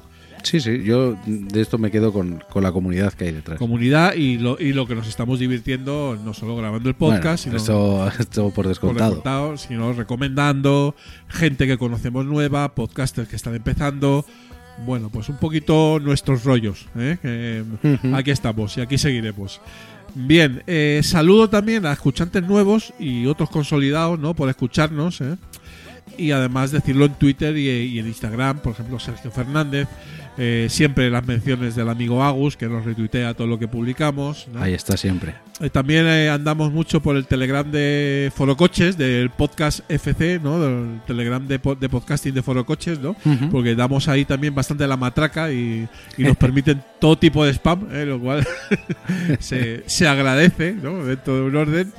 Sí, 0.44 0.58
sí, 0.58 0.82
yo 0.82 1.14
de 1.24 1.60
esto 1.60 1.78
me 1.78 1.92
quedo 1.92 2.12
con, 2.12 2.42
con 2.50 2.64
la 2.64 2.72
comunidad 2.72 3.12
que 3.12 3.26
hay 3.26 3.32
detrás. 3.32 3.60
comunidad 3.60 4.14
y 4.14 4.38
lo, 4.38 4.58
y 4.58 4.72
lo 4.72 4.88
que 4.88 4.96
nos 4.96 5.06
estamos 5.06 5.38
divirtiendo, 5.38 6.18
no 6.24 6.34
solo 6.34 6.56
grabando 6.56 6.88
el 6.88 6.96
podcast, 6.96 7.46
Bueno, 7.46 7.60
sino 7.60 8.06
esto, 8.08 8.20
esto 8.22 8.42
por 8.46 8.54
por 8.54 8.66
descontado. 8.66 9.56
sino 9.56 9.92
recomendando 9.92 10.96
gente 11.28 11.68
que 11.68 11.78
conocemos 11.78 12.26
nueva, 12.26 12.74
podcasters 12.74 13.28
que 13.28 13.36
están 13.36 13.54
empezando. 13.54 14.24
Bueno, 14.84 15.10
pues 15.10 15.28
un 15.28 15.36
poquito 15.36 16.00
nuestros 16.00 16.42
rollos. 16.42 16.86
¿eh? 16.96 17.18
Que. 17.22 17.62
Aquí 18.12 18.32
estamos 18.32 18.76
y 18.78 18.80
aquí 18.80 18.98
seguiremos. 18.98 19.60
Bien, 20.14 20.62
eh, 20.66 21.00
saludo 21.02 21.48
también 21.48 21.86
a 21.86 21.92
escuchantes 21.92 22.42
nuevos 22.42 22.92
y 22.98 23.26
otros 23.26 23.48
consolidados, 23.48 24.18
¿no? 24.18 24.34
Por 24.34 24.48
escucharnos, 24.50 25.20
¿eh? 25.22 25.36
Y 26.18 26.32
además 26.32 26.70
decirlo 26.70 27.06
en 27.06 27.14
Twitter 27.14 27.56
y, 27.56 27.68
y 27.68 27.98
en 27.98 28.06
Instagram, 28.06 28.58
por 28.60 28.74
ejemplo, 28.74 28.98
Sergio 28.98 29.30
Fernández. 29.30 29.88
Eh, 30.38 30.66
siempre 30.70 31.10
las 31.10 31.26
menciones 31.26 31.74
del 31.76 31.88
amigo 31.88 32.22
Agus, 32.24 32.56
que 32.56 32.66
nos 32.66 32.84
retuitea 32.84 33.34
todo 33.34 33.46
lo 33.46 33.58
que 33.58 33.68
publicamos. 33.68 34.48
¿no? 34.52 34.62
Ahí 34.62 34.72
está 34.74 34.96
siempre. 34.96 35.34
Eh, 35.60 35.68
También 35.70 36.06
eh, 36.06 36.30
andamos 36.30 36.72
mucho 36.72 37.00
por 37.00 37.16
el 37.16 37.26
Telegram 37.26 37.70
de 37.70 38.32
Forocoches, 38.34 38.96
del 38.96 39.30
podcast 39.30 39.80
FC, 39.90 40.40
¿no? 40.42 40.58
Del 40.60 41.00
Telegram 41.06 41.46
de, 41.46 41.60
de 41.78 41.88
podcasting 41.88 42.34
de 42.34 42.42
Forocoches, 42.42 42.98
¿no? 42.98 43.10
Ujú. 43.24 43.50
Porque 43.50 43.74
damos 43.74 44.08
ahí 44.08 44.24
también 44.24 44.54
bastante 44.54 44.86
la 44.86 44.96
matraca 44.96 45.52
y, 45.52 45.86
y 46.16 46.22
nos 46.22 46.36
permiten 46.38 46.82
todo 46.98 47.16
tipo 47.18 47.44
de 47.44 47.52
spam, 47.52 47.86
¿eh? 47.92 48.06
lo 48.06 48.18
cual 48.18 48.46
se, 49.38 49.82
se 49.86 50.08
agradece, 50.08 50.72
¿no? 50.72 51.04
Dentro 51.04 51.36
de 51.36 51.42
un 51.42 51.56
orden. 51.56 51.92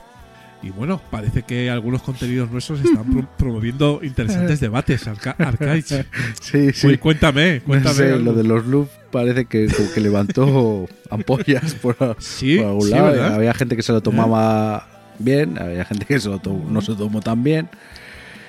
Y 0.64 0.69
bueno, 0.69 1.02
parece 1.11 1.44
que 1.44 1.69
algunos 1.69 2.02
contenidos 2.03 2.49
nuestros 2.49 2.80
están 2.80 3.03
pro- 3.11 3.27
promoviendo 3.38 3.99
interesantes 4.02 4.60
debates, 4.61 5.06
Arca 5.07 5.35
Arcaich. 5.38 6.06
Sí, 6.41 6.72
sí. 6.73 6.88
Uy, 6.88 6.98
cuéntame, 6.98 7.60
No 7.60 7.65
cuéntame. 7.65 7.95
sé, 7.95 8.18
lo 8.19 8.34
de 8.34 8.44
los 8.45 8.65
loops 8.65 8.90
parece 9.11 9.45
que, 9.45 9.68
como 9.68 9.91
que 9.91 9.99
levantó 9.99 10.88
ampollas 11.10 11.73
por, 11.76 11.98
Sí, 12.19 12.57
por 12.57 12.68
algún 12.68 12.81
sí, 12.84 12.90
lado. 12.91 13.06
¿verdad? 13.11 13.34
Había 13.35 13.53
gente 13.53 13.76
que 13.76 13.84
se 13.84 13.91
lo 13.91 14.02
tomaba 14.02 14.88
bien, 15.19 15.60
había 15.61 15.84
gente 15.85 16.06
que 16.06 16.19
se 16.19 16.30
lo 16.30 16.40
no 16.69 16.81
se 16.81 16.91
lo 16.91 16.98
tomó 16.98 17.19
tan 17.22 17.44
bien. 17.44 17.69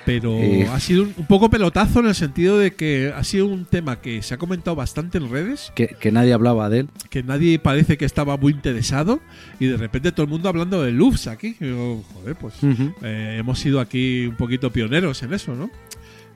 Pero 0.05 0.37
Eh. 0.39 0.67
ha 0.71 0.79
sido 0.79 1.03
un, 1.03 1.13
un 1.17 1.25
poco 1.25 1.49
pelotazo 1.49 1.99
en 1.99 2.05
el 2.07 2.15
sentido 2.15 2.59
de 2.59 2.75
que 2.75 3.11
ha 3.15 3.23
sido 3.23 3.47
un 3.47 3.65
tema 3.65 3.99
que 4.01 4.21
se 4.21 4.35
ha 4.35 4.37
comentado 4.37 4.75
bastante 4.75 5.17
en 5.17 5.29
redes, 5.31 5.71
Que, 5.75 5.87
que 5.87 6.11
nadie 6.11 6.31
hablaba 6.33 6.69
de 6.69 6.81
él. 6.81 6.89
que 7.09 7.23
nadie 7.23 7.57
parece 7.59 7.97
que 7.97 8.05
estaba 8.05 8.37
muy 8.37 8.53
interesado 8.53 9.19
y 9.59 9.65
de 9.65 9.77
repente 9.77 10.11
todo 10.11 10.23
el 10.25 10.29
mundo 10.29 10.47
hablando 10.49 10.83
de 10.83 10.91
loops 10.91 11.25
aquí. 11.27 11.55
Y 11.59 11.71
joder, 12.13 12.35
pues 12.39 12.53
eh, 13.01 13.37
hemos 13.39 13.59
sido 13.59 13.79
aquí 13.79 14.27
un 14.27 14.35
poquito 14.35 14.71
pioneros 14.71 15.23
en 15.23 15.33
eso, 15.33 15.55
¿no? 15.55 15.69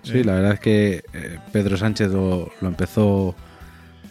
Sí, 0.02 0.20
Eh. 0.20 0.24
la 0.24 0.34
verdad 0.34 0.54
es 0.54 0.60
que 0.60 1.04
Pedro 1.52 1.78
Sánchez 1.78 2.10
lo, 2.12 2.52
lo 2.62 2.68
empezó 2.70 3.36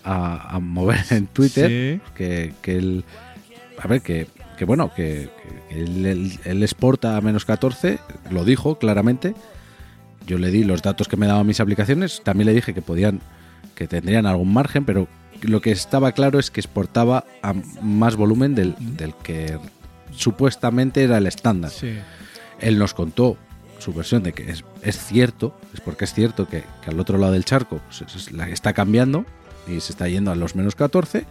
a, 0.04 0.54
a 0.54 0.60
mover 0.60 1.00
en 1.10 1.26
Twitter. 1.26 1.98
Sí. 2.00 2.10
Que, 2.14 2.52
que 2.62 2.76
él. 2.76 3.04
A 3.80 3.88
ver, 3.88 4.02
que, 4.02 4.26
que 4.58 4.64
bueno, 4.64 4.92
que, 4.94 5.30
que 5.70 5.80
él, 5.82 6.04
él, 6.04 6.40
él 6.44 6.62
exporta 6.62 7.16
a 7.16 7.20
menos 7.20 7.44
14, 7.44 7.98
lo 8.30 8.44
dijo 8.44 8.78
claramente. 8.78 9.34
Yo 10.26 10.36
le 10.36 10.50
di 10.50 10.64
los 10.64 10.82
datos 10.82 11.08
que 11.08 11.16
me 11.16 11.26
daban 11.26 11.46
mis 11.46 11.60
aplicaciones. 11.60 12.20
También 12.22 12.46
le 12.48 12.54
dije 12.54 12.74
que 12.74 12.82
podían, 12.82 13.20
que 13.74 13.86
tendrían 13.88 14.26
algún 14.26 14.52
margen, 14.52 14.84
pero 14.84 15.08
lo 15.42 15.60
que 15.62 15.70
estaba 15.70 16.12
claro 16.12 16.38
es 16.38 16.50
que 16.50 16.60
exportaba 16.60 17.24
a 17.42 17.54
más 17.80 18.16
volumen 18.16 18.54
del, 18.54 18.74
del 18.78 19.14
que 19.14 19.58
supuestamente 20.10 21.02
era 21.04 21.18
el 21.18 21.26
estándar. 21.26 21.70
Sí. 21.70 21.94
Él 22.60 22.78
nos 22.78 22.92
contó 22.94 23.36
su 23.78 23.92
versión 23.94 24.22
de 24.24 24.32
que 24.32 24.50
es, 24.50 24.64
es 24.82 24.98
cierto, 24.98 25.54
es 25.72 25.80
porque 25.80 26.04
es 26.04 26.12
cierto 26.12 26.48
que, 26.48 26.64
que 26.82 26.90
al 26.90 26.98
otro 26.98 27.16
lado 27.18 27.32
del 27.32 27.44
charco 27.44 27.80
se- 27.90 28.08
se- 28.08 28.32
la- 28.32 28.48
está 28.48 28.72
cambiando 28.72 29.24
y 29.68 29.80
se 29.80 29.92
está 29.92 30.08
yendo 30.08 30.32
a 30.32 30.34
los 30.34 30.56
menos 30.56 30.74
14. 30.74 31.24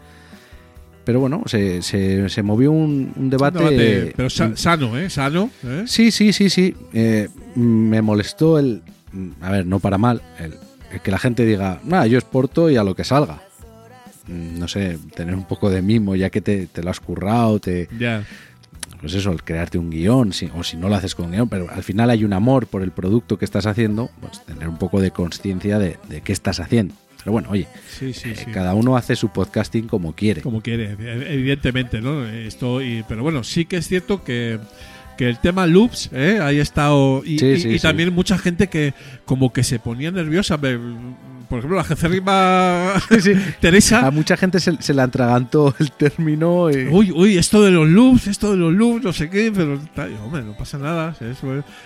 Pero 1.07 1.21
bueno, 1.21 1.41
se, 1.45 1.81
se- 1.83 2.27
se 2.27 2.43
movió 2.43 2.69
un, 2.73 3.13
un 3.15 3.29
debate. 3.29 4.11
Pero 4.17 4.29
sa- 4.29 4.57
sano, 4.57 4.97
¿eh? 4.97 5.09
Sano. 5.09 5.49
¿eh? 5.63 5.85
Sí, 5.87 6.11
sí, 6.11 6.33
sí, 6.33 6.49
sí. 6.49 6.75
Eh, 6.91 7.29
me 7.55 8.01
molestó 8.01 8.59
el. 8.59 8.81
A 9.39 9.49
ver, 9.49 9.65
no 9.65 9.79
para 9.79 9.97
mal. 9.97 10.21
El, 10.37 10.55
el 10.91 10.99
que 10.99 11.09
la 11.09 11.17
gente 11.17 11.45
diga, 11.45 11.79
nada, 11.85 12.07
yo 12.07 12.17
exporto 12.17 12.69
y 12.69 12.75
a 12.75 12.83
lo 12.83 12.93
que 12.93 13.05
salga. 13.05 13.41
Mm, 14.27 14.59
No 14.59 14.67
sé, 14.67 14.99
tener 15.15 15.33
un 15.33 15.45
poco 15.45 15.69
de 15.69 15.81
mimo, 15.81 16.13
ya 16.17 16.29
que 16.29 16.41
te, 16.41 16.67
te 16.67 16.83
lo 16.83 16.89
has 16.91 16.99
currado, 16.99 17.57
te, 17.61 17.87
Ya. 17.97 18.25
pues 18.99 19.13
eso, 19.13 19.31
el 19.31 19.43
crearte 19.43 19.77
un 19.77 19.89
guion, 19.89 20.33
si- 20.33 20.49
o 20.57 20.61
si 20.61 20.75
no 20.75 20.89
lo 20.89 20.95
haces 20.95 21.15
con 21.15 21.31
guion, 21.31 21.47
pero 21.47 21.67
al 21.71 21.83
final 21.83 22.09
hay 22.09 22.25
un 22.25 22.33
amor 22.33 22.67
por 22.67 22.81
el 22.83 22.91
producto 22.91 23.37
que 23.37 23.45
estás 23.45 23.65
haciendo, 23.65 24.09
pues 24.19 24.43
tener 24.45 24.67
un 24.67 24.77
poco 24.77 24.99
de 24.99 25.11
conciencia 25.11 25.79
de, 25.79 25.95
de 26.09 26.19
qué 26.19 26.33
estás 26.33 26.59
haciendo. 26.59 26.93
Pero 27.27 27.33
bueno, 27.33 27.49
oye, 27.51 27.67
Sí, 27.99 28.13
sí, 28.13 28.29
eh, 28.29 28.35
sí. 28.37 28.51
cada 28.51 28.73
uno 28.73 28.95
hace 28.95 29.13
su 29.17 29.27
podcasting 29.27 29.85
como 29.89 30.13
quiere. 30.15 30.39
Como 30.41 30.61
quiere, 30.61 30.97
ev- 30.97 31.25
evidentemente, 31.29 31.99
¿no? 31.99 32.25
Esto, 32.25 32.81
y, 32.81 33.03
pero 33.05 33.21
bueno, 33.21 33.43
sí 33.43 33.65
que 33.65 33.75
es 33.75 33.85
cierto 33.89 34.23
que, 34.23 34.59
que 35.17 35.27
el 35.27 35.37
tema 35.39 35.67
loops, 35.67 36.09
¿eh? 36.13 36.39
Ahí 36.41 36.59
ha 36.59 36.61
estado. 36.63 37.23
Y, 37.25 37.37
Sí, 37.39 37.45
y- 37.47 37.59
sí, 37.59 37.67
y 37.67 37.79
sí. 37.79 37.81
también 37.81 38.13
mucha 38.13 38.37
gente 38.37 38.67
que 38.67 38.93
como 39.25 39.51
que 39.51 39.65
se 39.65 39.77
ponía 39.77 40.09
nerviosa. 40.09 40.55
me- 40.55 40.77
por 41.49 41.59
ejemplo, 41.59 41.77
la 41.77 41.83
jefe 41.83 42.07
rima 42.07 42.93
Teresa. 43.59 44.05
A 44.07 44.11
mucha 44.11 44.37
gente 44.37 44.59
se, 44.59 44.81
se 44.81 44.93
le 44.93 45.01
atragantó 45.01 45.73
el 45.79 45.91
término. 45.91 46.69
y- 46.69 46.87
Uy, 46.87 47.11
uy, 47.11 47.37
esto 47.37 47.61
de 47.63 47.71
los 47.71 47.87
loops, 47.87 48.27
esto 48.27 48.51
de 48.51 48.57
los 48.57 48.73
loops, 48.73 49.03
no 49.03 49.13
sé 49.13 49.29
qué, 49.29 49.51
pero 49.53 49.79
tal, 49.95 50.13
hombre, 50.23 50.43
no 50.43 50.53
pasa 50.53 50.77
nada, 50.77 51.15
es, 51.19 51.37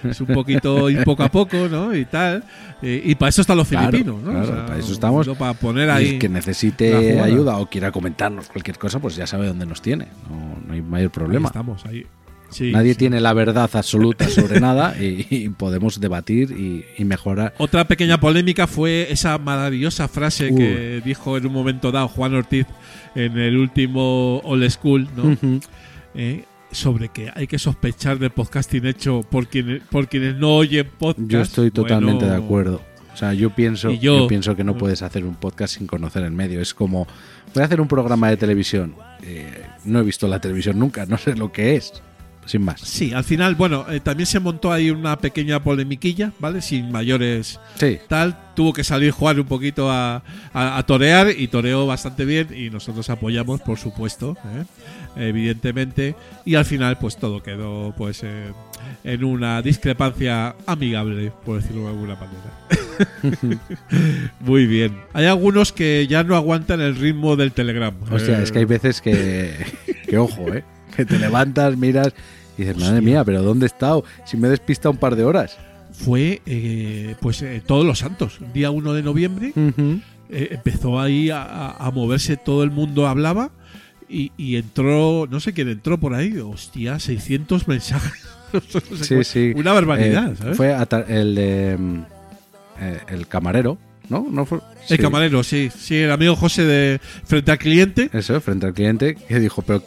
es 0.10 0.22
un 0.22 0.28
poquito 0.28 0.90
y 0.90 0.96
poco 1.04 1.24
a 1.24 1.30
poco, 1.30 1.68
¿no? 1.70 1.96
Y 1.96 2.06
tal. 2.06 2.44
Eh, 2.82 3.02
y 3.06 3.16
para 3.16 3.30
eso 3.30 3.42
están 3.42 3.58
los 3.58 3.68
Claro, 3.68 3.92
filipinos, 3.92 4.22
¿no? 4.24 4.32
claro, 4.32 4.66
para 4.66 4.80
eso 4.80 4.92
estamos. 4.94 5.28
Para 5.38 5.54
poner 5.54 5.88
y 5.88 5.92
ahí. 5.92 6.10
el 6.16 6.20
que 6.20 6.30
necesite 6.30 7.20
ayuda 7.20 7.58
o 7.58 7.68
quiera 7.70 7.92
comentarnos 7.92 8.48
cualquier 8.48 8.78
cosa, 8.78 9.00
pues 9.00 9.16
ya 9.16 9.28
sabe 9.28 9.48
dónde 9.48 9.66
nos 9.66 9.82
tiene. 9.82 10.08
No, 10.30 10.60
no 10.66 10.74
hay 10.74 10.82
mayor 10.82 11.12
Ahí 11.12 11.14
problema. 11.14 11.48
estamos, 11.48 11.86
ahí. 11.86 12.06
Sí, 12.52 12.72
Nadie 12.72 12.94
sí. 12.94 13.00
tiene 13.00 13.20
la 13.22 13.34
verdad 13.34 13.70
absoluta 13.74 14.28
sobre 14.30 14.60
nada 14.60 14.96
y, 15.00 15.26
y 15.30 15.50
podemos 15.50 16.00
debatir 16.00 16.52
y, 16.52 16.84
y 17.02 17.06
mejorar. 17.06 17.54
Otra 17.58 17.86
pequeña 17.88 18.20
polémica 18.20 18.68
fue 18.68 19.08
esa 19.12 19.38
maravillosa 19.38 20.08
frase 20.08 20.50
Uh. 20.52 20.58
que 20.58 21.02
dijo 21.04 21.38
en 21.38 21.48
un 21.48 21.54
momento 21.54 21.92
dado 21.92 22.08
Juan 22.10 22.34
Ortiz 22.36 22.66
en 23.16 23.38
el 23.38 23.58
último 23.58 24.40
All 24.44 24.70
School, 24.70 25.08
¿no? 25.16 25.38
Eh, 26.14 26.44
sobre 26.72 27.10
que 27.10 27.30
hay 27.34 27.48
que 27.48 27.60
sospechar 27.60 28.18
del 28.20 28.32
podcasting 28.32 28.86
hecho 28.86 29.22
por 29.30 29.48
quienes, 29.48 29.82
por 29.84 30.08
quienes 30.08 30.36
no 30.36 30.56
oyen 30.56 30.88
podcast. 30.98 31.30
Yo 31.30 31.42
estoy 31.42 31.72
totalmente 31.72 32.26
Bueno, 32.26 32.40
de 32.40 32.46
acuerdo. 32.46 32.82
O 33.14 33.18
sea, 33.18 33.34
yo 33.34 33.50
pienso, 33.50 33.92
yo 33.92 34.26
pienso 34.28 34.56
que 34.56 34.64
no 34.64 34.78
puedes 34.78 35.02
hacer 35.02 35.26
un 35.26 35.36
podcast 35.36 35.78
sin 35.78 35.86
conocer 35.86 36.24
el 36.24 36.32
medio. 36.32 36.62
Es 36.62 36.74
como, 36.74 37.08
voy 37.54 37.62
a 37.62 37.66
hacer 37.66 37.82
un 37.82 37.90
programa 37.90 38.30
de 38.30 38.38
televisión. 38.38 38.96
Eh, 39.22 39.64
no 39.84 40.00
he 40.00 40.04
visto 40.04 40.30
la 40.30 40.40
televisión 40.40 40.80
nunca, 40.80 41.06
no 41.10 41.18
sé 41.18 41.36
lo 41.36 41.52
que 41.52 41.76
es. 41.76 42.02
Sin 42.46 42.64
más. 42.64 42.82
Sí, 42.82 43.14
al 43.14 43.24
final, 43.24 43.56
bueno, 43.56 43.86
eh, 43.90 44.00
también 44.00 44.26
se 44.26 44.40
montó 44.40 44.74
ahí 44.74 44.90
una 44.90 45.18
pequeña 45.18 45.64
polemiquilla, 45.64 46.34
¿vale? 46.40 46.62
Sin 46.62 46.92
mayores 46.92 47.60
Sí, 47.76 48.00
tal. 48.10 48.38
Tuvo 48.56 48.74
que 48.74 48.84
salir 48.84 49.12
Juan 49.12 49.40
un 49.40 49.46
poquito 49.46 49.90
a, 49.92 50.24
a- 50.54 50.78
a 50.78 50.84
torear 50.86 51.28
y 51.38 51.48
toreó 51.48 51.86
bastante 51.88 52.26
bien 52.26 52.48
y 52.54 52.70
nosotros 52.70 53.10
apoyamos, 53.10 53.62
por 53.62 53.78
supuesto, 53.78 54.36
¿eh? 54.56 54.66
evidentemente. 55.30 56.16
Y 56.44 56.56
al 56.56 56.66
final, 56.66 56.98
pues 56.98 57.16
todo 57.18 57.42
quedó 57.44 57.94
pues 57.98 58.22
eh, 58.24 58.52
en 59.04 59.24
una 59.24 59.62
discrepancia 59.62 60.56
amigable, 60.66 61.32
por 61.46 61.62
decirlo 61.62 61.84
de 61.84 61.90
alguna 61.90 62.16
manera. 62.16 63.60
Muy 64.40 64.66
bien. 64.66 64.98
Hay 65.14 65.26
algunos 65.26 65.72
que 65.72 66.08
ya 66.08 66.24
no 66.24 66.36
aguantan 66.36 66.82
el 66.82 66.96
ritmo 66.96 67.36
del 67.36 67.52
Telegram. 67.52 67.94
hostia, 68.12 68.40
Eh, 68.40 68.44
es 68.44 68.52
que 68.52 68.60
hay 68.60 68.66
veces 68.66 69.02
que, 69.02 69.56
que 70.08 70.18
ojo, 70.18 70.54
¿eh? 70.54 70.64
Que 70.96 71.06
te 71.06 71.18
levantas, 71.20 71.78
miras 71.78 72.14
y 72.58 72.64
dices, 72.64 72.78
madre 72.78 73.02
mía, 73.02 73.24
pero 73.24 73.42
¿dónde 73.44 73.66
he 73.66 73.68
estado? 73.68 74.04
Si 74.26 74.38
me 74.38 74.48
he 74.48 74.52
despistado 74.52 74.92
un 74.92 74.98
par 74.98 75.16
de 75.16 75.24
horas. 75.24 75.58
Fue 75.94 76.42
eh, 76.46 77.16
pues 77.22 77.42
eh, 77.42 77.62
todos 77.66 77.86
los 77.86 78.00
santos, 78.00 78.40
día 78.54 78.72
1 78.72 78.94
de 78.94 79.04
noviembre. 79.04 79.54
eh, 79.56 80.48
empezó 80.52 81.00
ahí 81.00 81.30
a, 81.30 81.42
a- 81.44 81.88
a 81.88 81.92
moverse, 81.92 82.38
todo 82.38 82.64
el 82.64 82.72
mundo 82.72 83.08
hablaba 83.08 83.52
y, 84.10 84.32
y 84.38 84.56
entró, 84.58 85.28
no 85.30 85.40
sé 85.40 85.54
quién 85.54 85.70
entró 85.70 86.00
por 86.00 86.14
ahí, 86.14 86.38
hostia, 86.38 87.00
600 87.00 87.68
mensajes. 87.68 88.14
No 88.54 88.60
sé 88.98 89.04
Sí, 89.06 89.24
sí. 89.24 89.54
Una 89.56 89.72
barbaridad, 89.72 90.34
Eh, 90.34 90.36
¿sabes? 90.38 90.58
Fue 90.58 90.76
el 91.08 91.36
de. 91.36 91.78
mm, 91.80 92.02
el 93.08 93.28
camarero, 93.28 93.78
¿no? 94.10 94.28
¿No 94.30 94.46
fue? 94.46 94.60
el 94.90 94.98
camarero, 94.98 95.42
sí, 95.44 95.70
sí, 95.74 95.96
el 95.96 96.12
amigo 96.12 96.36
José 96.36 96.66
de 96.66 97.00
frente 97.24 97.52
al 97.52 97.58
cliente. 97.58 98.10
Eso, 98.12 98.42
frente 98.42 98.66
al 98.66 98.74
cliente, 98.74 99.16
que 99.16 99.40
dijo, 99.40 99.62
pero. 99.62 99.84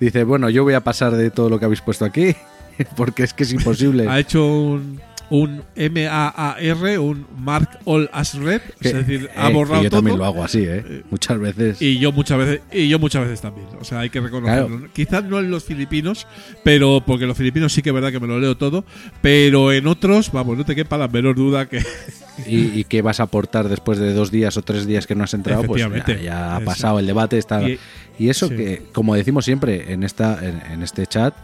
Dice, 0.00 0.24
bueno, 0.24 0.48
yo 0.50 0.62
voy 0.62 0.74
a 0.74 0.80
pasar 0.80 1.12
de 1.16 1.30
todo 1.30 1.48
lo 1.48 1.58
que 1.58 1.64
habéis 1.64 1.80
puesto 1.80 2.04
aquí, 2.04 2.34
porque 2.96 3.24
es 3.24 3.32
que 3.32 3.44
es 3.44 3.52
imposible. 3.52 4.06
Ha 4.08 4.20
hecho 4.20 4.46
un, 4.46 5.00
un 5.30 5.62
M-A-A-R, 5.74 6.98
un 6.98 7.26
Mark 7.38 7.68
All 7.84 8.08
As 8.12 8.34
Red, 8.34 8.62
es 8.80 8.94
decir, 8.94 9.28
ha 9.36 9.50
eh, 9.50 9.52
borrado 9.52 9.82
yo 9.82 9.90
todo. 9.90 9.98
también 9.98 10.18
lo 10.18 10.24
hago 10.24 10.42
así, 10.42 10.64
¿eh? 10.64 11.02
Muchas 11.10 11.38
veces. 11.38 11.82
Y 11.82 11.98
yo 11.98 12.12
muchas 12.12 12.38
veces, 12.38 12.60
y 12.72 12.88
yo 12.88 12.98
muchas 12.98 13.24
veces 13.24 13.40
también. 13.40 13.66
O 13.80 13.84
sea, 13.84 14.00
hay 14.00 14.10
que 14.10 14.20
reconocerlo. 14.20 14.88
Quizás 14.92 15.24
no 15.24 15.38
en 15.38 15.50
los 15.50 15.64
filipinos, 15.64 16.26
pero 16.64 17.02
porque 17.04 17.26
los 17.26 17.36
filipinos 17.36 17.72
sí 17.72 17.82
que 17.82 17.90
es 17.90 17.94
verdad 17.94 18.12
que 18.12 18.20
me 18.20 18.26
lo 18.26 18.38
leo 18.38 18.56
todo, 18.56 18.84
pero 19.20 19.72
en 19.72 19.86
otros, 19.86 20.32
vamos, 20.32 20.56
no 20.56 20.64
te 20.64 20.74
quepa 20.74 20.96
la 20.96 21.08
menor 21.08 21.34
duda 21.34 21.68
que 21.68 21.82
y, 22.46 22.78
y 22.78 22.84
qué 22.84 23.02
vas 23.02 23.20
a 23.20 23.24
aportar 23.24 23.68
después 23.68 23.98
de 23.98 24.12
dos 24.12 24.30
días 24.30 24.56
o 24.56 24.62
tres 24.62 24.86
días 24.86 25.06
que 25.06 25.14
no 25.14 25.24
has 25.24 25.34
entrado, 25.34 25.64
pues 25.64 25.82
ya, 26.22 26.54
ha 26.54 26.56
Eso. 26.58 26.64
pasado 26.64 26.98
el 26.98 27.06
debate. 27.06 27.38
Está, 27.38 27.68
Y- 27.68 27.78
y, 28.18 28.28
eso 28.28 28.48
sí. 28.48 28.56
que, 28.56 28.82
como 28.92 29.14
decimos 29.14 29.44
siempre 29.44 29.92
en, 29.92 30.02
esta, 30.02 30.38
en, 30.46 30.60
en 30.72 30.82
este 30.82 31.06
chat, 31.06 31.34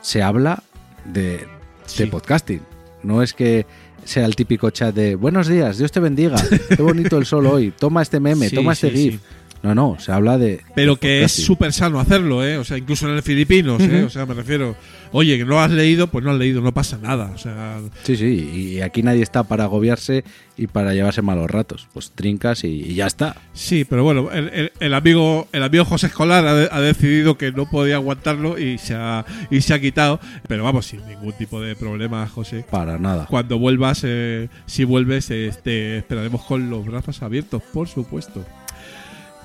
se 0.00 0.22
habla 0.22 0.62
de, 1.04 1.46
podcasting. 2.10 2.60
No 3.02 3.22
es 3.22 3.32
que 3.32 3.66
sea 4.04 4.24
el 4.26 4.36
típico 4.36 4.70
chat 4.70 4.94
de 4.94 5.14
buenos 5.16 5.48
días, 5.48 5.78
Dios 5.78 5.92
te 5.92 6.00
bendiga, 6.00 6.36
qué 6.74 6.82
bonito 6.82 7.18
el 7.18 7.26
sol 7.26 7.46
hoy, 7.46 7.72
toma 7.78 8.02
este 8.02 8.20
meme, 8.20 8.48
Sí, 8.50 8.54
toma 8.56 8.72
este 8.72 8.90
GIF. 8.90 9.20
No, 9.62 9.74
no, 9.74 9.96
se 9.98 10.12
habla 10.12 10.38
de. 10.38 10.60
pero 10.74 10.94
de 10.94 11.00
que 11.00 11.24
es 11.24 11.32
súper 11.32 11.72
sano 11.72 11.98
hacerlo, 11.98 12.46
¿eh? 12.46 12.58
O 12.58 12.64
sea, 12.64 12.78
incluso 12.78 13.08
en 13.08 13.16
el 13.16 13.22
filipinos, 13.22 13.80
¿eh? 13.82 14.04
O 14.04 14.10
sea, 14.10 14.24
me 14.24 14.34
refiero, 14.34 14.76
oye, 15.10 15.36
que 15.36 15.44
no 15.44 15.60
has 15.60 15.70
leído, 15.72 16.06
pues 16.06 16.24
no 16.24 16.30
has 16.30 16.38
leído, 16.38 16.60
no 16.60 16.72
pasa 16.72 16.96
nada. 16.98 17.32
O 17.34 17.38
sea, 17.38 17.80
Sí, 18.04 18.16
sí, 18.16 18.50
y 18.76 18.80
aquí 18.82 19.02
nadie 19.02 19.22
está 19.22 19.42
para 19.42 19.64
agobiarse 19.64 20.22
y 20.56 20.68
para 20.68 20.94
llevarse 20.94 21.22
malos 21.22 21.50
ratos. 21.50 21.88
Pues 21.92 22.12
trincas 22.12 22.62
y, 22.62 22.68
y 22.68 22.94
ya 22.94 23.06
está. 23.08 23.36
sí, 23.52 23.84
pero 23.84 24.04
bueno, 24.04 24.30
el, 24.32 24.48
el- 24.50 24.72
el 24.78 24.94
amigo 24.94 25.48
el 25.52 25.62
amigo 25.64 25.84
José 25.84 26.06
Escolar 26.06 26.46
ha, 26.46 26.54
de- 26.54 26.68
ha 26.70 26.80
decidido 26.80 27.36
que 27.36 27.50
no 27.50 27.68
podía 27.68 27.96
aguantarlo 27.96 28.58
y 28.58 28.78
se 28.78 28.94
ha, 28.94 29.24
y 29.50 29.60
se 29.60 29.74
ha 29.74 29.80
quitado. 29.80 30.20
Pero 30.46 30.62
vamos, 30.62 30.86
sin 30.86 31.04
ningún 31.08 31.32
tipo 31.32 31.60
de 31.60 31.74
problema, 31.74 32.26
José. 32.28 32.64
Para 32.70 32.96
nada. 32.98 33.26
Cuando 33.26 33.58
vuelvas, 33.58 34.02
eh, 34.04 34.48
si 34.66 34.84
vuelves, 34.84 35.30
eh, 35.30 35.52
te 35.64 35.98
esperaremos 35.98 36.44
con 36.44 36.70
los 36.70 36.86
brazos 36.86 37.22
abiertos, 37.22 37.60
por 37.72 37.88
supuesto. 37.88 38.44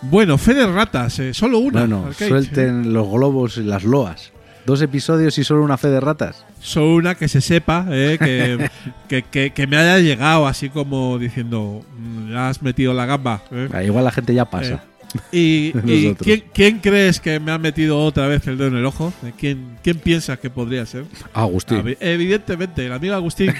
Bueno, 0.09 0.37
fe 0.37 0.53
de 0.53 0.65
ratas, 0.67 1.17
eh, 1.19 1.33
solo 1.33 1.59
una. 1.59 1.81
Bueno, 1.81 2.05
Arcade, 2.07 2.29
suelten 2.29 2.93
los 2.93 3.09
globos 3.09 3.57
y 3.57 3.63
las 3.63 3.83
loas. 3.83 4.31
Dos 4.65 4.81
episodios 4.81 5.37
y 5.37 5.43
solo 5.43 5.63
una 5.63 5.77
fe 5.77 5.89
de 5.89 5.99
ratas. 5.99 6.37
eh. 6.49 6.53
Solo 6.61 6.95
una 6.95 7.15
que 7.15 7.27
se 7.27 7.41
sepa, 7.41 7.85
eh, 7.89 8.17
que, 8.19 8.69
que, 9.09 9.23
que- 9.23 9.51
que 9.51 9.67
me 9.67 9.77
haya 9.77 9.99
llegado 9.99 10.47
así 10.47 10.69
como 10.69 11.17
diciendo, 11.19 11.81
"Mm, 11.97 12.31
ya 12.31 12.49
has 12.49 12.61
metido 12.61 12.93
la 12.93 13.05
gamba. 13.05 13.41
eh". 13.51 13.67
Ah, 13.73 13.83
Igual 13.83 14.05
la 14.05 14.11
gente 14.11 14.33
ya 14.33 14.45
pasa. 14.45 14.83
Y, 15.31 15.73
y 15.85 16.05
Nosotros. 16.05 16.17
¿quién, 16.25 16.43
quién 16.53 16.79
crees 16.79 17.19
que 17.19 17.39
me 17.39 17.51
ha 17.51 17.57
metido 17.57 17.99
otra 18.03 18.27
vez 18.27 18.47
el 18.47 18.57
dedo 18.57 18.69
en 18.69 18.77
el 18.77 18.85
ojo? 18.85 19.13
Eh, 19.23 19.33
¿Quién, 19.37 19.77
quién 19.83 19.99
piensas 19.99 20.39
que 20.39 20.49
podría 20.49 20.85
ser? 20.85 21.05
Agustín. 21.33 21.79
Evi- 21.79 21.97
Evidentemente, 21.99 22.85
el 22.85 22.93
amigo 22.93 23.15
Agustín, 23.15 23.53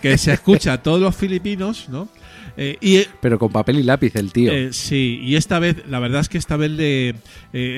que 0.00 0.16
se 0.16 0.32
escucha 0.32 0.74
a 0.74 0.82
todos 0.82 1.00
los 1.00 1.14
filipinos, 1.16 1.88
¿no? 1.88 2.08
Eh, 2.56 2.78
y 2.80 3.02
Pero 3.20 3.38
con 3.38 3.52
papel 3.52 3.78
y 3.78 3.82
lápiz 3.82 4.16
el 4.16 4.32
tío. 4.32 4.50
Eh, 4.52 4.72
sí, 4.72 5.20
y 5.22 5.36
esta 5.36 5.58
vez, 5.58 5.76
la 5.88 5.98
verdad 5.98 6.20
es 6.22 6.28
que 6.28 6.38
esta 6.38 6.56
vez 6.56 6.70
le 6.70 7.10
eh, 7.10 7.14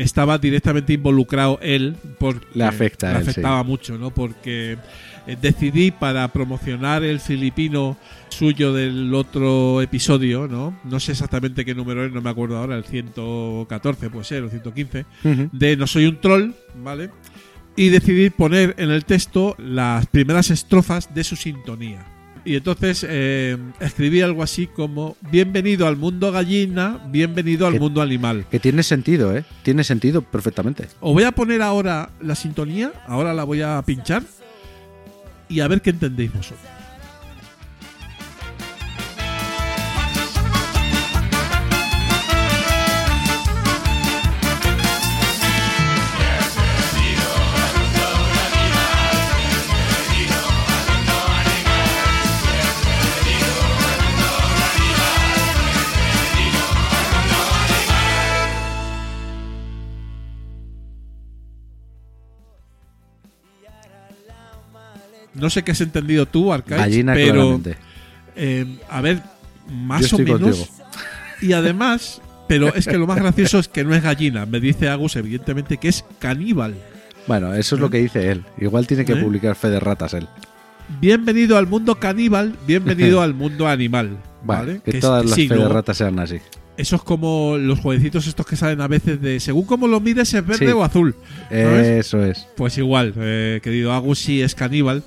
estaba 0.03 0.39
directamente 0.39 0.93
involucrado 0.93 1.59
él. 1.63 1.97
Porque 2.19 2.47
Le 2.55 2.65
afecta 2.65 3.13
le 3.13 3.19
él, 3.19 3.25
sí. 3.25 3.31
afectaba 3.31 3.63
mucho, 3.65 3.99
¿no? 3.99 4.11
Porque 4.11 4.79
eh, 5.27 5.37
decidí 5.41 5.91
para 5.91 6.29
promocionar 6.29 7.03
el 7.03 7.19
filipino 7.21 7.97
suyo 8.29 8.73
del 8.73 9.13
otro 9.15 9.83
episodio, 9.83 10.47
¿no? 10.47 10.79
No 10.85 11.01
sé 11.01 11.13
exactamente 11.13 11.65
qué 11.65 11.75
número 11.75 12.05
es, 12.05 12.13
no 12.13 12.21
me 12.21 12.31
acuerdo 12.31 12.57
ahora, 12.59 12.77
el 12.77 12.85
114 12.85 14.11
puede 14.11 14.25
ser, 14.25 14.43
o 14.45 14.49
115, 14.51 15.05
Ujú. 15.25 15.49
de 15.53 15.77
No 15.77 15.87
soy 15.87 16.07
un 16.07 16.21
troll, 16.21 16.53
¿vale? 16.83 17.11
Y 17.75 17.89
decidí 17.91 18.31
poner 18.31 18.75
en 18.79 18.91
el 18.91 19.05
texto 19.05 19.55
las 19.59 20.07
primeras 20.07 20.51
estrofas 20.51 21.15
de 21.15 21.25
su 21.25 21.37
sintonía. 21.37 22.05
Y 22.45 22.57
entonces 22.57 23.05
eh, 23.09 23.57
escribí 23.81 24.21
algo 24.21 24.43
así 24.43 24.67
como: 24.67 25.17
Bienvenido 25.31 25.87
al 25.87 25.97
mundo 25.97 26.31
gallina, 26.33 27.01
bienvenido 27.11 27.67
al 27.67 27.75
Que- 27.75 27.81
mundo 27.81 28.01
animal. 28.03 28.47
Que 28.51 28.59
tiene 28.61 28.83
sentido, 28.83 29.37
¿eh? 29.37 29.45
Tiene 29.63 29.85
sentido 29.85 30.23
perfectamente. 30.23 30.85
Os 31.01 31.13
voy 31.13 31.25
a 31.25 31.33
poner 31.33 31.63
ahora 31.63 32.11
la 32.21 32.35
sintonía, 32.35 32.93
ahora 33.07 33.35
la 33.35 33.45
voy 33.45 33.63
a 33.63 33.83
pinchar 33.83 34.23
y 35.49 35.61
a 35.61 35.69
ver 35.69 35.81
qué 35.83 35.91
entendéis 35.91 36.33
vosotros. 36.33 36.61
No 65.39 65.51
sé 65.51 65.63
qué 65.63 65.73
has 65.73 65.81
entendido 65.81 66.27
tú, 66.27 66.53
Arcade, 66.53 66.81
Gallina, 66.81 67.15
pero 67.15 67.33
claramente. 67.35 67.77
eh, 68.37 68.79
a 68.91 69.01
ver, 69.01 69.23
Yo 69.69 69.75
más 69.75 70.13
o 70.13 70.19
menos. 70.19 70.41
contigo. 70.41 70.67
Y 71.41 71.53
además, 71.53 72.21
pero 72.49 72.75
es 72.75 72.87
que 72.87 72.99
lo 72.99 73.07
más 73.07 73.19
gracioso 73.19 73.59
es 73.59 73.69
que 73.69 73.85
no 73.85 73.95
es 73.95 74.03
gallina. 74.03 74.47
Me 74.47 74.59
dice 74.61 74.89
Agus, 74.89 75.17
evidentemente, 75.17 75.77
que 75.77 75.89
es 75.89 76.05
caníbal. 76.19 76.75
Bueno, 77.27 77.55
eso 77.55 77.75
es 77.77 77.81
lo 77.81 77.91
que 77.91 77.99
dice 77.99 78.31
él. 78.31 78.45
Igual 78.59 78.87
tiene 78.87 79.05
que 79.05 79.13
¿Eh? 79.13 79.17
publicar 79.23 79.55
fe 79.55 79.69
de 79.69 79.79
ratas 79.81 80.15
él. 80.15 80.27
Bienvenido 81.01 81.59
al 81.59 81.67
mundo 81.67 81.97
caníbal, 82.01 82.57
bienvenido 82.67 83.21
al 83.23 83.35
mundo 83.35 83.69
animal. 83.69 84.17
Vale, 84.43 84.67
¿vale? 84.67 84.81
que 84.85 84.99
todas 85.01 85.25
las 85.27 85.35
sí, 85.35 85.47
fe 85.47 85.55
de 85.57 85.69
ratas 85.69 85.97
sean 85.99 86.19
así. 86.19 86.39
Eso 86.79 86.95
es 86.97 87.03
como 87.03 87.57
los 87.59 87.81
jueguecitos 87.81 88.27
estos 88.29 88.47
que 88.47 88.55
salen 88.55 88.81
a 88.81 88.87
veces 88.87 89.21
de 89.21 89.41
según 89.41 89.65
cómo 89.67 89.89
lo 89.89 89.99
mires 90.01 90.33
es 90.33 90.47
verde 90.47 90.67
Sí. 90.67 90.73
o 90.73 90.85
azul. 90.85 91.15
Eso 91.51 92.25
es. 92.25 92.47
Pues 92.57 92.79
igual, 92.79 93.13
eh, 93.17 93.59
querido 93.63 93.93
Agus 93.93 94.21
sí 94.21 94.41
es 94.43 94.55
caníbal. 94.55 95.03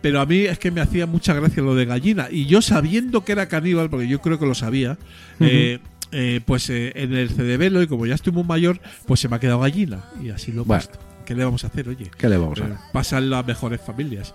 Pero 0.00 0.20
a 0.20 0.26
mí 0.26 0.40
es 0.42 0.58
que 0.60 0.70
me 0.70 0.80
hacía 0.80 1.06
mucha 1.06 1.34
gracia 1.34 1.62
lo 1.64 1.74
de 1.74 1.84
gallina. 1.84 2.28
Y 2.30 2.46
yo 2.46 2.62
sabiendo 2.62 3.24
que 3.24 3.32
era 3.32 3.48
caníbal, 3.48 3.90
porque 3.90 4.06
yo 4.06 4.20
creo 4.20 4.38
que 4.38 4.46
lo 4.46 4.54
sabía, 4.54 4.98
eh, 5.40 5.80
eh, 6.12 6.40
pues 6.44 6.70
en 6.70 7.12
el 7.14 7.28
CDBelo, 7.30 7.82
y 7.82 7.88
como 7.88 8.06
ya 8.06 8.14
estoy 8.14 8.32
muy 8.32 8.44
mayor, 8.44 8.78
pues 9.06 9.18
se 9.18 9.28
me 9.28 9.34
ha 9.34 9.40
quedado 9.40 9.58
gallina. 9.58 10.04
Y 10.22 10.30
así 10.30 10.52
lo 10.52 10.64
Bueno. 10.64 10.84
¿Qué 11.24 11.34
le 11.34 11.44
vamos 11.44 11.64
a 11.64 11.66
hacer, 11.66 11.88
oye? 11.88 12.08
¿Qué 12.16 12.28
le 12.28 12.36
vamos 12.36 12.60
a 12.60 12.66
ver? 12.68 12.76
pasan 12.92 13.28
las 13.30 13.44
mejores 13.44 13.80
familias. 13.80 14.32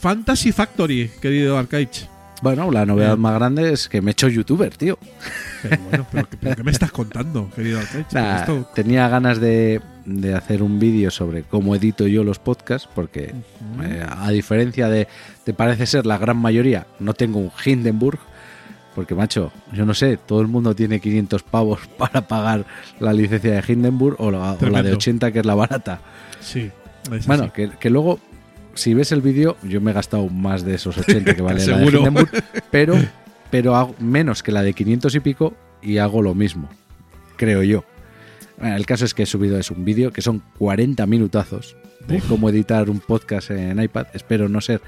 Fantasy 0.00 0.52
Factory, 0.52 1.10
querido 1.20 1.58
Arcaich. 1.58 2.08
Bueno, 2.42 2.70
la 2.70 2.84
novedad 2.84 3.14
Eh. 3.14 3.16
más 3.16 3.34
grande 3.34 3.72
es 3.72 3.88
que 3.88 4.02
me 4.02 4.10
he 4.10 4.12
hecho 4.12 4.28
youtuber, 4.28 4.76
tío. 4.76 4.98
Pero 5.62 5.78
bueno, 5.88 6.06
pero, 6.12 6.28
pero 6.40 6.56
¿qué 6.56 6.62
me 6.62 6.70
estás 6.72 6.90
contando, 6.92 7.48
querido? 7.54 7.80
Nah, 8.12 8.36
Esto- 8.40 8.68
tenía 8.74 9.08
ganas 9.08 9.40
de, 9.40 9.80
de 10.04 10.34
hacer 10.34 10.62
un 10.62 10.78
vídeo 10.78 11.10
sobre 11.10 11.42
cómo 11.44 11.74
edito 11.74 12.06
yo 12.06 12.22
los 12.24 12.38
podcasts, 12.38 12.88
porque 12.94 13.34
eh, 13.82 14.06
a 14.18 14.30
diferencia 14.30 14.88
de, 14.88 15.08
de 15.46 15.54
parece 15.54 15.86
ser 15.86 16.04
la 16.06 16.18
gran 16.18 16.36
mayoría, 16.36 16.86
no 17.00 17.14
tengo 17.14 17.38
un 17.38 17.50
Hindenburg. 17.64 18.18
Porque, 18.94 19.14
macho, 19.16 19.50
yo 19.72 19.84
no 19.84 19.92
sé, 19.94 20.18
todo 20.18 20.40
el 20.40 20.46
mundo 20.46 20.72
tiene 20.74 21.00
500 21.00 21.42
pavos 21.44 21.80
para 21.98 22.28
pagar 22.28 22.64
la 23.00 23.12
licencia 23.12 23.52
de 23.60 23.72
Hindenburg 23.72 24.16
o 24.20 24.30
la, 24.30 24.38
o 24.38 24.42
la 24.42 24.52
de 24.52 24.58
Tremendo. 24.58 24.96
80, 24.96 25.32
que 25.32 25.38
es 25.40 25.46
la 25.46 25.54
barata. 25.54 26.00
Sí. 26.40 26.70
Bueno, 27.26 27.52
que 27.52 27.90
luego, 27.90 28.18
si 28.74 28.94
ves 28.94 29.12
el 29.12 29.20
vídeo, 29.22 29.56
yo 29.62 29.80
me 29.80 29.90
he 29.90 29.94
gastado 29.94 30.28
más 30.28 30.64
de 30.64 30.74
esos 30.74 30.96
80 30.98 31.34
que 31.34 31.42
vale 31.42 31.64
la 31.66 31.78
de. 31.78 31.84
Hindenburg, 31.86 32.30
pero, 32.70 32.94
pero 33.50 33.76
hago 33.76 33.94
menos 33.98 34.42
que 34.42 34.52
la 34.52 34.62
de 34.62 34.72
500 34.72 35.14
y 35.14 35.20
pico 35.20 35.54
y 35.82 35.98
hago 35.98 36.22
lo 36.22 36.34
mismo, 36.34 36.68
creo 37.36 37.62
yo. 37.62 37.84
Bueno, 38.58 38.76
el 38.76 38.86
caso 38.86 39.04
es 39.04 39.14
que 39.14 39.24
he 39.24 39.26
subido 39.26 39.58
es 39.58 39.70
un 39.70 39.84
vídeo 39.84 40.12
que 40.12 40.22
son 40.22 40.42
40 40.58 41.04
minutazos 41.06 41.76
de 42.06 42.20
cómo 42.20 42.48
editar 42.50 42.88
un 42.90 43.00
podcast 43.00 43.50
en 43.50 43.82
iPad. 43.82 44.06
Espero 44.14 44.48
no 44.48 44.60
ser 44.60 44.80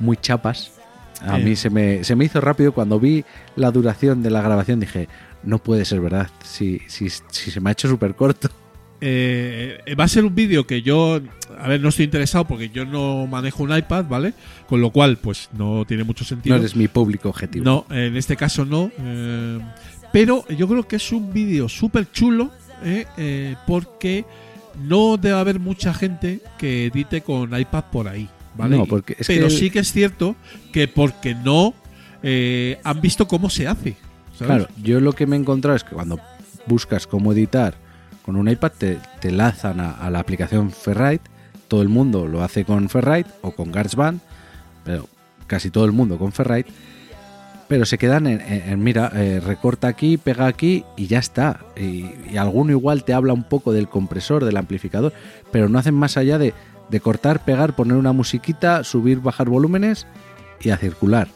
muy 0.00 0.16
chapas. 0.16 0.72
A 1.20 1.38
Eh. 1.38 1.44
mí 1.44 1.56
se 1.56 1.68
me, 1.70 2.02
se 2.04 2.16
me 2.16 2.24
hizo 2.24 2.40
rápido 2.40 2.72
cuando 2.72 2.98
vi 2.98 3.24
la 3.56 3.70
duración 3.70 4.22
de 4.22 4.30
la 4.30 4.40
grabación. 4.42 4.80
Dije, 4.80 5.08
no 5.42 5.58
puede 5.58 5.84
ser 5.84 6.00
verdad. 6.00 6.28
Si, 6.42 6.80
si, 6.88 7.08
si 7.10 7.50
se 7.50 7.60
me 7.60 7.70
ha 7.70 7.72
hecho 7.72 7.88
súper 7.88 8.14
corto. 8.14 8.48
Eh, 9.00 9.78
va 9.98 10.04
a 10.04 10.08
ser 10.08 10.24
un 10.24 10.34
vídeo 10.34 10.66
que 10.66 10.80
yo, 10.82 11.20
a 11.58 11.68
ver, 11.68 11.80
no 11.80 11.88
estoy 11.90 12.06
interesado 12.06 12.46
porque 12.46 12.70
yo 12.70 12.84
no 12.86 13.26
manejo 13.26 13.62
un 13.62 13.76
iPad, 13.76 14.06
¿vale? 14.08 14.32
Con 14.68 14.80
lo 14.80 14.90
cual, 14.90 15.18
pues 15.18 15.50
no 15.52 15.84
tiene 15.86 16.04
mucho 16.04 16.24
sentido. 16.24 16.54
No 16.56 16.60
eres 16.60 16.74
mi 16.76 16.88
público 16.88 17.28
objetivo. 17.28 17.64
No, 17.64 17.86
en 17.90 18.16
este 18.16 18.36
caso 18.36 18.64
no. 18.64 18.90
eh, 18.98 19.58
pero 20.12 20.46
yo 20.48 20.68
creo 20.68 20.86
que 20.86 20.96
es 20.96 21.12
un 21.12 21.32
vídeo 21.32 21.68
súper 21.68 22.10
chulo 22.12 22.50
eh, 22.84 23.04
eh, 23.18 23.56
porque 23.66 24.24
no 24.82 25.16
debe 25.16 25.36
haber 25.38 25.58
mucha 25.60 25.92
gente 25.92 26.40
que 26.56 26.86
edite 26.86 27.20
con 27.22 27.58
iPad 27.58 27.84
por 27.92 28.08
ahí, 28.08 28.28
¿vale? 28.56 28.76
No, 28.76 28.86
porque 28.86 29.16
es 29.18 29.26
pero 29.26 29.48
que- 29.48 29.54
sí 29.54 29.70
que 29.70 29.80
es 29.80 29.92
cierto 29.92 30.36
que 30.72 30.86
porque 30.88 31.34
no 31.34 31.74
han 32.84 33.00
visto 33.02 33.28
cómo 33.28 33.50
se 33.50 33.66
hace. 33.68 33.96
¿sabes? 34.38 34.46
Claro, 34.64 34.68
yo 34.82 34.98
lo 35.00 35.12
que 35.12 35.26
me 35.26 35.36
he 35.36 35.38
encontrado 35.38 35.76
es 35.76 35.84
que 35.84 35.94
cuando 35.94 36.18
buscas 36.66 37.06
cómo 37.06 37.32
editar 37.32 37.74
con 38.24 38.36
un 38.36 38.48
iPad 38.48 38.72
te, 38.76 38.98
te 39.20 39.30
lanzan 39.30 39.80
a, 39.80 40.08
la 40.10 40.18
aplicación 40.18 40.70
Ferrite. 40.70 41.30
Todo 41.68 41.82
el 41.82 41.88
mundo 41.88 42.26
lo 42.26 42.42
hace 42.42 42.64
con 42.64 42.88
Ferrite 42.88 43.30
o 43.42 43.50
con 43.50 43.70
GarageBand, 43.70 44.20
pero 44.84 45.08
casi 45.46 45.70
todo 45.70 45.84
el 45.84 45.92
mundo 45.92 46.18
con 46.18 46.32
Ferrite. 46.32 46.70
Pero 47.68 47.86
se 47.86 47.98
quedan 47.98 48.26
en, 48.26 48.82
mira, 48.82 49.10
eh, 49.14 49.40
recorta 49.40 49.88
aquí, 49.88 50.18
pega 50.18 50.46
aquí 50.46 50.84
y 50.96 51.06
ya 51.06 51.18
está. 51.18 51.60
Y, 51.76 52.36
alguno 52.36 52.72
igual 52.72 53.04
te 53.04 53.14
habla 53.14 53.32
un 53.32 53.44
poco 53.44 53.72
del 53.72 53.88
compresor, 53.88 54.44
del 54.44 54.56
amplificador, 54.56 55.12
pero 55.50 55.68
no 55.68 55.78
hacen 55.78 55.94
más 55.94 56.16
allá 56.16 56.38
de 56.38 56.54
cortar, 57.00 57.44
pegar, 57.44 57.74
poner 57.74 57.96
una 57.96 58.12
musiquita, 58.12 58.84
subir, 58.84 59.20
bajar 59.20 59.48
volúmenes 59.48 60.06
y 60.60 60.70
a 60.70 60.76
circular. 60.76 61.28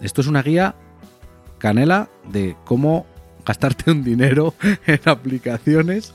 Esto 0.00 0.20
es 0.20 0.26
una 0.26 0.42
guía 0.42 0.74
canela 1.58 2.08
de 2.32 2.56
cómo 2.64 3.06
gastarte 3.50 3.90
un 3.90 4.04
dinero 4.04 4.54
en 4.86 5.00
aplicaciones 5.06 6.12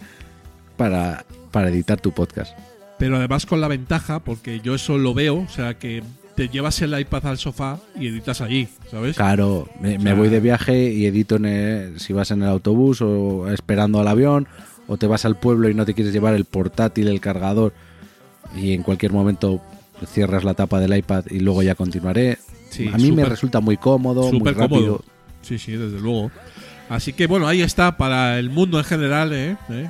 para, 0.78 1.26
para 1.52 1.70
editar 1.70 1.99
tu 1.99 2.12
podcast. 2.12 2.57
Pero 2.98 3.18
además 3.18 3.45
con 3.45 3.60
la 3.60 3.68
ventaja, 3.68 4.20
porque 4.20 4.62
yo 4.62 4.76
eso 4.76 4.98
lo 4.98 5.14
veo, 5.14 5.36
o 5.40 5.49
sea 5.49 5.74
que 5.78 6.02
te 6.36 6.48
llevas 6.49 6.82
el 6.82 6.98
iPad 6.98 7.28
al 7.28 7.38
sofá 7.38 7.80
y 7.99 8.07
editas 8.07 8.40
allí, 8.41 8.68
¿sabes? 8.90 9.16
Claro, 9.18 9.68
me, 9.82 9.99
sea- 9.99 10.14
voy 10.16 10.30
de 10.30 10.40
viaje 10.40 10.91
y 10.91 11.06
edito 11.06 11.36
en 11.36 11.45
el- 11.45 11.99
si 11.99 12.14
vas 12.14 12.32
en 12.32 12.41
el 12.44 12.48
autobús 12.49 13.02
o 13.02 13.49
esperando 13.52 13.99
al 13.99 14.07
avión 14.07 14.48
o 14.88 14.95
te 14.98 15.07
vas 15.07 15.26
al 15.26 15.36
pueblo 15.38 15.70
y 15.70 15.74
no 15.74 15.86
te 15.86 15.94
quieres 15.94 16.14
llevar 16.14 16.34
el 16.36 16.45
portátil, 16.45 17.07
el 17.10 17.20
cargador 17.20 17.74
y 18.56 18.72
en 18.74 18.84
cualquier 18.84 19.12
momento 19.12 19.62
cierras 20.07 20.44
la 20.45 20.53
tapa 20.53 20.80
del 20.80 20.95
iPad 20.95 21.26
y 21.30 21.40
luego 21.40 21.64
ya 21.64 21.76
continuaré. 21.76 22.38
Sí, 22.70 22.90
A 22.94 22.98
mí 22.98 23.12
me 23.12 23.26
resulta 23.26 23.60
muy 23.62 23.76
cómodo, 23.78 24.32
muy 24.32 24.52
rápido. 24.52 24.68
cómodo. 24.68 25.03
Sí, 25.41 25.57
sí, 25.60 25.74
desde 25.74 25.99
luego. 25.99 26.32
Así 26.90 27.14
que 27.14 27.28
bueno, 27.28 27.48
ahí 27.48 27.62
está 27.62 27.98
para 27.98 28.38
el 28.40 28.49
mundo 28.49 28.78
en 28.78 28.84
general, 28.84 29.34
¿eh? 29.34 29.57
¿Eh? 29.70 29.90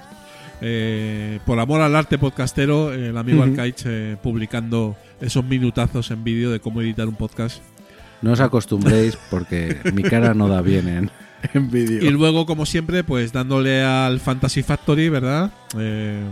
Eh, 0.62 1.40
por 1.46 1.60
amor 1.60 1.82
al 1.82 1.96
arte 1.96 2.18
podcastero, 2.18 2.94
el 2.94 3.18
amigo 3.18 3.42
Ujú. 3.42 3.50
Arcaich 3.52 3.84
eh, 3.86 4.18
publicando 4.22 4.96
esos 5.20 5.44
minutazos 5.44 6.12
en 6.12 6.24
vídeo 6.24 6.52
de 6.52 6.60
cómo 6.60 6.82
editar 6.82 7.08
un 7.08 7.16
podcast. 7.16 7.62
No 8.22 8.32
os 8.32 8.40
acostumbréis 8.40 9.18
porque 9.30 9.78
mi 9.94 10.04
cara 10.04 10.34
no 10.34 10.48
da 10.48 10.62
bien 10.62 10.88
en, 10.88 11.12
en 11.54 11.70
vídeo. 11.70 12.04
Y 12.04 12.10
luego, 12.10 12.46
como 12.46 12.66
siempre, 12.66 13.04
pues 13.04 13.34
dándole 13.34 13.84
al 13.84 14.20
Fantasy 14.20 14.64
Factory, 14.64 15.10
¿verdad? 15.10 15.52
Eh, 15.78 16.24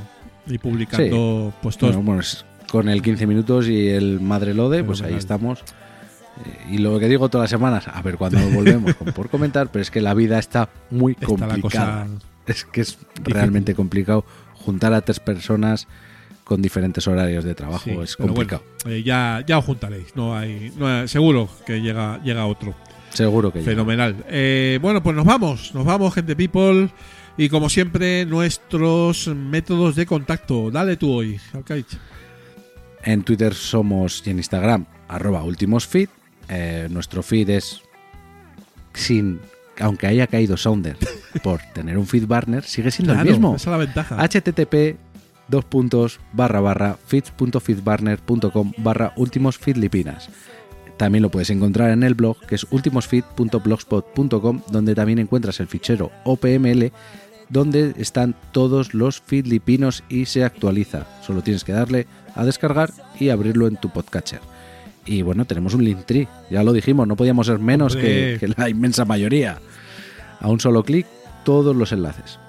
y 0.48 0.58
publicando 0.58 1.54
pues 1.62 1.78
todos. 1.78 1.96
Bueno, 1.98 2.22
con 2.70 2.90
el 2.90 3.02
15 3.02 3.28
minutos 3.28 3.68
y 3.68 3.90
el 3.90 4.20
Madre 4.20 4.54
Lode, 4.54 4.84
pues 4.84 5.02
ahí 5.02 5.14
estamos. 5.14 5.64
Eh, 6.46 6.74
Y 6.74 6.78
lo 6.80 7.00
que 7.00 7.08
digo 7.08 7.30
todas 7.30 7.44
las 7.46 7.50
semanas, 7.52 7.88
a 7.88 8.02
ver 8.02 8.18
cuándo 8.18 8.40
volvemos 8.50 8.94
por 8.96 9.30
comentar, 9.30 9.72
pero 9.72 9.82
es 9.82 9.92
que 9.92 10.02
la 10.02 10.14
vida 10.14 10.40
está 10.40 10.70
muy 10.90 11.14
está 11.14 11.26
complicada. 11.28 11.62
cosa. 12.06 12.08
Es 12.48 12.66
que 12.66 12.82
es 12.82 12.98
realmente 13.24 13.74
complicado 13.76 14.26
juntar 14.56 14.94
a 14.94 15.02
tres 15.02 15.20
personas 15.20 15.88
con 16.44 16.62
diferentes 16.62 17.08
horarios 17.08 17.44
de 17.46 17.56
trabajo. 17.56 17.86
Sí, 17.86 17.92
es 18.02 18.18
complicado. 18.18 18.64
bueno, 18.84 18.98
eh, 18.98 19.04
ya, 19.04 19.44
ya 19.48 19.58
os 19.60 19.66
juntaréis. 19.66 20.16
No 20.16 20.36
hay, 20.36 20.74
no 20.78 20.88
hay- 20.88 21.08
seguro 21.08 21.48
que 21.66 21.80
llega, 21.82 22.22
llega 22.24 22.46
otro. 22.46 22.76
Seguro 23.14 23.54
que 23.54 23.60
llega. 23.60 23.72
Fenomenal. 23.72 24.26
Eh, 24.28 24.80
bueno, 24.82 25.02
pues 25.02 25.16
nos 25.16 25.26
vamos, 25.26 25.74
nos 25.74 25.86
vamos, 25.86 26.14
gente 26.14 26.36
people. 26.36 26.90
Y 27.38 27.48
como 27.50 27.70
siempre, 27.70 28.26
nuestros 28.26 29.28
métodos 29.28 29.96
de 29.96 30.06
contacto. 30.06 30.70
Dale 30.70 30.98
tú 30.98 31.12
hoy, 31.14 31.40
Alcaich. 31.54 31.98
En 33.04 33.24
Twitter 33.24 33.54
somos 33.54 34.22
y 34.26 34.30
en 34.32 34.38
Instagram, 34.38 34.86
arroba 35.08 35.44
ultimosfeed. 35.44 36.10
Eh, 36.50 36.88
nuestro 36.90 37.24
feed 37.24 37.50
es 37.50 37.82
sin. 38.94 39.40
Aunque 39.80 40.06
haya 40.06 40.28
caído 40.28 40.56
Sounder 40.56 40.98
por 41.44 41.60
tener 41.74 41.98
un 41.98 42.06
feed 42.06 42.28
burner, 42.28 42.64
sigue 42.64 42.92
siendo 42.92 43.14
Claro, 43.14 43.28
el 43.28 43.34
mismo. 43.34 43.56
Esa 43.56 43.70
es 43.70 43.72
la 43.72 43.78
ventaja. 43.78 44.28
http 44.28 44.98
dos 45.48 45.66
puntos 45.66 46.20
barra 46.32 46.62
barra 46.62 46.98
feeds.feedburner.com 47.06 48.72
barra 48.78 49.14
últimos 49.18 49.58
feedlipinas 49.58 50.30
También 50.98 51.22
lo 51.22 51.30
puedes 51.32 51.50
encontrar 51.50 51.92
en 51.92 52.04
el 52.04 52.14
blog 52.14 52.40
que 52.48 52.56
es 52.56 52.66
ultimosfeed.blogspot.com 52.70 54.62
donde 54.72 54.96
también 54.96 55.20
encuentras 55.20 55.60
el 55.60 55.68
fichero 55.68 56.12
OPML 56.24 56.92
donde 57.50 57.94
están 57.98 58.36
todos 58.52 58.94
los 58.94 59.22
filipinos 59.22 60.04
y 60.10 60.26
se 60.26 60.44
actualiza. 60.44 61.06
Solo 61.22 61.42
tienes 61.42 61.64
que 61.64 61.74
darle 61.74 62.08
a 62.36 62.46
descargar 62.46 62.92
y 63.20 63.30
abrirlo 63.30 63.68
en 63.68 63.76
tu 63.76 63.90
podcatcher. 63.90 64.40
Y 65.06 65.22
bueno, 65.22 65.46
tenemos 65.46 65.74
un 65.74 65.84
Linktree, 65.84 66.28
ya 66.50 66.64
lo 66.64 66.72
dijimos, 66.72 67.08
no 67.08 67.16
podíamos 67.16 67.48
ser 67.48 67.60
menos 67.60 67.96
que, 67.96 68.40
la 68.56 68.70
inmensa 68.70 69.06
mayoría. 69.06 69.60
A 70.40 70.50
un 70.50 70.60
solo 70.60 70.84
clic, 70.84 71.06
todos 71.44 71.76
los 71.76 71.92
enlaces. 71.92 72.40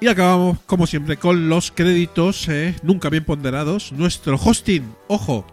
Y 0.00 0.08
acabamos, 0.08 0.58
como 0.66 0.86
siempre, 0.86 1.16
con 1.16 1.48
los 1.48 1.70
créditos 1.70 2.48
eh, 2.48 2.74
nunca 2.82 3.08
bien 3.08 3.24
ponderados. 3.24 3.92
Nuestro 3.92 4.36
hosting, 4.36 4.82
ojo, 5.06 5.46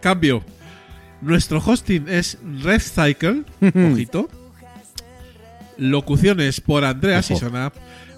cambio. 0.00 0.42
Nuestro 1.20 1.58
hosting 1.58 2.06
es 2.08 2.38
RevCycle, 2.62 3.44
ojito. 3.92 4.28
Locuciones 5.76 6.60
por 6.60 6.84
Andrea. 6.84 7.22
Sisona. 7.22 7.72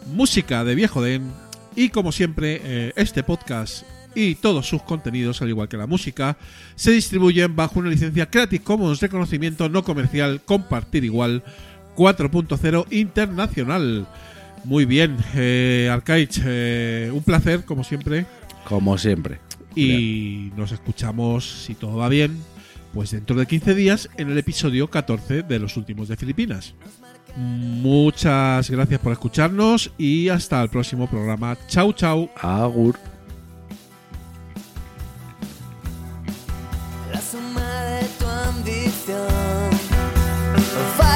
Música 0.07 0.65
de 0.65 0.75
Viejo 0.75 1.03
Den. 1.03 1.33
Y 1.77 1.89
como 1.89 2.13
siempre, 2.13 2.61
eh, 2.63 2.93
este 2.97 3.23
podcast 3.23 3.85
y 4.15 4.35
todos 4.37 4.69
sus 4.69 4.83
contenidos, 4.83 5.41
al 5.43 5.49
igual 5.49 5.69
que 5.69 5.77
la 5.77 5.87
música, 5.87 6.37
se 6.75 6.91
distribuyen 6.91 7.55
bajo 7.55 7.79
una 7.79 7.91
licencia 7.91 8.31
Creative 8.31 8.65
Commons 8.65 9.01
de 9.01 9.09
conocimiento 9.09 9.69
no 9.69 9.85
comercial, 9.85 10.41
compartir 10.45 11.05
igual 11.05 11.43
4.0 11.97 12.87
internacional. 12.91 14.07
Muy 14.65 14.85
bien, 14.85 15.17
eh, 15.35 15.89
Arcaich, 15.91 16.41
eh, 16.45 17.11
un 17.13 17.23
placer, 17.23 17.65
como 17.65 17.85
siempre. 17.85 18.27
Como 18.65 18.99
siempre. 18.99 19.41
Y 19.75 20.53
nos 20.57 20.73
escuchamos, 20.73 21.65
si 21.65 21.75
todo 21.75 21.97
va 21.97 22.09
bien, 22.09 22.39
pues 22.93 23.13
dentro 23.13 23.37
de 23.37 23.47
15 23.47 23.75
días 23.75 24.11
en 24.17 24.31
el 24.31 24.39
episodio 24.39 24.89
14 24.89 25.43
de 25.43 25.59
Los 25.59 25.77
Últimos 25.77 26.09
de 26.09 26.17
Filipinas. 26.17 26.75
Muchas 27.37 28.69
gracias 28.71 29.01
por 29.01 29.13
escucharnos 29.13 29.93
y 29.97 30.29
hasta 30.29 30.61
el 30.63 30.69
próximo 30.69 31.09
programa. 31.09 31.57
Chau, 31.69 31.93
chau. 31.93 32.29
Agur. 32.37 33.10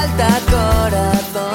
Falta 0.05 0.39
corazón 0.51 1.54